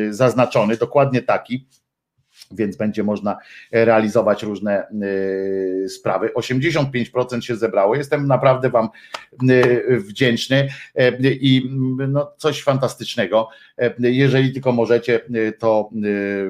zaznaczony, 0.10 0.78
dokładnie 0.78 1.22
taki 1.22 1.68
więc 2.52 2.78
będzie 2.78 3.04
można 3.04 3.38
realizować 3.72 4.44
różne 4.44 4.88
y, 5.84 5.90
sprawy. 5.90 6.30
85% 6.36 7.42
się 7.42 7.56
zebrało. 7.56 7.96
Jestem 7.96 8.28
naprawdę 8.28 8.70
Wam 8.70 8.90
y, 9.50 10.00
wdzięczny 10.00 10.68
y, 11.00 11.38
i 11.42 11.70
no, 12.08 12.34
coś 12.38 12.64
fantastycznego. 12.64 13.50
Jeżeli 14.00 14.54
tylko 14.54 14.72
możecie, 14.72 15.20
to 15.60 15.90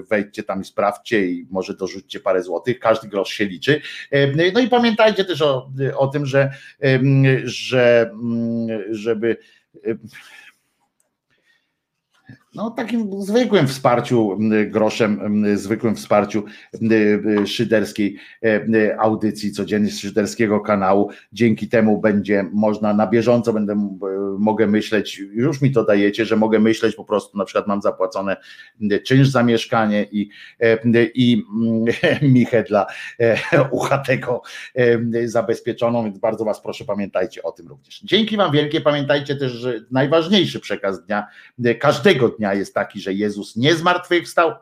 wejdźcie 0.09 0.43
tam 0.43 0.61
i 0.61 0.65
sprawdźcie 0.65 1.25
i 1.25 1.47
może 1.51 1.73
dorzućcie 1.73 2.19
parę 2.19 2.43
złotych. 2.43 2.79
Każdy 2.79 3.07
grosz 3.07 3.29
się 3.29 3.45
liczy. 3.45 3.81
No 4.53 4.61
i 4.61 4.67
pamiętajcie 4.67 5.25
też 5.25 5.41
o, 5.41 5.71
o 5.97 6.07
tym, 6.07 6.25
że, 6.25 6.51
że 7.43 8.11
żeby 8.91 9.37
no, 12.55 12.71
takim 12.71 13.21
zwykłym 13.21 13.67
wsparciu 13.67 14.37
groszem, 14.67 15.43
zwykłym 15.57 15.95
wsparciu 15.95 16.43
szyderskiej 17.45 18.17
e, 18.43 18.99
audycji 18.99 19.51
codziennie 19.51 19.91
z 19.91 19.99
szyderskiego 19.99 20.59
kanału. 20.59 21.09
Dzięki 21.33 21.69
temu 21.69 22.01
będzie 22.01 22.45
można 22.53 22.93
na 22.93 23.07
bieżąco 23.07 23.53
będę 23.53 23.97
mogę 24.39 24.67
myśleć, 24.67 25.17
już 25.17 25.61
mi 25.61 25.71
to 25.71 25.83
dajecie, 25.83 26.25
że 26.25 26.35
mogę 26.35 26.59
myśleć 26.59 26.95
po 26.95 27.03
prostu, 27.03 27.37
na 27.37 27.45
przykład 27.45 27.67
mam 27.67 27.81
zapłacone 27.81 28.37
czynsz 29.05 29.27
za 29.27 29.43
mieszkanie 29.43 30.03
i, 30.11 30.29
e, 30.59 30.77
i 31.13 31.43
michę 32.21 32.63
dla 32.63 32.85
e, 33.19 33.37
uchatego 33.71 34.41
zabezpieczoną, 35.25 36.03
więc 36.03 36.19
bardzo 36.19 36.45
Was 36.45 36.61
proszę, 36.61 36.85
pamiętajcie 36.85 37.43
o 37.43 37.51
tym 37.51 37.67
również. 37.67 38.01
Dzięki 38.03 38.37
Wam 38.37 38.51
wielkie, 38.51 38.81
pamiętajcie 38.81 39.35
też, 39.35 39.51
że 39.51 39.73
najważniejszy 39.91 40.59
przekaz 40.59 41.05
dnia, 41.05 41.27
każdego 41.79 42.29
dnia 42.29 42.44
jest 42.53 42.73
taki, 42.73 43.01
że 43.01 43.13
Jezus 43.13 43.55
nie 43.55 43.75
zmartwychwstał, 43.75 44.53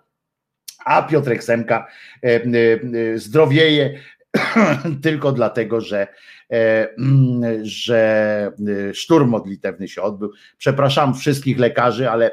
a 0.86 1.02
Piotrek 1.02 1.44
Semka 1.44 1.88
e, 2.24 2.28
e, 2.28 3.18
zdrowieje 3.18 4.00
tylko 5.04 5.32
dlatego, 5.32 5.82
że, 5.82 6.08
e, 6.52 6.90
że 7.62 8.52
szturm 8.94 9.30
modlitewny 9.30 9.88
się 9.88 10.02
odbył. 10.02 10.32
Przepraszam 10.58 11.16
wszystkich 11.16 11.60
lekarzy, 11.60 12.10
ale 12.10 12.32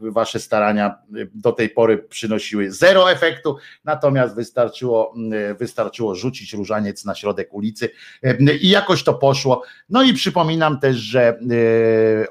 wasze 0.00 0.40
starania 0.40 0.94
do 1.34 1.52
tej 1.52 1.68
pory 1.70 1.98
przynosiły 1.98 2.72
zero 2.72 3.12
efektu, 3.12 3.56
natomiast 3.84 4.34
wystarczyło, 4.34 5.14
wystarczyło 5.58 6.14
rzucić 6.14 6.52
różaniec 6.52 7.04
na 7.04 7.14
środek 7.14 7.54
ulicy 7.54 7.90
i 8.60 8.68
jakoś 8.68 9.04
to 9.04 9.14
poszło. 9.14 9.62
No 9.88 10.02
i 10.02 10.12
przypominam 10.12 10.80
też, 10.80 10.96
że 10.96 11.38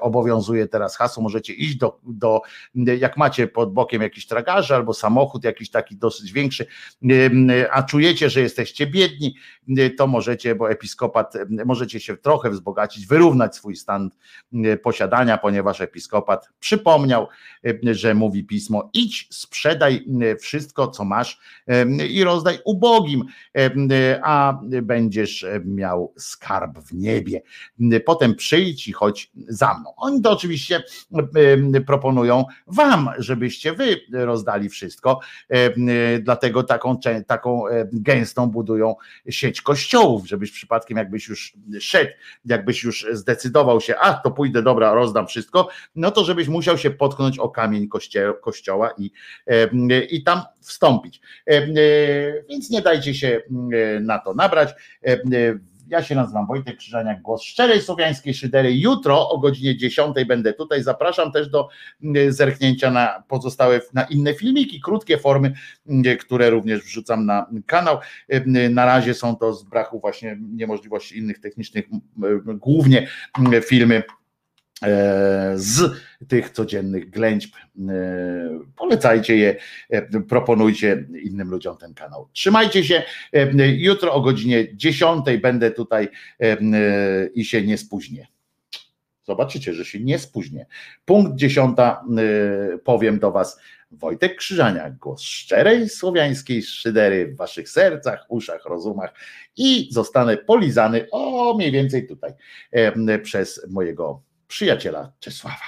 obowiązuje 0.00 0.66
teraz 0.66 0.96
hasło, 0.96 1.22
możecie 1.22 1.52
iść 1.52 1.76
do, 1.76 2.00
do 2.04 2.40
jak 2.74 3.16
macie 3.16 3.48
pod 3.48 3.72
bokiem 3.72 4.02
jakiś 4.02 4.26
tragarze 4.26 4.74
albo 4.74 4.94
samochód 4.94 5.44
jakiś 5.44 5.70
taki 5.70 5.96
dosyć 5.96 6.32
większy, 6.32 6.66
a 7.70 7.82
czujecie, 7.82 8.30
że 8.30 8.40
jesteście 8.40 8.86
biedni, 8.86 9.36
to 9.98 10.06
możecie, 10.06 10.54
bo 10.54 10.70
episkopat, 10.70 11.34
możecie 11.66 12.00
się 12.00 12.16
trochę 12.16 12.50
wzbogacić, 12.50 13.06
wyrównać 13.06 13.56
swój 13.56 13.76
stan 13.76 14.10
posiadania, 14.82 15.38
ponieważ 15.38 15.80
episkopat 15.80 16.48
przypomniał, 16.84 17.28
że 17.82 18.14
mówi 18.14 18.44
pismo: 18.44 18.90
idź, 18.94 19.28
sprzedaj 19.30 20.06
wszystko, 20.40 20.88
co 20.88 21.04
masz 21.04 21.40
i 22.10 22.24
rozdaj 22.24 22.58
ubogim, 22.64 23.24
a 24.22 24.58
będziesz 24.82 25.46
miał 25.64 26.12
skarb 26.18 26.78
w 26.78 26.94
niebie. 26.94 27.42
Potem 28.06 28.34
przyjdź 28.34 28.88
i 28.88 28.92
chodź 28.92 29.30
za 29.48 29.78
mną. 29.78 29.94
Oni 29.96 30.22
to 30.22 30.30
oczywiście 30.30 30.82
proponują 31.86 32.44
wam, 32.66 33.10
żebyście 33.18 33.72
wy 33.72 34.00
rozdali 34.12 34.68
wszystko, 34.68 35.20
dlatego 36.20 36.62
taką, 36.62 36.98
taką 37.26 37.62
gęstą 37.92 38.46
budują 38.46 38.94
sieć 39.30 39.62
kościołów, 39.62 40.28
żebyś 40.28 40.50
przypadkiem 40.50 40.98
jakbyś 40.98 41.28
już 41.28 41.54
szedł, 41.80 42.10
jakbyś 42.44 42.82
już 42.82 43.06
zdecydował 43.12 43.80
się, 43.80 43.96
a 43.96 44.14
to 44.14 44.30
pójdę, 44.30 44.62
dobra, 44.62 44.94
rozdam 44.94 45.26
wszystko, 45.26 45.68
no 45.96 46.10
to 46.10 46.24
żebyś 46.24 46.48
musiał 46.48 46.73
się 46.76 46.90
potknąć 46.90 47.38
o 47.38 47.48
kamień 47.48 47.88
kościoła 48.42 48.90
i, 48.98 49.10
i 50.10 50.22
tam 50.22 50.42
wstąpić. 50.60 51.20
Więc 52.48 52.70
nie 52.70 52.82
dajcie 52.82 53.14
się 53.14 53.42
na 54.00 54.18
to 54.18 54.34
nabrać. 54.34 54.74
Ja 55.88 56.02
się 56.02 56.14
nazywam 56.14 56.46
Wojtek 56.46 56.76
Krzyżaniak, 56.76 57.22
głos 57.22 57.42
szczerej 57.42 57.80
słowiańskiej 57.80 58.34
szydery. 58.34 58.76
Jutro 58.76 59.28
o 59.28 59.38
godzinie 59.38 59.76
10 59.76 60.16
będę 60.26 60.52
tutaj. 60.52 60.82
Zapraszam 60.82 61.32
też 61.32 61.48
do 61.48 61.68
zerknięcia 62.28 62.90
na 62.90 63.22
pozostałe, 63.28 63.80
na 63.92 64.04
inne 64.04 64.34
filmiki, 64.34 64.80
krótkie 64.80 65.18
formy, 65.18 65.52
które 66.20 66.50
również 66.50 66.80
wrzucam 66.80 67.26
na 67.26 67.46
kanał. 67.66 67.98
Na 68.70 68.84
razie 68.84 69.14
są 69.14 69.36
to 69.36 69.52
z 69.52 69.64
braku 69.64 70.00
właśnie 70.00 70.38
niemożliwości 70.40 71.18
innych 71.18 71.40
technicznych, 71.40 71.84
głównie 72.46 73.08
filmy 73.64 74.02
E, 74.02 74.23
z 75.54 75.92
tych 76.28 76.50
codziennych 76.50 77.10
ględźb. 77.10 77.54
E, 77.56 77.90
polecajcie 78.76 79.36
je, 79.36 79.56
e, 79.90 80.20
proponujcie 80.20 81.06
innym 81.22 81.50
ludziom 81.50 81.76
ten 81.76 81.94
kanał. 81.94 82.28
Trzymajcie 82.32 82.84
się. 82.84 83.02
Jutro 83.76 84.12
o 84.12 84.20
godzinie 84.20 84.76
10 84.76 85.38
będę 85.42 85.70
tutaj 85.70 86.08
i 87.34 87.44
się 87.44 87.62
nie 87.62 87.78
spóźnię. 87.78 88.26
Zobaczycie, 89.22 89.74
że 89.74 89.84
się 89.84 90.00
nie 90.00 90.18
spóźnię. 90.18 90.66
Punkt 91.04 91.36
10 91.36 91.76
powiem 92.84 93.18
do 93.18 93.30
Was 93.30 93.58
Wojtek 93.90 94.36
Krzyżania, 94.36 94.90
głos 94.90 95.22
szczerej 95.22 95.88
słowiańskiej 95.88 96.62
szydery 96.62 97.26
w 97.26 97.36
Waszych 97.36 97.68
sercach, 97.68 98.26
uszach, 98.28 98.64
rozumach 98.64 99.14
i 99.56 99.88
zostanę 99.92 100.36
polizany 100.36 101.06
o 101.10 101.54
mniej 101.56 101.72
więcej 101.72 102.06
tutaj 102.06 102.32
przez 103.22 103.66
mojego 103.70 104.22
przyjaciela 104.54 105.12
Czesława. 105.20 105.64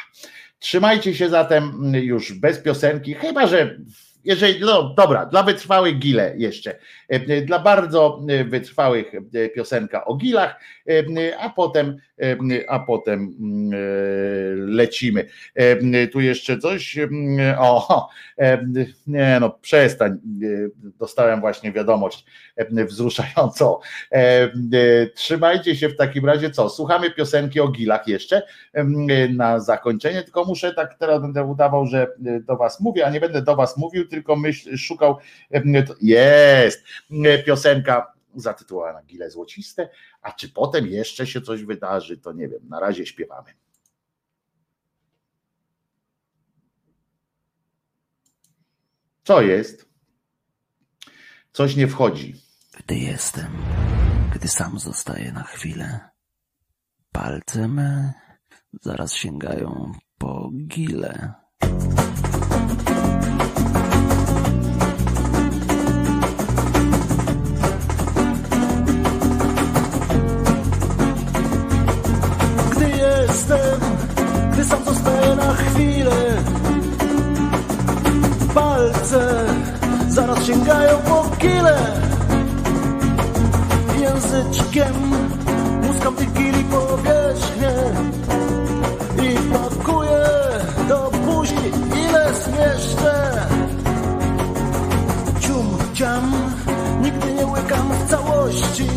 Trzymajcie 0.58 1.14
się 1.14 1.28
zatem 1.28 1.92
już 1.94 2.32
bez 2.32 2.58
piosenki, 2.58 3.14
chyba 3.14 3.46
że 3.46 3.78
jeżeli, 4.26 4.60
no 4.60 4.94
dobra, 4.96 5.26
dla 5.26 5.42
wytrwałych 5.42 5.98
gile 5.98 6.34
jeszcze, 6.36 6.78
dla 7.44 7.58
bardzo 7.58 8.22
wytrwałych 8.44 9.12
piosenka 9.54 10.04
o 10.04 10.14
gilach, 10.14 10.60
a 11.38 11.50
potem, 11.50 11.96
a 12.68 12.78
potem 12.78 13.34
lecimy. 14.56 15.26
Tu 16.12 16.20
jeszcze 16.20 16.58
coś, 16.58 16.98
o, 17.58 18.08
nie 19.06 19.38
no, 19.40 19.50
przestań, 19.50 20.18
dostałem 20.98 21.40
właśnie 21.40 21.72
wiadomość 21.72 22.26
wzruszającą. 22.70 23.78
Trzymajcie 25.14 25.76
się 25.76 25.88
w 25.88 25.96
takim 25.96 26.26
razie, 26.26 26.50
co, 26.50 26.70
słuchamy 26.70 27.10
piosenki 27.10 27.60
o 27.60 27.68
gilach 27.68 28.08
jeszcze 28.08 28.42
na 29.30 29.60
zakończenie, 29.60 30.22
tylko 30.22 30.44
muszę 30.44 30.74
tak, 30.74 30.94
teraz 30.98 31.22
będę 31.22 31.44
udawał, 31.44 31.86
że 31.86 32.06
do 32.18 32.56
was 32.56 32.80
mówię, 32.80 33.06
a 33.06 33.10
nie 33.10 33.20
będę 33.20 33.42
do 33.42 33.56
was 33.56 33.76
mówił, 33.76 34.08
tylko 34.16 34.36
myśl, 34.36 34.76
szukał, 34.76 35.16
jest 36.00 36.84
piosenka 37.46 38.12
zatytułowana 38.34 39.02
Gile 39.02 39.30
Złociste, 39.30 39.88
a 40.22 40.32
czy 40.32 40.48
potem 40.48 40.86
jeszcze 40.86 41.26
się 41.26 41.40
coś 41.40 41.64
wydarzy, 41.64 42.18
to 42.18 42.32
nie 42.32 42.48
wiem, 42.48 42.60
na 42.68 42.80
razie 42.80 43.06
śpiewamy. 43.06 43.50
Co 49.24 49.42
jest? 49.42 49.88
Coś 51.52 51.76
nie 51.76 51.88
wchodzi. 51.88 52.34
Gdy 52.78 52.94
jestem, 52.94 53.52
gdy 54.34 54.48
sam 54.48 54.78
zostaję 54.78 55.32
na 55.32 55.42
chwilę, 55.42 56.10
palce 57.12 57.68
me 57.68 58.12
zaraz 58.82 59.14
sięgają 59.14 59.92
po 60.18 60.50
gile. 60.66 61.34
Sięgają 80.46 80.98
po 80.98 81.36
kile. 81.38 81.76
Języczkiem 84.00 84.94
muskam 85.82 86.16
kili 86.16 86.64
powierzchnię 86.64 87.74
i 89.22 89.36
pakuję 89.52 90.24
do 90.88 91.10
buzi 91.10 91.54
ile 92.08 92.34
zmieszczę. 92.34 93.46
Cium, 95.40 95.78
ciam, 95.94 96.32
nigdy 97.02 97.34
nie 97.34 97.46
łykam 97.46 97.92
w 97.92 98.10
całości. 98.10 98.88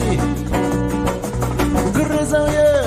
Gryzę 1.93 2.47
je 2.53 2.83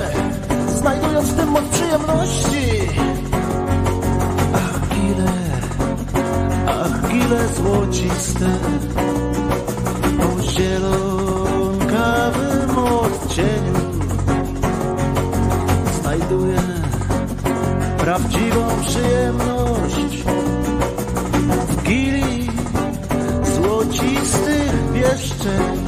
znajdując 0.75 1.29
w 1.29 1.35
tym 1.37 1.49
moc 1.49 1.63
przyjemności. 1.63 2.63
Ach, 7.13 7.19
gile 7.19 7.47
złociste, 7.47 8.49
o 10.19 10.41
zielonkawym 10.41 11.97
odcieniu 12.77 13.73
znajduję 16.01 16.61
prawdziwą 17.97 18.67
przyjemność 18.85 20.23
w 21.69 21.83
gili 21.83 22.49
złocistych 23.55 24.91
wieszczeń. 24.93 25.82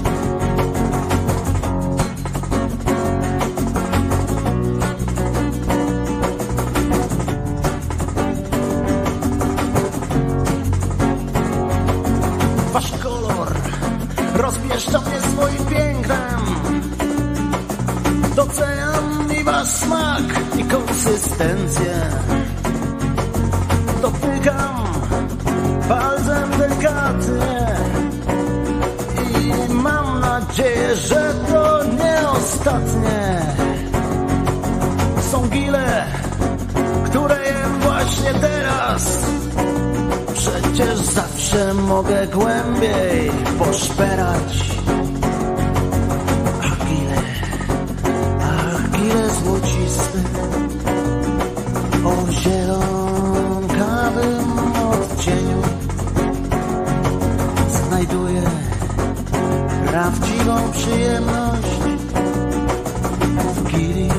Doceniam 18.56 19.28
i 19.40 19.44
wasz 19.44 19.68
smak 19.68 20.24
i 20.58 20.64
konsystencję. 20.64 21.96
Dotykam 24.02 24.86
palcem 25.90 26.50
delikatnie 26.60 27.76
i 29.70 29.74
mam 29.74 30.20
nadzieję, 30.20 30.96
że 30.96 31.34
to 31.52 31.84
nie 31.84 32.30
ostatnie. 32.30 33.42
Są 35.32 35.50
gile, 35.50 36.06
które 37.06 37.46
jem 37.46 37.80
właśnie 37.80 38.34
teraz 38.34 39.26
Przecież 40.34 40.98
zawsze 40.98 41.74
mogę 41.74 42.28
głębiej 42.28 43.32
poszperać. 43.60 44.75
chwile 49.06 49.30
złociste. 49.30 50.20
O 52.06 52.32
zielonkawym 52.32 53.74
odcieniu 54.92 55.62
znajduję 57.88 58.42
prawdziwą 59.88 60.72
przyjemność 60.72 61.80
w 63.56 63.64
gili 63.72 64.10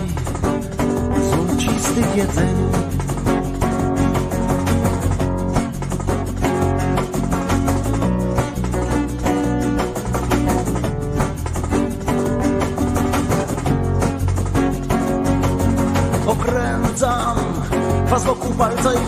złocistych 1.31 2.16
jedzeniu 2.16 2.75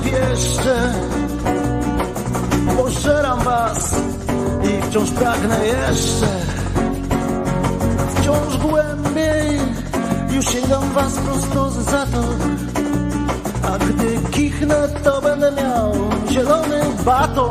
pieszcze 0.04 0.92
Pożeram 2.76 3.40
was 3.40 3.94
i 4.64 4.82
wciąż 4.82 5.10
pragnę 5.10 5.66
jeszcze. 5.66 6.26
Wciąż 8.14 8.56
głębiej 8.56 9.58
już 10.30 10.44
sięgam 10.46 10.92
was 10.92 11.14
prosto 11.14 11.70
z 11.70 11.74
zatok 11.74 12.36
A 13.62 13.78
gdy 13.78 14.30
kichnę 14.30 14.88
to 15.04 15.20
będę 15.22 15.52
miał 15.52 15.92
zielony 16.30 16.80
baton. 17.04 17.50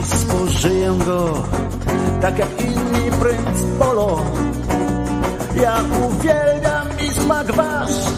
I 0.00 0.16
spożyję 0.16 0.98
go 1.06 1.34
tak 2.20 2.38
jak 2.38 2.60
inni 2.60 3.10
princ 3.10 3.78
polo. 3.78 4.20
Ja 5.62 5.76
uwielbiam 6.06 6.86
i 7.06 7.10
smak 7.10 7.52
wasz 7.52 8.13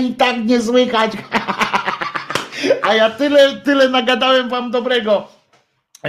I 0.00 0.14
tak 0.14 0.44
nie 0.44 0.62
słychać. 0.62 1.12
A 2.82 2.94
ja 2.94 3.10
tyle, 3.10 3.56
tyle 3.56 3.88
nagadałem 3.88 4.48
wam 4.48 4.70
dobrego. 4.70 5.35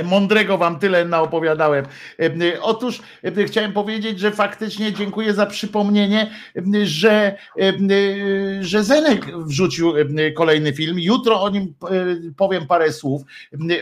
Mądrego 0.04 0.58
wam 0.58 0.80
tyle 0.80 1.06
naopowiadałem. 1.06 1.86
E, 2.20 2.62
Otóż 2.62 3.02
e, 3.24 3.44
chciałem 3.44 3.74
powiedzieć, 3.74 4.20
że 4.20 4.32
faktycznie 4.32 4.94
dziękuję 4.94 5.34
za 5.34 5.46
przypomnienie, 5.46 6.32
e, 6.56 6.86
że, 6.86 7.38
że 8.62 8.84
Zenek 8.84 9.38
wrzucił 9.38 9.94
kolejny 10.36 10.74
film. 10.74 11.00
Jutro 11.00 11.42
o 11.42 11.50
nim 11.50 11.74
powiem 12.38 12.68
parę 12.68 12.94
słów. 12.94 13.22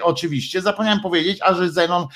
Oczywiście 0.02 0.62
zapomniałem 0.62 1.00
powiedzieć, 1.00 1.40
a 1.42 1.54
że 1.54 1.70
Zenon, 1.70 2.08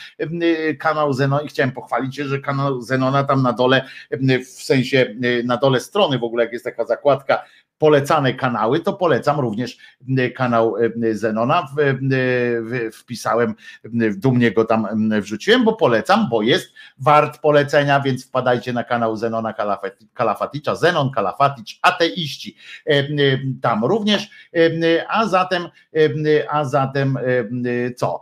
kanał 0.80 1.14
Zenon, 1.14 1.46
i 1.46 1.48
chciałem 1.48 1.72
pochwalić 1.72 2.16
się, 2.16 2.26
że 2.26 2.40
kanał 2.40 2.82
Zenona 2.82 3.24
tam 3.24 3.44
na 3.44 3.54
dole, 3.54 3.86
w 4.46 4.64
sensie 4.64 5.16
na 5.44 5.58
dole 5.58 5.80
strony 5.80 6.20
w 6.20 6.24
ogóle, 6.24 6.44
jak 6.44 6.54
jest 6.54 6.66
taka 6.66 6.86
zakładka 6.86 7.44
polecane 7.80 8.34
kanały, 8.34 8.80
to 8.80 8.94
polecam 8.94 9.40
również 9.40 9.78
kanał 10.36 10.76
Zenona. 11.12 11.68
Wpisałem, 12.94 13.56
dumnie 14.16 14.52
go 14.52 14.66
tam 14.66 15.10
wrzuciłem, 15.22 15.64
bo 15.64 15.74
polecam, 15.74 16.30
bo 16.30 16.42
jest 16.42 16.74
wart 16.98 17.42
polecenia, 17.42 18.00
więc 18.00 18.26
wpadajcie 18.26 18.74
na 18.74 18.84
kanał 18.84 19.16
Zenona 19.16 19.54
Kalafaticza, 20.14 20.76
Zenon 20.76 21.12
Kalafaticz, 21.12 21.80
ateiści 21.82 22.56
tam 23.62 23.86
również, 23.86 24.30
a 25.10 25.28
zatem, 25.28 25.68
a 26.50 26.66
zatem 26.66 27.18
co? 27.96 28.22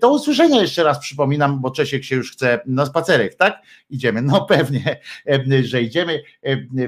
Do 0.00 0.10
usłyszenia 0.12 0.60
jeszcze 0.60 0.82
raz 0.82 0.98
przypominam, 0.98 1.60
bo 1.60 1.70
Czesiek 1.70 2.04
się 2.04 2.16
już 2.16 2.32
chce 2.32 2.60
na 2.66 2.86
spacerek, 2.86 3.34
tak? 3.34 3.62
Idziemy, 3.90 4.22
no 4.22 4.46
pewnie, 4.54 5.00
że 5.62 5.82
idziemy. 5.82 6.22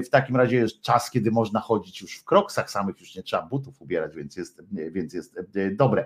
W 0.05 0.09
takim 0.09 0.35
razie 0.35 0.55
jest 0.55 0.81
czas, 0.81 1.11
kiedy 1.11 1.31
można 1.31 1.59
chodzić 1.59 1.80
już 2.01 2.17
w 2.17 2.25
kroksach 2.25 2.71
samych, 2.71 2.99
już 2.99 3.15
nie 3.15 3.23
trzeba 3.23 3.43
butów 3.43 3.81
ubierać, 3.81 4.15
więc 4.15 4.37
jest, 4.37 4.61
więc 4.71 5.13
jest 5.13 5.39
dobre. 5.71 6.05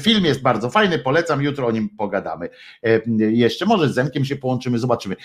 Film 0.00 0.24
jest 0.24 0.42
bardzo 0.42 0.70
fajny, 0.70 0.98
polecam, 0.98 1.42
jutro 1.42 1.66
o 1.66 1.70
nim 1.70 1.88
pogadamy. 1.88 2.48
Jeszcze 3.18 3.66
może 3.66 3.88
z 3.88 3.94
Zenkiem 3.94 4.24
się 4.24 4.36
połączymy, 4.36 4.78
zobaczymy, 4.78 5.16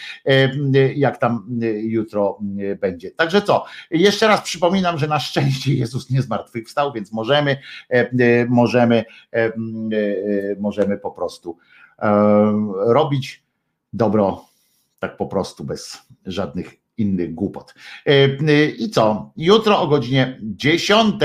jak 0.95 1.18
tam 1.18 1.48
jutro 1.76 2.40
będzie. 2.82 3.12
Także 3.12 3.42
co, 3.42 3.66
jeszcze 3.92 4.28
raz 4.28 4.42
przypominam, 4.42 4.98
że 4.98 5.08
na 5.08 5.20
szczęście 5.20 5.74
Jezus 5.74 6.10
nie 6.10 6.22
zmartwychwstał, 6.22 6.94
więc 6.94 7.12
możemy, 7.12 7.58
możemy, 8.50 9.06
możemy 10.60 10.98
po 10.98 11.12
prostu 11.12 11.58
robić 12.86 13.44
dobro 13.94 14.45
tak 15.00 15.18
po 15.18 15.28
prostu, 15.28 15.64
bez 15.64 16.02
żadnych 16.26 16.83
innych 16.97 17.33
głupot. 17.33 17.73
I 18.77 18.89
co? 18.89 19.31
Jutro 19.38 19.81
o 19.81 19.88
godzinie 19.88 20.39
10 20.41 21.15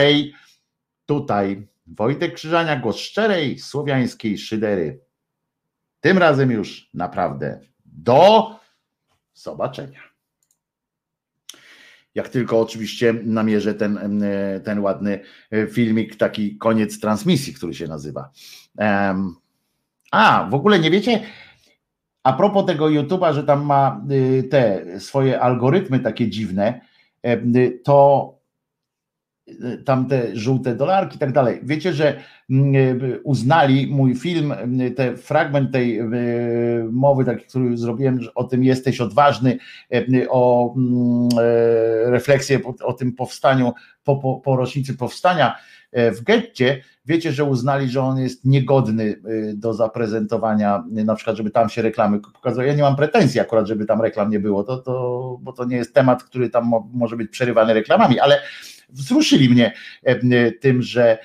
tutaj 1.07 1.67
Wojtek 1.87 2.35
Krzyżania, 2.35 2.77
głos 2.77 2.97
szczerej 2.97 3.59
słowiańskiej 3.59 4.39
szydery. 4.39 5.01
Tym 6.01 6.19
razem 6.19 6.51
już 6.51 6.91
naprawdę 6.95 7.61
do 7.85 8.51
zobaczenia. 9.35 10.01
Jak 12.15 12.29
tylko 12.29 12.61
oczywiście 12.61 13.13
namierzę 13.13 13.75
ten, 13.75 14.23
ten 14.65 14.81
ładny 14.81 15.21
filmik, 15.73 16.17
taki 16.17 16.57
koniec 16.57 17.01
transmisji, 17.01 17.55
który 17.55 17.75
się 17.75 17.87
nazywa. 17.87 18.31
A, 20.11 20.49
w 20.51 20.55
ogóle 20.55 20.79
nie 20.79 20.91
wiecie, 20.91 21.27
a 22.29 22.33
propos 22.33 22.67
tego 22.67 22.87
YouTube'a, 22.87 23.35
że 23.35 23.45
tam 23.45 23.65
ma 23.65 24.05
te 24.51 24.85
swoje 25.01 25.41
algorytmy 25.41 26.01
takie 26.01 26.29
dziwne, 26.29 26.81
to 27.85 28.39
tam 29.85 30.07
te 30.07 30.37
żółte 30.37 30.75
dolarki 30.75 31.17
i 31.17 31.19
tak 31.19 31.33
dalej. 31.33 31.61
Wiecie, 31.63 31.93
że 31.93 32.21
uznali 33.25 33.87
mój 33.87 34.15
film, 34.15 34.55
te 34.97 35.17
fragment 35.17 35.73
tej 35.73 36.01
mowy, 36.91 37.25
taki, 37.25 37.45
który 37.45 37.77
zrobiłem 37.77 38.21
o 38.35 38.45
tym 38.45 38.65
jesteś 38.65 39.01
odważny, 39.01 39.59
o 40.29 40.75
refleksję 42.05 42.61
o 42.85 42.93
tym 42.93 43.13
powstaniu, 43.13 43.73
po, 44.05 44.17
po, 44.17 44.37
po 44.37 44.57
rocznicy 44.57 44.97
powstania 44.97 45.55
w 45.93 46.23
getcie, 46.23 46.83
wiecie, 47.07 47.33
że 47.33 47.45
uznali, 47.45 47.89
że 47.89 48.03
on 48.03 48.19
jest 48.19 48.45
niegodny 48.45 49.23
do 49.55 49.75
zaprezentowania, 49.75 50.85
na 50.91 51.15
przykład, 51.15 51.37
żeby 51.37 51.51
tam 51.51 51.69
się 51.69 51.83
reklamy 51.83 52.21
pokazały. 52.21 52.69
Ja 52.69 52.75
nie 52.75 52.83
mam 52.83 52.97
pretensji 52.97 53.41
akurat, 53.41 53.67
żeby 53.67 53.85
tam 53.85 54.03
reklam 54.03 54.31
nie 54.31 54.41
było, 54.41 54.65
to, 54.65 54.79
to, 54.79 55.39
bo 55.43 55.53
to 55.53 55.65
nie 55.65 55.77
jest 55.77 55.95
temat, 55.95 56.25
który 56.25 56.51
tam 56.51 56.73
może 56.93 57.17
być 57.17 57.31
przerywany 57.31 57.75
reklamami, 57.75 58.21
ale 58.21 58.41
wzruszyli 58.89 59.49
mnie 59.51 59.73
tym, 60.61 60.83
że 60.83 61.19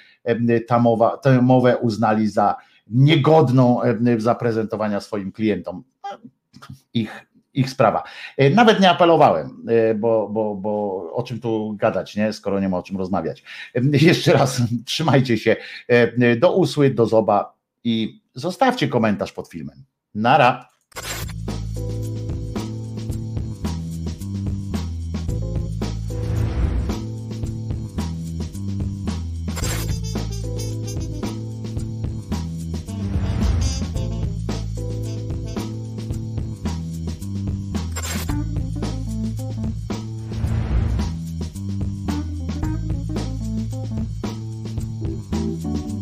ta 0.68 0.80
mowa, 0.80 1.18
tę 1.18 1.42
mowę 1.42 1.78
uznali 1.78 2.28
za 2.28 2.56
niegodną 2.88 3.80
zaprezentowania 4.18 5.00
swoim 5.00 5.32
klientom. 5.32 5.84
No, 6.04 6.10
ich, 6.94 7.26
ich 7.54 7.70
sprawa. 7.70 8.04
Nawet 8.56 8.80
nie 8.80 8.90
apelowałem, 8.90 9.66
bo, 9.96 10.30
bo, 10.30 10.56
bo 10.56 11.04
o 11.14 11.24
czym 11.24 11.40
tu 11.40 11.76
gadać, 11.78 12.16
nie? 12.16 12.34
skoro 12.34 12.60
nie 12.60 12.70
ma 12.70 12.78
o 12.78 12.84
czym 12.84 12.98
rozmawiać. 12.98 13.44
Jeszcze 13.92 14.34
raz 14.34 14.62
trzymajcie 14.86 15.38
się. 15.38 15.56
Do 16.38 16.56
usły, 16.56 16.90
do 16.90 17.06
zoba 17.06 17.54
i 17.84 18.22
zostawcie 18.34 18.88
komentarz 18.88 19.32
pod 19.32 19.50
filmem. 19.50 19.84
Nara. 20.16 20.70